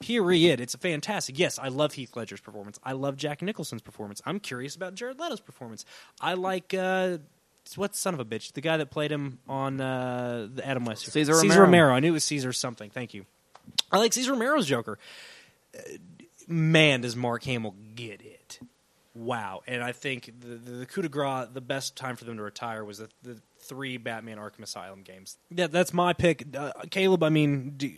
Period. 0.00 0.60
It's 0.60 0.74
fantastic. 0.74 1.38
Yes, 1.38 1.58
I 1.58 1.68
love 1.68 1.94
Heath 1.94 2.14
Ledger's 2.14 2.40
performance. 2.40 2.78
I 2.84 2.92
love 2.92 3.16
Jack 3.16 3.40
Nicholson's 3.40 3.80
performance. 3.80 4.20
I'm 4.26 4.38
curious 4.38 4.76
about 4.76 4.94
Jared 4.94 5.18
Leto's 5.18 5.40
performance. 5.40 5.86
I 6.20 6.34
like 6.34 6.74
uh, 6.74 7.18
what 7.76 7.96
son 7.96 8.14
of 8.14 8.20
a 8.20 8.24
bitch, 8.24 8.52
the 8.52 8.60
guy 8.60 8.76
that 8.76 8.90
played 8.90 9.10
him 9.10 9.38
on 9.48 9.80
uh, 9.80 10.48
the 10.52 10.66
Adam 10.66 10.84
West. 10.84 11.06
Caesar 11.06 11.32
Cesar 11.34 11.48
Romero. 11.48 11.64
Romero. 11.64 11.94
I 11.94 12.00
knew 12.00 12.08
it 12.08 12.12
was 12.12 12.24
Caesar 12.24 12.52
something. 12.52 12.90
Thank 12.90 13.14
you. 13.14 13.24
I 13.90 13.98
like 13.98 14.12
Cesar 14.12 14.32
Romero's 14.32 14.66
Joker. 14.66 14.98
Uh, 15.74 15.80
man, 16.46 17.00
does 17.00 17.16
Mark 17.16 17.44
Hamill 17.44 17.74
get 17.94 18.20
it? 18.22 18.60
Wow. 19.14 19.62
And 19.66 19.82
I 19.82 19.92
think 19.92 20.32
the, 20.40 20.56
the, 20.56 20.70
the 20.78 20.86
coup 20.86 21.02
de 21.02 21.08
grace, 21.08 21.48
the 21.52 21.60
best 21.60 21.96
time 21.96 22.16
for 22.16 22.24
them 22.24 22.36
to 22.36 22.42
retire 22.42 22.84
was 22.84 22.98
the, 22.98 23.08
the 23.22 23.40
three 23.60 23.96
Batman 23.96 24.38
Arkham 24.38 24.62
Asylum 24.62 25.02
games. 25.02 25.38
That, 25.52 25.72
that's 25.72 25.92
my 25.92 26.12
pick. 26.12 26.44
Uh, 26.56 26.72
Caleb, 26.90 27.22
I 27.22 27.28
mean, 27.28 27.74
do, 27.76 27.92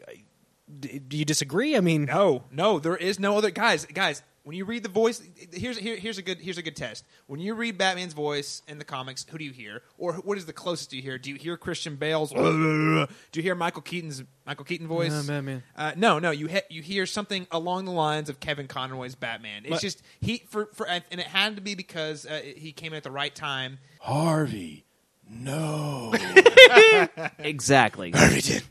do, 0.78 0.98
do 0.98 1.16
you 1.16 1.24
disagree? 1.24 1.76
I 1.76 1.80
mean, 1.80 2.04
no, 2.04 2.44
no, 2.50 2.78
there 2.78 2.96
is 2.96 3.18
no 3.18 3.38
other 3.38 3.50
guys. 3.50 3.86
Guys, 3.86 4.22
when 4.46 4.54
you 4.56 4.64
read 4.64 4.84
the 4.84 4.88
voice, 4.88 5.20
here's 5.52 5.76
here, 5.76 5.96
here's 5.96 6.18
a 6.18 6.22
good 6.22 6.38
here's 6.38 6.56
a 6.56 6.62
good 6.62 6.76
test. 6.76 7.04
When 7.26 7.40
you 7.40 7.54
read 7.54 7.78
Batman's 7.78 8.12
voice 8.12 8.62
in 8.68 8.78
the 8.78 8.84
comics, 8.84 9.26
who 9.28 9.38
do 9.38 9.44
you 9.44 9.50
hear, 9.50 9.82
or 9.98 10.12
what 10.12 10.38
is 10.38 10.46
the 10.46 10.52
closest 10.52 10.92
you 10.92 11.02
hear? 11.02 11.18
Do 11.18 11.30
you 11.30 11.36
hear 11.36 11.56
Christian 11.56 11.96
Bale's? 11.96 12.30
do 12.30 13.06
you 13.34 13.42
hear 13.42 13.56
Michael 13.56 13.82
Keaton's 13.82 14.22
Michael 14.46 14.64
Keaton 14.64 14.86
voice? 14.86 15.10
No, 15.10 15.24
Batman. 15.24 15.64
Uh, 15.74 15.94
no, 15.96 16.20
no. 16.20 16.30
You 16.30 16.46
he, 16.46 16.60
you 16.70 16.80
hear 16.80 17.06
something 17.06 17.48
along 17.50 17.86
the 17.86 17.90
lines 17.90 18.28
of 18.28 18.38
Kevin 18.38 18.68
Conroy's 18.68 19.16
Batman. 19.16 19.62
It's 19.64 19.70
But- 19.70 19.80
just 19.80 20.00
he 20.20 20.44
for 20.48 20.66
for 20.74 20.86
and 20.86 21.02
it 21.10 21.26
had 21.26 21.56
to 21.56 21.60
be 21.60 21.74
because 21.74 22.24
uh, 22.24 22.40
he 22.44 22.70
came 22.70 22.92
in 22.92 22.98
at 22.98 23.02
the 23.02 23.10
right 23.10 23.34
time. 23.34 23.78
Harvey, 24.00 24.84
no. 25.28 26.14
Exactly. 27.40 28.12
Harvey 28.12 28.42
did. 28.42 28.62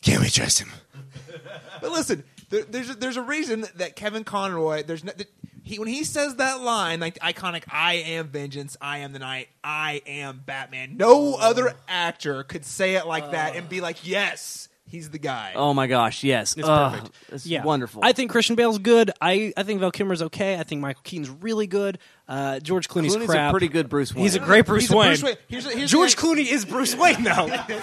Can 0.00 0.22
we 0.22 0.30
trust 0.30 0.60
him? 0.60 0.70
But 1.82 1.92
listen, 1.92 2.24
there, 2.54 2.64
there's 2.64 2.90
a, 2.90 2.94
there's 2.94 3.16
a 3.16 3.22
reason 3.22 3.66
that 3.76 3.96
Kevin 3.96 4.24
Conroy 4.24 4.82
there's 4.82 5.04
no, 5.04 5.12
that 5.12 5.28
he 5.62 5.78
when 5.78 5.88
he 5.88 6.04
says 6.04 6.36
that 6.36 6.60
line 6.60 7.00
like 7.00 7.14
the 7.14 7.20
iconic 7.20 7.64
"I 7.70 7.94
am 7.94 8.28
vengeance, 8.28 8.76
I 8.80 8.98
am 8.98 9.12
the 9.12 9.18
night, 9.18 9.48
I 9.62 10.02
am 10.06 10.42
Batman." 10.44 10.96
No 10.96 11.34
oh. 11.34 11.38
other 11.40 11.74
actor 11.88 12.44
could 12.44 12.64
say 12.64 12.94
it 12.96 13.06
like 13.06 13.32
that 13.32 13.56
and 13.56 13.68
be 13.68 13.80
like, 13.80 14.06
"Yes, 14.06 14.68
he's 14.86 15.10
the 15.10 15.18
guy." 15.18 15.52
Oh 15.54 15.74
my 15.74 15.86
gosh, 15.86 16.24
yes. 16.24 16.56
It's 16.56 16.68
Ugh, 16.68 16.92
perfect. 16.92 17.14
It's 17.32 17.46
yeah. 17.46 17.62
wonderful. 17.64 18.00
I 18.04 18.12
think 18.12 18.30
Christian 18.30 18.56
Bale's 18.56 18.78
good. 18.78 19.10
I, 19.20 19.52
I 19.56 19.62
think 19.62 19.80
Val 19.80 19.90
Kilmer's 19.90 20.22
okay. 20.22 20.58
I 20.58 20.62
think 20.62 20.80
Michael 20.80 21.02
Keaton's 21.04 21.30
really 21.30 21.66
good. 21.66 21.98
Uh, 22.26 22.58
George 22.60 22.88
Clooney's, 22.88 23.16
Clooney's 23.16 23.34
a 23.34 23.50
pretty 23.50 23.68
good 23.68 23.88
Bruce 23.88 24.10
He's 24.10 24.34
a 24.34 24.38
Wayne. 24.38 24.46
great 24.46 24.66
Bruce 24.66 24.84
He's 24.84 24.90
a 24.92 24.96
Wayne. 24.96 25.08
Bruce 25.08 25.22
Wayne. 25.22 25.36
Here's, 25.48 25.72
here's 25.72 25.90
George 25.90 26.16
the, 26.16 26.22
Clooney 26.22 26.50
is 26.50 26.64
Bruce 26.64 26.96
Wayne 26.98 27.22
now. 27.22 27.44
okay, 27.44 27.78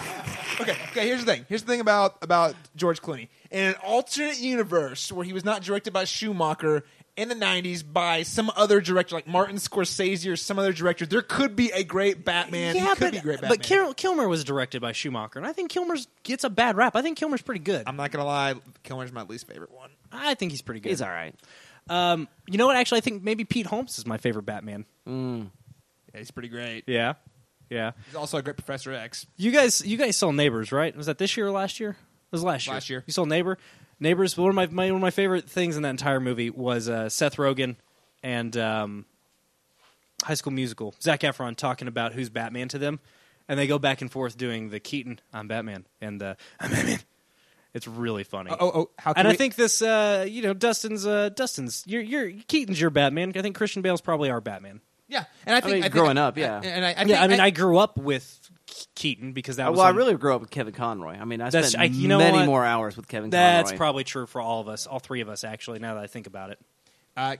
okay. 0.92 1.08
Here's 1.08 1.24
the 1.24 1.32
thing. 1.32 1.46
Here's 1.48 1.62
the 1.62 1.68
thing 1.68 1.80
about 1.82 2.18
about 2.22 2.56
George 2.76 3.02
Clooney. 3.02 3.28
In 3.52 3.68
an 3.70 3.76
alternate 3.84 4.40
universe 4.40 5.12
where 5.12 5.26
he 5.26 5.34
was 5.34 5.44
not 5.46 5.62
directed 5.62 5.94
by 5.94 6.06
Schumacher 6.06 6.84
in 7.18 7.30
the 7.30 7.36
'90s 7.36 7.84
by 7.84 8.24
some 8.24 8.52
other 8.56 8.82
director 8.82 9.16
like 9.16 9.28
Martin 9.28 9.58
Scorsese 9.58 10.32
or 10.32 10.36
some 10.36 10.58
other 10.58 10.74
director, 10.74 11.06
there 11.06 11.22
could 11.22 11.56
be 11.56 11.72
a 11.72 11.84
great 11.84 12.24
Batman. 12.26 12.76
yeah, 12.76 12.82
he 12.82 12.88
could 12.90 13.00
but, 13.00 13.12
be 13.12 13.20
great 13.20 13.42
Batman. 13.42 13.50
but 13.58 13.64
Kil- 13.64 13.94
Kilmer 13.94 14.28
was 14.28 14.44
directed 14.44 14.82
by 14.82 14.92
Schumacher, 14.92 15.40
and 15.40 15.46
I 15.48 15.54
think 15.54 15.70
Kilmer's 15.72 16.08
gets 16.24 16.44
a 16.44 16.50
bad 16.50 16.76
rap. 16.78 16.96
I 16.96 17.02
think 17.02 17.18
Kilmer's 17.18 17.42
pretty 17.42 17.60
good. 17.62 17.84
I'm 17.88 17.96
not 17.96 18.12
gonna 18.12 18.26
lie, 18.26 18.56
Kilmer's 18.84 19.12
my 19.12 19.24
least 19.24 19.48
favorite 19.48 19.72
one. 19.72 19.90
I 20.12 20.34
think 20.34 20.52
he's 20.52 20.62
pretty 20.62 20.80
good. 20.80 20.90
He's 20.90 21.02
all 21.02 21.10
right. 21.10 21.36
Um, 21.90 22.28
you 22.48 22.58
know 22.58 22.68
what? 22.68 22.76
Actually, 22.76 23.00
I 23.00 23.02
think 23.02 23.24
maybe 23.24 23.44
Pete 23.44 23.66
Holmes 23.66 23.98
is 23.98 24.06
my 24.06 24.18
favorite 24.18 24.46
Batman. 24.46 24.86
Yeah, 25.06 25.44
he's 26.18 26.32
pretty 26.32 26.50
great. 26.50 26.84
Yeah, 26.88 27.14
yeah. 27.70 27.92
He's 28.06 28.16
also 28.16 28.38
a 28.38 28.42
great 28.42 28.58
Professor 28.58 28.94
X. 28.94 29.26
You 29.38 29.52
guys, 29.52 29.86
you 29.86 29.98
guys 29.98 30.16
saw 30.18 30.32
Neighbors, 30.32 30.72
right? 30.72 30.96
Was 30.96 31.08
that 31.08 31.18
this 31.18 31.36
year 31.36 31.48
or 31.48 31.52
last 31.52 31.80
year? 31.80 31.92
It 31.92 31.98
was 32.32 32.44
last 32.44 32.68
year. 32.68 32.74
Last 32.74 32.90
year. 32.90 33.04
You 33.06 33.14
saw 33.14 33.26
Neighbor. 33.26 33.58
Neighbors. 34.02 34.36
One 34.36 34.50
of 34.50 34.56
my, 34.56 34.66
my 34.68 34.88
one 34.88 34.96
of 34.96 35.02
my 35.02 35.12
favorite 35.12 35.48
things 35.48 35.78
in 35.78 35.84
that 35.84 35.90
entire 35.90 36.20
movie 36.20 36.50
was 36.50 36.90
uh, 36.90 37.08
Seth 37.08 37.38
Rogen 37.38 37.76
and 38.24 38.58
um, 38.58 39.06
High 40.24 40.34
School 40.34 40.52
Musical. 40.52 40.96
Zac 41.00 41.22
Efron 41.22 41.56
talking 41.56 41.88
about 41.88 42.14
who's 42.14 42.30
Batman 42.30 42.68
to 42.70 42.80
them, 42.80 43.00
and 43.48 43.60
they 43.60 43.68
go 43.68 43.78
back 43.78 44.02
and 44.02 44.12
forth 44.12 44.38
doing 44.38 44.70
the 44.70 44.80
Keaton, 44.80 45.20
I'm 45.32 45.48
Batman, 45.48 45.86
and 46.02 46.22
uh, 46.22 46.34
I'm 46.60 46.72
Batman. 46.72 47.00
It's 47.74 47.88
really 47.88 48.26
funny. 48.26 48.52
Oh, 48.52 48.58
oh, 48.60 48.72
oh 48.74 48.90
how? 48.98 49.14
Can 49.14 49.22
and 49.22 49.28
we, 49.30 49.34
I 49.36 49.38
think 49.38 49.56
this, 49.56 49.82
uh, 49.82 50.26
you 50.28 50.42
know, 50.42 50.54
Dustin's, 50.54 51.08
uh, 51.08 51.30
Dustin's, 51.30 51.84
you're, 51.88 52.02
you're 52.02 52.32
Keaton's 52.48 52.82
your 52.82 52.90
Batman. 52.90 53.32
I 53.36 53.42
think 53.42 53.56
Christian 53.56 53.82
Bale's 53.82 54.02
probably 54.02 54.30
our 54.30 54.42
Batman. 54.42 54.82
yeah, 55.08 55.26
and 55.46 55.56
I 55.56 55.62
think 55.62 55.76
mean, 55.76 55.84
I 55.84 55.86
think- 55.86 55.94
growing 55.94 56.18
up, 56.18 56.38
yeah. 56.38 56.60
and 56.62 56.84
I, 56.84 56.90
I 56.90 56.94
think, 56.96 57.10
yeah, 57.12 57.24
I 57.24 57.28
mean, 57.28 57.40
I, 57.40 57.50
grew 57.50 57.78
up 57.78 57.98
with 57.98 58.41
Keaton 58.96 59.34
because 59.34 59.58
that 59.58 59.70
was 59.72 59.78
well, 59.78 59.86
I 59.88 59.90
on- 59.90 59.96
really 59.96 60.16
grew 60.16 60.34
up 60.36 60.42
with 60.42 60.50
Kevin 60.50 60.74
Conroy. 60.74 61.18
I 61.18 61.26
mean, 61.26 61.42
I 61.42 61.50
That's- 61.50 61.72
spent 61.72 61.82
I- 61.82 61.86
you 61.96 62.08
know 62.08 62.18
many 62.18 62.38
what? 62.40 62.46
more 62.46 62.66
hours 62.66 62.96
with 62.98 63.08
Kevin 63.08 63.30
That's 63.30 63.72
Conroy. 63.72 63.78
probably 63.78 64.04
true 64.04 64.26
for 64.26 64.42
all 64.42 64.62
of 64.62 64.68
us, 64.68 64.88
all 64.88 65.00
three 65.00 65.22
of 65.22 65.30
us, 65.30 65.44
actually. 65.44 65.80
Now 65.80 65.96
that 65.96 66.04
I 66.04 66.08
think 66.08 66.28
about 66.28 66.50
it, 66.52 66.60
Uh, 67.18 67.36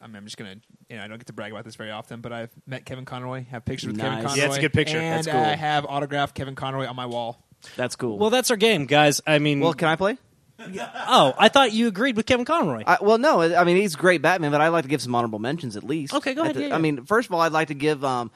I 0.00 0.06
mean, 0.06 0.16
I'm 0.16 0.24
just 0.24 0.36
gonna, 0.36 0.56
you 0.88 0.96
know, 0.96 1.02
I 1.02 1.08
don't 1.08 1.18
get 1.18 1.26
to 1.28 1.32
brag 1.32 1.50
about 1.50 1.64
this 1.64 1.74
very 1.74 1.90
often, 1.90 2.20
but 2.20 2.32
I've 2.32 2.50
met 2.66 2.84
Kevin 2.84 3.04
Conroy, 3.04 3.46
have 3.46 3.64
pictures 3.64 3.88
with 3.88 3.98
Kevin 3.98 4.22
Conroy. 4.22 4.34
Yeah, 4.36 4.46
it's 4.46 4.56
a 4.58 4.60
good 4.60 4.72
picture. 4.72 4.98
And 4.98 5.16
That's 5.24 5.26
cool. 5.26 5.40
I 5.40 5.56
have 5.56 5.86
autographed 5.86 6.34
Kevin 6.34 6.54
Conroy 6.54 6.86
on 6.86 6.94
my 6.94 7.06
wall. 7.06 7.42
That's 7.76 7.96
cool. 7.96 8.18
well, 8.18 8.30
that's 8.30 8.50
our 8.52 8.56
game, 8.56 8.86
guys. 8.86 9.20
I 9.26 9.38
mean, 9.40 9.58
well, 9.60 9.72
can 9.74 9.88
I 9.88 9.96
play? 9.96 10.16
oh, 10.60 11.34
I 11.38 11.48
thought 11.48 11.72
you 11.72 11.88
agreed 11.88 12.16
with 12.16 12.26
Kevin 12.26 12.44
Conroy. 12.44 12.82
I, 12.86 12.98
well, 13.00 13.18
no. 13.18 13.40
I 13.42 13.64
mean, 13.64 13.76
he's 13.76 13.96
great 13.96 14.22
Batman, 14.22 14.50
but 14.50 14.60
I'd 14.60 14.68
like 14.68 14.82
to 14.84 14.88
give 14.88 15.00
some 15.02 15.14
honorable 15.14 15.38
mentions 15.38 15.76
at 15.76 15.84
least. 15.84 16.14
Okay, 16.14 16.34
go 16.34 16.42
At 16.42 16.44
ahead, 16.46 16.56
the- 16.56 16.60
yeah, 16.62 16.68
yeah. 16.68 16.74
I 16.74 16.78
mean, 16.78 17.04
first 17.04 17.28
of 17.28 17.34
all, 17.34 17.40
I'd 17.40 17.52
like 17.52 17.68
to 17.68 17.74
give 17.74 18.04
um, 18.04 18.30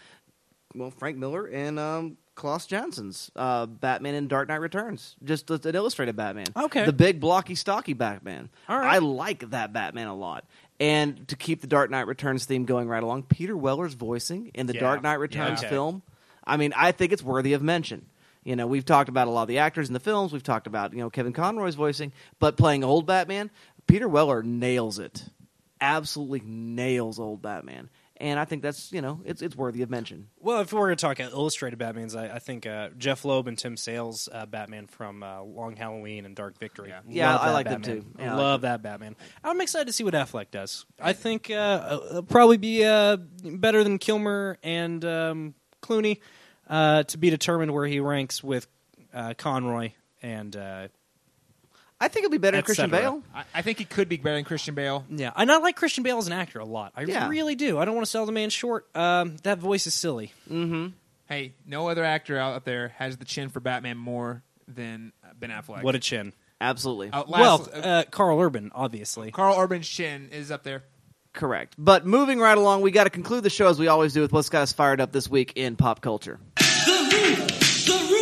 well 0.74 0.90
Frank 0.90 1.16
Miller 1.18 1.46
and 1.46 1.78
um, 1.78 2.16
Klaus 2.34 2.66
Janson's 2.66 3.30
uh, 3.36 3.66
Batman 3.66 4.14
in 4.14 4.28
Dark 4.28 4.48
Knight 4.48 4.60
Returns, 4.60 5.16
just 5.22 5.50
an 5.50 5.74
illustrated 5.74 6.16
Batman. 6.16 6.46
Okay. 6.56 6.84
the 6.84 6.92
big 6.92 7.20
blocky, 7.20 7.54
stocky 7.54 7.92
Batman. 7.92 8.48
All 8.68 8.78
right. 8.78 8.94
I 8.94 8.98
like 8.98 9.50
that 9.50 9.72
Batman 9.72 10.08
a 10.08 10.14
lot. 10.14 10.44
And 10.80 11.28
to 11.28 11.36
keep 11.36 11.60
the 11.60 11.66
Dark 11.66 11.90
Knight 11.90 12.06
Returns 12.06 12.44
theme 12.44 12.64
going 12.64 12.88
right 12.88 13.02
along, 13.02 13.24
Peter 13.24 13.56
Weller's 13.56 13.94
voicing 13.94 14.50
in 14.54 14.66
the 14.66 14.74
Yeah. 14.74 14.80
Dark 14.80 15.02
Knight 15.02 15.20
Returns 15.20 15.60
okay. 15.60 15.68
film. 15.68 16.02
I 16.44 16.56
mean, 16.56 16.72
I 16.76 16.92
think 16.92 17.12
it's 17.12 17.22
worthy 17.22 17.52
of 17.52 17.62
mention. 17.62 18.06
You 18.44 18.56
know, 18.56 18.66
we've 18.66 18.84
talked 18.84 19.08
about 19.08 19.28
a 19.28 19.30
lot 19.30 19.42
of 19.42 19.48
the 19.48 19.58
actors 19.58 19.86
in 19.88 19.94
the 19.94 20.00
films. 20.00 20.32
We've 20.32 20.42
talked 20.42 20.66
about 20.66 20.92
you 20.92 20.98
know 20.98 21.10
Kevin 21.10 21.32
Conroy's 21.32 21.76
voicing, 21.76 22.12
but 22.40 22.56
playing 22.56 22.82
old 22.82 23.06
Batman, 23.06 23.50
Peter 23.86 24.08
Weller 24.08 24.42
nails 24.42 24.98
it. 24.98 25.22
Absolutely 25.80 26.40
nails 26.44 27.18
old 27.20 27.42
Batman, 27.42 27.90
and 28.22 28.38
I 28.38 28.44
think 28.44 28.62
that's 28.62 28.92
you 28.92 29.02
know 29.02 29.20
it's 29.24 29.42
it's 29.42 29.56
worthy 29.56 29.82
of 29.82 29.90
mention. 29.90 30.28
well, 30.38 30.60
if 30.60 30.72
we're 30.72 30.86
going 30.86 30.96
to 30.96 31.02
talk 31.02 31.18
illustrated 31.18 31.78
Batmans, 31.78 32.16
I, 32.16 32.36
I 32.36 32.38
think 32.38 32.66
uh, 32.66 32.90
Jeph 32.96 33.24
Loeb 33.24 33.48
and 33.48 33.58
Tim 33.58 33.76
Sale's 33.76 34.28
uh, 34.32 34.46
Batman 34.46 34.86
from 34.86 35.24
uh, 35.24 35.42
Long 35.42 35.74
Halloween 35.76 36.24
and 36.24 36.36
Dark 36.36 36.58
Victory. 36.58 36.94
Yeah, 37.08 37.32
Love 37.32 37.40
I 37.40 37.46
that 37.46 37.52
like 37.52 37.68
them 37.68 37.82
too. 37.82 38.06
Yeah, 38.18 38.34
I 38.34 38.36
Love 38.36 38.60
that 38.60 38.80
Batman. 38.80 39.16
I'm 39.42 39.60
excited 39.60 39.88
to 39.88 39.92
see 39.92 40.04
what 40.04 40.14
Affleck 40.14 40.52
does. 40.52 40.86
I 41.00 41.12
think 41.14 41.50
uh, 41.50 41.54
uh, 41.54 42.00
it'll 42.10 42.22
probably 42.22 42.58
be 42.58 42.84
uh, 42.84 43.16
better 43.16 43.82
than 43.82 43.98
Kilmer 43.98 44.56
and 44.62 45.04
um, 45.04 45.54
Clooney. 45.82 46.20
Uh, 46.70 47.02
to 47.02 47.18
be 47.18 47.28
determined 47.28 47.72
where 47.72 47.86
he 47.86 47.98
ranks 48.00 48.42
with 48.42 48.66
uh, 49.12 49.34
Conroy 49.36 49.90
and 50.22 50.54
uh, 50.56 50.88
I 52.02 52.08
think 52.08 52.24
it'll 52.24 52.32
be 52.32 52.38
better 52.38 52.56
than 52.56 52.64
Christian. 52.64 52.90
Bale. 52.90 53.22
I, 53.34 53.44
I 53.54 53.62
think 53.62 53.78
he 53.78 53.84
could 53.84 54.08
be 54.08 54.16
better 54.16 54.36
than 54.36 54.44
Christian 54.44 54.74
Bale. 54.74 55.04
Yeah, 55.08 55.32
and 55.36 55.50
I 55.50 55.58
like 55.58 55.76
Christian 55.76 56.02
Bale 56.02 56.18
as 56.18 56.26
an 56.26 56.32
actor 56.32 56.58
a 56.58 56.64
lot. 56.64 56.92
I 56.96 57.02
Yeah. 57.02 57.28
really 57.28 57.54
do. 57.54 57.78
I 57.78 57.84
don't 57.84 57.94
want 57.94 58.04
to 58.04 58.10
sell 58.10 58.26
the 58.26 58.32
man 58.32 58.50
short. 58.50 58.86
Um, 58.96 59.36
that 59.44 59.58
voice 59.58 59.86
is 59.86 59.94
silly. 59.94 60.32
Hey, 60.48 60.92
Hey, 61.28 61.54
no 61.64 61.88
other 61.88 62.04
actor 62.04 62.36
out 62.38 62.64
there 62.66 62.88
has 62.98 63.16
the 63.16 63.24
chin 63.24 63.48
for 63.48 63.60
Batman 63.60 63.96
more 63.96 64.42
than 64.68 65.12
uh, 65.24 65.28
Ben 65.38 65.48
Affleck. 65.50 65.82
What 65.82 65.94
a 65.94 65.98
chin. 65.98 66.32
Absolutely. 66.60 67.10
Uh, 67.10 67.24
well, 67.26 67.58
last- 67.58 67.70
uh, 67.74 68.04
Karl 68.10 68.38
Urban, 68.40 68.70
obviously. 68.74 69.30
Karl 69.30 69.58
Urban's 69.58 69.88
chin 69.88 70.28
is 70.30 70.50
up 70.50 70.62
there. 70.62 70.82
Correct. 71.32 71.74
But 71.78 72.04
moving 72.04 72.38
right 72.38 72.58
along, 72.58 72.82
we 72.82 72.90
got 72.90 73.04
to 73.04 73.10
conclude 73.10 73.42
the 73.44 73.50
show 73.50 73.68
as 73.68 73.78
we 73.78 73.88
always 73.88 74.12
do 74.12 74.20
with 74.20 74.32
what's 74.32 74.50
got 74.50 74.62
us 74.62 74.72
fired 74.74 75.00
up 75.00 75.12
this 75.12 75.28
week 75.30 75.52
in 75.56 75.76
pop 75.76 76.02
culture. 76.02 76.38
The 76.56 77.08
roof, 77.12 77.86
the 77.86 78.08
roof, 78.12 78.21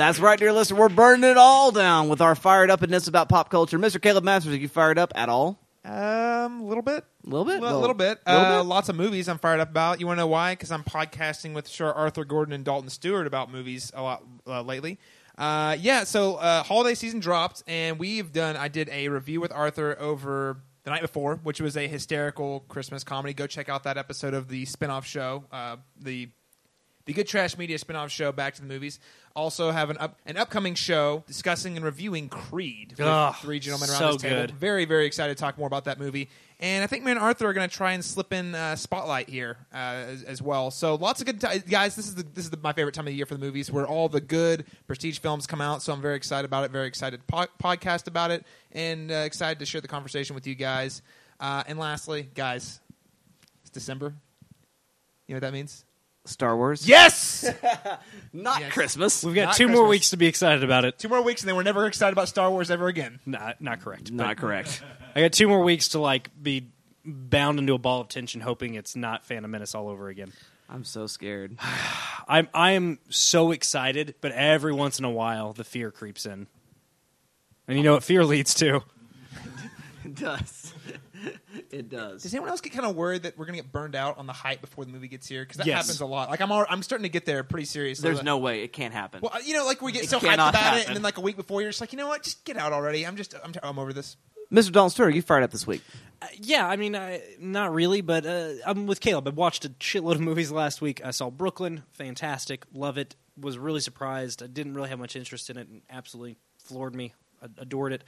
That's 0.00 0.18
right, 0.18 0.38
dear 0.38 0.50
listener. 0.50 0.78
We're 0.78 0.88
burning 0.88 1.28
it 1.28 1.36
all 1.36 1.72
down 1.72 2.08
with 2.08 2.22
our 2.22 2.34
fired 2.34 2.70
upness 2.70 3.06
about 3.06 3.28
pop 3.28 3.50
culture. 3.50 3.78
Mr. 3.78 4.00
Caleb 4.00 4.24
Masters, 4.24 4.54
are 4.54 4.56
you 4.56 4.66
fired 4.66 4.98
up 4.98 5.12
at 5.14 5.28
all? 5.28 5.58
Um, 5.84 6.62
a 6.62 6.64
little 6.64 6.82
bit. 6.82 7.04
A 7.26 7.28
little 7.28 7.44
bit? 7.44 7.58
A 7.58 7.60
little, 7.60 7.92
bit. 7.92 8.18
Little 8.26 8.40
uh, 8.42 8.62
bit? 8.62 8.66
Lots 8.66 8.88
of 8.88 8.96
movies 8.96 9.28
I'm 9.28 9.36
fired 9.36 9.60
up 9.60 9.68
about. 9.68 10.00
You 10.00 10.06
want 10.06 10.16
to 10.16 10.22
know 10.22 10.26
why? 10.26 10.52
Because 10.52 10.70
I'm 10.70 10.84
podcasting 10.84 11.52
with 11.52 11.68
Sir 11.68 11.92
Arthur 11.92 12.24
Gordon 12.24 12.54
and 12.54 12.64
Dalton 12.64 12.88
Stewart 12.88 13.26
about 13.26 13.52
movies 13.52 13.92
a 13.94 14.00
lot 14.00 14.24
uh, 14.46 14.62
lately. 14.62 14.98
Uh, 15.36 15.76
yeah, 15.78 16.04
so 16.04 16.36
uh, 16.36 16.62
holiday 16.62 16.94
season 16.94 17.20
dropped, 17.20 17.62
and 17.66 17.98
we've 17.98 18.32
done. 18.32 18.56
I 18.56 18.68
did 18.68 18.88
a 18.88 19.08
review 19.08 19.42
with 19.42 19.52
Arthur 19.52 19.98
over 20.00 20.62
the 20.84 20.90
night 20.92 21.02
before, 21.02 21.40
which 21.42 21.60
was 21.60 21.76
a 21.76 21.86
hysterical 21.86 22.60
Christmas 22.68 23.04
comedy. 23.04 23.34
Go 23.34 23.46
check 23.46 23.68
out 23.68 23.82
that 23.82 23.98
episode 23.98 24.32
of 24.32 24.48
the 24.48 24.64
spin-off 24.64 25.04
show, 25.04 25.44
uh, 25.52 25.76
the 26.00 26.30
the 27.06 27.12
Good 27.12 27.26
Trash 27.26 27.56
Media 27.58 27.78
spin-off 27.78 28.10
show, 28.10 28.30
Back 28.32 28.54
to 28.54 28.60
the 28.60 28.68
Movies. 28.68 29.00
Also 29.36 29.70
have 29.70 29.90
an 29.90 29.96
up 29.98 30.18
an 30.26 30.36
upcoming 30.36 30.74
show 30.74 31.22
discussing 31.26 31.76
and 31.76 31.84
reviewing 31.84 32.28
Creed. 32.28 32.90
with 32.98 33.00
Ugh, 33.06 33.34
three 33.36 33.60
gentlemen 33.60 33.88
around 33.88 33.98
so 33.98 34.12
this 34.14 34.22
table. 34.22 34.36
good. 34.40 34.50
Very, 34.50 34.84
very 34.84 35.06
excited 35.06 35.36
to 35.36 35.40
talk 35.40 35.56
more 35.56 35.68
about 35.68 35.84
that 35.84 36.00
movie. 36.00 36.28
And 36.58 36.82
I 36.84 36.88
think 36.88 37.04
me 37.04 37.12
and 37.12 37.18
Arthur 37.20 37.46
are 37.46 37.52
going 37.52 37.66
to 37.68 37.74
try 37.74 37.92
and 37.92 38.04
slip 38.04 38.32
in 38.32 38.54
uh, 38.54 38.74
Spotlight 38.76 39.28
here 39.30 39.56
uh, 39.72 39.76
as, 39.76 40.22
as 40.24 40.42
well. 40.42 40.70
So 40.72 40.96
lots 40.96 41.20
of 41.20 41.26
good 41.26 41.40
ti 41.40 41.60
guys. 41.60 41.94
This 41.94 42.06
is 42.08 42.16
the, 42.16 42.24
this 42.24 42.44
is 42.44 42.50
the, 42.50 42.58
my 42.62 42.72
favorite 42.72 42.94
time 42.94 43.06
of 43.06 43.12
the 43.12 43.16
year 43.16 43.24
for 43.24 43.34
the 43.34 43.40
movies, 43.40 43.70
where 43.70 43.86
all 43.86 44.08
the 44.08 44.20
good 44.20 44.64
prestige 44.88 45.20
films 45.20 45.46
come 45.46 45.60
out. 45.60 45.80
So 45.80 45.92
I'm 45.92 46.02
very 46.02 46.16
excited 46.16 46.44
about 46.44 46.64
it. 46.64 46.72
Very 46.72 46.88
excited 46.88 47.20
to 47.20 47.26
po- 47.26 47.46
podcast 47.62 48.08
about 48.08 48.30
it, 48.32 48.44
and 48.72 49.10
uh, 49.12 49.14
excited 49.14 49.60
to 49.60 49.64
share 49.64 49.80
the 49.80 49.88
conversation 49.88 50.34
with 50.34 50.46
you 50.46 50.54
guys. 50.56 51.02
Uh, 51.38 51.62
and 51.68 51.78
lastly, 51.78 52.28
guys, 52.34 52.80
it's 53.62 53.70
December. 53.70 54.12
You 55.28 55.34
know 55.34 55.36
what 55.36 55.42
that 55.42 55.52
means? 55.52 55.84
Star 56.30 56.56
Wars? 56.56 56.86
Yes. 56.88 57.44
Not 58.32 58.60
Yes. 58.60 58.72
Christmas. 58.72 59.22
We've 59.24 59.34
got 59.34 59.46
Not 59.46 59.56
two 59.56 59.66
more 59.66 59.76
Christmas. 59.82 59.90
weeks 59.90 60.10
to 60.10 60.16
be 60.16 60.26
excited 60.26 60.64
about 60.64 60.84
it. 60.84 60.98
Two 60.98 61.08
more 61.08 61.22
weeks, 61.22 61.42
and 61.42 61.48
then 61.48 61.56
we're 61.56 61.62
never 61.62 61.86
excited 61.86 62.12
about 62.12 62.28
Star 62.28 62.50
Wars 62.50 62.70
ever 62.70 62.88
again. 62.88 63.20
Not, 63.26 63.60
not 63.60 63.80
correct. 63.80 64.10
Not 64.10 64.28
but 64.28 64.36
correct. 64.38 64.82
I 65.14 65.20
got 65.22 65.32
two 65.32 65.48
more 65.48 65.62
weeks 65.62 65.88
to 65.88 65.98
like 65.98 66.30
be 66.40 66.68
bound 67.04 67.58
into 67.58 67.74
a 67.74 67.78
ball 67.78 68.00
of 68.00 68.08
tension, 68.08 68.40
hoping 68.40 68.74
it's 68.74 68.94
not 68.94 69.24
Phantom 69.24 69.50
Menace 69.50 69.74
all 69.74 69.88
over 69.88 70.08
again. 70.08 70.32
I'm 70.68 70.84
so 70.84 71.06
scared. 71.06 71.58
I'm 72.28 72.48
I 72.54 72.72
am 72.72 72.98
so 73.08 73.50
excited, 73.50 74.14
but 74.20 74.30
every 74.32 74.72
once 74.72 74.98
in 75.00 75.04
a 75.04 75.10
while 75.10 75.52
the 75.52 75.64
fear 75.64 75.90
creeps 75.90 76.26
in, 76.26 76.46
and 77.66 77.76
you 77.76 77.82
know 77.82 77.94
what 77.94 78.04
fear 78.04 78.24
leads 78.24 78.54
to. 78.54 78.82
It 80.02 80.14
does. 80.14 80.72
It 81.70 81.88
does. 81.88 82.22
Does 82.22 82.34
anyone 82.34 82.50
else 82.50 82.60
get 82.60 82.72
kind 82.72 82.84
of 82.86 82.96
worried 82.96 83.22
that 83.22 83.38
we're 83.38 83.46
going 83.46 83.56
to 83.56 83.62
get 83.62 83.72
burned 83.72 83.94
out 83.94 84.18
on 84.18 84.26
the 84.26 84.32
hype 84.32 84.60
before 84.60 84.84
the 84.84 84.90
movie 84.92 85.08
gets 85.08 85.26
here? 85.28 85.42
Because 85.42 85.58
that 85.58 85.66
Yes. 85.66 85.82
happens 85.86 86.00
a 86.00 86.06
lot. 86.06 86.28
Like 86.30 86.40
I'm, 86.40 86.50
al- 86.50 86.66
I'm 86.68 86.82
starting 86.82 87.04
to 87.04 87.08
get 87.08 87.24
there 87.26 87.42
pretty 87.44 87.66
seriously. 87.66 88.02
There's 88.02 88.18
Like- 88.18 88.24
no 88.24 88.38
way 88.38 88.62
it 88.62 88.72
can't 88.72 88.92
happen. 88.94 89.20
Well, 89.22 89.32
you 89.42 89.54
know, 89.54 89.64
like 89.64 89.80
we 89.82 89.92
get 89.92 90.04
It 90.04 90.10
so 90.10 90.18
hyped 90.18 90.22
cannot 90.30 90.54
about 90.54 90.60
it, 90.60 90.64
happen. 90.78 90.86
and 90.88 90.96
then 90.96 91.02
like 91.02 91.18
a 91.18 91.20
week 91.22 91.36
before, 91.36 91.60
you're 91.62 91.70
just 91.70 91.80
like, 91.80 91.92
you 91.92 91.98
know 91.98 92.08
what? 92.08 92.22
Just 92.22 92.44
get 92.44 92.56
out 92.56 92.72
already. 92.72 93.06
I'm 93.06 93.16
just, 93.16 93.34
I'm, 93.44 93.52
t- 93.52 93.60
I'm 93.62 93.78
over 93.78 93.92
this. 93.92 94.16
Mr. 94.52 94.72
Dalton 94.72 94.90
Stewart, 94.90 95.14
you 95.14 95.22
fired 95.22 95.44
up 95.44 95.52
this 95.52 95.64
week. 95.64 95.80
Uh, 96.20 96.26
yeah, 96.40 96.66
I 96.66 96.74
mean, 96.74 96.96
I, 96.96 97.22
not 97.38 97.72
really, 97.72 98.00
but 98.00 98.26
uh, 98.26 98.54
I'm 98.66 98.86
with 98.88 99.00
Caleb. 99.00 99.28
I 99.28 99.30
watched 99.30 99.64
a 99.64 99.68
shitload 99.68 100.16
of 100.16 100.20
movies 100.20 100.50
last 100.50 100.80
week. 100.82 101.00
I 101.04 101.12
saw 101.12 101.30
Brooklyn, 101.30 101.84
fantastic, 101.92 102.64
love 102.74 102.98
it. 102.98 103.14
Was 103.38 103.56
really 103.58 103.78
surprised. 103.80 104.42
I 104.42 104.48
didn't 104.48 104.74
really 104.74 104.88
have 104.90 104.98
much 104.98 105.14
interest 105.16 105.48
in 105.50 105.56
it, 105.56 105.68
and 105.68 105.82
absolutely 105.88 106.36
floored 106.58 106.94
me. 106.96 107.14
I 107.40 107.46
adored 107.58 107.92
it. 107.92 108.02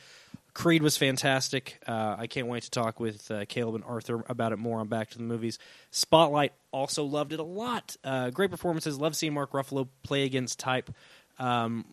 Creed 0.55 0.83
was 0.83 0.97
fantastic. 0.97 1.81
Uh, 1.87 2.17
I 2.19 2.27
can't 2.27 2.47
wait 2.47 2.65
to 2.65 2.71
talk 2.71 3.01
with 3.01 3.31
uh, 3.31 3.47
Caleb 3.47 3.77
and 3.77 3.85
Arthur 3.85 4.23
about 4.29 4.53
it 4.53 4.59
more 4.59 4.81
on 4.81 4.89
Back 4.89 5.11
to 5.11 5.19
the 5.19 5.25
Movies. 5.25 5.59
Spotlight 5.91 6.53
also 6.73 7.05
loved 7.05 7.33
it 7.33 7.41
a 7.41 7.45
lot. 7.45 7.97
Uh, 8.05 8.31
great 8.31 8.51
performances. 8.51 8.99
Love 8.99 9.17
seeing 9.17 9.33
Mark 9.33 9.53
Ruffalo 9.53 9.89
play 10.03 10.25
against 10.25 10.59
type. 10.59 10.91
Um, 11.39 11.87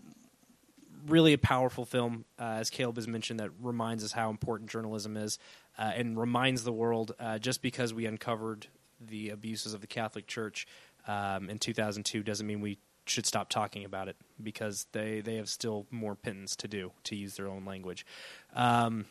really 1.07 1.31
a 1.31 1.37
powerful 1.37 1.85
film, 1.85 2.25
uh, 2.37 2.57
as 2.59 2.69
Caleb 2.69 2.97
has 2.97 3.07
mentioned, 3.07 3.39
that 3.39 3.51
reminds 3.61 4.03
us 4.03 4.11
how 4.11 4.29
important 4.29 4.69
journalism 4.69 5.15
is 5.15 5.39
uh, 5.77 5.91
and 5.95 6.19
reminds 6.19 6.63
the 6.63 6.73
world 6.73 7.13
uh, 7.19 7.39
just 7.39 7.61
because 7.61 7.93
we 7.93 8.05
uncovered 8.05 8.67
the 8.99 9.29
abuses 9.29 9.73
of 9.73 9.79
the 9.79 9.87
Catholic 9.87 10.27
Church 10.27 10.67
um, 11.07 11.49
in 11.49 11.59
2002 11.59 12.23
doesn't 12.23 12.45
mean 12.45 12.59
we 12.59 12.77
should 13.09 13.25
stop 13.25 13.49
talking 13.49 13.85
about 13.85 14.07
it 14.07 14.15
because 14.41 14.87
they, 14.91 15.21
they 15.21 15.35
have 15.35 15.49
still 15.49 15.85
more 15.91 16.15
penance 16.15 16.55
to 16.57 16.67
do, 16.67 16.91
to 17.05 17.15
use 17.15 17.35
their 17.35 17.47
own 17.47 17.65
language. 17.65 18.05
Um, 18.53 19.05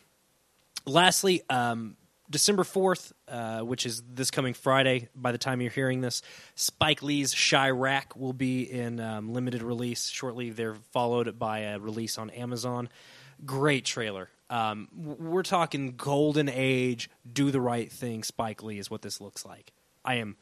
lastly, 0.85 1.43
um, 1.49 1.95
December 2.29 2.63
4th, 2.63 3.11
uh, 3.27 3.61
which 3.61 3.85
is 3.85 4.03
this 4.13 4.29
coming 4.29 4.53
Friday, 4.53 5.09
by 5.15 5.31
the 5.31 5.37
time 5.37 5.61
you're 5.61 5.71
hearing 5.71 6.01
this, 6.01 6.21
Spike 6.55 7.01
Lee's 7.01 7.33
Chi-Raq 7.33 8.15
will 8.15 8.33
be 8.33 8.61
in 8.61 8.99
um, 8.99 9.33
limited 9.33 9.63
release 9.63 10.07
shortly. 10.09 10.51
They're 10.51 10.75
followed 10.91 11.39
by 11.39 11.59
a 11.59 11.79
release 11.79 12.17
on 12.17 12.29
Amazon. 12.29 12.89
Great 13.45 13.85
trailer. 13.85 14.29
Um, 14.49 14.87
we're 14.95 15.43
talking 15.43 15.95
golden 15.95 16.49
age, 16.49 17.09
do 17.31 17.51
the 17.51 17.61
right 17.61 17.91
thing. 17.91 18.23
Spike 18.23 18.63
Lee 18.63 18.79
is 18.79 18.89
what 18.91 19.01
this 19.01 19.21
looks 19.21 19.45
like. 19.45 19.71
I 20.03 20.15
am 20.15 20.37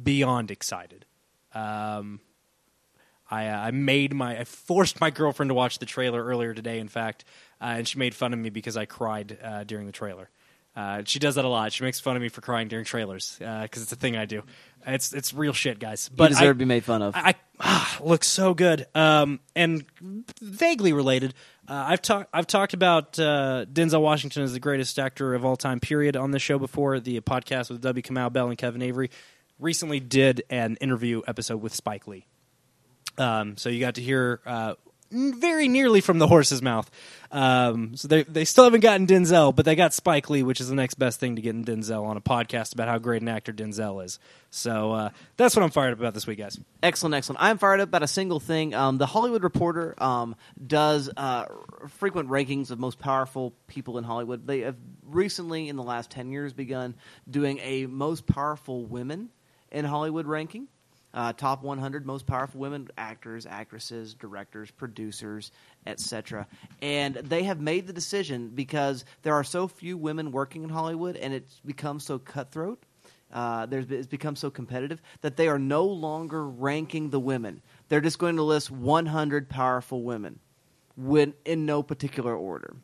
beyond 0.00 0.50
excited. 0.50 1.04
Um, 1.54 2.20
I, 3.30 3.48
uh, 3.48 3.58
I 3.58 3.70
made 3.70 4.14
my 4.14 4.40
I 4.40 4.44
forced 4.44 5.00
my 5.00 5.10
girlfriend 5.10 5.50
to 5.50 5.54
watch 5.54 5.78
the 5.78 5.86
trailer 5.86 6.24
earlier 6.24 6.54
today. 6.54 6.78
In 6.78 6.88
fact, 6.88 7.24
uh, 7.60 7.74
and 7.78 7.88
she 7.88 7.98
made 7.98 8.14
fun 8.14 8.32
of 8.32 8.38
me 8.38 8.50
because 8.50 8.76
I 8.76 8.86
cried 8.86 9.38
uh, 9.42 9.64
during 9.64 9.86
the 9.86 9.92
trailer. 9.92 10.30
Uh, 10.74 11.02
she 11.04 11.18
does 11.18 11.34
that 11.34 11.44
a 11.44 11.48
lot. 11.48 11.72
She 11.72 11.82
makes 11.82 11.98
fun 11.98 12.14
of 12.14 12.22
me 12.22 12.28
for 12.28 12.40
crying 12.40 12.68
during 12.68 12.84
trailers 12.84 13.34
because 13.38 13.82
it's 13.82 13.90
a 13.90 13.96
thing 13.96 14.16
I 14.16 14.26
do. 14.26 14.44
It's 14.86 15.12
it's 15.12 15.34
real 15.34 15.52
shit, 15.52 15.80
guys. 15.80 16.08
But 16.08 16.30
you 16.30 16.36
deserve 16.36 16.48
I, 16.48 16.52
to 16.52 16.54
be 16.54 16.64
made 16.64 16.84
fun 16.84 17.02
of. 17.02 17.16
I, 17.16 17.20
I 17.30 17.34
ah, 17.60 17.98
looks 18.00 18.28
so 18.28 18.54
good. 18.54 18.86
Um, 18.94 19.40
and 19.56 19.84
vaguely 20.40 20.92
related, 20.92 21.34
uh, 21.66 21.84
I've 21.88 22.00
talked 22.00 22.30
I've 22.32 22.46
talked 22.46 22.74
about 22.74 23.18
uh, 23.18 23.66
Denzel 23.70 24.00
Washington 24.00 24.44
as 24.44 24.52
the 24.52 24.60
greatest 24.60 24.98
actor 24.98 25.34
of 25.34 25.44
all 25.44 25.56
time. 25.56 25.80
Period. 25.80 26.16
On 26.16 26.30
this 26.30 26.42
show 26.42 26.58
before 26.58 27.00
the 27.00 27.20
podcast 27.20 27.70
with 27.70 27.80
W. 27.82 28.02
Kamau 28.02 28.32
Bell 28.32 28.48
and 28.48 28.56
Kevin 28.56 28.82
Avery. 28.82 29.10
Recently, 29.58 29.98
did 29.98 30.44
an 30.48 30.76
interview 30.80 31.22
episode 31.26 31.60
with 31.60 31.74
Spike 31.74 32.06
Lee. 32.06 32.26
Um, 33.18 33.56
so 33.56 33.68
you 33.68 33.80
got 33.80 33.96
to 33.96 34.02
hear 34.02 34.40
uh, 34.46 34.74
very 35.10 35.68
nearly 35.68 36.00
from 36.00 36.18
the 36.18 36.26
horse's 36.26 36.62
mouth. 36.62 36.90
Um, 37.30 37.94
so 37.96 38.08
they 38.08 38.22
they 38.22 38.44
still 38.44 38.64
haven't 38.64 38.80
gotten 38.80 39.06
Denzel, 39.06 39.54
but 39.54 39.64
they 39.64 39.74
got 39.74 39.92
Spike 39.92 40.30
Lee, 40.30 40.42
which 40.42 40.60
is 40.60 40.68
the 40.68 40.74
next 40.74 40.94
best 40.94 41.20
thing 41.20 41.36
to 41.36 41.42
getting 41.42 41.64
Denzel 41.64 42.04
on 42.04 42.16
a 42.16 42.20
podcast 42.20 42.72
about 42.72 42.88
how 42.88 42.98
great 42.98 43.20
an 43.20 43.28
actor 43.28 43.52
Denzel 43.52 44.02
is. 44.04 44.18
So 44.50 44.92
uh, 44.92 45.10
that's 45.36 45.54
what 45.54 45.62
I'm 45.62 45.70
fired 45.70 45.92
up 45.92 45.98
about 45.98 46.14
this 46.14 46.26
week, 46.26 46.38
guys. 46.38 46.58
Excellent, 46.82 47.14
excellent. 47.14 47.42
I'm 47.42 47.58
fired 47.58 47.80
up 47.80 47.88
about 47.88 48.02
a 48.02 48.08
single 48.08 48.40
thing. 48.40 48.74
Um, 48.74 48.96
the 48.96 49.06
Hollywood 49.06 49.42
Reporter 49.42 49.94
um, 49.98 50.36
does 50.64 51.10
uh, 51.16 51.46
frequent 51.88 52.30
rankings 52.30 52.70
of 52.70 52.78
most 52.78 52.98
powerful 52.98 53.52
people 53.66 53.98
in 53.98 54.04
Hollywood. 54.04 54.46
They 54.46 54.60
have 54.60 54.76
recently, 55.04 55.68
in 55.68 55.76
the 55.76 55.82
last 55.82 56.10
10 56.10 56.30
years, 56.30 56.54
begun 56.54 56.94
doing 57.30 57.58
a 57.62 57.86
most 57.86 58.26
powerful 58.26 58.86
women 58.86 59.28
in 59.70 59.84
Hollywood 59.84 60.26
ranking. 60.26 60.68
Uh, 61.18 61.32
top 61.32 61.64
100 61.64 62.06
most 62.06 62.28
powerful 62.28 62.60
women 62.60 62.86
actors, 62.96 63.44
actresses, 63.44 64.14
directors, 64.14 64.70
producers, 64.70 65.50
etc. 65.84 66.46
And 66.80 67.16
they 67.16 67.42
have 67.42 67.60
made 67.60 67.88
the 67.88 67.92
decision 67.92 68.50
because 68.54 69.04
there 69.22 69.34
are 69.34 69.42
so 69.42 69.66
few 69.66 69.96
women 69.96 70.30
working 70.30 70.62
in 70.62 70.68
Hollywood, 70.68 71.16
and 71.16 71.34
it's 71.34 71.60
become 71.64 71.98
so 71.98 72.20
cutthroat 72.20 72.84
uh, 73.32 73.66
there's, 73.66 73.90
it's 73.90 74.06
become 74.06 74.36
so 74.36 74.50
competitive 74.50 75.02
that 75.20 75.36
they 75.36 75.48
are 75.48 75.58
no 75.58 75.84
longer 75.84 76.46
ranking 76.46 77.10
the 77.10 77.20
women. 77.20 77.60
They're 77.88 78.00
just 78.00 78.18
going 78.18 78.36
to 78.36 78.42
list 78.42 78.70
100 78.70 79.48
powerful 79.48 80.02
women 80.02 80.38
when, 80.96 81.34
in 81.44 81.66
no 81.66 81.82
particular 81.82 82.34
order. 82.34 82.74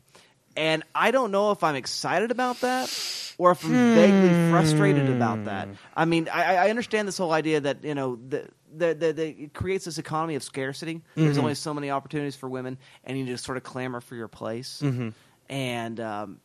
And 0.55 0.83
I 0.93 1.11
don't 1.11 1.31
know 1.31 1.51
if 1.51 1.63
I'm 1.63 1.75
excited 1.75 2.31
about 2.31 2.61
that 2.61 2.89
or 3.37 3.51
if 3.51 3.65
I'm 3.65 3.71
vaguely 3.71 4.49
frustrated 4.49 5.09
about 5.09 5.45
that. 5.45 5.67
Hmm. 5.67 5.73
I 5.95 6.05
mean, 6.05 6.29
I, 6.29 6.55
I 6.55 6.69
understand 6.69 7.07
this 7.07 7.17
whole 7.17 7.33
idea 7.33 7.59
that, 7.59 7.83
you 7.83 7.93
know, 7.93 8.15
the, 8.15 8.47
the, 8.73 8.93
the, 8.93 9.13
the, 9.13 9.27
it 9.27 9.53
creates 9.53 9.85
this 9.85 9.97
economy 9.97 10.35
of 10.35 10.43
scarcity. 10.43 11.01
There's 11.15 11.31
mm-hmm. 11.31 11.41
only 11.41 11.55
so 11.55 11.73
many 11.73 11.91
opportunities 11.91 12.35
for 12.35 12.47
women, 12.47 12.77
and 13.03 13.17
you 13.17 13.25
just 13.25 13.43
sort 13.43 13.57
of 13.57 13.63
clamor 13.63 14.01
for 14.01 14.15
your 14.15 14.27
place. 14.27 14.81
Mm-hmm. 14.83 15.09
And 15.49 15.99
um, 15.99 16.39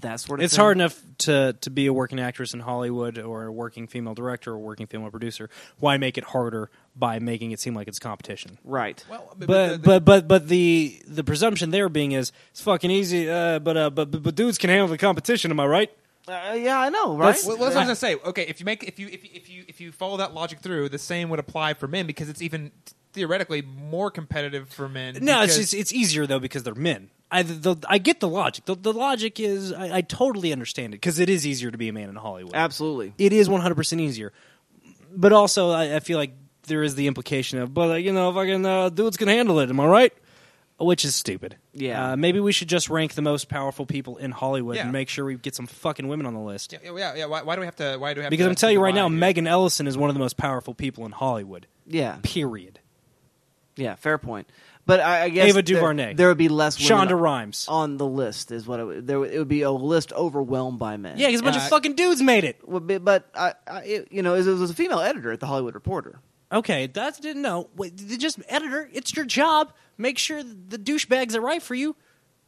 That 0.00 0.20
sort 0.20 0.40
of 0.40 0.44
It's 0.44 0.54
thing. 0.56 0.62
hard 0.62 0.76
enough 0.76 1.00
to 1.18 1.54
to 1.60 1.70
be 1.70 1.86
a 1.86 1.92
working 1.92 2.18
actress 2.18 2.54
in 2.54 2.60
Hollywood 2.60 3.18
or 3.18 3.44
a 3.44 3.52
working 3.52 3.86
female 3.86 4.14
director 4.14 4.52
or 4.52 4.56
a 4.56 4.58
working 4.58 4.86
female 4.86 5.10
producer. 5.10 5.48
Why 5.78 5.96
make 5.98 6.16
it 6.18 6.24
harder 6.24 6.70
by 6.96 7.18
making 7.18 7.52
it 7.52 7.60
seem 7.60 7.74
like 7.74 7.88
it's 7.88 7.98
competition? 7.98 8.58
Right. 8.64 9.04
Well, 9.08 9.34
But 9.38 9.82
but 9.82 10.04
but 10.04 10.26
but 10.28 10.48
the 10.48 11.00
the 11.06 11.22
presumption 11.22 11.70
there 11.70 11.88
being 11.88 12.12
is 12.12 12.32
it's 12.50 12.60
fucking 12.62 12.90
easy. 12.90 13.30
Uh, 13.30 13.58
but 13.58 13.76
uh, 13.76 13.90
but 13.90 14.10
but 14.10 14.22
but 14.22 14.34
dudes 14.34 14.58
can 14.58 14.70
handle 14.70 14.88
the 14.88 14.98
competition. 14.98 15.50
Am 15.50 15.60
I 15.60 15.66
right? 15.66 15.90
Uh, 16.28 16.56
yeah, 16.56 16.78
I 16.78 16.88
know, 16.88 17.16
right? 17.16 17.26
That's- 17.26 17.44
Well, 17.46 17.56
that's 17.56 17.74
what 17.74 17.84
I 17.84 17.88
was 17.90 18.00
gonna 18.02 18.14
say. 18.14 18.14
Okay, 18.30 18.42
if 18.48 18.60
you 18.60 18.64
make 18.66 18.84
if 18.84 18.98
you 18.98 19.08
if 19.08 19.24
you, 19.24 19.30
if 19.34 19.48
you 19.50 19.64
if 19.68 19.80
you 19.80 19.92
follow 19.92 20.16
that 20.18 20.32
logic 20.32 20.60
through, 20.60 20.88
the 20.88 20.98
same 20.98 21.28
would 21.30 21.40
apply 21.40 21.74
for 21.74 21.86
men 21.88 22.06
because 22.06 22.28
it's 22.28 22.40
even 22.40 22.70
theoretically 23.12 23.60
more 23.60 24.10
competitive 24.10 24.68
for 24.70 24.88
men. 24.88 25.18
No, 25.20 25.42
it's 25.42 25.56
just, 25.58 25.74
it's 25.74 25.92
easier 25.92 26.26
though 26.26 26.38
because 26.38 26.62
they're 26.62 26.74
men. 26.74 27.10
I 27.32 27.42
the, 27.42 27.76
I 27.88 27.98
get 27.98 28.20
the 28.20 28.28
logic. 28.28 28.66
The, 28.66 28.76
the 28.76 28.92
logic 28.92 29.40
is 29.40 29.72
I, 29.72 29.96
I 29.96 30.00
totally 30.02 30.52
understand 30.52 30.92
it 30.94 30.96
because 30.98 31.18
it 31.18 31.28
is 31.30 31.46
easier 31.46 31.70
to 31.70 31.78
be 31.78 31.88
a 31.88 31.92
man 31.92 32.08
in 32.10 32.16
Hollywood. 32.16 32.54
Absolutely. 32.54 33.14
it 33.18 33.32
is 33.32 33.48
one 33.48 33.60
hundred 33.62 33.76
percent 33.76 34.00
easier. 34.00 34.32
But 35.14 35.32
also, 35.32 35.70
I, 35.70 35.96
I 35.96 36.00
feel 36.00 36.18
like 36.18 36.32
there 36.68 36.82
is 36.82 36.94
the 36.94 37.06
implication 37.06 37.58
of, 37.58 37.74
but 37.74 37.90
uh, 37.90 37.94
you 37.94 38.12
know, 38.12 38.32
fucking 38.32 38.64
uh, 38.64 38.88
dudes 38.90 39.16
can 39.16 39.28
handle 39.28 39.58
it. 39.60 39.68
Am 39.70 39.80
I 39.80 39.86
right? 39.86 40.12
Which 40.78 41.04
is 41.04 41.14
stupid. 41.14 41.56
Yeah. 41.72 42.12
Uh, 42.12 42.16
maybe 42.16 42.40
we 42.40 42.50
should 42.50 42.68
just 42.68 42.90
rank 42.90 43.14
the 43.14 43.22
most 43.22 43.48
powerful 43.48 43.86
people 43.86 44.16
in 44.16 44.30
Hollywood 44.32 44.76
Yeah. 44.76 44.82
and 44.82 44.92
make 44.92 45.08
sure 45.08 45.24
we 45.24 45.36
get 45.36 45.54
some 45.54 45.66
fucking 45.66 46.08
women 46.08 46.26
on 46.26 46.34
the 46.34 46.40
list. 46.40 46.72
yeah, 46.72 46.78
yeah, 46.96 47.14
yeah. 47.14 47.26
Why, 47.26 47.42
why 47.42 47.54
do 47.54 47.60
we 47.60 47.66
have 47.66 47.76
to? 47.76 47.96
Why 47.98 48.14
do 48.14 48.20
we 48.20 48.24
have? 48.24 48.30
Because 48.30 48.46
to 48.46 48.50
I'm 48.50 48.56
telling 48.56 48.74
you 48.74 48.82
right 48.82 48.94
now, 48.94 49.06
divide 49.08 49.12
here? 49.14 49.20
Megan 49.20 49.46
Ellison 49.46 49.86
is 49.86 49.96
one 49.96 50.10
of 50.10 50.14
the 50.14 50.20
most 50.20 50.36
powerful 50.36 50.74
people 50.74 51.04
in 51.06 51.12
Hollywood. 51.12 51.66
Yeah. 51.86 52.18
Period. 52.22 52.80
Yeah, 53.76 53.94
fair 53.94 54.18
point. 54.18 54.48
But 54.84 54.98
I, 55.00 55.24
I 55.24 55.28
guess 55.28 55.48
Ava 55.48 55.62
DuVernay. 55.62 56.14
There, 56.14 56.26
would 56.28 56.38
be 56.38 56.48
less 56.48 56.76
women 56.90 57.08
Shonda 57.08 57.20
Rhimes. 57.20 57.66
on 57.68 57.98
the 57.98 58.06
list. 58.06 58.50
Is 58.50 58.66
what 58.66 58.80
it 58.80 58.84
would, 58.84 59.06
there. 59.06 59.20
would- 59.20 59.30
It 59.32 59.38
would 59.38 59.46
be 59.48 59.62
a 59.62 59.70
list 59.70 60.12
overwhelmed 60.12 60.78
by 60.80 60.96
men. 60.96 61.18
Yeah, 61.18 61.28
because 61.28 61.40
a 61.40 61.44
bunch 61.44 61.56
Uh, 61.56 61.60
of 61.60 61.68
fucking 61.68 61.94
dudes 61.94 62.20
made 62.20 62.42
it. 62.42 62.66
Would 62.68 62.86
be- 62.88 62.98
but 62.98 63.28
I, 63.34 63.54
I, 63.68 63.80
it, 63.82 64.08
you 64.10 64.22
know, 64.22 64.34
it 64.34 64.44
was 64.44 64.70
a 64.70 64.74
female 64.74 64.98
editor 65.00 65.30
at 65.30 65.38
the 65.40 65.46
Hollywood 65.46 65.74
Reporter. 65.74 66.18
Okay, 66.50 66.88
that's 66.88 67.18
didn't 67.20 67.42
know. 67.42 67.70
Wait, 67.76 67.96
th- 67.96 68.18
just 68.20 68.40
editor. 68.48 68.90
It's 68.92 69.14
your 69.14 69.24
job. 69.24 69.72
Make 69.96 70.18
sure 70.18 70.42
the 70.42 70.78
douchebags 70.78 71.34
are 71.36 71.40
right 71.40 71.62
for 71.62 71.74
you. 71.76 71.94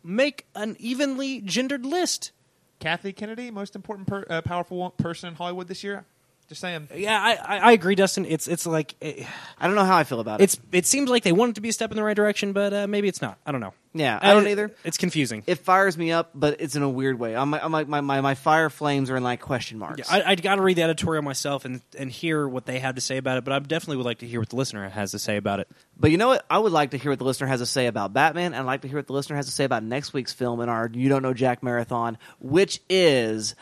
Make 0.03 0.47
an 0.57 0.77
evenly 0.81 1.41
gendered 1.41 1.87
list. 1.87 2.33
Kathy 2.81 3.13
Kennedy, 3.13 3.51
most 3.51 3.75
important, 3.77 4.09
per, 4.09 4.27
uh, 4.29 4.43
powerful 4.43 4.77
one- 4.79 4.91
person 4.99 5.29
in 5.29 5.35
Hollywood 5.37 5.69
this 5.69 5.83
year. 5.85 6.05
Just 6.49 6.61
saying. 6.61 6.89
Yeah, 6.95 7.19
I, 7.19 7.57
I, 7.57 7.59
I 7.59 7.73
agree, 7.73 7.95
Dustin. 7.95 8.27
It's 8.27 8.47
it's 8.49 8.67
like 8.67 8.95
eh, 9.01 9.25
I 9.59 9.67
don't 9.67 9.77
know 9.77 9.85
how 9.85 9.97
I 9.97 10.05
feel 10.05 10.21
about 10.21 10.41
it. 10.41 10.45
it's 10.45 10.59
it 10.73 10.85
seems 10.85 11.09
like 11.09 11.23
they 11.23 11.33
want 11.33 11.51
it 11.51 11.55
to 11.55 11.63
be 11.63 11.71
a 11.71 11.73
step 11.73 11.91
in 11.91 11.97
the 11.97 12.03
right 12.03 12.15
direction, 12.17 12.53
but 12.53 12.75
uh, 12.75 12.87
maybe 12.87 13.09
it's 13.09 13.23
not. 13.23 13.39
I 13.47 13.53
don't 13.53 13.63
know. 13.63 13.73
Yeah, 13.95 14.19
I 14.21 14.35
don't 14.35 14.49
either. 14.49 14.73
It's 14.85 14.99
confusing. 14.99 15.43
It 15.47 15.61
fires 15.61 15.97
me 15.97 16.13
up, 16.13 16.31
but 16.35 16.61
it's 16.61 16.77
in 16.77 16.83
a 16.83 16.89
weird 16.89 17.19
way. 17.19 17.35
I'm, 17.35 17.55
I'm 17.55 17.73
like 17.73 17.89
my, 17.89 18.01
my, 18.03 18.21
my 18.21 18.35
fire 18.35 18.69
flames 18.69 19.09
are 19.09 19.17
in 19.17 19.23
like 19.23 19.41
question 19.41 19.79
marks. 19.79 20.11
I, 20.13 20.23
I 20.23 20.35
got 20.35 20.57
to 20.57 20.63
read 20.63 20.77
the 20.77 20.83
editorial 20.83 21.23
myself 21.23 21.65
and 21.65 21.81
and 21.99 22.11
hear 22.11 22.47
what 22.47 22.67
they 22.67 22.79
have 22.81 22.97
to 22.97 23.01
say 23.01 23.17
about 23.17 23.39
it. 23.39 23.45
But 23.45 23.55
I 23.55 23.59
definitely 23.61 23.99
would 23.99 24.07
like 24.07 24.19
to 24.19 24.27
hear 24.27 24.41
what 24.41 24.51
the 24.51 24.57
listener 24.57 24.87
has 24.89 25.13
to 25.13 25.19
say 25.19 25.39
about 25.39 25.61
it. 25.61 25.69
But 25.99 26.11
you 26.11 26.19
know 26.19 26.29
what? 26.29 26.45
I 26.51 26.59
would 26.59 26.73
like 26.73 26.91
to 26.91 26.99
hear 26.99 27.11
what 27.11 27.21
the 27.21 27.25
listener 27.25 27.47
has 27.47 27.61
to 27.61 27.67
say 27.67 27.87
about 27.87 28.13
Batman, 28.13 28.53
and 28.53 28.57
I'd 28.57 28.67
like 28.67 28.83
to 28.83 28.89
hear 28.89 28.99
what 28.99 29.07
the 29.07 29.15
listener 29.15 29.37
has 29.37 29.47
to 29.47 29.53
say 29.53 29.65
about 29.65 29.83
next 29.83 30.13
week's 30.13 30.33
film 30.35 30.61
in 30.61 30.69
our 30.69 30.91
You 30.93 31.09
Don't 31.09 31.23
Know 31.23 31.33
Jack 31.33 31.63
Marathon, 31.63 32.19
which 32.39 32.83
is 32.91 33.55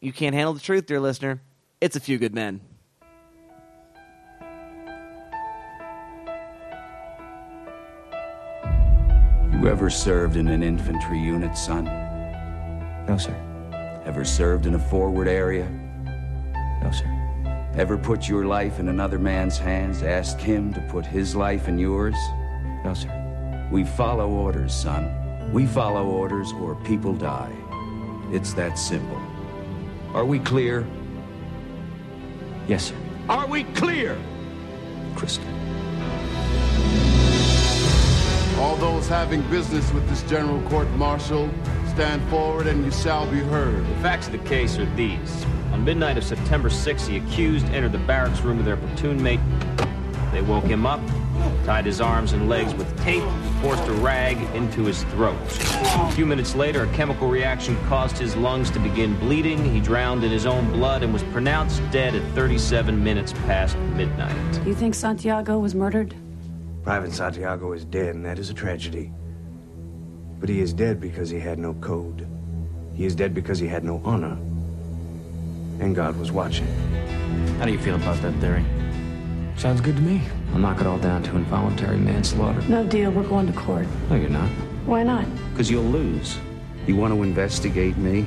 You 0.00 0.12
Can't 0.12 0.34
Handle 0.34 0.54
the 0.54 0.60
Truth, 0.60 0.86
dear 0.86 1.00
listener. 1.00 1.40
It's 1.84 1.96
a 1.96 2.00
few 2.00 2.16
good 2.16 2.34
men. 2.34 2.62
You 9.52 9.68
ever 9.68 9.90
served 9.90 10.36
in 10.36 10.48
an 10.48 10.62
infantry 10.62 11.18
unit, 11.18 11.58
son? 11.58 11.84
No, 13.06 13.18
sir. 13.18 13.36
Ever 14.06 14.24
served 14.24 14.64
in 14.64 14.76
a 14.76 14.78
forward 14.78 15.28
area? 15.28 15.68
No, 16.82 16.90
sir. 16.90 17.04
Ever 17.76 17.98
put 17.98 18.30
your 18.30 18.46
life 18.46 18.80
in 18.80 18.88
another 18.88 19.18
man's 19.18 19.58
hands, 19.58 20.02
ask 20.02 20.38
him 20.38 20.72
to 20.72 20.80
put 20.90 21.04
his 21.04 21.36
life 21.36 21.68
in 21.68 21.78
yours? 21.78 22.16
No, 22.82 22.94
sir. 22.94 23.68
We 23.70 23.84
follow 23.84 24.30
orders, 24.30 24.72
son. 24.72 25.52
We 25.52 25.66
follow 25.66 26.06
orders 26.06 26.50
or 26.54 26.76
people 26.76 27.12
die. 27.12 27.54
It's 28.32 28.54
that 28.54 28.78
simple. 28.78 29.20
Are 30.14 30.24
we 30.24 30.38
clear? 30.38 30.86
Yes, 32.66 32.86
sir. 32.86 32.96
Are 33.28 33.46
we 33.46 33.64
clear? 33.64 34.18
Crystal. 35.14 35.44
All 38.58 38.76
those 38.76 39.06
having 39.06 39.42
business 39.50 39.92
with 39.92 40.08
this 40.08 40.22
general 40.22 40.62
court 40.70 40.88
martial, 40.92 41.50
stand 41.88 42.22
forward 42.30 42.66
and 42.66 42.84
you 42.84 42.90
shall 42.90 43.30
be 43.30 43.40
heard. 43.40 43.86
The 43.86 43.94
facts 43.96 44.26
of 44.26 44.32
the 44.32 44.38
case 44.38 44.78
are 44.78 44.86
these. 44.96 45.44
On 45.72 45.84
midnight 45.84 46.16
of 46.16 46.24
September 46.24 46.70
6th, 46.70 47.06
the 47.06 47.18
accused 47.18 47.66
entered 47.66 47.92
the 47.92 47.98
barracks 47.98 48.40
room 48.40 48.58
of 48.58 48.64
their 48.64 48.78
platoon 48.78 49.22
mate. 49.22 49.40
They 50.32 50.40
woke 50.40 50.64
him 50.64 50.86
up, 50.86 51.00
tied 51.64 51.86
his 51.86 52.00
arms 52.00 52.32
and 52.32 52.48
legs 52.48 52.74
with 52.74 52.96
tape, 53.02 53.22
forced 53.60 53.86
a 53.88 53.92
rag 53.92 54.36
into 54.54 54.84
his 54.84 55.02
throat. 55.04 55.38
A 55.40 56.12
few 56.12 56.26
minutes 56.26 56.54
later, 56.54 56.84
a 56.84 56.92
chemical 56.94 57.28
reaction 57.28 57.76
caused 57.86 58.18
his 58.18 58.36
lungs 58.36 58.70
to 58.70 58.78
begin 58.78 59.18
bleeding. 59.18 59.64
He 59.64 59.80
drowned 59.80 60.24
in 60.24 60.30
his 60.30 60.46
own 60.46 60.70
blood 60.72 61.02
and 61.02 61.12
was 61.12 61.22
pronounced 61.24 61.82
dead 61.90 62.14
at 62.14 62.22
37 62.34 63.02
minutes 63.02 63.32
past 63.46 63.76
midnight. 63.96 64.66
You 64.66 64.74
think 64.74 64.94
Santiago 64.94 65.58
was 65.58 65.74
murdered? 65.74 66.14
Private 66.82 67.12
Santiago 67.12 67.72
is 67.72 67.84
dead, 67.84 68.14
and 68.14 68.24
that 68.24 68.38
is 68.38 68.50
a 68.50 68.54
tragedy. 68.54 69.10
But 70.38 70.48
he 70.48 70.60
is 70.60 70.72
dead 70.72 71.00
because 71.00 71.30
he 71.30 71.40
had 71.40 71.58
no 71.58 71.74
code. 71.74 72.28
He 72.94 73.06
is 73.06 73.14
dead 73.14 73.34
because 73.34 73.58
he 73.58 73.66
had 73.66 73.84
no 73.84 74.02
honor. 74.04 74.36
And 75.80 75.96
God 75.96 76.16
was 76.18 76.30
watching. 76.30 76.66
How 77.58 77.64
do 77.64 77.72
you 77.72 77.78
feel 77.78 77.96
about 77.96 78.20
that 78.22 78.34
theory? 78.34 78.64
Sounds 79.56 79.80
good 79.80 79.96
to 79.96 80.02
me. 80.02 80.20
I'll 80.52 80.58
knock 80.58 80.80
it 80.80 80.86
all 80.86 80.98
down 80.98 81.22
to 81.24 81.36
involuntary 81.36 81.96
manslaughter. 81.96 82.60
No 82.62 82.84
deal. 82.84 83.10
We're 83.10 83.22
going 83.22 83.46
to 83.46 83.52
court. 83.52 83.86
No, 84.10 84.16
you're 84.16 84.28
not. 84.28 84.48
Why 84.86 85.02
not? 85.02 85.26
Because 85.50 85.70
you'll 85.70 85.84
lose. 85.84 86.38
You 86.86 86.96
want 86.96 87.14
to 87.14 87.22
investigate 87.22 87.96
me? 87.96 88.26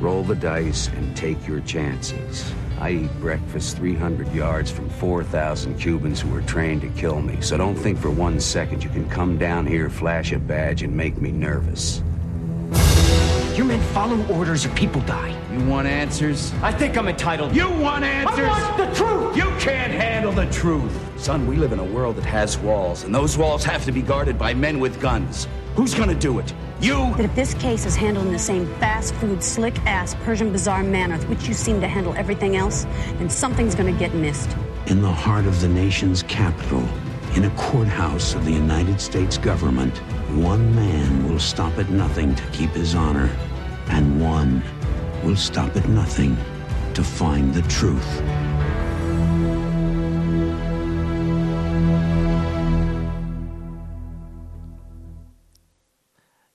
Roll 0.00 0.24
the 0.24 0.34
dice 0.34 0.88
and 0.88 1.16
take 1.16 1.46
your 1.46 1.60
chances. 1.60 2.52
I 2.80 2.90
eat 2.90 3.20
breakfast 3.20 3.76
300 3.76 4.32
yards 4.32 4.70
from 4.72 4.88
4,000 4.88 5.78
Cubans 5.78 6.20
who 6.20 6.34
are 6.34 6.42
trained 6.42 6.80
to 6.80 6.88
kill 6.88 7.22
me, 7.22 7.40
so 7.40 7.56
don't 7.56 7.76
think 7.76 7.98
for 7.98 8.10
one 8.10 8.40
second 8.40 8.82
you 8.82 8.90
can 8.90 9.08
come 9.08 9.38
down 9.38 9.64
here, 9.64 9.88
flash 9.88 10.32
a 10.32 10.38
badge, 10.40 10.82
and 10.82 10.96
make 10.96 11.20
me 11.20 11.30
nervous. 11.30 12.02
Your 13.92 14.06
men 14.06 14.26
follow 14.26 14.38
orders 14.38 14.64
or 14.64 14.70
people 14.70 15.02
die. 15.02 15.36
You 15.52 15.64
want 15.66 15.86
answers? 15.86 16.52
I 16.62 16.72
think 16.72 16.96
I'm 16.96 17.08
entitled. 17.08 17.54
You 17.54 17.68
want 17.68 18.04
answers? 18.04 18.38
I 18.38 18.48
want 18.48 18.76
the 18.78 18.94
truth! 18.94 19.36
You 19.36 19.50
can't 19.58 19.92
handle 19.92 20.32
the 20.32 20.46
truth. 20.46 21.20
Son, 21.20 21.46
we 21.46 21.56
live 21.56 21.72
in 21.72 21.78
a 21.78 21.84
world 21.84 22.16
that 22.16 22.24
has 22.24 22.56
walls, 22.56 23.04
and 23.04 23.14
those 23.14 23.36
walls 23.36 23.64
have 23.64 23.84
to 23.84 23.92
be 23.92 24.00
guarded 24.00 24.38
by 24.38 24.54
men 24.54 24.80
with 24.80 24.98
guns. 24.98 25.46
Who's 25.76 25.94
gonna 25.94 26.14
do 26.14 26.38
it? 26.38 26.54
You? 26.80 27.14
That 27.16 27.26
if 27.26 27.34
this 27.34 27.54
case 27.54 27.84
is 27.84 27.94
handled 27.94 28.26
in 28.26 28.32
the 28.32 28.38
same 28.38 28.66
fast 28.76 29.14
food, 29.16 29.42
slick 29.42 29.78
ass 29.84 30.14
Persian 30.24 30.52
bazaar 30.52 30.82
manner 30.82 31.18
with 31.18 31.28
which 31.28 31.46
you 31.46 31.54
seem 31.54 31.80
to 31.82 31.88
handle 31.88 32.14
everything 32.14 32.56
else, 32.56 32.84
then 33.18 33.28
something's 33.28 33.74
gonna 33.74 33.92
get 33.92 34.14
missed. 34.14 34.56
In 34.86 35.02
the 35.02 35.12
heart 35.12 35.44
of 35.44 35.60
the 35.60 35.68
nation's 35.68 36.22
capital, 36.22 36.82
in 37.36 37.44
a 37.44 37.50
courthouse 37.50 38.34
of 38.34 38.44
the 38.44 38.52
United 38.52 39.00
States 39.00 39.36
government, 39.36 39.98
one 40.34 40.74
man 40.74 41.28
will 41.28 41.38
stop 41.38 41.78
at 41.78 41.90
nothing 41.90 42.34
to 42.34 42.42
keep 42.52 42.70
his 42.70 42.94
honor, 42.94 43.30
and 43.92 44.20
one 44.20 44.62
will 45.22 45.36
stop 45.36 45.76
at 45.76 45.88
nothing 45.88 46.36
to 46.94 47.04
find 47.04 47.54
the 47.54 47.62
truth. 47.62 48.22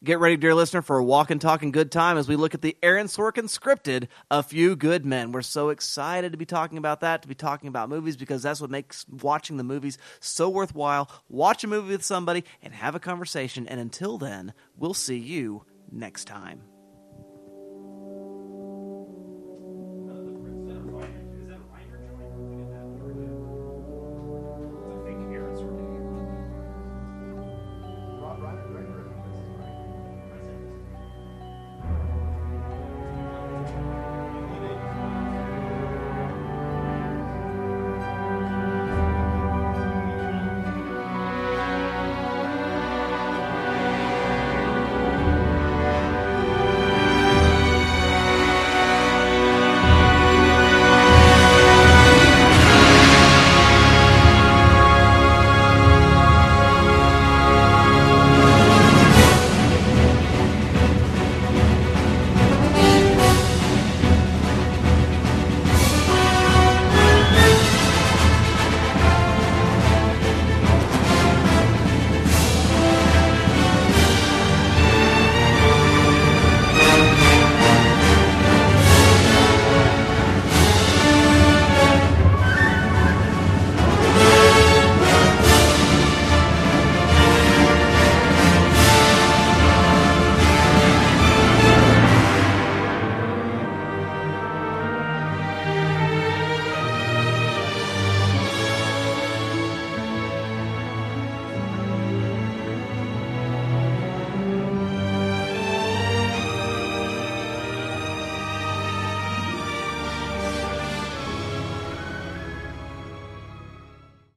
Get 0.04 0.20
ready, 0.20 0.38
dear 0.38 0.56
listener, 0.56 0.82
for 0.82 0.98
a 0.98 1.04
walk 1.04 1.32
and 1.32 1.42
talk 1.42 1.64
and 1.64 1.74
good 1.74 1.92
time 1.92 2.18
as 2.18 2.30
we 2.30 2.38
look 2.38 2.54
at 2.54 2.62
the 2.62 2.78
Aaron 2.82 3.08
Sorkin 3.08 3.50
scripted 3.50 4.08
A 4.32 4.42
Few 4.42 4.78
Good 4.78 5.06
Men. 5.06 5.34
We're 5.34 5.42
so 5.42 5.68
excited 5.68 6.32
to 6.32 6.38
be 6.38 6.46
talking 6.46 6.78
about 6.78 7.02
that, 7.02 7.24
to 7.24 7.28
be 7.28 7.36
talking 7.36 7.68
about 7.68 7.90
movies, 7.90 8.16
because 8.16 8.42
that's 8.42 8.62
what 8.62 8.70
makes 8.70 9.06
watching 9.10 9.58
the 9.58 9.66
movies 9.66 9.98
so 10.22 10.48
worthwhile. 10.48 11.12
Watch 11.28 11.66
a 11.66 11.68
movie 11.68 11.92
with 11.92 12.06
somebody 12.06 12.46
and 12.64 12.74
have 12.74 12.96
a 12.96 13.02
conversation. 13.02 13.68
And 13.68 13.82
until 13.82 14.18
then, 14.18 14.54
we'll 14.78 14.94
see 14.94 15.18
you 15.18 15.66
next 15.92 16.24
time. 16.24 16.62